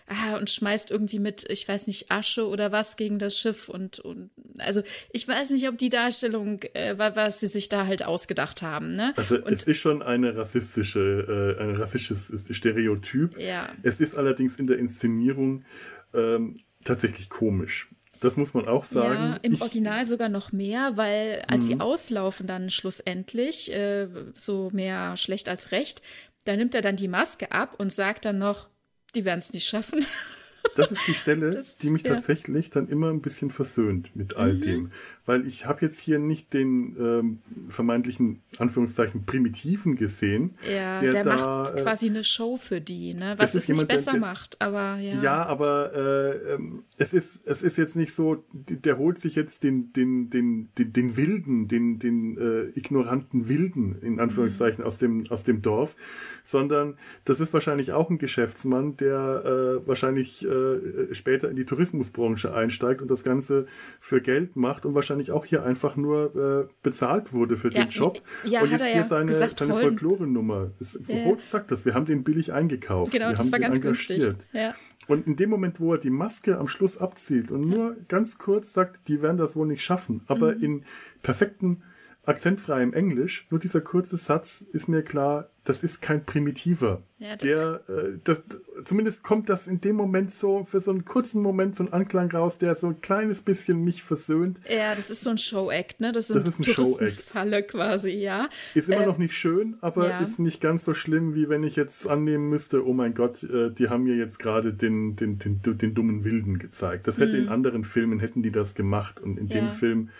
ah, 0.08 0.36
und 0.38 0.50
schmeißt 0.50 0.90
irgendwie 0.90 1.20
mit, 1.20 1.48
ich 1.48 1.68
weiß 1.68 1.86
nicht 1.86 2.10
Asche 2.10 2.48
oder 2.48 2.72
was 2.72 2.96
gegen 2.96 3.20
das 3.20 3.38
Schiff 3.38 3.68
und 3.68 4.00
und 4.00 4.30
also 4.58 4.82
ich 5.12 5.28
weiß 5.28 5.50
nicht, 5.50 5.68
ob 5.68 5.78
die 5.78 5.88
Darstellung, 5.88 6.62
äh, 6.74 6.98
was 6.98 7.38
sie 7.38 7.46
sich 7.46 7.68
da 7.68 7.86
halt 7.86 8.04
ausgedacht 8.04 8.60
haben, 8.62 8.94
ne? 8.94 9.12
Also 9.16 9.36
und, 9.36 9.52
es 9.52 9.62
ist 9.62 9.78
schon 9.78 10.02
eine 10.02 10.34
rassistische, 10.34 11.56
äh, 11.58 11.62
ein 11.62 11.76
rassistisches 11.76 12.32
Stereotyp. 12.50 13.38
Ja. 13.38 13.68
Es 13.82 14.00
ist 14.00 14.16
allerdings 14.16 14.56
in 14.56 14.66
der 14.66 14.78
Inszenierung 14.78 15.64
ähm, 16.12 16.58
tatsächlich 16.82 17.28
komisch. 17.28 17.88
Das 18.22 18.36
muss 18.36 18.54
man 18.54 18.68
auch 18.68 18.84
sagen. 18.84 19.32
Ja, 19.32 19.38
im 19.42 19.54
ich, 19.54 19.60
Original 19.60 20.06
sogar 20.06 20.28
noch 20.28 20.52
mehr, 20.52 20.96
weil 20.96 21.42
als 21.48 21.66
sie 21.66 21.74
mhm. 21.74 21.80
auslaufen 21.80 22.46
dann 22.46 22.70
schlussendlich, 22.70 23.72
äh, 23.72 24.08
so 24.34 24.70
mehr 24.72 25.16
schlecht 25.16 25.48
als 25.48 25.72
recht, 25.72 26.02
da 26.44 26.56
nimmt 26.56 26.74
er 26.74 26.82
dann 26.82 26.96
die 26.96 27.08
Maske 27.08 27.52
ab 27.52 27.74
und 27.78 27.92
sagt 27.92 28.24
dann 28.24 28.38
noch, 28.38 28.68
die 29.14 29.24
werden 29.24 29.40
es 29.40 29.52
nicht 29.52 29.68
schaffen. 29.68 30.04
Das 30.76 30.90
ist 30.90 31.06
die 31.06 31.14
Stelle, 31.14 31.50
das, 31.54 31.76
die 31.76 31.90
mich 31.90 32.02
ja. 32.02 32.14
tatsächlich 32.14 32.70
dann 32.70 32.88
immer 32.88 33.10
ein 33.10 33.20
bisschen 33.20 33.50
versöhnt 33.50 34.14
mit 34.14 34.36
all 34.36 34.54
mhm. 34.54 34.60
dem 34.60 34.92
weil 35.24 35.46
ich 35.46 35.66
habe 35.66 35.82
jetzt 35.82 36.00
hier 36.00 36.18
nicht 36.18 36.52
den 36.52 36.96
ähm, 36.98 37.38
vermeintlichen 37.68 38.42
Anführungszeichen 38.58 39.24
Primitiven 39.24 39.94
gesehen. 39.94 40.56
Ja, 40.68 41.00
der, 41.00 41.12
der 41.12 41.24
da, 41.24 41.36
macht 41.36 41.78
äh, 41.78 41.82
quasi 41.82 42.08
eine 42.08 42.24
Show 42.24 42.56
für 42.56 42.80
die, 42.80 43.14
ne? 43.14 43.34
was 43.38 43.54
es 43.54 43.68
jemand, 43.68 43.82
nicht 43.82 43.96
besser 43.96 44.12
der, 44.12 44.20
der, 44.20 44.28
macht, 44.28 44.60
aber 44.60 44.96
ja. 44.98 45.22
Ja, 45.22 45.46
aber 45.46 45.92
äh, 45.94 46.54
ähm, 46.54 46.82
es 46.96 47.14
ist 47.14 47.40
es 47.46 47.62
ist 47.62 47.78
jetzt 47.78 47.94
nicht 47.94 48.14
so, 48.14 48.44
der 48.52 48.98
holt 48.98 49.20
sich 49.20 49.36
jetzt 49.36 49.62
den 49.62 49.92
den 49.92 50.28
den 50.30 50.70
den, 50.76 50.92
den 50.92 51.16
wilden, 51.16 51.68
den 51.68 52.00
den 52.00 52.36
äh, 52.38 52.78
ignoranten 52.78 53.48
Wilden 53.48 54.02
in 54.02 54.18
Anführungszeichen 54.18 54.80
mhm. 54.80 54.86
aus 54.86 54.98
dem 54.98 55.24
aus 55.30 55.44
dem 55.44 55.62
Dorf, 55.62 55.94
sondern 56.42 56.98
das 57.24 57.38
ist 57.38 57.52
wahrscheinlich 57.52 57.92
auch 57.92 58.10
ein 58.10 58.18
Geschäftsmann, 58.18 58.96
der 58.96 59.80
äh, 59.84 59.86
wahrscheinlich 59.86 60.44
äh, 60.52 61.14
später 61.14 61.50
in 61.50 61.56
die 61.56 61.64
Tourismusbranche 61.64 62.54
einsteigt 62.54 63.02
und 63.02 63.10
das 63.10 63.24
Ganze 63.24 63.66
für 64.00 64.20
Geld 64.20 64.56
macht 64.56 64.86
und 64.86 64.94
wahrscheinlich 64.94 65.32
auch 65.32 65.44
hier 65.44 65.64
einfach 65.64 65.96
nur 65.96 66.68
äh, 66.68 66.72
bezahlt 66.82 67.32
wurde 67.32 67.56
für 67.56 67.72
ja, 67.72 67.84
den 67.84 67.88
Job. 67.88 68.20
Ja, 68.44 68.62
und 68.62 68.70
jetzt 68.70 68.84
hier 68.84 68.96
ja 68.96 69.04
seine, 69.04 69.26
gesagt, 69.26 69.58
seine 69.58 69.74
Folklore-Nummer. 69.74 70.70
Ja. 71.08 71.36
sagt 71.44 71.70
das, 71.70 71.84
wir 71.84 71.94
haben 71.94 72.06
den 72.06 72.24
billig 72.24 72.52
eingekauft. 72.52 73.12
Genau, 73.12 73.28
wir 73.28 73.34
das 73.34 73.52
war 73.52 73.58
ganz 73.58 73.80
günstig. 73.80 74.34
Ja. 74.52 74.74
Und 75.08 75.26
in 75.26 75.36
dem 75.36 75.50
Moment, 75.50 75.80
wo 75.80 75.92
er 75.92 75.98
die 75.98 76.10
Maske 76.10 76.58
am 76.58 76.68
Schluss 76.68 76.98
abzieht 76.98 77.50
und 77.50 77.68
nur 77.68 77.96
ganz 78.08 78.38
kurz 78.38 78.72
sagt, 78.72 79.08
die 79.08 79.20
werden 79.20 79.36
das 79.36 79.56
wohl 79.56 79.66
nicht 79.66 79.82
schaffen, 79.82 80.22
aber 80.26 80.54
mhm. 80.54 80.62
in 80.62 80.84
perfekten 81.22 81.82
akzentfreiem 82.24 82.92
Englisch, 82.92 83.46
nur 83.50 83.58
dieser 83.58 83.80
kurze 83.80 84.16
Satz 84.16 84.64
ist 84.72 84.88
mir 84.88 85.02
klar, 85.02 85.48
das 85.64 85.82
ist 85.82 86.00
kein 86.02 86.24
Primitiver. 86.24 87.02
Ja, 87.18 87.36
der, 87.36 87.80
äh, 87.88 88.18
das, 88.22 88.42
zumindest 88.84 89.22
kommt 89.22 89.48
das 89.48 89.66
in 89.66 89.80
dem 89.80 89.96
Moment 89.96 90.32
so, 90.32 90.64
für 90.64 90.80
so 90.80 90.90
einen 90.92 91.04
kurzen 91.04 91.42
Moment 91.42 91.76
so 91.76 91.84
ein 91.84 91.92
Anklang 91.92 92.30
raus, 92.30 92.58
der 92.58 92.74
so 92.76 92.88
ein 92.88 93.00
kleines 93.00 93.42
bisschen 93.42 93.82
mich 93.82 94.02
versöhnt. 94.04 94.60
Ja, 94.68 94.94
das 94.94 95.10
ist 95.10 95.22
so 95.22 95.30
ein 95.30 95.38
Show-Act, 95.38 96.00
ne? 96.00 96.12
Das 96.12 96.30
ist, 96.30 96.36
das 96.36 96.44
ein, 96.44 96.50
ist 96.50 96.58
ein 96.60 96.74
Touristenfalle 96.74 97.62
quasi, 97.64 98.10
ja. 98.10 98.48
Ist 98.74 98.88
immer 98.88 99.02
äh, 99.02 99.06
noch 99.06 99.18
nicht 99.18 99.34
schön, 99.34 99.76
aber 99.80 100.08
ja. 100.08 100.18
ist 100.20 100.38
nicht 100.38 100.60
ganz 100.60 100.84
so 100.84 100.94
schlimm, 100.94 101.34
wie 101.34 101.48
wenn 101.48 101.64
ich 101.64 101.74
jetzt 101.74 102.06
annehmen 102.08 102.48
müsste, 102.48 102.86
oh 102.86 102.92
mein 102.92 103.14
Gott, 103.14 103.42
äh, 103.44 103.70
die 103.70 103.88
haben 103.88 104.04
mir 104.04 104.16
jetzt 104.16 104.38
gerade 104.38 104.72
den, 104.72 105.16
den, 105.16 105.38
den, 105.38 105.60
den, 105.62 105.94
dummen 105.94 106.24
Wilden 106.24 106.58
gezeigt. 106.58 107.08
Das 107.08 107.18
hätte 107.18 107.36
mhm. 107.36 107.44
in 107.44 107.48
anderen 107.48 107.84
Filmen, 107.84 108.20
hätten 108.20 108.42
die 108.42 108.52
das 108.52 108.74
gemacht 108.74 109.20
und 109.20 109.38
in 109.38 109.48
ja. 109.48 109.60
dem 109.60 109.70
Film 109.70 110.10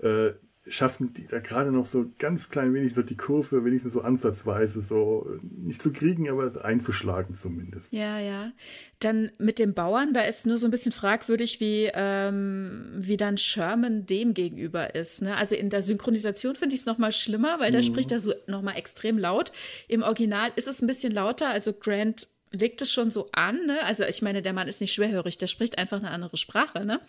äh, 0.00 0.32
schaffen 0.68 1.12
die 1.12 1.26
da 1.26 1.40
gerade 1.40 1.72
noch 1.72 1.86
so 1.86 2.06
ganz 2.18 2.48
klein 2.48 2.72
wenig 2.72 2.94
so 2.94 3.02
die 3.02 3.16
Kurve, 3.16 3.64
wenigstens 3.64 3.94
so 3.94 4.02
ansatzweise 4.02 4.80
so 4.80 5.26
nicht 5.42 5.82
zu 5.82 5.92
kriegen, 5.92 6.28
aber 6.30 6.64
einzuschlagen 6.64 7.34
zumindest. 7.34 7.92
Ja, 7.92 8.20
ja. 8.20 8.52
Dann 9.00 9.32
mit 9.38 9.58
dem 9.58 9.74
Bauern, 9.74 10.12
da 10.12 10.22
ist 10.22 10.46
nur 10.46 10.58
so 10.58 10.68
ein 10.68 10.70
bisschen 10.70 10.92
fragwürdig, 10.92 11.58
wie, 11.58 11.90
ähm, 11.92 12.92
wie 12.94 13.16
dann 13.16 13.38
Sherman 13.38 14.06
dem 14.06 14.34
gegenüber 14.34 14.94
ist. 14.94 15.22
Ne? 15.22 15.36
Also 15.36 15.56
in 15.56 15.68
der 15.68 15.82
Synchronisation 15.82 16.54
finde 16.54 16.76
ich 16.76 16.82
es 16.82 16.86
nochmal 16.86 17.10
schlimmer, 17.10 17.58
weil 17.58 17.72
da 17.72 17.78
mhm. 17.78 17.82
spricht 17.82 18.12
er 18.12 18.20
so 18.20 18.32
nochmal 18.46 18.76
extrem 18.76 19.18
laut. 19.18 19.50
Im 19.88 20.02
Original 20.02 20.52
ist 20.54 20.68
es 20.68 20.80
ein 20.80 20.86
bisschen 20.86 21.12
lauter, 21.12 21.48
also 21.48 21.72
Grant 21.72 22.28
legt 22.52 22.82
es 22.82 22.92
schon 22.92 23.10
so 23.10 23.28
an, 23.32 23.66
ne? 23.66 23.82
Also 23.84 24.04
ich 24.04 24.22
meine, 24.22 24.42
der 24.42 24.52
Mann 24.52 24.68
ist 24.68 24.80
nicht 24.80 24.92
schwerhörig, 24.92 25.38
der 25.38 25.46
spricht 25.46 25.78
einfach 25.78 25.96
eine 25.96 26.10
andere 26.10 26.36
Sprache, 26.36 26.84
ne? 26.84 27.00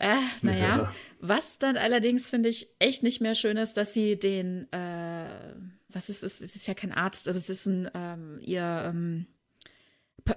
Äh, 0.00 0.16
naja. 0.42 0.76
Ja. 0.76 0.94
Was 1.20 1.58
dann 1.58 1.76
allerdings, 1.76 2.30
finde 2.30 2.48
ich, 2.48 2.68
echt 2.78 3.02
nicht 3.02 3.20
mehr 3.20 3.34
schön 3.34 3.56
ist, 3.56 3.76
dass 3.76 3.94
sie 3.94 4.18
den, 4.18 4.70
äh, 4.72 5.54
was 5.88 6.08
ist 6.08 6.24
es? 6.24 6.42
Es 6.42 6.56
ist 6.56 6.66
ja 6.66 6.74
kein 6.74 6.92
Arzt, 6.92 7.28
aber 7.28 7.36
es 7.36 7.48
ist 7.48 7.66
ein, 7.66 7.88
ähm, 7.94 8.38
ihr 8.40 8.84
ähm, 8.86 9.26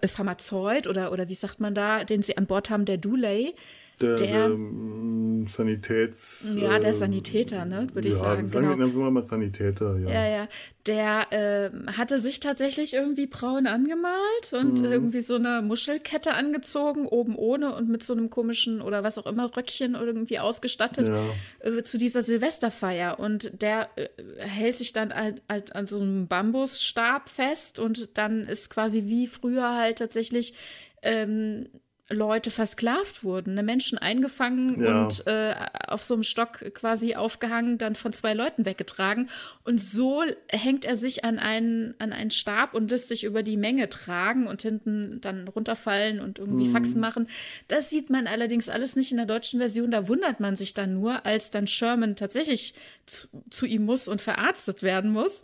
Pharmazeut 0.06 0.88
oder, 0.88 1.12
oder 1.12 1.30
wie 1.30 1.36
sagt 1.36 1.60
man 1.60 1.74
da, 1.74 2.04
den 2.04 2.22
sie 2.22 2.38
an 2.38 2.46
Bord 2.46 2.70
haben, 2.70 2.86
der 2.86 2.98
Dooley, 2.98 3.56
der, 4.00 4.16
der 4.16 4.46
ähm, 4.46 5.48
Sanitäts. 5.48 6.56
Ja, 6.56 6.78
der 6.78 6.94
Sanitäter, 6.94 7.66
ne, 7.66 7.88
würde 7.94 8.08
ich 8.08 8.14
ja, 8.14 8.20
sagen. 8.20 8.48
Sagen 8.48 8.78
genau. 8.78 8.94
wir 8.94 9.12
mal 9.12 9.24
Sanitäter, 9.24 9.98
ja. 9.98 10.10
Ja, 10.10 10.28
ja. 10.28 10.48
Der 10.86 11.32
äh, 11.32 11.92
hatte 11.94 12.20
sich 12.20 12.40
tatsächlich 12.40 12.94
irgendwie 12.94 13.28
braun 13.28 13.66
angemalt 13.66 14.54
und 14.54 14.80
mhm. 14.80 14.86
irgendwie 14.86 15.20
so 15.20 15.36
eine 15.36 15.62
Muschelkette 15.62 16.34
angezogen, 16.34 17.08
oben 17.08 17.36
ohne 17.36 17.74
und 17.76 17.90
mit 17.90 18.04
so 18.04 18.14
einem 18.14 18.30
komischen 18.30 18.82
oder 18.82 19.04
was 19.04 19.18
auch 19.18 19.26
immer 19.26 19.56
Röckchen 19.56 19.96
irgendwie 19.96 20.40
ausgestattet 20.40 21.10
ja. 21.10 21.70
äh, 21.70 21.84
zu 21.84 21.98
dieser 21.98 22.22
Silvesterfeier. 22.22 23.20
Und 23.20 23.62
der 23.62 23.90
äh, 23.96 24.08
hält 24.38 24.76
sich 24.76 24.94
dann 24.94 25.14
halt, 25.14 25.42
halt 25.50 25.76
an 25.76 25.88
so 25.88 26.00
einem 26.00 26.28
Bambusstab 26.28 27.30
fest 27.30 27.80
und 27.80 28.18
dann 28.18 28.46
ist 28.48 28.70
quasi 28.70 29.06
wie 29.06 29.28
früher 29.28 29.76
halt 29.76 29.98
tatsächlich 29.98 30.54
ähm, 31.02 31.68
Leute 32.10 32.52
versklavt 32.52 33.24
wurden, 33.24 33.56
ne? 33.56 33.64
Menschen 33.64 33.98
eingefangen 33.98 34.82
ja. 34.82 35.04
und 35.04 35.28
äh, 35.28 35.56
auf 35.88 36.04
so 36.04 36.14
einem 36.14 36.24
Stock 36.24 36.60
quasi 36.74 37.16
aufgehangen, 37.16 37.78
dann 37.78 37.96
von 37.96 38.14
zwei 38.14 38.34
Leuten 38.34 38.66
weggetragen. 38.66 39.30
Und 39.66 39.82
so 39.82 40.24
hängt 40.48 40.86
er 40.86 40.96
sich 40.96 41.26
an 41.26 41.38
einen, 41.38 41.96
an 42.00 42.14
einen 42.14 42.32
Stab 42.32 42.74
und 42.74 42.92
lässt 42.92 43.10
sich 43.10 43.26
über 43.26 43.44
die 43.44 43.58
Menge 43.58 43.90
tragen 43.90 44.48
und 44.48 44.62
hinten 44.62 45.20
dann 45.20 45.50
runterfallen 45.50 46.22
und 46.22 46.40
irgendwie 46.40 46.68
mhm. 46.68 46.72
Faxen 46.72 47.02
machen. 47.02 47.28
Das 47.68 47.90
sieht 47.90 48.10
man 48.10 48.26
allerdings 48.26 48.70
alles 48.70 48.96
nicht 48.96 49.12
in 49.12 49.18
der 49.18 49.26
deutschen 49.26 49.60
Version. 49.60 49.92
Da 49.92 50.08
wundert 50.08 50.40
man 50.40 50.56
sich 50.56 50.74
dann 50.74 50.94
nur, 50.94 51.26
als 51.26 51.52
dann 51.52 51.68
Sherman 51.68 52.16
tatsächlich 52.16 52.76
zu, 53.06 53.28
zu 53.50 53.66
ihm 53.66 53.84
muss 53.84 54.08
und 54.08 54.22
verarztet 54.22 54.82
werden 54.82 55.12
muss, 55.12 55.44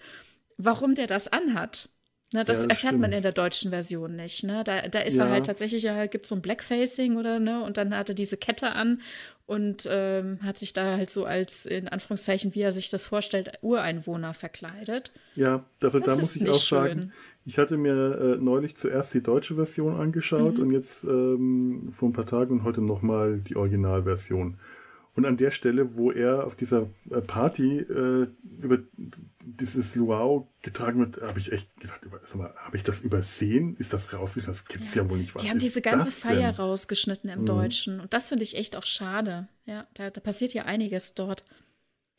warum 0.58 0.96
der 0.96 1.08
das 1.08 1.28
anhat. 1.28 1.90
Ne, 2.34 2.44
das, 2.44 2.64
ja, 2.64 2.68
das 2.68 2.78
erfährt 2.78 2.92
stimmt. 2.92 3.02
man 3.02 3.14
in 3.14 3.22
der 3.22 3.32
deutschen 3.32 3.70
Version 3.70 4.14
nicht. 4.14 4.44
Ne? 4.44 4.64
Da, 4.64 4.88
da 4.88 5.00
ist 5.00 5.18
ja. 5.18 5.26
er 5.26 5.32
halt 5.32 5.46
tatsächlich, 5.46 5.84
ja, 5.84 6.08
gibt 6.08 6.26
so 6.26 6.34
ein 6.34 6.42
Blackfacing 6.42 7.16
oder 7.16 7.40
ne, 7.40 7.64
und 7.64 7.78
dann 7.78 7.96
hat 7.96 8.10
er 8.10 8.16
diese 8.16 8.38
Kette 8.38 8.72
an 8.72 9.02
und 9.46 9.88
ähm, 9.92 10.40
hat 10.42 10.58
sich 10.58 10.74
da 10.74 10.98
halt 10.98 11.12
so 11.12 11.26
als, 11.26 11.68
in 11.68 11.88
Anführungszeichen, 11.88 12.56
wie 12.56 12.62
er 12.62 12.72
sich 12.72 12.90
das 12.90 13.06
vorstellt, 13.06 13.52
Ureinwohner 13.62 14.34
verkleidet. 14.34 15.12
Ja, 15.36 15.64
also 15.82 16.00
das 16.00 16.08
da 16.08 16.16
muss 16.16 16.36
ich 16.36 16.50
auch 16.50 16.60
schön. 16.60 16.78
sagen, 16.78 17.14
ich 17.46 17.60
hatte 17.60 17.78
mir 17.78 18.38
äh, 18.40 18.44
neulich 18.44 18.76
zuerst 18.78 19.14
die 19.14 19.22
deutsche 19.22 19.54
Version 19.54 20.00
angeschaut 20.00 20.56
mhm. 20.58 20.64
und 20.64 20.72
jetzt 20.72 21.04
ähm, 21.04 21.90
vor 21.94 22.10
ein 22.10 22.14
paar 22.14 22.26
Tagen 22.26 22.54
und 22.54 22.64
heute 22.64 22.82
nochmal 22.82 23.38
die 23.38 23.56
Originalversion. 23.56 24.58
Und 25.16 25.26
an 25.26 25.38
der 25.38 25.52
Stelle, 25.52 25.96
wo 25.96 26.12
er 26.12 26.46
auf 26.46 26.56
dieser 26.56 26.90
äh, 27.12 27.22
Party 27.22 27.80
äh, 27.80 28.28
über 28.60 28.80
dieses 29.40 29.96
Luau 29.96 30.48
getragen 30.62 31.00
wird, 31.00 31.22
habe 31.22 31.40
ich 31.40 31.52
echt 31.52 31.70
gedacht, 31.80 32.02
habe 32.34 32.78
ich 32.78 32.84
das 32.84 33.02
übersehen? 33.02 33.76
Ist 33.78 33.94
das 33.94 34.14
rausgeschnitten? 34.14 34.54
Das 34.54 34.66
gibt's 34.66 34.96
ja, 34.96 35.04
ja 35.04 35.10
wohl 35.10 35.20
nicht. 35.20 35.36
Was 35.36 35.44
Die 35.44 35.50
haben 35.50 35.60
diese 35.60 35.82
ganze 35.82 36.12
Feier 36.12 36.52
denn? 36.52 36.62
rausgeschnitten 36.62 37.30
im 37.30 37.42
mhm. 37.42 37.46
Deutschen. 37.46 38.00
Und 38.00 38.14
das 38.14 38.30
finde 38.30 38.44
ich 38.44 38.58
echt 38.58 38.76
auch 38.76 38.86
schade. 38.86 39.48
Ja, 39.66 39.86
da, 39.94 40.10
da 40.10 40.20
passiert 40.20 40.54
ja 40.54 40.66
einiges 40.66 41.14
dort. 41.14 41.44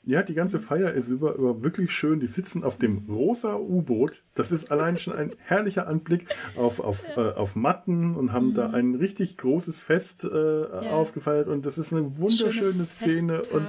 Ja, 0.06 0.22
die 0.22 0.34
ganze 0.34 0.60
Feier 0.60 0.92
ist 0.92 1.08
über, 1.08 1.34
über 1.34 1.62
wirklich 1.62 1.92
schön. 1.92 2.20
Die 2.20 2.26
sitzen 2.26 2.62
auf 2.62 2.78
dem 2.78 3.06
rosa 3.08 3.56
U-Boot. 3.56 4.22
Das 4.34 4.52
ist 4.52 4.70
allein 4.70 4.96
schon 4.96 5.14
ein 5.14 5.32
herrlicher 5.38 5.86
Anblick 5.86 6.26
auf, 6.56 6.80
auf, 6.80 7.02
ja. 7.16 7.30
äh, 7.30 7.34
auf 7.34 7.56
Matten 7.56 8.14
und 8.14 8.32
haben 8.32 8.48
mhm. 8.48 8.54
da 8.54 8.70
ein 8.70 8.94
richtig 8.94 9.38
großes 9.38 9.78
Fest 9.78 10.24
äh, 10.24 10.60
ja. 10.60 10.92
aufgefeiert. 10.92 11.48
Und 11.48 11.64
das 11.64 11.78
ist 11.78 11.92
eine 11.92 12.18
wunderschöne 12.18 12.84
Szene. 12.84 13.42
Und 13.50 13.68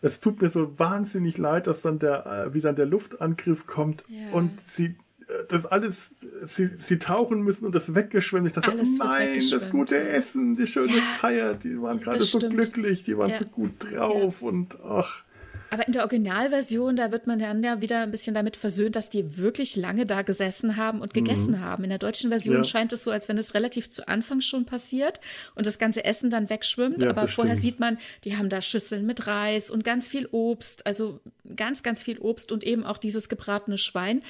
es 0.00 0.20
tut 0.20 0.40
mir 0.40 0.48
so 0.48 0.78
wahnsinnig 0.78 1.38
leid, 1.38 1.66
dass 1.66 1.82
dann 1.82 1.98
der, 1.98 2.26
äh, 2.26 2.54
wie 2.54 2.60
dann 2.60 2.76
der 2.76 2.86
Luftangriff 2.86 3.66
kommt 3.66 4.04
ja. 4.08 4.30
und 4.32 4.52
sie 4.66 4.96
äh, 5.28 5.44
das 5.48 5.66
alles, 5.66 6.10
sie, 6.44 6.70
sie 6.78 6.98
tauchen 6.98 7.42
müssen 7.42 7.66
und 7.66 7.74
das 7.74 7.94
weggeschwemmt. 7.94 8.46
Ich 8.46 8.52
dachte, 8.52 8.70
alles 8.70 8.98
nein, 8.98 9.40
das 9.50 9.70
gute 9.70 9.98
Essen, 10.08 10.54
die 10.54 10.66
schöne 10.66 10.96
ja, 10.96 11.02
Feier, 11.18 11.54
die 11.54 11.80
waren 11.80 12.00
gerade 12.00 12.20
so 12.20 12.38
glücklich, 12.38 13.02
die 13.02 13.16
waren 13.18 13.30
ja. 13.30 13.38
so 13.38 13.44
gut 13.44 13.72
drauf 13.78 14.42
und 14.42 14.78
ach. 14.82 15.24
Aber 15.70 15.86
in 15.86 15.92
der 15.92 16.02
Originalversion, 16.02 16.96
da 16.96 17.12
wird 17.12 17.26
man 17.26 17.38
dann 17.38 17.62
ja 17.62 17.82
wieder 17.82 18.02
ein 18.02 18.10
bisschen 18.10 18.34
damit 18.34 18.56
versöhnt, 18.56 18.96
dass 18.96 19.10
die 19.10 19.36
wirklich 19.36 19.76
lange 19.76 20.06
da 20.06 20.22
gesessen 20.22 20.76
haben 20.76 21.00
und 21.00 21.12
gegessen 21.12 21.56
mhm. 21.56 21.60
haben. 21.60 21.84
In 21.84 21.90
der 21.90 21.98
deutschen 21.98 22.30
Version 22.30 22.56
ja. 22.56 22.64
scheint 22.64 22.92
es 22.92 23.04
so, 23.04 23.10
als 23.10 23.28
wenn 23.28 23.36
es 23.36 23.54
relativ 23.54 23.88
zu 23.90 24.08
Anfang 24.08 24.40
schon 24.40 24.64
passiert 24.64 25.20
und 25.54 25.66
das 25.66 25.78
ganze 25.78 26.04
Essen 26.04 26.30
dann 26.30 26.48
wegschwimmt. 26.48 27.02
Ja, 27.02 27.10
Aber 27.10 27.28
vorher 27.28 27.56
sieht 27.56 27.80
man, 27.80 27.98
die 28.24 28.36
haben 28.36 28.48
da 28.48 28.62
Schüsseln 28.62 29.04
mit 29.04 29.26
Reis 29.26 29.70
und 29.70 29.84
ganz 29.84 30.08
viel 30.08 30.26
Obst, 30.30 30.86
also 30.86 31.20
ganz, 31.54 31.82
ganz 31.82 32.02
viel 32.02 32.18
Obst 32.18 32.50
und 32.50 32.64
eben 32.64 32.84
auch 32.84 32.98
dieses 32.98 33.28
gebratene 33.28 33.78
Schwein. 33.78 34.22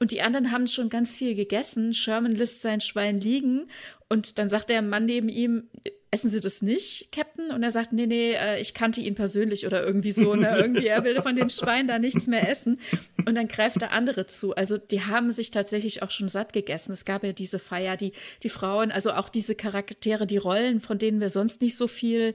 Und 0.00 0.12
die 0.12 0.22
anderen 0.22 0.50
haben 0.50 0.66
schon 0.66 0.88
ganz 0.88 1.16
viel 1.16 1.34
gegessen. 1.34 1.92
Sherman 1.92 2.32
lässt 2.32 2.62
sein 2.62 2.80
Schwein 2.80 3.20
liegen 3.20 3.68
und 4.08 4.38
dann 4.38 4.48
sagt 4.48 4.70
der 4.70 4.82
Mann 4.82 5.04
neben 5.04 5.28
ihm, 5.28 5.68
essen 6.12 6.30
Sie 6.30 6.40
das 6.40 6.60
nicht, 6.60 7.12
Captain? 7.12 7.50
Und 7.52 7.62
er 7.62 7.70
sagt, 7.70 7.92
nee, 7.92 8.06
nee, 8.06 8.32
äh, 8.32 8.60
ich 8.60 8.74
kannte 8.74 9.00
ihn 9.00 9.14
persönlich 9.14 9.66
oder 9.66 9.84
irgendwie 9.84 10.10
so. 10.10 10.34
Ne? 10.34 10.56
Irgendwie, 10.58 10.86
er 10.86 11.04
will 11.04 11.22
von 11.22 11.36
den 11.36 11.50
Schweinen 11.50 11.88
da 11.88 11.98
nichts 11.98 12.26
mehr 12.26 12.48
essen. 12.48 12.80
Und 13.26 13.36
dann 13.36 13.48
greift 13.48 13.80
der 13.80 13.92
andere 13.92 14.26
zu. 14.26 14.54
Also 14.54 14.76
die 14.76 15.02
haben 15.02 15.30
sich 15.30 15.50
tatsächlich 15.50 16.02
auch 16.02 16.10
schon 16.10 16.28
satt 16.28 16.52
gegessen. 16.52 16.92
Es 16.92 17.04
gab 17.04 17.22
ja 17.22 17.32
diese 17.32 17.58
Feier, 17.58 17.96
die, 17.96 18.12
die 18.42 18.48
Frauen, 18.48 18.90
also 18.90 19.12
auch 19.12 19.28
diese 19.28 19.54
Charaktere, 19.54 20.26
die 20.26 20.36
Rollen, 20.36 20.80
von 20.80 20.98
denen 20.98 21.20
wir 21.20 21.30
sonst 21.30 21.60
nicht 21.62 21.76
so 21.76 21.86
viel 21.86 22.34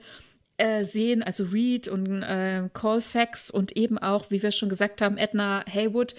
äh, 0.56 0.82
sehen, 0.82 1.22
also 1.22 1.44
Reed 1.44 1.88
und 1.88 2.22
äh, 2.22 2.68
Colfax 2.72 3.50
und 3.50 3.76
eben 3.76 3.98
auch, 3.98 4.30
wie 4.30 4.42
wir 4.42 4.52
schon 4.52 4.70
gesagt 4.70 5.02
haben, 5.02 5.18
Edna 5.18 5.64
Haywood, 5.68 6.14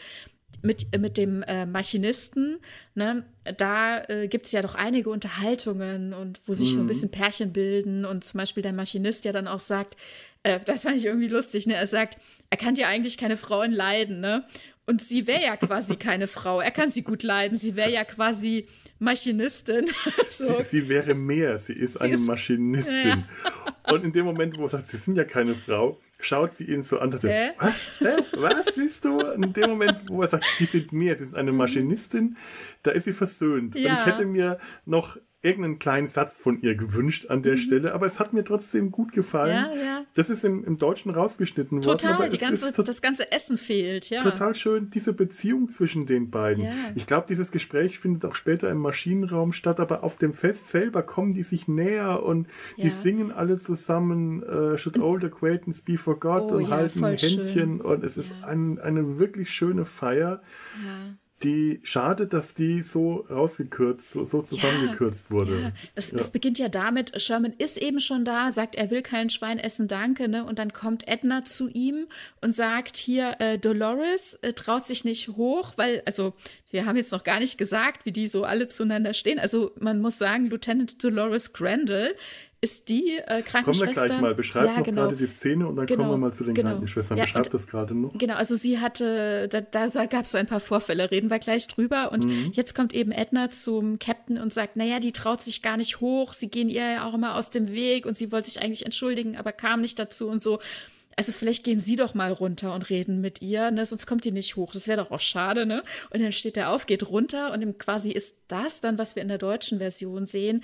mit, 0.62 0.98
mit 1.00 1.18
dem 1.18 1.44
äh, 1.44 1.66
Maschinisten, 1.66 2.58
ne, 2.96 3.26
da 3.58 4.04
äh, 4.06 4.28
gibt 4.28 4.48
es 4.48 4.52
ja 4.52 4.62
doch 4.62 4.76
einige 4.76 5.10
Unterhaltungen 5.10 6.14
und 6.14 6.40
wo 6.46 6.54
sich 6.54 6.70
mhm. 6.70 6.74
so 6.74 6.80
ein 6.80 6.84
mhm. 6.84 6.88
bisschen 6.88 7.12
Pärchen 7.12 7.54
bilden 7.54 8.06
und 8.06 8.24
zum 8.24 8.40
Beispiel 8.40 8.64
der 8.64 8.74
Maschinist 8.74 9.26
ja 9.26 9.32
dann 9.32 9.48
auch 9.48 9.60
sagt, 9.60 9.96
äh, 10.44 10.60
das 10.66 10.84
fand 10.84 10.98
ich 10.98 11.06
irgendwie 11.06 11.28
lustig, 11.28 11.68
ne, 11.68 11.76
er 11.76 11.88
sagt, 11.88 12.18
er 12.50 12.58
kann 12.58 12.76
ja 12.76 12.88
eigentlich 12.88 13.18
keine 13.18 13.38
Frauen 13.38 13.72
leiden, 13.72 14.20
ne, 14.20 14.46
und 14.86 15.02
sie 15.02 15.28
wäre 15.28 15.44
ja 15.44 15.58
quasi 15.58 15.98
keine 15.98 16.28
Frau, 16.28 16.62
er 16.62 16.72
kann 16.72 16.90
sie 16.90 17.04
gut 17.04 17.24
leiden, 17.24 17.58
sie 17.58 17.76
wäre 17.76 17.92
ja 17.92 18.04
quasi 18.06 18.68
Maschinistin. 19.00 19.86
so. 20.30 20.58
sie, 20.58 20.64
sie, 20.64 20.90
wäre 20.90 21.14
mehr, 21.14 21.58
sie 21.58 21.74
ist 21.74 21.94
sie 21.94 22.02
eine 22.02 22.14
ist, 22.14 22.28
Maschinistin. 22.28 23.26
Ja. 23.44 23.94
Und 23.94 24.04
in 24.04 24.12
dem 24.12 24.26
Moment, 24.26 24.58
wo 24.58 24.64
er 24.64 24.70
sagt, 24.70 24.88
sie 24.88 24.98
sind 24.98 25.16
ja 25.16 25.24
keine 25.24 25.54
Frau, 25.54 26.00
schaut 26.20 26.54
sie 26.54 26.66
ihn 26.66 26.82
so 26.82 27.00
an 27.00 27.14
und 27.14 27.22
sagt, 27.22 27.34
was? 27.60 27.92
Hä? 28.00 28.24
Was 28.38 28.76
willst 28.76 29.06
du? 29.06 29.20
Und 29.20 29.46
in 29.46 29.54
dem 29.54 29.70
Moment, 29.70 30.02
wo 30.10 30.22
er 30.22 30.28
sagt, 30.28 30.46
sie 30.58 30.66
sind 30.66 30.92
mehr, 30.92 31.16
sie 31.16 31.26
ist 31.26 31.36
eine 31.36 31.52
mhm. 31.52 31.58
Maschinistin, 31.60 32.38
da 32.84 32.92
ist 32.92 33.06
sie 33.06 33.14
versöhnt. 33.14 33.76
Ja. 33.76 33.92
Und 33.92 34.00
ich 34.00 34.06
hätte 34.06 34.26
mir 34.26 34.60
noch 34.86 35.18
irgendeinen 35.44 35.78
kleinen 35.78 36.08
Satz 36.08 36.36
von 36.36 36.60
ihr 36.62 36.76
gewünscht 36.76 37.28
an 37.30 37.44
der 37.44 37.54
mhm. 37.54 37.58
Stelle, 37.58 37.94
aber 37.94 38.08
es 38.08 38.20
hat 38.20 38.34
mir 38.34 38.44
trotzdem 38.44 38.92
gut 38.92 39.12
gefallen. 39.12 39.72
Ja, 39.76 39.84
ja. 39.84 40.06
Das 40.16 40.32
ist 40.32 40.44
im, 40.44 40.64
im 40.64 40.78
Deutschen 40.78 41.12
rausgeschnitten 41.12 41.82
total, 41.82 42.18
worden. 42.18 42.32
Total, 42.32 42.84
das 42.84 43.02
ganze 43.02 43.32
Essen 43.32 43.58
fehlt, 43.60 44.10
ja. 44.10 44.24
Total 44.24 44.56
schön, 44.56 44.90
diese 44.90 45.14
Beziehung 45.14 45.70
zwischen 45.70 46.08
den 46.08 46.32
beiden. 46.32 46.64
Ja. 46.64 46.72
Ich 46.96 47.06
glaube, 47.06 47.28
dieses 47.30 47.52
Gespräch 47.52 48.00
findet 48.00 48.26
auch 48.26 48.34
später 48.34 48.72
im 48.72 48.80
Maschinenraum 48.80 49.54
statt, 49.54 49.80
aber 49.80 50.04
auf 50.04 50.18
dem 50.18 50.34
Fest 50.34 50.70
selber 50.70 51.04
kommen 51.04 51.34
die 51.34 51.44
sich 51.44 51.68
näher 51.68 52.24
und 52.24 52.48
die 52.78 52.90
singen 52.90 53.32
alle 53.32 53.58
zusammen 53.58 54.44
uh, 54.44 54.76
Should 54.78 54.98
Old 54.98 55.24
Acquaintance 55.24 55.84
Be 55.84 55.98
Forgot 55.98 56.52
oh, 56.52 56.56
und 56.56 56.70
halten 56.70 57.06
Händchen 57.06 57.48
schön. 57.48 57.82
und 57.82 58.04
es 58.04 58.18
ist 58.18 58.34
ein, 58.42 58.80
eine 58.80 59.20
wirklich 59.20 59.52
schöne 59.52 59.86
Feier. 59.86 60.42
Ja 60.84 61.16
die 61.44 61.80
schade, 61.84 62.26
dass 62.26 62.54
die 62.56 62.82
so 62.82 63.26
rausgekürzt, 63.30 64.12
so, 64.12 64.26
so 64.26 64.42
zusammengekürzt 64.42 65.28
ja, 65.30 65.36
wurde. 65.36 65.62
Ja. 65.62 65.72
Es, 65.96 66.12
ja. 66.12 66.18
es, 66.18 66.32
beginnt 66.32 66.58
ja 66.58 66.68
damit, 66.68 67.22
Sherman 67.22 67.54
ist 67.58 67.78
eben 67.78 68.00
schon 68.00 68.26
da, 68.26 68.52
sagt, 68.52 68.76
er 68.76 68.90
will 68.90 69.04
kein 69.04 69.30
Schwein 69.30 69.60
essen, 69.60 69.88
danke, 69.88 70.28
ne? 70.28 70.44
Und 70.44 70.58
dann 70.58 70.74
kommt 70.74 71.08
Edna 71.08 71.46
zu 71.46 71.70
ihm 71.70 72.08
und 72.42 72.54
sagt 72.54 72.98
hier, 72.98 73.36
äh, 73.40 73.60
Dolores 73.60 74.36
äh, 74.42 74.54
traut 74.54 74.84
sich 74.84 75.06
nicht 75.06 75.28
hoch, 75.30 75.74
weil, 75.78 76.02
also 76.06 76.34
wir 76.72 76.86
haben 76.86 76.98
jetzt 76.98 77.12
noch 77.12 77.24
gar 77.24 77.40
nicht 77.40 77.58
gesagt, 77.58 78.06
wie 78.06 78.12
die 78.12 78.28
so 78.28 78.44
alle 78.44 78.68
zueinander 78.68 79.14
stehen. 79.14 79.40
Also 79.40 79.72
man 79.80 80.02
muss 80.02 80.18
sagen, 80.18 80.50
Lieutenant 80.50 81.04
Dolores 81.04 81.54
Grendel 81.54 82.16
ist 82.60 82.90
die 82.90 83.18
äh, 83.18 83.44
Krankenschwester. 83.44 83.86
Kommen 83.86 83.96
wir 83.96 84.06
gleich 84.08 84.22
mal. 84.22 84.36
Beschreib 84.36 84.66
ja, 84.66 84.78
noch 84.78 84.84
genau. 84.84 85.02
gerade 85.04 85.16
die 85.16 85.28
Szene 85.28 85.68
und 85.68 85.76
dann 85.76 85.86
genau, 85.86 86.04
kommen 86.04 86.14
wir 86.14 86.18
mal 86.28 86.34
zu 86.34 86.44
den 86.44 86.56
genau. 86.56 86.72
Krankenschwestern. 86.72 87.20
Beschreib 87.20 87.46
ja, 87.46 87.52
das 87.52 87.68
gerade 87.68 87.94
noch. 87.94 88.18
Genau, 88.18 88.34
also 88.34 88.56
sie 88.56 88.80
hatte, 88.80 89.48
da, 89.48 89.62
da 89.62 90.06
gab 90.06 90.26
es 90.26 90.32
so 90.32 90.38
ein 90.38 90.48
paar 90.48 90.60
Vorfälle, 90.60 91.12
reden 91.12 91.30
wir 91.30 91.40
gleich 91.40 91.68
drüber. 91.68 92.12
Und 92.12 92.26
mhm. 92.26 92.52
jetzt 92.54 92.74
kommt 92.74 92.94
eben 92.94 93.12
Edna 93.12 93.52
zum 93.52 94.00
Captain 94.00 94.40
und 94.40 94.52
sagt, 94.52 94.76
naja, 94.76 95.00
die 95.00 95.12
traut 95.12 95.42
sich 95.42 95.62
gar 95.62 95.78
nicht 95.78 96.02
hoch, 96.02 96.34
sie 96.34 96.50
gehen 96.50 96.70
ihr 96.70 96.90
ja 96.90 97.08
auch 97.08 97.14
immer 97.14 97.36
aus 97.36 97.52
dem 97.52 97.72
Weg 97.72 98.06
und 98.06 98.18
sie 98.18 98.32
wollte 98.32 98.50
sich 98.50 98.62
eigentlich 98.62 98.86
entschuldigen, 98.86 99.38
aber 99.38 99.52
kam 99.52 99.82
nicht 99.82 100.00
dazu 100.00 100.28
und 100.28 100.42
so. 100.42 100.60
Also 101.16 101.32
vielleicht 101.32 101.64
gehen 101.64 101.80
Sie 101.80 101.96
doch 101.96 102.14
mal 102.14 102.32
runter 102.32 102.76
und 102.76 102.92
reden 102.92 103.22
mit 103.22 103.42
ihr, 103.42 103.72
ne? 103.72 103.84
sonst 103.88 104.06
kommt 104.06 104.24
die 104.24 104.32
nicht 104.32 104.56
hoch. 104.56 104.72
Das 104.72 104.88
wäre 104.88 105.04
doch 105.04 105.10
auch 105.10 105.20
schade, 105.20 105.66
ne? 105.66 105.82
Und 106.12 106.22
dann 106.22 106.32
steht 106.32 106.58
er 106.58 106.70
auf, 106.70 106.86
geht 106.86 107.10
runter 107.10 107.54
und 107.54 107.80
quasi 107.80 108.12
ist 108.12 108.38
das 108.48 108.82
dann, 108.82 109.00
was 109.00 109.16
wir 109.16 109.24
in 109.24 109.28
der 109.28 109.40
deutschen 109.40 109.80
Version 109.80 110.28
sehen, 110.28 110.64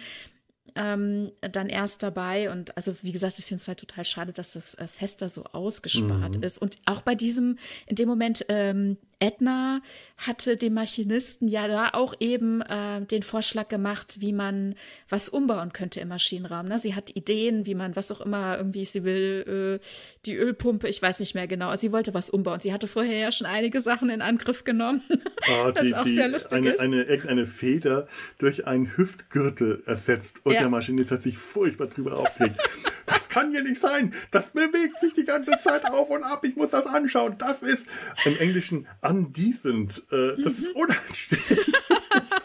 ähm, 0.76 1.32
dann 1.42 1.70
erst 1.70 2.04
dabei. 2.04 2.52
Und 2.52 2.76
also, 2.76 2.96
wie 3.02 3.12
gesagt, 3.12 3.40
ich 3.40 3.46
finde 3.46 3.62
es 3.62 3.68
halt 3.68 3.80
total 3.80 4.06
schade, 4.06 4.34
dass 4.34 4.54
das 4.54 4.76
äh, 4.76 4.88
Fest 4.88 5.22
da 5.22 5.30
so 5.30 5.44
ausgespart 5.46 6.38
mhm. 6.38 6.44
ist. 6.44 6.58
Und 6.58 6.78
auch 6.86 7.02
bei 7.02 7.16
diesem, 7.16 7.58
in 7.88 7.96
dem 7.96 8.08
Moment, 8.08 8.46
ähm, 8.50 8.98
Edna 9.20 9.82
hatte 10.18 10.58
dem 10.58 10.74
Maschinisten 10.74 11.48
ja 11.48 11.68
da 11.68 11.90
auch 11.94 12.14
eben 12.20 12.62
äh, 12.62 13.02
den 13.06 13.24
Vorschlag 13.24 13.68
gemacht, 13.68 14.18
wie 14.20 14.34
man 14.34 14.76
was 15.10 15.30
umbauen 15.30 15.74
könnte 15.74 16.00
im 16.00 16.10
Maschinenraum. 16.10 16.68
Ne? 16.68 16.80
Sie 16.80 16.96
hat 16.96 17.16
Ideen, 17.16 17.66
wie 17.66 17.76
man 17.76 17.96
was 17.96 18.12
auch 18.12 18.22
immer 18.22 18.58
irgendwie, 18.58 18.86
sie 18.86 19.04
will 19.04 19.80
äh, 19.82 19.86
die 20.26 20.36
Ölpumpe, 20.36 20.88
ich 20.88 21.02
weiß 21.02 21.20
nicht 21.20 21.36
mehr 21.36 21.48
genau. 21.48 21.76
Sie 21.76 21.92
wollte 21.92 22.14
was 22.14 22.30
umbauen. 22.30 22.60
Sie 22.60 22.74
hatte 22.74 22.88
vorher 22.88 23.18
ja 23.18 23.32
schon 23.32 23.48
einige 23.48 23.82
Sachen 23.82 24.10
in 24.10 24.22
Angriff 24.22 24.64
genommen. 24.64 25.02
Oh, 25.46 25.72
die, 25.72 25.92
was 25.92 25.94
auch 25.94 26.06
die, 26.06 26.16
sehr 26.16 26.30
lustig 26.30 26.58
eine, 26.58 26.70
ist. 26.70 26.80
Eine, 26.80 27.06
eine 27.28 27.46
Feder 27.46 28.08
durch 28.38 28.66
einen 28.66 28.96
Hüftgürtel 28.96 29.84
ersetzt 29.86 30.38
und 30.46 30.54
ja. 30.54 30.62
der 30.62 30.70
Maschinist 30.70 31.12
hat 31.12 31.22
sich 31.22 31.38
furchtbar 31.38 31.88
drüber 31.88 32.18
aufgeregt. 32.18 32.58
das 33.06 33.30
kann 33.30 33.52
ja 33.52 33.62
nicht 33.62 33.80
sein. 33.80 34.14
Das 34.32 34.52
bewegt 34.52 35.00
sich 35.00 35.14
die 35.14 35.26
ganze 35.26 35.52
Zeit 35.62 35.86
auf 35.86 36.10
und 36.10 36.24
ab. 36.24 36.46
Ich 36.46 36.56
muss 36.56 36.72
das 36.72 36.86
anschauen. 36.86 37.36
Das 37.38 37.62
ist 37.62 37.86
im 38.26 38.38
Englischen 38.38 38.88
undecent. 39.14 40.04
Äh, 40.12 40.42
das 40.42 40.58
mhm. 40.58 40.64
ist 40.64 40.76
unanständig. 40.76 41.74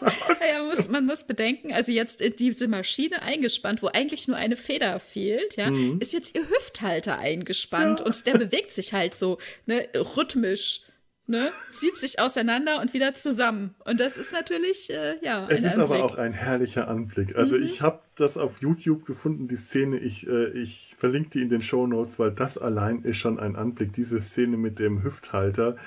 ja, 0.53 0.63
muss, 0.63 0.89
man 0.89 1.05
muss 1.05 1.23
bedenken, 1.23 1.73
also 1.73 1.91
jetzt 1.91 2.21
in 2.21 2.35
diese 2.35 2.67
Maschine 2.67 3.21
eingespannt, 3.21 3.81
wo 3.81 3.87
eigentlich 3.87 4.27
nur 4.27 4.37
eine 4.37 4.55
Feder 4.55 4.99
fehlt, 4.99 5.57
ja, 5.57 5.71
mhm. 5.71 5.99
ist 5.99 6.13
jetzt 6.13 6.35
ihr 6.35 6.47
Hüfthalter 6.47 7.17
eingespannt 7.17 7.99
ja. 7.99 8.05
und 8.05 8.27
der 8.27 8.37
bewegt 8.37 8.71
sich 8.71 8.93
halt 8.93 9.13
so 9.13 9.37
ne, 9.65 9.87
rhythmisch 9.95 10.81
ne, 11.29 11.49
zieht 11.69 11.95
sich 11.95 12.19
auseinander 12.19 12.81
und 12.81 12.93
wieder 12.93 13.13
zusammen. 13.13 13.75
Und 13.85 13.99
das 13.99 14.17
ist 14.17 14.33
natürlich, 14.33 14.89
äh, 14.89 15.15
ja. 15.21 15.45
Es 15.47 15.59
ist 15.59 15.65
Anblick. 15.65 15.79
aber 15.83 16.03
auch 16.03 16.17
ein 16.17 16.33
herrlicher 16.33 16.87
Anblick. 16.87 17.35
Also 17.35 17.55
mhm. 17.55 17.63
ich 17.63 17.81
habe 17.81 17.99
das 18.15 18.37
auf 18.37 18.61
YouTube 18.61 19.05
gefunden, 19.05 19.47
die 19.47 19.55
Szene. 19.55 19.99
Ich, 19.99 20.27
äh, 20.27 20.49
ich 20.49 20.95
verlinke 20.97 21.29
die 21.29 21.41
in 21.43 21.49
den 21.49 21.61
Show 21.61 21.85
Notes, 21.87 22.17
weil 22.19 22.31
das 22.31 22.57
allein 22.57 23.03
ist 23.03 23.17
schon 23.17 23.39
ein 23.39 23.55
Anblick. 23.55 23.93
Diese 23.93 24.19
Szene 24.19 24.57
mit 24.57 24.79
dem 24.79 25.03
Hüfthalter 25.03 25.77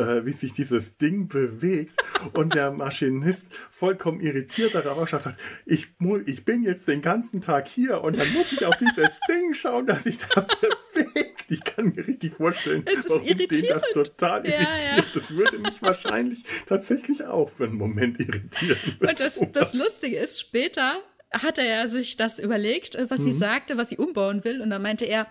äh, 0.00 0.24
wie 0.24 0.32
sich 0.32 0.52
dieses 0.52 0.96
Ding 0.96 1.28
bewegt 1.28 1.92
und 2.32 2.54
der 2.54 2.70
Maschinist 2.70 3.46
vollkommen 3.70 4.20
irritiert 4.20 4.74
darauf 4.74 5.10
sagt, 5.10 5.38
ich, 5.66 5.88
muss, 5.98 6.22
ich 6.26 6.44
bin 6.44 6.62
jetzt 6.62 6.88
den 6.88 7.02
ganzen 7.02 7.40
Tag 7.40 7.68
hier 7.68 8.02
und 8.02 8.18
dann 8.18 8.32
muss 8.32 8.52
ich 8.52 8.64
auf 8.64 8.76
dieses 8.78 9.10
Ding 9.28 9.54
schauen, 9.54 9.86
dass 9.86 10.04
sich 10.04 10.18
da 10.18 10.46
bewegt. 10.94 11.50
Ich 11.50 11.64
kann 11.64 11.92
mir 11.94 12.06
richtig 12.06 12.32
vorstellen, 12.32 12.84
warum 13.08 13.24
den 13.26 13.66
das 13.68 13.82
total 13.92 14.46
ja, 14.46 14.52
irritiert. 14.52 14.96
Ja. 14.96 15.04
Das 15.14 15.30
würde 15.30 15.58
mich 15.58 15.82
wahrscheinlich 15.82 16.44
tatsächlich 16.66 17.24
auch 17.24 17.50
für 17.50 17.64
einen 17.64 17.74
Moment 17.74 18.20
irritieren. 18.20 18.78
Und 19.00 19.20
das, 19.20 19.40
das 19.52 19.74
Lustige 19.74 20.16
ist, 20.16 20.40
später 20.40 21.00
hat 21.32 21.58
er 21.58 21.64
ja 21.64 21.86
sich 21.86 22.16
das 22.16 22.38
überlegt, 22.38 22.96
was 23.08 23.20
mhm. 23.20 23.24
sie 23.24 23.32
sagte, 23.32 23.76
was 23.76 23.90
sie 23.90 23.96
umbauen 23.96 24.44
will. 24.44 24.60
Und 24.60 24.70
dann 24.70 24.82
meinte 24.82 25.04
er, 25.04 25.26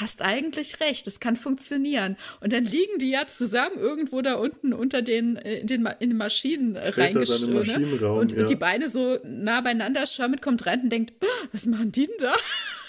hast 0.00 0.22
eigentlich 0.22 0.80
recht, 0.80 1.06
es 1.06 1.20
kann 1.20 1.36
funktionieren. 1.36 2.16
Und 2.40 2.52
dann 2.52 2.64
liegen 2.64 2.98
die 2.98 3.10
ja 3.10 3.26
zusammen 3.26 3.78
irgendwo 3.78 4.22
da 4.22 4.34
unten 4.34 4.72
unter 4.72 5.02
den, 5.02 5.36
äh, 5.36 5.60
in 5.60 5.66
den, 5.66 5.86
in 6.00 6.10
den 6.10 6.18
Maschinen 6.18 6.76
reingeschrieben. 6.76 7.56
Und, 7.56 8.32
ja. 8.32 8.40
und 8.40 8.50
die 8.50 8.56
Beine 8.56 8.88
so 8.88 9.18
nah 9.24 9.60
beieinander. 9.60 10.06
Sherman 10.06 10.40
kommt 10.40 10.66
rein 10.66 10.82
und 10.82 10.90
denkt, 10.90 11.12
oh, 11.20 11.46
was 11.52 11.66
machen 11.66 11.92
die 11.92 12.06
denn 12.06 12.16
da? 12.18 12.34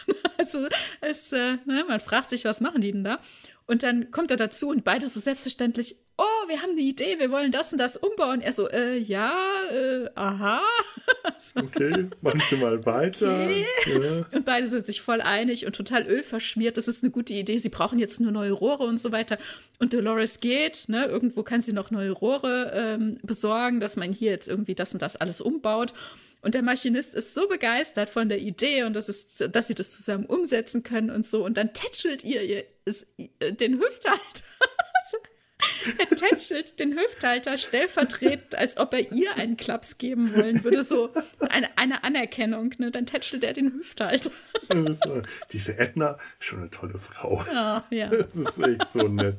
also 0.38 0.68
es, 1.02 1.32
äh, 1.32 1.58
ne, 1.66 1.86
man 1.88 2.00
fragt 2.00 2.30
sich, 2.30 2.46
was 2.46 2.62
machen 2.62 2.82
die 2.82 2.92
denn 2.92 3.04
da? 3.04 3.20
Und 3.68 3.84
dann 3.84 4.12
kommt 4.12 4.32
er 4.32 4.38
dazu 4.38 4.70
und 4.70 4.86
beide 4.86 5.08
so 5.10 5.20
selbstverständlich, 5.20 5.96
oh, 6.18 6.48
wir 6.48 6.62
haben 6.62 6.72
eine 6.72 6.82
Idee, 6.82 7.20
wir 7.20 7.32
wollen 7.32 7.52
das 7.52 7.74
und 7.74 7.80
das 7.80 7.98
umbauen. 7.98 8.40
Er 8.40 8.54
so, 8.54 8.70
äh, 8.70 8.98
ja, 8.98 9.36
äh, 9.70 10.10
aha. 10.16 10.62
so. 11.38 11.60
Okay, 11.60 12.08
machen 12.22 12.42
Sie 12.50 12.56
mal 12.56 12.86
weiter. 12.86 13.44
Okay. 13.44 13.66
Ja. 13.88 14.26
Und 14.32 14.46
beide 14.46 14.68
sind 14.68 14.86
sich 14.86 15.02
voll 15.02 15.20
einig 15.20 15.66
und 15.66 15.76
total 15.76 16.08
ölverschmiert. 16.08 16.78
Das 16.78 16.88
ist 16.88 17.04
eine 17.04 17.12
gute 17.12 17.34
Idee. 17.34 17.58
Sie 17.58 17.70
brauchen 17.70 18.00
jetzt 18.00 18.22
nur 18.22 18.32
neue 18.32 18.54
Rohre 18.54 18.86
und 18.86 19.00
so 19.00 19.12
weiter. 19.12 19.38
Und 19.80 19.94
Dolores 19.94 20.40
geht, 20.40 20.86
ne, 20.88 21.06
irgendwo 21.06 21.44
kann 21.44 21.62
sie 21.62 21.74
noch 21.74 21.92
neue 21.92 22.12
Rohre 22.12 22.72
ähm, 22.74 23.20
besorgen, 23.22 23.82
dass 23.82 23.98
man 23.98 24.14
hier 24.14 24.32
jetzt 24.32 24.48
irgendwie 24.48 24.76
das 24.76 24.94
und 24.94 25.02
das 25.02 25.18
alles 25.18 25.42
umbaut. 25.42 25.94
Und 26.42 26.56
der 26.56 26.62
Maschinist 26.62 27.16
ist 27.16 27.34
so 27.34 27.48
begeistert 27.48 28.10
von 28.10 28.30
der 28.30 28.40
Idee 28.40 28.84
und 28.84 28.94
das 28.94 29.10
ist, 29.10 29.56
dass 29.56 29.68
sie 29.68 29.76
das 29.76 29.96
zusammen 29.98 30.26
umsetzen 30.26 30.84
können 30.84 31.10
und 31.10 31.26
so. 31.26 31.44
Und 31.44 31.58
dann 31.58 31.74
tätschelt 31.74 32.24
ihr, 32.24 32.42
ihr 32.44 32.64
ist, 32.86 33.08
äh, 33.18 33.54
den 33.54 33.80
Hüfthalter. 33.80 34.22
er 36.00 36.16
tätschelt 36.16 36.80
den 36.80 36.98
Hüfthalter 36.98 37.58
stellvertretend, 37.58 38.56
als 38.56 38.78
ob 38.78 38.94
er 38.94 39.12
ihr 39.12 39.36
einen 39.36 39.58
Klaps 39.58 39.98
geben 39.98 40.34
wollen 40.36 40.64
würde. 40.64 40.84
So 40.84 41.10
eine, 41.50 41.68
eine 41.76 42.04
Anerkennung. 42.04 42.74
Ne? 42.78 42.92
Dann 42.92 43.08
tätschelt 43.08 43.44
er 43.44 43.54
den 43.54 43.74
Hüfthalter. 43.74 44.32
Diese 45.52 45.78
Edna, 45.78 46.20
schon 46.40 46.60
eine 46.60 46.70
tolle 46.70 47.00
Frau. 47.00 47.44
Ja, 47.52 47.86
ja. 47.90 48.10
Das 48.16 48.36
ist 48.36 48.60
echt 48.60 48.88
so 48.94 49.08
nett. 49.08 49.36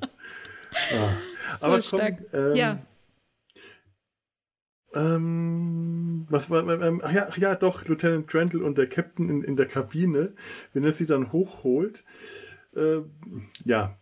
Ah. 0.72 1.56
So 1.58 1.66
Aber 1.66 1.80
komm, 1.80 2.00
ähm, 2.32 2.54
ja 2.54 2.82
Ähm, 4.94 6.26
was 6.30 6.48
war, 6.48 6.66
ähm, 6.66 7.00
ach 7.04 7.12
ja, 7.12 7.26
ach 7.28 7.36
ja, 7.36 7.54
doch, 7.54 7.84
Lieutenant 7.86 8.26
Crandall 8.26 8.62
und 8.62 8.78
der 8.78 8.88
Captain 8.88 9.28
in, 9.28 9.42
in 9.42 9.56
der 9.56 9.66
Kabine, 9.66 10.32
wenn 10.72 10.84
er 10.84 10.92
sie 10.92 11.06
dann 11.06 11.30
hochholt, 11.32 12.04
äh, 12.74 13.00
ja, 13.64 13.96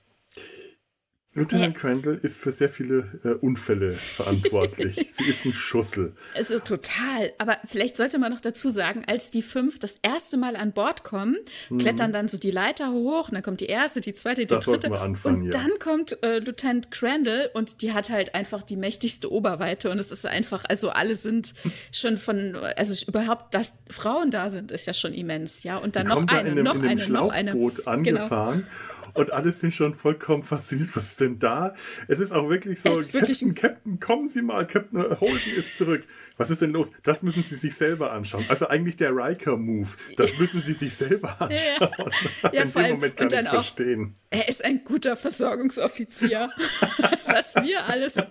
Lieutenant 1.37 1.75
ja. 1.75 1.81
Crandall 1.81 2.19
ist 2.23 2.39
für 2.39 2.51
sehr 2.51 2.71
viele 2.71 3.21
äh, 3.23 3.29
Unfälle 3.29 3.93
verantwortlich. 3.93 4.97
Sie 5.19 5.25
ist 5.25 5.45
ein 5.45 5.53
Schussel. 5.53 6.15
Also 6.35 6.59
total. 6.59 7.33
Aber 7.37 7.59
vielleicht 7.67 7.97
sollte 7.97 8.19
man 8.19 8.33
noch 8.33 8.41
dazu 8.41 8.71
sagen, 8.71 9.05
als 9.07 9.31
die 9.31 9.43
fünf 9.43 9.79
das 9.79 9.99
erste 10.03 10.39
Mal 10.39 10.57
an 10.57 10.73
Bord 10.73 11.05
kommen, 11.05 11.37
mhm. 11.69 11.79
klettern 11.79 12.13
dann 12.13 12.29
so 12.29 12.39
die 12.39 12.51
Leiter 12.51 12.91
hoch 12.91 13.29
und 13.29 13.35
dann 13.35 13.43
kommt 13.43 13.61
die 13.61 13.67
erste, 13.67 14.01
die 14.01 14.15
zweite, 14.15 14.43
die 14.43 14.47
das 14.47 14.65
dritte. 14.65 14.91
Wir 14.91 15.03
anfangen, 15.03 15.43
und 15.43 15.45
ja. 15.45 15.51
dann 15.51 15.71
kommt 15.79 16.23
äh, 16.23 16.39
Lieutenant 16.39 16.91
Crandall 16.91 17.51
und 17.53 17.83
die 17.83 17.93
hat 17.93 18.09
halt 18.09 18.35
einfach 18.35 18.63
die 18.63 18.77
mächtigste 18.77 19.31
Oberweite 19.31 19.91
und 19.91 19.99
es 19.99 20.11
ist 20.11 20.27
einfach, 20.27 20.65
also 20.67 20.89
alle 20.89 21.15
sind 21.15 21.53
schon 21.93 22.17
von, 22.17 22.57
also 22.57 23.05
überhaupt, 23.07 23.53
dass 23.55 23.75
Frauen 23.91 24.31
da 24.31 24.49
sind, 24.49 24.73
ist 24.73 24.87
ja 24.87 24.95
schon 24.95 25.13
immens, 25.13 25.65
ja. 25.65 25.77
Und 25.77 25.97
dann 25.97 26.07
die 26.07 26.13
noch 26.13 26.19
eine, 26.19 26.27
da 26.27 26.41
in 26.41 26.47
einem, 26.47 26.65
noch 26.65 26.75
in 26.77 26.89
eine, 26.89 27.09
noch 27.09 27.31
eine. 27.31 27.73
angefahren. 27.85 28.61
Genau 28.61 28.96
und 29.17 29.33
alle 29.33 29.53
sind 29.53 29.75
schon 29.75 29.95
vollkommen 29.95 30.43
fasziniert. 30.43 30.91
Was 30.95 31.07
ist 31.09 31.21
denn 31.21 31.39
da? 31.39 31.75
Es 32.09 32.21
ist 32.21 32.33
auch 32.33 32.49
wirklich 32.49 32.81
so, 32.81 32.91
Captain, 32.91 33.13
wirklich 33.13 33.55
Captain, 33.55 34.01
kommen 34.01 34.29
Sie 34.29 34.43
mal, 34.43 34.67
Captain 34.67 35.03
Holden 35.21 35.53
ist 35.57 35.79
zurück. 35.79 36.05
Was 36.37 36.51
ist 36.51 36.61
denn 36.61 36.73
los? 36.73 36.91
Das 37.03 37.23
müssen 37.23 37.43
Sie 37.43 37.57
sich 37.57 37.75
selber 37.75 38.13
anschauen. 38.13 38.45
Also 38.49 38.69
eigentlich 38.69 38.97
der 38.97 39.11
Riker-Move. 39.17 39.89
Das 40.17 40.39
müssen 40.39 40.61
Sie 40.61 40.75
sich 40.75 40.95
selber 40.95 41.41
anschauen. 41.41 41.51
Ja, 41.81 42.51
ja. 42.53 42.63
In 42.63 42.73
dem 42.73 42.91
Moment 42.91 43.17
kann 43.17 43.29
ich 43.29 43.35
es 43.35 43.49
verstehen. 43.49 44.15
Er 44.31 44.49
ist 44.49 44.65
ein 44.65 44.85
guter 44.85 45.17
Versorgungsoffizier. 45.17 46.51
was 47.27 47.55
wir 47.57 47.87
alles, 47.87 48.23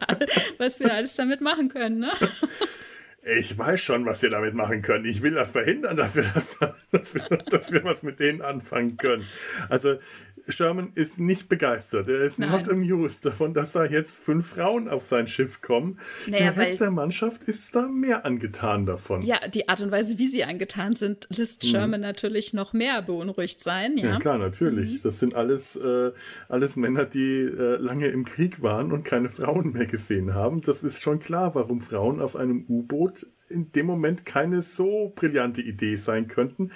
was 0.57 0.79
wir 0.79 0.93
alles 0.93 1.15
damit 1.15 1.41
machen 1.41 1.69
können, 1.69 1.99
ne? 1.99 2.11
ich 3.25 3.57
weiß 3.57 3.81
schon, 3.81 4.05
was 4.05 4.21
wir 4.21 4.29
damit 4.29 4.53
machen 4.53 4.81
können. 4.81 5.05
Ich 5.05 5.21
will 5.21 5.31
das 5.31 5.49
verhindern, 5.49 5.97
dass 5.97 6.15
wir 6.15 6.23
das, 6.33 6.57
dass 6.91 7.15
wir, 7.15 7.23
dass 7.49 7.71
wir 7.71 7.83
was 7.83 8.03
mit 8.03 8.19
denen 8.19 8.41
anfangen 8.41 8.97
können. 8.97 9.25
Also 9.67 9.97
Sherman 10.47 10.91
ist 10.95 11.19
nicht 11.19 11.49
begeistert. 11.49 12.07
Er 12.07 12.21
ist 12.21 12.39
Nein. 12.39 12.51
not 12.51 12.69
amused 12.69 13.25
davon, 13.25 13.53
dass 13.53 13.73
da 13.73 13.85
jetzt 13.85 14.23
fünf 14.23 14.47
Frauen 14.47 14.87
auf 14.87 15.07
sein 15.07 15.27
Schiff 15.27 15.61
kommen. 15.61 15.99
Naja, 16.27 16.51
der 16.51 16.57
Rest 16.57 16.81
der 16.81 16.91
Mannschaft 16.91 17.43
ist 17.45 17.75
da 17.75 17.87
mehr 17.87 18.25
angetan 18.25 18.85
davon. 18.85 19.21
Ja, 19.21 19.39
die 19.47 19.67
Art 19.69 19.81
und 19.81 19.91
Weise, 19.91 20.17
wie 20.17 20.27
sie 20.27 20.43
angetan 20.43 20.95
sind, 20.95 21.27
lässt 21.35 21.63
mhm. 21.63 21.67
Sherman 21.67 21.99
mhm. 22.01 22.07
natürlich 22.07 22.53
noch 22.53 22.73
mehr 22.73 23.01
beunruhigt 23.01 23.61
sein. 23.61 23.97
Ja, 23.97 24.09
ja 24.11 24.19
klar, 24.19 24.37
natürlich. 24.37 24.93
Mhm. 24.93 24.99
Das 25.03 25.19
sind 25.19 25.35
alles, 25.35 25.75
äh, 25.75 26.11
alles 26.49 26.75
Männer, 26.75 27.05
die 27.05 27.41
äh, 27.41 27.77
lange 27.77 28.07
im 28.07 28.25
Krieg 28.25 28.61
waren 28.61 28.91
und 28.91 29.03
keine 29.03 29.29
Frauen 29.29 29.73
mehr 29.73 29.87
gesehen 29.87 30.33
haben. 30.33 30.61
Das 30.61 30.83
ist 30.83 31.01
schon 31.01 31.19
klar, 31.19 31.55
warum 31.55 31.81
Frauen 31.81 32.21
auf 32.21 32.35
einem 32.35 32.65
U-Boot 32.67 33.25
in 33.49 33.71
dem 33.71 33.85
Moment 33.85 34.25
keine 34.25 34.61
so 34.61 35.11
brillante 35.15 35.61
Idee 35.61 35.95
sein 35.97 36.27
könnten. 36.27 36.71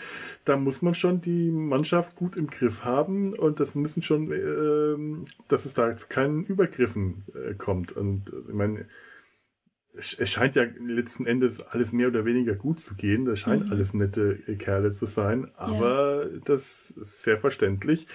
Da 0.45 0.57
muss 0.57 0.81
man 0.81 0.93
schon 0.93 1.21
die 1.21 1.51
Mannschaft 1.51 2.15
gut 2.15 2.35
im 2.35 2.47
Griff 2.47 2.83
haben 2.83 3.33
und 3.33 3.59
das 3.59 3.75
müssen 3.75 4.03
schon, 4.03 4.31
äh, 4.31 5.25
dass 5.47 5.65
es 5.65 5.73
da 5.73 5.95
zu 5.95 6.07
keinen 6.07 6.45
Übergriffen 6.45 7.25
äh, 7.33 7.53
kommt. 7.55 7.91
Und 7.91 8.31
ich 8.47 8.53
meine, 8.53 8.85
es 9.99 10.29
scheint 10.29 10.55
ja 10.55 10.65
letzten 10.79 11.25
Endes 11.25 11.61
alles 11.61 11.91
mehr 11.91 12.07
oder 12.07 12.23
weniger 12.25 12.55
gut 12.55 12.79
zu 12.79 12.95
gehen. 12.95 13.25
Das 13.25 13.39
scheint 13.39 13.65
mhm. 13.65 13.71
alles 13.71 13.93
nette 13.93 14.35
Kerle 14.57 14.91
zu 14.91 15.05
sein, 15.05 15.49
aber 15.55 16.29
ja. 16.31 16.39
das 16.45 16.91
ist 16.91 17.23
sehr 17.23 17.37
verständlich. 17.37 18.07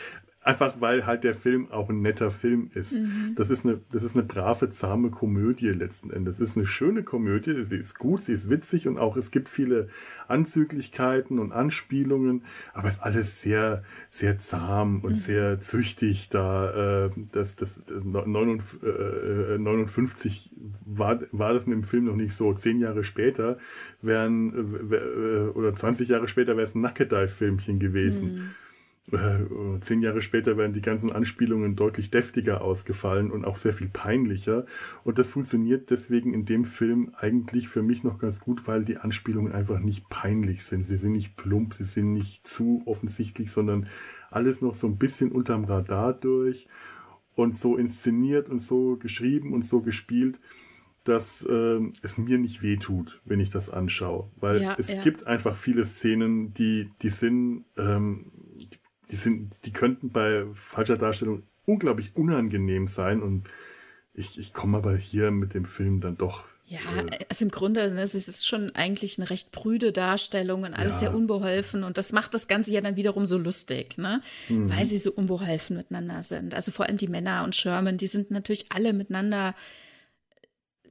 Einfach 0.45 0.75
weil 0.79 1.07
halt 1.07 1.25
der 1.25 1.35
Film 1.35 1.71
auch 1.71 1.89
ein 1.89 2.03
netter 2.03 2.31
Film 2.31 2.71
ist. 2.75 2.93
Mhm. 2.93 3.33
Das 3.35 3.49
ist 3.49 3.65
eine, 3.65 3.81
das 3.91 4.03
ist 4.03 4.15
eine 4.15 4.25
brave, 4.25 4.69
zahme 4.69 5.09
Komödie 5.09 5.71
letzten 5.71 6.11
Endes. 6.11 6.39
Es 6.39 6.51
ist 6.51 6.59
eine 6.59 6.67
schöne 6.67 7.03
Komödie. 7.03 7.65
Sie 7.65 7.77
ist 7.77 7.99
gut, 7.99 8.21
sie 8.21 8.35
ist 8.35 8.51
witzig 8.51 8.87
und 8.87 8.99
auch 8.99 9.17
es 9.17 9.31
gibt 9.31 9.49
viele 9.49 9.89
Anzüglichkeiten 10.29 11.39
und 11.39 11.53
Anspielungen, 11.53 12.43
aber 12.75 12.89
es 12.89 12.97
ist 12.97 13.03
alles 13.03 13.41
sehr, 13.41 13.85
sehr 14.11 14.39
zahm 14.39 15.01
und 15.01 15.13
mhm. 15.13 15.17
sehr 15.17 15.61
züchtig. 15.61 16.29
Da, 16.29 17.07
äh, 17.07 17.11
das, 17.33 17.57
das, 17.57 17.81
das 17.87 18.05
59 18.05 20.53
äh, 20.53 20.57
war, 20.85 21.21
war 21.33 21.55
das 21.55 21.67
mit 21.67 21.77
dem 21.77 21.85
Film 21.85 22.05
noch 22.05 22.17
nicht 22.17 22.35
so. 22.35 22.53
Zehn 22.53 22.81
Jahre 22.81 23.03
später 23.03 23.57
wären, 24.03 24.53
äh, 24.91 25.49
oder 25.57 25.75
20 25.75 26.11
Jahre 26.11 26.29
später 26.29 26.53
wäre 26.53 26.65
es 26.65 26.75
ein 26.75 26.83
Nackedei-Filmchen 26.83 27.79
gewesen. 27.79 28.35
Mhm 28.35 28.51
äh, 29.13 29.81
zehn 29.81 30.01
Jahre 30.01 30.23
später 30.23 30.57
werden 30.57 30.73
die 30.73 30.81
ganzen 30.81 31.13
Anspielungen 31.13 31.77
deutlich 31.77 32.11
deftiger 32.11 32.63
ausgefallen 32.63 33.31
und 33.31 33.45
auch 33.45 33.59
sehr 33.59 33.75
viel 33.75 33.89
peinlicher. 33.89 34.65
Und 35.05 35.19
das 35.19 35.29
funktioniert 35.29 35.91
deswegen 35.91 36.33
in 36.33 36.47
dem 36.47 36.65
Film 36.65 37.15
eigentlich 37.19 37.69
für 37.69 37.83
mich 37.83 38.03
noch 38.03 38.19
ganz 38.19 38.41
gut, 38.41 38.67
weil 38.67 38.85
die 38.85 38.97
Anspielungen 38.97 39.53
einfach 39.53 39.81
nicht 39.81 40.09
peinlich 40.09 40.65
sind. 40.65 40.85
Sie 40.85 40.97
sind 40.97 41.13
nicht 41.13 41.37
plump, 41.37 41.75
sie 41.75 41.85
sind 41.85 42.13
nicht 42.13 42.47
zu 42.47 42.83
offensichtlich, 42.87 43.51
sondern 43.51 43.89
alles 44.31 44.63
noch 44.63 44.75
so 44.75 44.87
ein 44.87 44.97
bisschen 44.97 45.33
unterm 45.33 45.65
Radar 45.65 46.15
durch 46.15 46.67
und 47.35 47.55
so 47.55 47.77
inszeniert 47.77 48.49
und 48.49 48.61
so 48.61 48.97
geschrieben 48.97 49.53
und 49.53 49.65
so 49.65 49.83
gespielt 49.83 50.41
dass 51.05 51.43
äh, 51.43 51.81
es 52.03 52.17
mir 52.17 52.39
nicht 52.39 52.63
wehtut, 52.63 53.21
wenn 53.27 53.39
ich 53.39 53.51
das 53.51 53.69
anschaue. 53.69 54.31
Weil 54.37 54.63
ja, 54.63 54.75
es 54.79 54.89
ja. 54.89 55.03
gibt 55.03 55.27
einfach 55.27 55.55
viele 55.55 55.85
Szenen, 55.85 56.55
die, 56.55 56.91
die 57.03 57.11
sind, 57.11 57.67
ähm, 57.77 58.33
die 59.11 59.17
sind, 59.17 59.53
die 59.65 59.73
könnten 59.73 60.11
bei 60.11 60.45
falscher 60.55 60.97
Darstellung 60.97 61.43
unglaublich 61.67 62.15
unangenehm 62.15 62.87
sein 62.87 63.23
und 63.23 63.45
ich, 64.15 64.39
ich 64.39 64.53
komme 64.53 64.79
aber 64.79 64.97
hier 64.97 65.31
mit 65.31 65.55
dem 65.55 65.65
Film 65.65 66.01
dann 66.01 66.17
doch. 66.17 66.47
Ja, 66.67 66.79
äh, 67.11 67.25
also 67.29 67.45
im 67.45 67.51
Grunde, 67.51 67.91
ne, 67.93 68.03
es 68.03 68.15
ist 68.15 68.47
schon 68.47 68.75
eigentlich 68.75 69.19
eine 69.19 69.29
recht 69.29 69.53
prüde 69.53 69.93
Darstellung 69.93 70.63
und 70.63 70.73
alles 70.73 70.95
ja. 70.95 71.01
sehr 71.01 71.15
unbeholfen 71.15 71.85
und 71.85 71.99
das 71.99 72.13
macht 72.13 72.33
das 72.33 72.49
Ganze 72.49 72.73
ja 72.73 72.81
dann 72.81 72.97
wiederum 72.97 73.27
so 73.27 73.37
lustig, 73.37 73.99
ne? 73.99 74.23
Mhm. 74.49 74.71
Weil 74.71 74.85
sie 74.85 74.99
so 74.99 75.13
unbeholfen 75.13 75.77
miteinander 75.77 76.23
sind. 76.23 76.55
Also 76.55 76.73
vor 76.73 76.87
allem 76.87 76.97
die 76.97 77.09
Männer 77.09 77.45
und 77.45 77.55
Sherman, 77.55 77.97
die 77.97 78.07
sind 78.07 78.31
natürlich 78.31 78.67
alle 78.71 78.93
miteinander, 78.93 79.55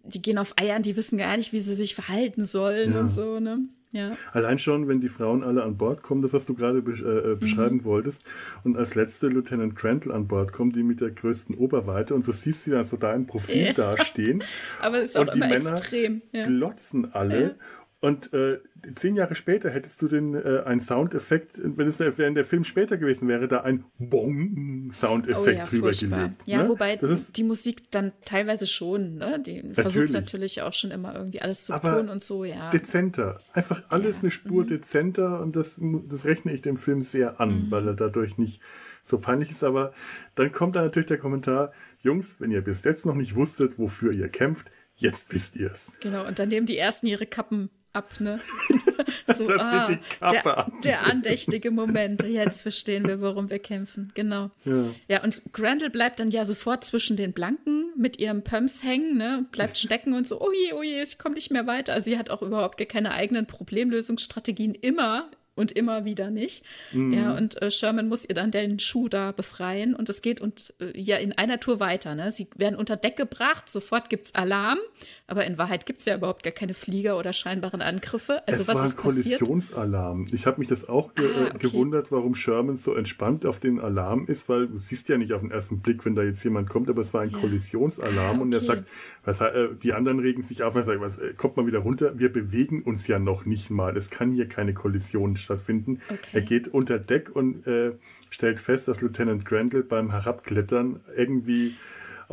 die 0.03 0.21
gehen 0.21 0.37
auf 0.37 0.53
Eiern, 0.57 0.83
die 0.83 0.95
wissen 0.95 1.17
gar 1.17 1.37
nicht, 1.37 1.53
wie 1.53 1.61
sie 1.61 1.75
sich 1.75 1.95
verhalten 1.95 2.43
sollen 2.43 2.93
ja. 2.93 2.99
und 2.99 3.09
so, 3.09 3.39
ne? 3.39 3.59
Ja. 3.93 4.17
Allein 4.31 4.57
schon, 4.57 4.87
wenn 4.87 4.99
die 5.01 5.07
Frauen 5.07 5.43
alle 5.43 5.63
an 5.63 5.77
Bord 5.77 6.01
kommen, 6.01 6.23
das 6.23 6.33
was 6.33 6.47
du 6.47 6.55
gerade 6.55 6.81
be 6.81 6.93
äh, 6.93 7.31
äh, 7.31 7.35
beschreiben 7.35 7.77
mhm. 7.77 7.83
wolltest, 7.85 8.23
und 8.63 8.75
als 8.75 8.95
letzte 8.95 9.27
Lieutenant 9.27 9.75
Crandall 9.75 10.13
an 10.13 10.27
Bord 10.27 10.51
kommt, 10.51 10.75
die 10.75 10.81
mit 10.81 10.99
der 10.99 11.11
größten 11.11 11.55
Oberweite, 11.55 12.15
und 12.15 12.25
so 12.25 12.31
siehst 12.31 12.65
du 12.65 12.71
dann 12.71 12.85
so 12.85 12.97
da 12.97 13.13
im 13.13 13.27
Profil 13.27 13.67
ja. 13.67 13.73
dastehen. 13.73 14.43
Aber 14.81 14.97
es 14.97 15.09
ist 15.09 15.17
auch 15.17 15.33
immer 15.33 15.47
Männer 15.47 15.71
extrem. 15.71 16.23
Ja. 16.31 16.45
glotzen 16.45 17.13
alle 17.13 17.55
und 18.03 18.33
äh, 18.33 18.59
zehn 18.95 19.15
Jahre 19.15 19.33
später 19.33 19.69
hättest 19.69 20.01
du 20.01 20.09
den 20.09 20.33
äh, 20.33 20.63
einen 20.65 20.81
Soundeffekt, 20.81 21.57
wenn 21.63 21.87
es 21.87 22.01
wenn 22.01 22.35
der 22.35 22.43
Film 22.43 22.65
später 22.65 22.97
gewesen 22.97 23.29
wäre, 23.29 23.47
da 23.47 23.61
ein 23.61 23.85
Bong-Soundeffekt 23.97 25.47
oh 25.47 25.49
ja, 25.49 25.63
drüber 25.63 25.87
furchtbar. 25.87 26.17
gelegt. 26.17 26.41
Ja, 26.45 26.63
ne? 26.63 26.67
wobei 26.67 26.97
die 26.97 27.43
Musik 27.45 27.89
dann 27.91 28.11
teilweise 28.25 28.67
schon, 28.67 29.19
ne? 29.19 29.39
Die 29.39 29.63
versucht 29.71 30.11
natürlich 30.11 30.61
auch 30.63 30.73
schon 30.73 30.91
immer 30.91 31.15
irgendwie 31.15 31.41
alles 31.41 31.63
zu 31.63 31.79
tun 31.79 32.09
und 32.09 32.21
so, 32.21 32.43
ja. 32.43 32.71
Dezenter. 32.71 33.37
Einfach 33.53 33.83
alles 33.87 34.17
ja. 34.17 34.23
eine 34.23 34.31
Spur 34.31 34.65
mhm. 34.65 34.67
dezenter 34.67 35.39
und 35.39 35.55
das, 35.55 35.79
das 35.79 36.25
rechne 36.25 36.51
ich 36.51 36.61
dem 36.61 36.75
Film 36.75 37.01
sehr 37.01 37.39
an, 37.39 37.67
mhm. 37.67 37.71
weil 37.71 37.87
er 37.87 37.93
dadurch 37.93 38.37
nicht 38.37 38.59
so 39.01 39.17
peinlich 39.17 39.49
ist. 39.49 39.63
Aber 39.63 39.93
dann 40.35 40.51
kommt 40.51 40.75
da 40.75 40.81
natürlich 40.81 41.07
der 41.07 41.19
Kommentar, 41.19 41.71
Jungs, 42.01 42.35
wenn 42.39 42.51
ihr 42.51 42.59
bis 42.59 42.83
jetzt 42.83 43.05
noch 43.05 43.15
nicht 43.15 43.35
wusstet, 43.37 43.79
wofür 43.79 44.11
ihr 44.11 44.27
kämpft, 44.27 44.73
jetzt 44.97 45.33
wisst 45.33 45.55
ihr 45.55 45.71
es. 45.71 45.93
Genau, 46.01 46.27
und 46.27 46.37
dann 46.37 46.49
nehmen 46.49 46.65
die 46.65 46.77
ersten 46.77 47.07
ihre 47.07 47.25
Kappen 47.25 47.69
ab, 47.93 48.19
ne? 48.19 48.39
so, 49.27 49.47
ah, 49.49 49.89
der, 50.21 50.71
der, 50.83 51.05
andächtige 51.05 51.71
Moment. 51.71 52.23
Jetzt 52.23 52.63
verstehen 52.63 53.07
wir, 53.07 53.21
worum 53.21 53.49
wir 53.49 53.59
kämpfen. 53.59 54.11
Genau. 54.15 54.51
Ja. 54.65 54.85
ja, 55.07 55.23
und 55.23 55.41
Grendel 55.53 55.89
bleibt 55.89 56.19
dann 56.19 56.31
ja 56.31 56.43
sofort 56.45 56.83
zwischen 56.83 57.17
den 57.17 57.33
Blanken 57.33 57.91
mit 57.95 58.19
ihrem 58.19 58.43
Pumps 58.43 58.83
hängen, 58.83 59.17
ne? 59.17 59.45
Bleibt 59.51 59.77
stecken 59.77 60.13
und 60.13 60.27
so, 60.27 60.41
oh 60.41 60.51
je, 60.51 60.73
oh 60.73 60.83
je, 60.83 61.01
ich 61.01 61.17
komme 61.17 61.35
nicht 61.35 61.51
mehr 61.51 61.67
weiter. 61.67 61.93
Also 61.93 62.05
sie 62.05 62.17
hat 62.17 62.29
auch 62.29 62.41
überhaupt 62.41 62.83
keine 62.89 63.11
eigenen 63.11 63.45
Problemlösungsstrategien 63.45 64.75
immer 64.75 65.29
und 65.55 65.71
immer 65.71 66.05
wieder 66.05 66.31
nicht. 66.31 66.63
Mhm. 66.91 67.13
Ja, 67.13 67.37
und 67.37 67.61
äh, 67.61 67.69
Sherman 67.69 68.07
muss 68.07 68.25
ihr 68.25 68.35
dann 68.35 68.51
den 68.51 68.79
Schuh 68.79 69.07
da 69.07 69.31
befreien 69.31 69.93
und 69.93 70.09
es 70.09 70.21
geht 70.21 70.41
und 70.41 70.73
äh, 70.79 70.99
ja 70.99 71.17
in 71.17 71.33
einer 71.33 71.59
Tour 71.59 71.79
weiter. 71.79 72.15
Ne? 72.15 72.31
Sie 72.31 72.47
werden 72.55 72.75
unter 72.75 72.95
Deck 72.95 73.15
gebracht, 73.15 73.69
sofort 73.69 74.09
gibt's 74.09 74.33
Alarm, 74.35 74.79
aber 75.27 75.45
in 75.45 75.57
Wahrheit 75.57 75.85
gibt's 75.85 76.05
ja 76.05 76.15
überhaupt 76.15 76.43
gar 76.43 76.53
keine 76.53 76.73
Flieger 76.73 77.17
oder 77.17 77.33
scheinbaren 77.33 77.81
Angriffe. 77.81 78.41
Also 78.47 78.61
es 78.61 78.67
was 78.67 78.75
war 78.75 78.83
ein 78.83 78.95
Kollisionsalarm. 78.95 80.25
Ich 80.31 80.45
habe 80.45 80.59
mich 80.59 80.67
das 80.67 80.89
auch 80.89 81.13
ge 81.13 81.29
ah, 81.35 81.51
okay. 81.53 81.67
gewundert, 81.67 82.11
warum 82.11 82.35
Sherman 82.35 82.77
so 82.77 82.95
entspannt 82.95 83.45
auf 83.45 83.59
den 83.59 83.79
Alarm 83.79 84.25
ist, 84.25 84.49
weil 84.49 84.67
du 84.67 84.77
siehst 84.77 85.09
ja 85.09 85.17
nicht 85.17 85.33
auf 85.33 85.41
den 85.41 85.51
ersten 85.51 85.79
Blick, 85.79 86.05
wenn 86.05 86.15
da 86.15 86.23
jetzt 86.23 86.43
jemand 86.43 86.69
kommt, 86.69 86.89
aber 86.89 87.01
es 87.01 87.13
war 87.13 87.21
ein 87.21 87.29
ja. 87.29 87.37
Kollisionsalarm 87.37 88.17
ah, 88.17 88.31
okay. 88.31 88.41
und 88.41 88.53
er 88.53 88.61
sagt, 88.61 88.87
was, 89.23 89.39
äh, 89.39 89.69
die 89.81 89.93
anderen 89.93 90.19
regen 90.19 90.41
sich 90.41 90.63
auf 90.63 90.75
und 90.75 90.83
sagen, 90.83 91.01
was, 91.01 91.17
äh, 91.17 91.33
kommt 91.35 91.57
mal 91.57 91.67
wieder 91.67 91.79
runter, 91.79 92.17
wir 92.17 92.31
bewegen 92.31 92.81
uns 92.81 93.07
ja 93.07 93.19
noch 93.19 93.45
nicht 93.45 93.69
mal. 93.69 93.95
Es 93.95 94.09
kann 94.09 94.31
hier 94.31 94.47
keine 94.47 94.73
Kollision 94.73 95.35
stattfinden. 95.43 96.01
Okay. 96.09 96.29
Er 96.33 96.41
geht 96.41 96.67
unter 96.67 96.99
Deck 96.99 97.35
und 97.35 97.67
äh, 97.67 97.93
stellt 98.29 98.59
fest, 98.59 98.87
dass 98.87 99.01
Lieutenant 99.01 99.45
Grandel 99.45 99.83
beim 99.83 100.11
Herabklettern 100.11 101.01
irgendwie 101.15 101.75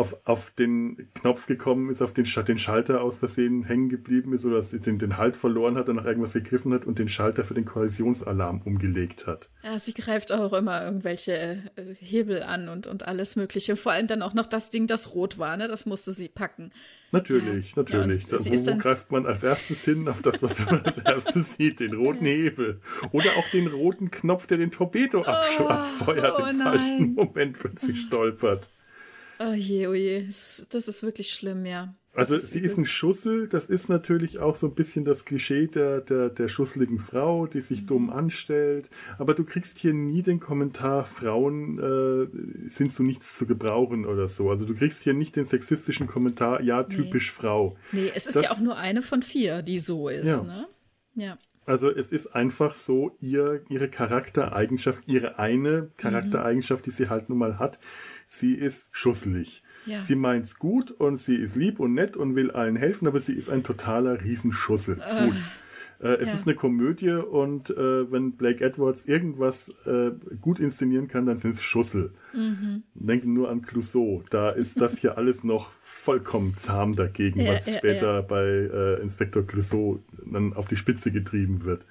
auf, 0.00 0.16
auf 0.24 0.50
den 0.52 1.10
Knopf 1.14 1.44
gekommen 1.44 1.90
ist, 1.90 2.00
auf 2.00 2.14
den, 2.14 2.24
den 2.24 2.56
Schalter 2.56 3.02
aus 3.02 3.18
Versehen 3.18 3.64
hängen 3.64 3.90
geblieben 3.90 4.32
ist 4.32 4.46
oder 4.46 4.56
dass 4.56 4.70
sie 4.70 4.80
den, 4.80 4.98
den 4.98 5.18
Halt 5.18 5.36
verloren 5.36 5.76
hat 5.76 5.90
und 5.90 5.96
nach 5.96 6.06
irgendwas 6.06 6.32
gegriffen 6.32 6.72
hat 6.72 6.86
und 6.86 6.98
den 6.98 7.06
Schalter 7.06 7.44
für 7.44 7.52
den 7.52 7.66
Kollisionsalarm 7.66 8.62
umgelegt 8.62 9.26
hat. 9.26 9.50
Ja, 9.62 9.78
sie 9.78 9.92
greift 9.92 10.32
auch 10.32 10.54
immer 10.54 10.82
irgendwelche 10.82 11.58
äh, 11.76 11.94
Hebel 11.98 12.42
an 12.42 12.70
und, 12.70 12.86
und 12.86 13.06
alles 13.06 13.36
Mögliche. 13.36 13.76
Vor 13.76 13.92
allem 13.92 14.06
dann 14.06 14.22
auch 14.22 14.32
noch 14.32 14.46
das 14.46 14.70
Ding, 14.70 14.86
das 14.86 15.14
rot 15.14 15.38
war, 15.38 15.58
ne? 15.58 15.68
Das 15.68 15.84
musste 15.84 16.14
sie 16.14 16.28
packen. 16.28 16.72
Natürlich, 17.12 17.70
ja. 17.70 17.82
natürlich. 17.82 18.26
Ja, 18.28 18.38
wo, 18.38 18.72
wo 18.72 18.78
greift 18.78 19.12
man 19.12 19.26
als 19.26 19.42
erstes 19.42 19.84
hin 19.84 20.08
auf 20.08 20.22
das, 20.22 20.42
was 20.42 20.58
man 20.60 20.80
als 20.80 20.96
erstes 20.96 21.54
sieht? 21.56 21.80
Den 21.80 21.92
roten 21.96 22.24
Hebel. 22.24 22.80
Oder 23.12 23.28
auch 23.36 23.50
den 23.50 23.66
roten 23.66 24.10
Knopf, 24.10 24.46
der 24.46 24.56
den 24.56 24.70
Torpedo 24.70 25.20
oh, 25.20 25.24
abfeuert 25.24 26.36
oh, 26.38 26.46
im 26.46 26.56
nein. 26.56 26.66
falschen 26.66 27.14
Moment, 27.14 27.62
wenn 27.62 27.76
sie 27.76 27.94
stolpert. 27.94 28.70
Oh 29.42 29.54
je, 29.54 29.86
oh 29.86 29.94
je. 29.94 30.26
Das 30.26 30.88
ist 30.88 31.02
wirklich 31.02 31.30
schlimm, 31.30 31.64
ja. 31.64 31.94
Also 32.12 32.34
ist 32.34 32.50
sie 32.50 32.58
ist 32.58 32.76
ein 32.76 32.86
Schussel, 32.86 33.48
das 33.48 33.70
ist 33.70 33.88
natürlich 33.88 34.40
auch 34.40 34.56
so 34.56 34.66
ein 34.66 34.74
bisschen 34.74 35.04
das 35.04 35.24
Klischee 35.24 35.68
der, 35.68 36.00
der, 36.00 36.28
der 36.28 36.48
schusseligen 36.48 36.98
Frau, 36.98 37.46
die 37.46 37.60
sich 37.60 37.82
mhm. 37.82 37.86
dumm 37.86 38.10
anstellt. 38.10 38.90
Aber 39.18 39.32
du 39.32 39.44
kriegst 39.44 39.78
hier 39.78 39.94
nie 39.94 40.22
den 40.22 40.40
Kommentar, 40.40 41.04
Frauen 41.04 41.78
äh, 41.78 42.68
sind 42.68 42.92
zu 42.92 43.02
nichts 43.04 43.38
zu 43.38 43.46
gebrauchen 43.46 44.04
oder 44.06 44.28
so. 44.28 44.50
Also 44.50 44.66
du 44.66 44.74
kriegst 44.74 45.04
hier 45.04 45.14
nicht 45.14 45.36
den 45.36 45.44
sexistischen 45.44 46.06
Kommentar, 46.06 46.60
ja, 46.62 46.82
typisch 46.82 47.32
nee. 47.32 47.40
Frau. 47.40 47.76
Nee, 47.92 48.10
es 48.14 48.26
ist 48.26 48.36
das, 48.36 48.42
ja 48.42 48.50
auch 48.50 48.60
nur 48.60 48.76
eine 48.76 49.02
von 49.02 49.22
vier, 49.22 49.62
die 49.62 49.78
so 49.78 50.08
ist. 50.08 50.28
Ja. 50.28 50.42
Ne? 50.42 50.68
ja. 51.14 51.38
Also 51.66 51.90
es 51.90 52.10
ist 52.10 52.34
einfach 52.34 52.74
so, 52.74 53.16
ihr, 53.20 53.62
ihre 53.68 53.88
Charaktereigenschaft, 53.88 55.02
ihre 55.06 55.38
eine 55.38 55.90
Charaktereigenschaft, 55.98 56.86
die 56.86 56.90
sie 56.90 57.08
halt 57.08 57.28
nun 57.28 57.38
mal 57.38 57.58
hat, 57.58 57.78
sie 58.26 58.54
ist 58.54 58.88
schusselig. 58.92 59.62
Ja. 59.86 60.00
Sie 60.00 60.14
meint's 60.14 60.58
gut 60.58 60.90
und 60.90 61.16
sie 61.16 61.36
ist 61.36 61.56
lieb 61.56 61.80
und 61.80 61.94
nett 61.94 62.16
und 62.16 62.34
will 62.34 62.50
allen 62.50 62.76
helfen, 62.76 63.06
aber 63.06 63.20
sie 63.20 63.34
ist 63.34 63.48
ein 63.48 63.62
totaler 63.62 64.22
Riesenschussel. 64.22 65.00
Äh. 65.00 65.26
Gut. 65.26 65.36
Äh, 66.00 66.14
es 66.14 66.28
ja. 66.28 66.34
ist 66.34 66.46
eine 66.46 66.56
Komödie 66.56 67.10
und 67.10 67.70
äh, 67.70 68.10
wenn 68.10 68.32
Blake 68.32 68.64
Edwards 68.64 69.04
irgendwas 69.04 69.68
äh, 69.86 70.12
gut 70.40 70.58
inszenieren 70.58 71.08
kann, 71.08 71.26
dann 71.26 71.36
sind 71.36 71.54
es 71.54 71.62
Schussel. 71.62 72.12
Mhm. 72.32 72.84
Denken 72.94 73.34
nur 73.34 73.50
an 73.50 73.62
Clouseau. 73.62 74.22
Da 74.30 74.50
ist 74.50 74.80
das 74.80 74.98
hier 74.98 75.18
alles 75.18 75.44
noch 75.44 75.72
vollkommen 75.82 76.56
zahm 76.56 76.96
dagegen, 76.96 77.40
ja, 77.40 77.52
was 77.52 77.66
ja, 77.66 77.74
später 77.74 78.22
bei 78.22 78.44
äh, 78.44 79.00
Inspektor 79.02 79.46
Clouseau 79.46 80.00
dann 80.24 80.54
auf 80.54 80.68
die 80.68 80.76
Spitze 80.76 81.10
getrieben 81.10 81.64
wird. 81.64 81.84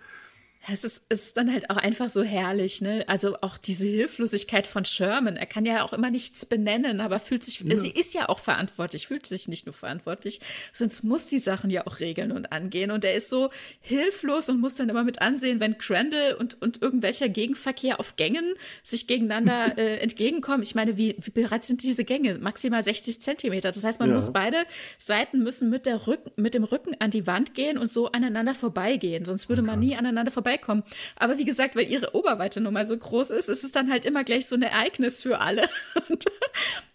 Es 0.72 0.84
ist, 0.84 1.04
es 1.10 1.28
ist 1.28 1.38
dann 1.38 1.52
halt 1.52 1.70
auch 1.70 1.78
einfach 1.78 2.10
so 2.10 2.22
herrlich, 2.22 2.82
ne? 2.82 3.04
Also 3.08 3.38
auch 3.41 3.58
diese 3.58 3.88
Hilflosigkeit 3.88 4.68
von 4.68 4.86
Sherman. 4.86 5.38
Er 5.38 5.46
kann 5.46 5.66
ja 5.66 5.84
auch 5.84 5.94
immer 5.94 6.12
nichts 6.12 6.46
benennen, 6.46 7.02
aber 7.02 7.20
fühlt 7.20 7.44
sich, 7.44 7.62
ja. 7.62 7.76
sie 7.76 7.90
ist 7.90 8.14
ja 8.14 8.30
auch 8.30 8.40
verantwortlich, 8.40 9.08
fühlt 9.08 9.26
sich 9.26 9.48
nicht 9.48 9.66
nur 9.66 9.74
verantwortlich, 9.74 10.41
sonst 10.74 11.04
muss 11.04 11.28
die 11.28 11.40
Sachen 11.40 11.70
ja 11.70 11.88
auch 11.88 12.00
regeln 12.00 12.32
und 12.32 12.52
angehen. 12.52 12.91
Und 12.91 13.06
er 13.06 13.16
ist 13.16 13.30
so 13.30 13.50
hilflos 13.80 14.50
und 14.50 14.60
muss 14.60 14.76
dann 14.76 14.90
immer 14.90 15.04
mit 15.04 15.22
ansehen, 15.22 15.60
wenn 15.60 15.78
Crandall 15.78 16.36
und, 16.36 16.62
und 16.62 16.82
irgendwelcher 16.82 17.30
Gegenverkehr 17.30 18.00
auf 18.00 18.16
Gängen 18.16 18.54
sich 18.84 19.08
gegeneinander 19.08 19.74
äh, 19.78 19.98
entgegenkommen. 19.98 20.62
Ich 20.64 20.76
meine, 20.76 20.98
wie, 20.98 21.16
wie 21.20 21.32
bereits 21.32 21.68
sind 21.68 21.84
diese 21.84 22.06
Gänge? 22.06 22.38
Maximal 22.38 22.84
60 22.84 23.22
Zentimeter. 23.22 23.72
Das 23.72 23.84
heißt, 23.84 24.00
man 24.00 24.10
ja. 24.10 24.16
muss 24.16 24.32
beide 24.34 24.58
Seiten 24.98 25.40
müssen 25.40 25.70
mit, 25.70 25.86
der 25.86 26.06
Rücken, 26.06 26.32
mit 26.36 26.54
dem 26.54 26.64
Rücken 26.64 26.96
an 27.00 27.12
die 27.12 27.26
Wand 27.26 27.54
gehen 27.54 27.78
und 27.78 27.90
so 27.90 28.12
aneinander 28.12 28.54
vorbeigehen. 28.54 29.26
Sonst 29.26 29.50
würde 29.50 29.62
okay. 29.62 29.72
man 29.72 29.80
nie 29.80 29.96
aneinander 29.96 30.32
vorbeigehen 30.32 30.59
vorbeikommen. 30.60 30.84
Aber 31.15 31.38
wie 31.38 31.45
gesagt, 31.45 31.76
weil 31.76 31.90
ihre 31.90 32.15
Oberweite 32.15 32.61
nun 32.61 32.73
mal 32.73 32.86
so 32.86 32.98
groß 32.98 33.31
ist, 33.31 33.49
ist 33.49 33.64
es 33.64 33.72
dann 33.72 33.90
halt 33.90 34.06
immer 34.06 34.23
gleich 34.23 34.48
so 34.48 34.56
ein 34.56 34.61
Ereignis 34.61 35.22
für 35.22 35.40
alle. 35.40 35.68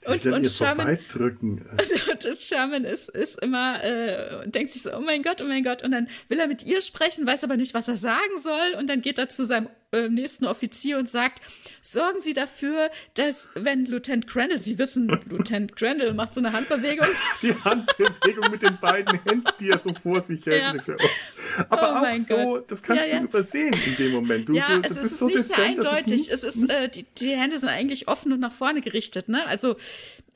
und, 0.06 0.26
und, 0.26 0.32
und 0.32 0.46
Sherman, 0.46 0.98
und, 0.98 2.24
und 2.26 2.38
Sherman 2.38 2.84
ist, 2.84 3.08
ist 3.08 3.42
immer 3.42 3.82
äh, 3.82 4.48
denkt 4.48 4.72
sich 4.72 4.82
so, 4.82 4.94
oh 4.94 5.00
mein 5.00 5.22
Gott, 5.22 5.40
oh 5.40 5.46
mein 5.46 5.64
Gott. 5.64 5.82
Und 5.82 5.92
dann 5.92 6.08
will 6.28 6.38
er 6.38 6.46
mit 6.46 6.62
ihr 6.64 6.80
sprechen, 6.80 7.26
weiß 7.26 7.44
aber 7.44 7.56
nicht, 7.56 7.74
was 7.74 7.88
er 7.88 7.96
sagen 7.96 8.38
soll. 8.38 8.78
Und 8.78 8.88
dann 8.88 9.00
geht 9.00 9.18
er 9.18 9.28
zu 9.28 9.44
seinem 9.44 9.68
äh, 9.94 10.08
nächsten 10.08 10.46
Offizier 10.46 10.98
und 10.98 11.08
sagt, 11.08 11.40
sorgen 11.80 12.20
Sie 12.20 12.34
dafür, 12.34 12.90
dass 13.14 13.50
wenn 13.54 13.86
Lieutenant 13.86 14.26
Crandall, 14.26 14.58
Sie 14.58 14.78
wissen, 14.78 15.08
Lieutenant 15.28 15.76
Crandall 15.76 16.14
macht 16.14 16.34
so 16.34 16.40
eine 16.40 16.52
Handbewegung. 16.52 17.06
Die 17.42 17.54
Handbewegung 17.54 18.50
mit 18.50 18.62
den 18.62 18.78
beiden 18.78 19.20
Händen, 19.24 19.44
die 19.60 19.70
er 19.70 19.78
so 19.78 19.92
vor 19.94 20.20
sich 20.20 20.44
hält. 20.46 20.86
Ja. 20.86 20.94
Oh. 20.96 21.64
Aber 21.70 22.02
oh 22.02 22.06
auch 22.06 22.18
so, 22.18 22.34
Gott. 22.34 22.70
das 22.70 22.82
kannst 22.82 23.06
ja, 23.06 23.18
du 23.18 23.24
übersehen 23.26 23.74
in 23.86 23.96
dem 23.96 24.12
Moment. 24.12 24.48
Du, 24.48 24.54
ja, 24.54 24.78
du, 24.78 24.86
es 24.86 24.92
ist, 24.92 25.04
ist 25.04 25.18
so 25.18 25.26
nicht 25.26 25.38
sehr 25.38 25.58
eindeutig. 25.58 26.30
Es 26.30 26.44
ist, 26.44 26.68
äh, 26.68 26.88
die, 26.88 27.04
die 27.18 27.30
Hände 27.30 27.58
sind 27.58 27.68
eigentlich 27.68 28.08
offen 28.08 28.32
und 28.32 28.40
nach 28.40 28.52
vorne 28.52 28.80
gerichtet, 28.80 29.28
ne? 29.28 29.46
Also 29.46 29.76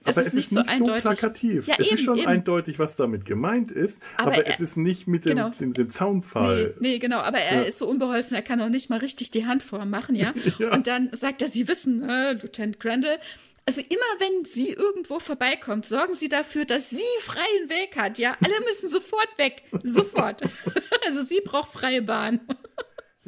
aber 0.05 0.20
es, 0.20 0.29
ist, 0.29 0.35
nicht 0.35 0.51
so 0.51 0.61
nicht 0.61 0.70
eindeutig. 0.70 1.05
So 1.05 1.11
plakativ. 1.11 1.66
Ja, 1.66 1.75
es 1.79 1.87
eben, 1.87 1.95
ist 1.97 2.05
schon 2.05 2.19
eben. 2.19 2.29
eindeutig, 2.29 2.79
was 2.79 2.97
damit 2.97 3.25
gemeint 3.25 3.70
ist, 3.70 4.01
aber, 4.16 4.33
aber 4.33 4.47
er, 4.47 4.55
es 4.55 4.61
ist 4.61 4.77
nicht 4.77 5.07
mit 5.07 5.25
dem, 5.25 5.37
genau. 5.37 5.51
dem, 5.51 5.73
dem 5.75 5.91
Zaunpfahl. 5.91 6.75
Nee, 6.79 6.93
nee, 6.93 6.99
genau, 6.99 7.19
aber 7.19 7.39
er 7.39 7.62
ja. 7.62 7.62
ist 7.62 7.79
so 7.79 7.89
unbeholfen, 7.89 8.35
er 8.35 8.43
kann 8.43 8.61
auch 8.61 8.69
nicht 8.69 8.91
mal 8.91 8.99
richtig 8.99 9.31
die 9.31 9.47
Hand 9.47 9.62
vormachen, 9.62 10.15
ja? 10.15 10.33
ja. 10.59 10.73
Und 10.73 10.87
dann 10.87 11.11
sagt 11.12 11.43
er, 11.43 11.49
Sie 11.49 11.69
wissen, 11.69 12.09
äh, 12.09 12.33
Lieutenant 12.33 12.81
Crandall, 12.81 13.19
also 13.66 13.83
immer 13.83 14.01
wenn 14.19 14.47
sie 14.47 14.70
irgendwo 14.70 15.19
vorbeikommt, 15.19 15.85
sorgen 15.85 16.15
sie 16.15 16.31
dafür, 16.31 16.65
dass 16.65 16.89
sie 16.89 17.03
freien 17.20 17.69
Weg 17.69 17.99
hat, 17.99 18.19
ja? 18.19 18.35
Alle 18.43 18.55
müssen 18.65 18.89
sofort 18.89 19.29
weg. 19.37 19.62
Sofort. 19.83 20.41
also 21.07 21.23
sie 21.23 21.43
braucht 21.45 21.70
freie 21.70 22.01
Bahn. 22.01 22.41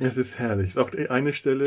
Es 0.01 0.17
ist 0.17 0.39
herrlich. 0.39 0.71
Es 0.71 0.77
ist 0.77 0.79
auch 0.79 0.91
eine 1.11 1.33
Stelle, 1.33 1.67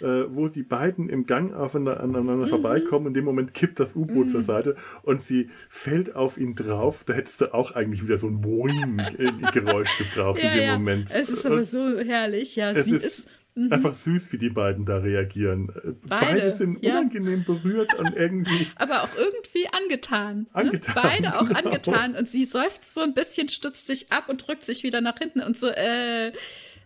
äh, 0.00 0.24
wo 0.28 0.48
die 0.48 0.62
beiden 0.62 1.08
im 1.08 1.26
Gang 1.26 1.54
aneinander 1.54 2.36
mhm. 2.36 2.48
vorbeikommen. 2.48 3.08
In 3.08 3.14
dem 3.14 3.24
Moment 3.24 3.54
kippt 3.54 3.78
das 3.78 3.94
U-Boot 3.94 4.26
mhm. 4.26 4.30
zur 4.30 4.42
Seite 4.42 4.76
und 5.02 5.20
sie 5.20 5.50
fällt 5.68 6.16
auf 6.16 6.38
ihn 6.38 6.54
drauf. 6.54 7.04
Da 7.04 7.12
hättest 7.12 7.42
du 7.42 7.54
auch 7.54 7.72
eigentlich 7.72 8.02
wieder 8.02 8.16
so 8.16 8.28
ein 8.28 8.40
Boing-Geräusch 8.40 9.98
gebraucht 10.14 10.42
ja, 10.42 10.50
in 10.50 10.58
dem 10.58 10.66
ja. 10.66 10.78
Moment. 10.78 11.10
Es 11.12 11.28
ist 11.28 11.44
aber 11.46 11.64
so 11.64 11.98
herrlich. 11.98 12.56
Ja, 12.56 12.72
es 12.72 12.86
sie 12.86 12.96
ist, 12.96 13.04
ist 13.04 13.28
Mhm. 13.56 13.72
Einfach 13.72 13.94
süß, 13.94 14.32
wie 14.32 14.38
die 14.38 14.50
beiden 14.50 14.84
da 14.84 14.98
reagieren. 14.98 15.72
Beide, 16.06 16.26
Beide 16.26 16.52
sind 16.52 16.84
ja. 16.84 16.98
unangenehm 16.98 17.42
berührt 17.42 17.94
und 17.94 18.14
irgendwie. 18.14 18.66
Aber 18.76 19.02
auch 19.02 19.16
irgendwie 19.16 19.66
angetan. 19.72 20.40
Ne? 20.40 20.46
Angetan. 20.52 20.94
Ne? 20.94 21.00
Beide 21.02 21.40
auch 21.40 21.48
genau. 21.48 21.60
angetan. 21.60 22.16
Und 22.16 22.28
sie 22.28 22.44
seufzt 22.44 22.92
so 22.92 23.00
ein 23.00 23.14
bisschen, 23.14 23.48
stützt 23.48 23.86
sich 23.86 24.12
ab 24.12 24.28
und 24.28 24.46
drückt 24.46 24.62
sich 24.62 24.82
wieder 24.82 25.00
nach 25.00 25.16
hinten 25.16 25.40
und 25.40 25.56
so, 25.56 25.68
äh, 25.68 26.32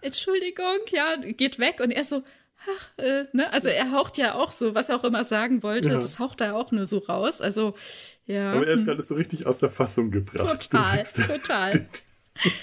Entschuldigung, 0.03 0.79
ja, 0.91 1.17
geht 1.17 1.59
weg 1.59 1.81
und 1.81 1.91
er 1.91 2.05
so, 2.05 2.23
ach, 2.67 2.91
äh, 2.99 3.25
ne? 3.33 3.53
Also 3.53 3.69
er 3.69 3.93
haucht 3.93 4.19
ja 4.19 4.35
auch 4.35 4.53
so, 4.53 4.75
was 4.75 4.89
er 4.89 4.97
auch 4.97 5.05
immer 5.05 5.25
sagen 5.25 5.63
wollte, 5.63 5.91
ja. 5.91 5.97
das 5.97 6.19
haucht 6.19 6.41
er 6.41 6.57
auch 6.57 6.73
nur 6.73 6.87
so 6.87 6.99
raus. 6.99 7.41
Also, 7.41 7.75
ja. 8.27 8.53
Aber 8.53 8.67
er 8.67 8.75
ist 8.75 8.81
hm. 8.81 8.87
gerade 8.87 9.03
so 9.03 9.15
richtig 9.15 9.47
aus 9.47 9.59
der 9.59 9.71
Fassung 9.71 10.11
gebracht. 10.11 10.71
Total, 10.71 11.05
total. 11.05 11.89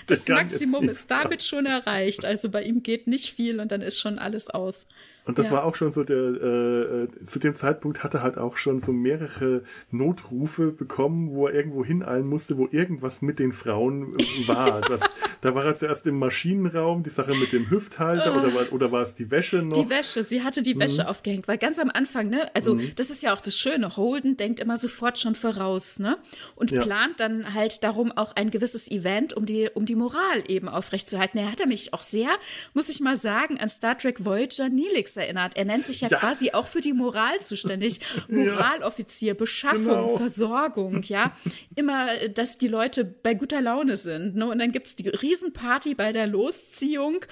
Das 0.07 0.27
Maximum 0.27 0.89
ist 0.89 1.11
damit 1.11 1.43
schon 1.43 1.67
erreicht. 1.67 2.25
Also 2.25 2.49
bei 2.49 2.63
ihm 2.63 2.81
geht 2.81 3.05
nicht 3.05 3.31
viel 3.31 3.59
und 3.59 3.71
dann 3.71 3.81
ist 3.81 3.99
schon 3.99 4.17
alles 4.17 4.49
aus. 4.49 4.87
Und 5.27 5.37
das 5.37 5.47
ja. 5.47 5.51
war 5.53 5.65
auch 5.65 5.75
schon 5.75 5.91
so 5.91 6.03
der, 6.03 6.17
äh, 6.17 7.03
äh, 7.03 7.07
zu 7.25 7.39
dem 7.39 7.53
Zeitpunkt 7.53 8.03
hatte 8.03 8.23
halt 8.23 8.37
auch 8.37 8.55
schon 8.55 8.79
so 8.79 8.93
mehrere 8.93 9.63
Notrufe 9.91 10.71
bekommen, 10.71 11.31
wo 11.31 11.47
er 11.47 11.53
irgendwo 11.53 11.83
hineilen 11.83 12.25
musste, 12.25 12.57
wo 12.57 12.67
irgendwas 12.71 13.21
mit 13.21 13.39
den 13.39 13.53
Frauen 13.53 14.13
war. 14.47 14.81
Das, 14.87 15.01
da 15.41 15.53
war 15.53 15.65
er 15.65 15.73
zuerst 15.73 16.05
im 16.07 16.17
Maschinenraum, 16.17 17.03
die 17.03 17.09
Sache 17.09 17.31
mit 17.31 17.51
dem 17.51 17.69
Hüfthalter 17.69 18.37
oder, 18.37 18.53
war, 18.53 18.71
oder 18.71 18.91
war 18.91 19.01
es 19.01 19.15
die 19.15 19.29
Wäsche 19.31 19.57
noch? 19.57 19.83
Die 19.83 19.89
Wäsche, 19.89 20.23
sie 20.23 20.43
hatte 20.43 20.61
die 20.61 20.79
Wäsche 20.79 21.01
mhm. 21.01 21.07
aufgehängt, 21.07 21.47
weil 21.47 21.57
ganz 21.57 21.77
am 21.79 21.89
Anfang, 21.89 22.29
ne, 22.29 22.49
also 22.55 22.75
mhm. 22.75 22.93
das 22.95 23.09
ist 23.09 23.21
ja 23.23 23.33
auch 23.33 23.41
das 23.41 23.57
Schöne, 23.57 23.97
Holden 23.97 24.37
denkt 24.37 24.59
immer 24.59 24.77
sofort 24.77 25.19
schon 25.19 25.35
voraus, 25.35 25.99
ne? 25.99 26.17
Und 26.55 26.71
ja. 26.71 26.81
plant 26.81 27.19
dann 27.19 27.53
halt 27.53 27.83
darum 27.83 28.11
auch 28.13 28.35
ein 28.35 28.49
gewisses 28.49 28.89
Event, 28.89 29.33
um 29.33 29.45
die, 29.45 29.69
um 29.73 29.85
die 29.85 29.95
Moral 29.95 30.43
eben 30.47 30.69
aufrechtzuerhalten. 30.69 31.39
Er 31.39 31.51
hatte 31.51 31.67
mich 31.67 31.93
auch 31.93 32.01
sehr, 32.01 32.29
muss 32.73 32.87
ich 32.87 33.01
mal 33.01 33.17
sagen, 33.17 33.59
an 33.59 33.67
Star 33.67 33.97
Trek 33.97 34.23
Voyager 34.23 34.69
Neelix 34.69 35.16
erinnert. 35.17 35.57
Er 35.57 35.65
nennt 35.65 35.85
sich 35.85 36.01
ja, 36.01 36.07
ja. 36.09 36.17
quasi 36.17 36.51
auch 36.51 36.67
für 36.67 36.81
die 36.81 36.93
Moral 36.93 37.39
zuständig. 37.41 37.99
Moraloffizier, 38.27 39.33
Beschaffung, 39.33 39.83
genau. 39.83 40.17
Versorgung, 40.17 41.03
ja. 41.03 41.33
Immer, 41.75 42.27
dass 42.29 42.57
die 42.57 42.67
Leute 42.67 43.03
bei 43.03 43.33
guter 43.33 43.61
Laune 43.61 43.97
sind. 43.97 44.35
Ne? 44.35 44.47
Und 44.47 44.59
dann 44.59 44.71
gibt 44.71 44.87
es 44.87 44.95
die 44.95 45.09
Riesenparty 45.09 45.95
bei 45.95 46.13
der 46.13 46.27
Losziehung. 46.27 47.25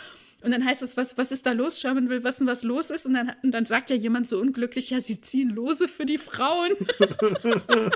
Und 0.46 0.52
dann 0.52 0.64
heißt 0.64 0.84
es, 0.84 0.96
was, 0.96 1.18
was 1.18 1.32
ist 1.32 1.48
da 1.48 1.54
los? 1.54 1.80
Sherman 1.80 2.08
will 2.08 2.24
wissen, 2.24 2.46
was 2.46 2.62
los 2.62 2.92
ist. 2.92 3.08
Und 3.08 3.16
dann, 3.16 3.34
und 3.42 3.52
dann 3.52 3.66
sagt 3.66 3.90
ja 3.90 3.96
jemand 3.96 4.28
so 4.28 4.40
unglücklich, 4.40 4.92
ja, 4.92 5.00
sie 5.00 5.20
ziehen 5.20 5.50
Lose 5.50 5.88
für 5.88 6.06
die 6.06 6.20
Frauen. 6.20 6.74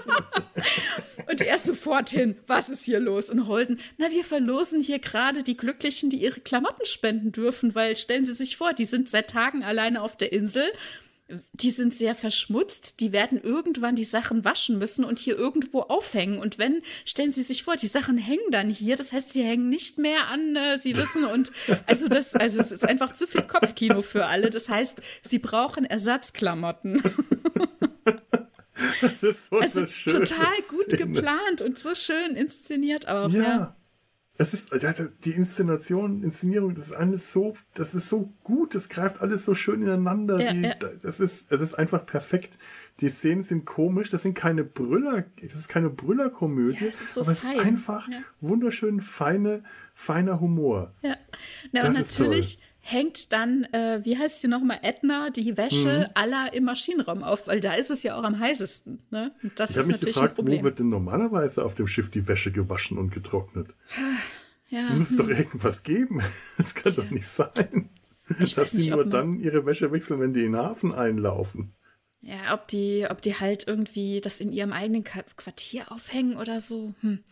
und 1.30 1.42
er 1.42 1.60
sofort 1.60 2.10
hin, 2.10 2.36
was 2.48 2.70
ist 2.70 2.84
hier 2.84 3.00
los? 3.00 3.30
Und 3.30 3.46
Holden, 3.48 3.80
na, 4.00 4.10
wir 4.10 4.24
verlosen 4.24 4.82
hier 4.82 4.98
gerade 4.98 5.44
die 5.44 5.58
Glücklichen, 5.58 6.10
die 6.10 6.18
ihre 6.18 6.40
Klamotten 6.40 6.86
spenden 6.86 7.32
dürfen, 7.32 7.76
weil 7.76 7.96
stellen 7.96 8.26
Sie 8.26 8.34
sich 8.34 8.58
vor, 8.58 8.74
die 8.74 8.86
sind 8.86 9.08
seit 9.10 9.30
Tagen 9.30 9.64
alleine 9.64 10.02
auf 10.02 10.18
der 10.18 10.32
Insel 10.32 10.64
die 11.54 11.72
sind 11.72 11.94
sehr 11.94 12.16
verschmutzt, 12.16 13.00
die 13.00 13.12
werden 13.12 13.40
irgendwann 13.40 13.96
die 13.96 14.04
Sachen 14.04 14.46
waschen 14.46 14.80
müssen 14.80 15.06
und 15.06 15.20
hier 15.20 15.38
irgendwo 15.38 15.82
aufhängen. 15.82 16.40
Und 16.40 16.58
wenn, 16.58 16.82
stellen 17.06 17.32
Sie 17.32 17.44
sich 17.44 17.64
vor, 17.64 17.76
die 17.76 17.88
Sachen 17.88 18.18
hängen 18.18 18.52
dann 18.52 18.70
hier, 18.70 18.96
das 18.96 19.14
heißt, 19.14 19.32
sie 19.32 19.44
hängen 19.44 19.70
nicht 19.70 19.98
mehr 19.98 20.28
an, 20.28 20.56
äh, 20.56 20.78
Sie 20.78 20.98
wissen, 20.98 21.26
und 21.26 21.52
also 21.86 22.08
das, 22.08 22.36
also 22.36 22.60
es 22.60 22.72
ist 22.72 22.86
einfach 22.86 23.12
zu 23.12 23.28
viel 23.28 23.44
Kopfkino 23.44 24.02
für 24.02 24.26
alle. 24.26 24.50
Das 24.50 24.70
heißt, 24.70 25.02
sie 25.22 25.40
brauchen 25.40 25.86
Ersatzklamotten. 25.86 27.02
Das 29.02 29.22
ist 29.24 29.52
also 29.52 29.86
total 30.06 30.56
gut 30.70 30.86
Szene. 30.86 31.06
geplant 31.06 31.62
und 31.62 31.78
so 31.78 31.96
schön 31.96 32.36
inszeniert 32.36 33.10
auch. 33.10 33.30
Ja. 33.30 33.42
ja. 33.42 33.76
Es 34.42 34.54
ist 34.54 34.70
die 35.26 35.32
Inszenation, 35.32 36.24
Inszenierung, 36.24 36.74
das 36.74 36.88
ist 36.88 36.94
alles 36.94 37.34
so, 37.34 37.58
das 37.74 37.94
ist 37.94 38.08
so 38.08 38.34
gut, 38.46 38.74
das 38.74 38.88
greift 38.88 39.22
alles 39.22 39.44
so 39.44 39.54
schön 39.54 39.82
ineinander. 39.82 40.40
Ja, 40.40 40.54
die, 40.54 40.62
ja. 40.62 40.76
Das 41.02 41.20
ist, 41.20 41.52
es 41.52 41.60
ist 41.60 41.74
einfach 41.74 42.06
perfekt. 42.06 42.58
Die 43.02 43.10
Szenen 43.10 43.44
sind 43.44 43.66
komisch, 43.66 44.10
das 44.10 44.22
sind 44.22 44.36
keine 44.36 44.64
Brüller, 44.64 45.26
das 45.42 45.60
ist 45.60 45.68
keine 45.68 45.90
Brüllerkomödie, 45.90 46.86
ja, 46.86 46.94
so 46.94 47.22
aber 47.22 47.36
fein. 47.36 47.52
es 47.52 47.60
ist 47.60 47.66
einfach 47.68 48.08
wunderschön 48.40 49.02
feine, 49.02 49.62
feiner 49.94 50.40
Humor. 50.40 50.94
Ja, 51.02 51.18
Na, 51.74 51.88
und 51.88 51.96
natürlich 51.96 52.62
hängt 52.92 53.32
dann, 53.34 53.66
äh, 53.66 54.00
wie 54.04 54.18
heißt 54.18 54.42
sie 54.42 54.48
nochmal, 54.48 54.80
Edna, 54.82 55.30
die 55.30 55.58
Wäsche 55.58 56.08
mhm. 56.08 56.12
aller 56.14 56.54
im 56.54 56.66
Maschinenraum 56.66 57.24
auf, 57.24 57.48
weil 57.48 57.60
da 57.60 57.74
ist 57.74 57.92
es 57.92 58.04
ja 58.04 58.16
auch 58.16 58.24
am 58.24 58.40
heißesten. 58.40 59.00
Ne? 59.12 59.32
Und 59.44 59.60
das 59.60 59.72
ich 59.72 59.78
ist 59.78 59.88
mich 59.88 59.96
natürlich 59.96 60.16
gefragt, 60.16 60.34
ein 60.34 60.36
Problem. 60.36 60.60
Wo 60.60 60.64
wird 60.66 60.80
denn 60.80 60.90
normalerweise 60.90 61.64
auf 61.64 61.76
dem 61.76 61.88
Schiff 61.88 62.10
die 62.10 62.28
Wäsche 62.28 62.52
gewaschen 62.52 62.98
und 62.98 63.12
getrocknet? 63.12 63.76
Ja. 64.72 64.94
Muss 64.94 65.10
es 65.10 65.16
doch 65.16 65.28
hm. 65.28 65.36
irgendwas 65.36 65.82
geben. 65.82 66.22
Das 66.60 66.76
kann 66.76 66.94
Tja. 66.94 67.04
doch 67.04 67.10
nicht 67.10 67.28
sein. 67.28 67.90
Ich 68.40 68.54
dass 68.54 68.70
sie 68.70 68.92
nur 68.92 69.04
dann 69.04 69.40
ihre 69.40 69.66
Wäsche 69.66 69.92
wechseln, 69.92 70.20
wenn 70.20 70.32
die 70.32 70.46
in 70.46 70.52
den 70.52 70.62
Hafen 70.62 70.94
einlaufen. 70.94 71.74
Ja, 72.22 72.54
ob 72.54 72.68
die, 72.68 73.08
ob 73.10 73.22
die 73.22 73.34
halt 73.34 73.68
irgendwie 73.68 74.22
das 74.22 74.40
in 74.40 74.52
ihrem 74.52 74.72
eigenen 74.74 75.04
Quartier 75.04 75.92
aufhängen 75.92 76.38
oder 76.38 76.60
so. 76.60 76.94
Hm. 77.02 77.24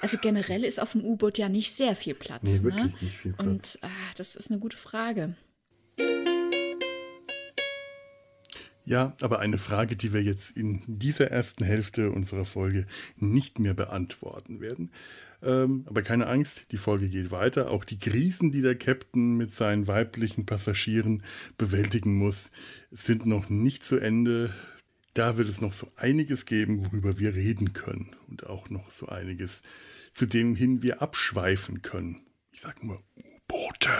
Also 0.00 0.18
generell 0.18 0.64
ist 0.64 0.80
auf 0.80 0.92
dem 0.92 1.04
U-Boot 1.04 1.38
ja 1.38 1.48
nicht 1.48 1.72
sehr 1.72 1.94
viel 1.94 2.14
Platz. 2.14 2.42
Nee, 2.44 2.62
wirklich 2.62 2.84
ne? 2.84 2.94
nicht 3.00 3.16
viel 3.16 3.32
Platz. 3.32 3.46
Und 3.46 3.78
ah, 3.82 3.88
das 4.16 4.36
ist 4.36 4.50
eine 4.50 4.60
gute 4.60 4.76
Frage. 4.76 5.34
Ja, 8.84 9.14
aber 9.20 9.40
eine 9.40 9.58
Frage, 9.58 9.96
die 9.96 10.14
wir 10.14 10.22
jetzt 10.22 10.56
in 10.56 10.82
dieser 10.86 11.30
ersten 11.30 11.62
Hälfte 11.62 12.10
unserer 12.10 12.46
Folge 12.46 12.86
nicht 13.16 13.58
mehr 13.58 13.74
beantworten 13.74 14.62
werden. 14.62 14.92
Ähm, 15.42 15.84
aber 15.86 16.00
keine 16.00 16.26
Angst, 16.26 16.72
die 16.72 16.78
Folge 16.78 17.10
geht 17.10 17.30
weiter. 17.30 17.70
Auch 17.70 17.84
die 17.84 17.98
Krisen, 17.98 18.50
die 18.50 18.62
der 18.62 18.76
Captain 18.76 19.36
mit 19.36 19.52
seinen 19.52 19.88
weiblichen 19.88 20.46
Passagieren 20.46 21.22
bewältigen 21.58 22.14
muss, 22.14 22.50
sind 22.90 23.26
noch 23.26 23.50
nicht 23.50 23.84
zu 23.84 23.98
Ende. 23.98 24.54
Da 25.14 25.36
wird 25.36 25.48
es 25.48 25.60
noch 25.60 25.72
so 25.72 25.90
einiges 25.96 26.46
geben, 26.46 26.84
worüber 26.84 27.18
wir 27.18 27.34
reden 27.34 27.72
können. 27.72 28.14
Und 28.28 28.46
auch 28.46 28.70
noch 28.70 28.90
so 28.90 29.08
einiges, 29.08 29.62
zu 30.12 30.26
dem 30.26 30.54
hin 30.54 30.82
wir 30.82 31.02
abschweifen 31.02 31.82
können. 31.82 32.20
Ich 32.52 32.60
sag 32.60 32.82
nur 32.82 33.02
U-Boote. 33.16 33.90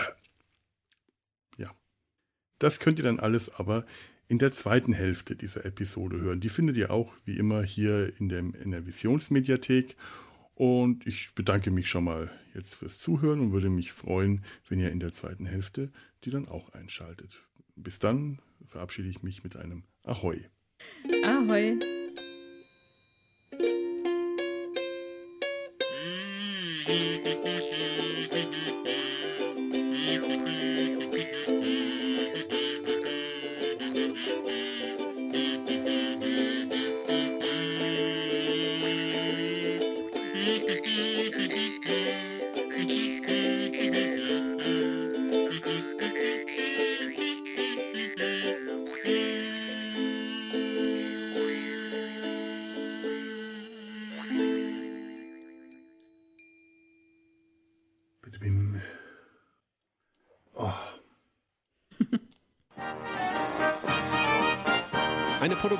Ja. 1.57 1.75
Das 2.59 2.79
könnt 2.79 2.99
ihr 2.99 3.05
dann 3.05 3.19
alles 3.19 3.53
aber 3.55 3.85
in 4.27 4.37
der 4.37 4.51
zweiten 4.51 4.93
Hälfte 4.93 5.35
dieser 5.35 5.65
Episode 5.65 6.21
hören. 6.21 6.39
Die 6.39 6.49
findet 6.49 6.77
ihr 6.77 6.91
auch 6.91 7.13
wie 7.25 7.37
immer 7.37 7.63
hier 7.63 8.13
in, 8.19 8.29
dem, 8.29 8.53
in 8.53 8.71
der 8.71 8.85
Visionsmediathek. 8.85 9.95
Und 10.53 11.07
ich 11.07 11.33
bedanke 11.35 11.71
mich 11.71 11.89
schon 11.89 12.03
mal 12.03 12.29
jetzt 12.53 12.75
fürs 12.75 12.99
Zuhören 12.99 13.39
und 13.39 13.51
würde 13.53 13.69
mich 13.69 13.93
freuen, 13.93 14.43
wenn 14.67 14.79
ihr 14.79 14.91
in 14.91 14.99
der 14.99 15.13
zweiten 15.13 15.45
Hälfte 15.45 15.91
die 16.25 16.31
dann 16.31 16.47
auch 16.47 16.69
einschaltet. 16.73 17.41
Bis 17.75 17.99
dann 17.99 18.39
verabschiede 18.65 19.07
ich 19.07 19.23
mich 19.23 19.43
mit 19.43 19.55
einem 19.55 19.83
Ahoi. 20.03 20.43
Ahoi. 21.23 21.79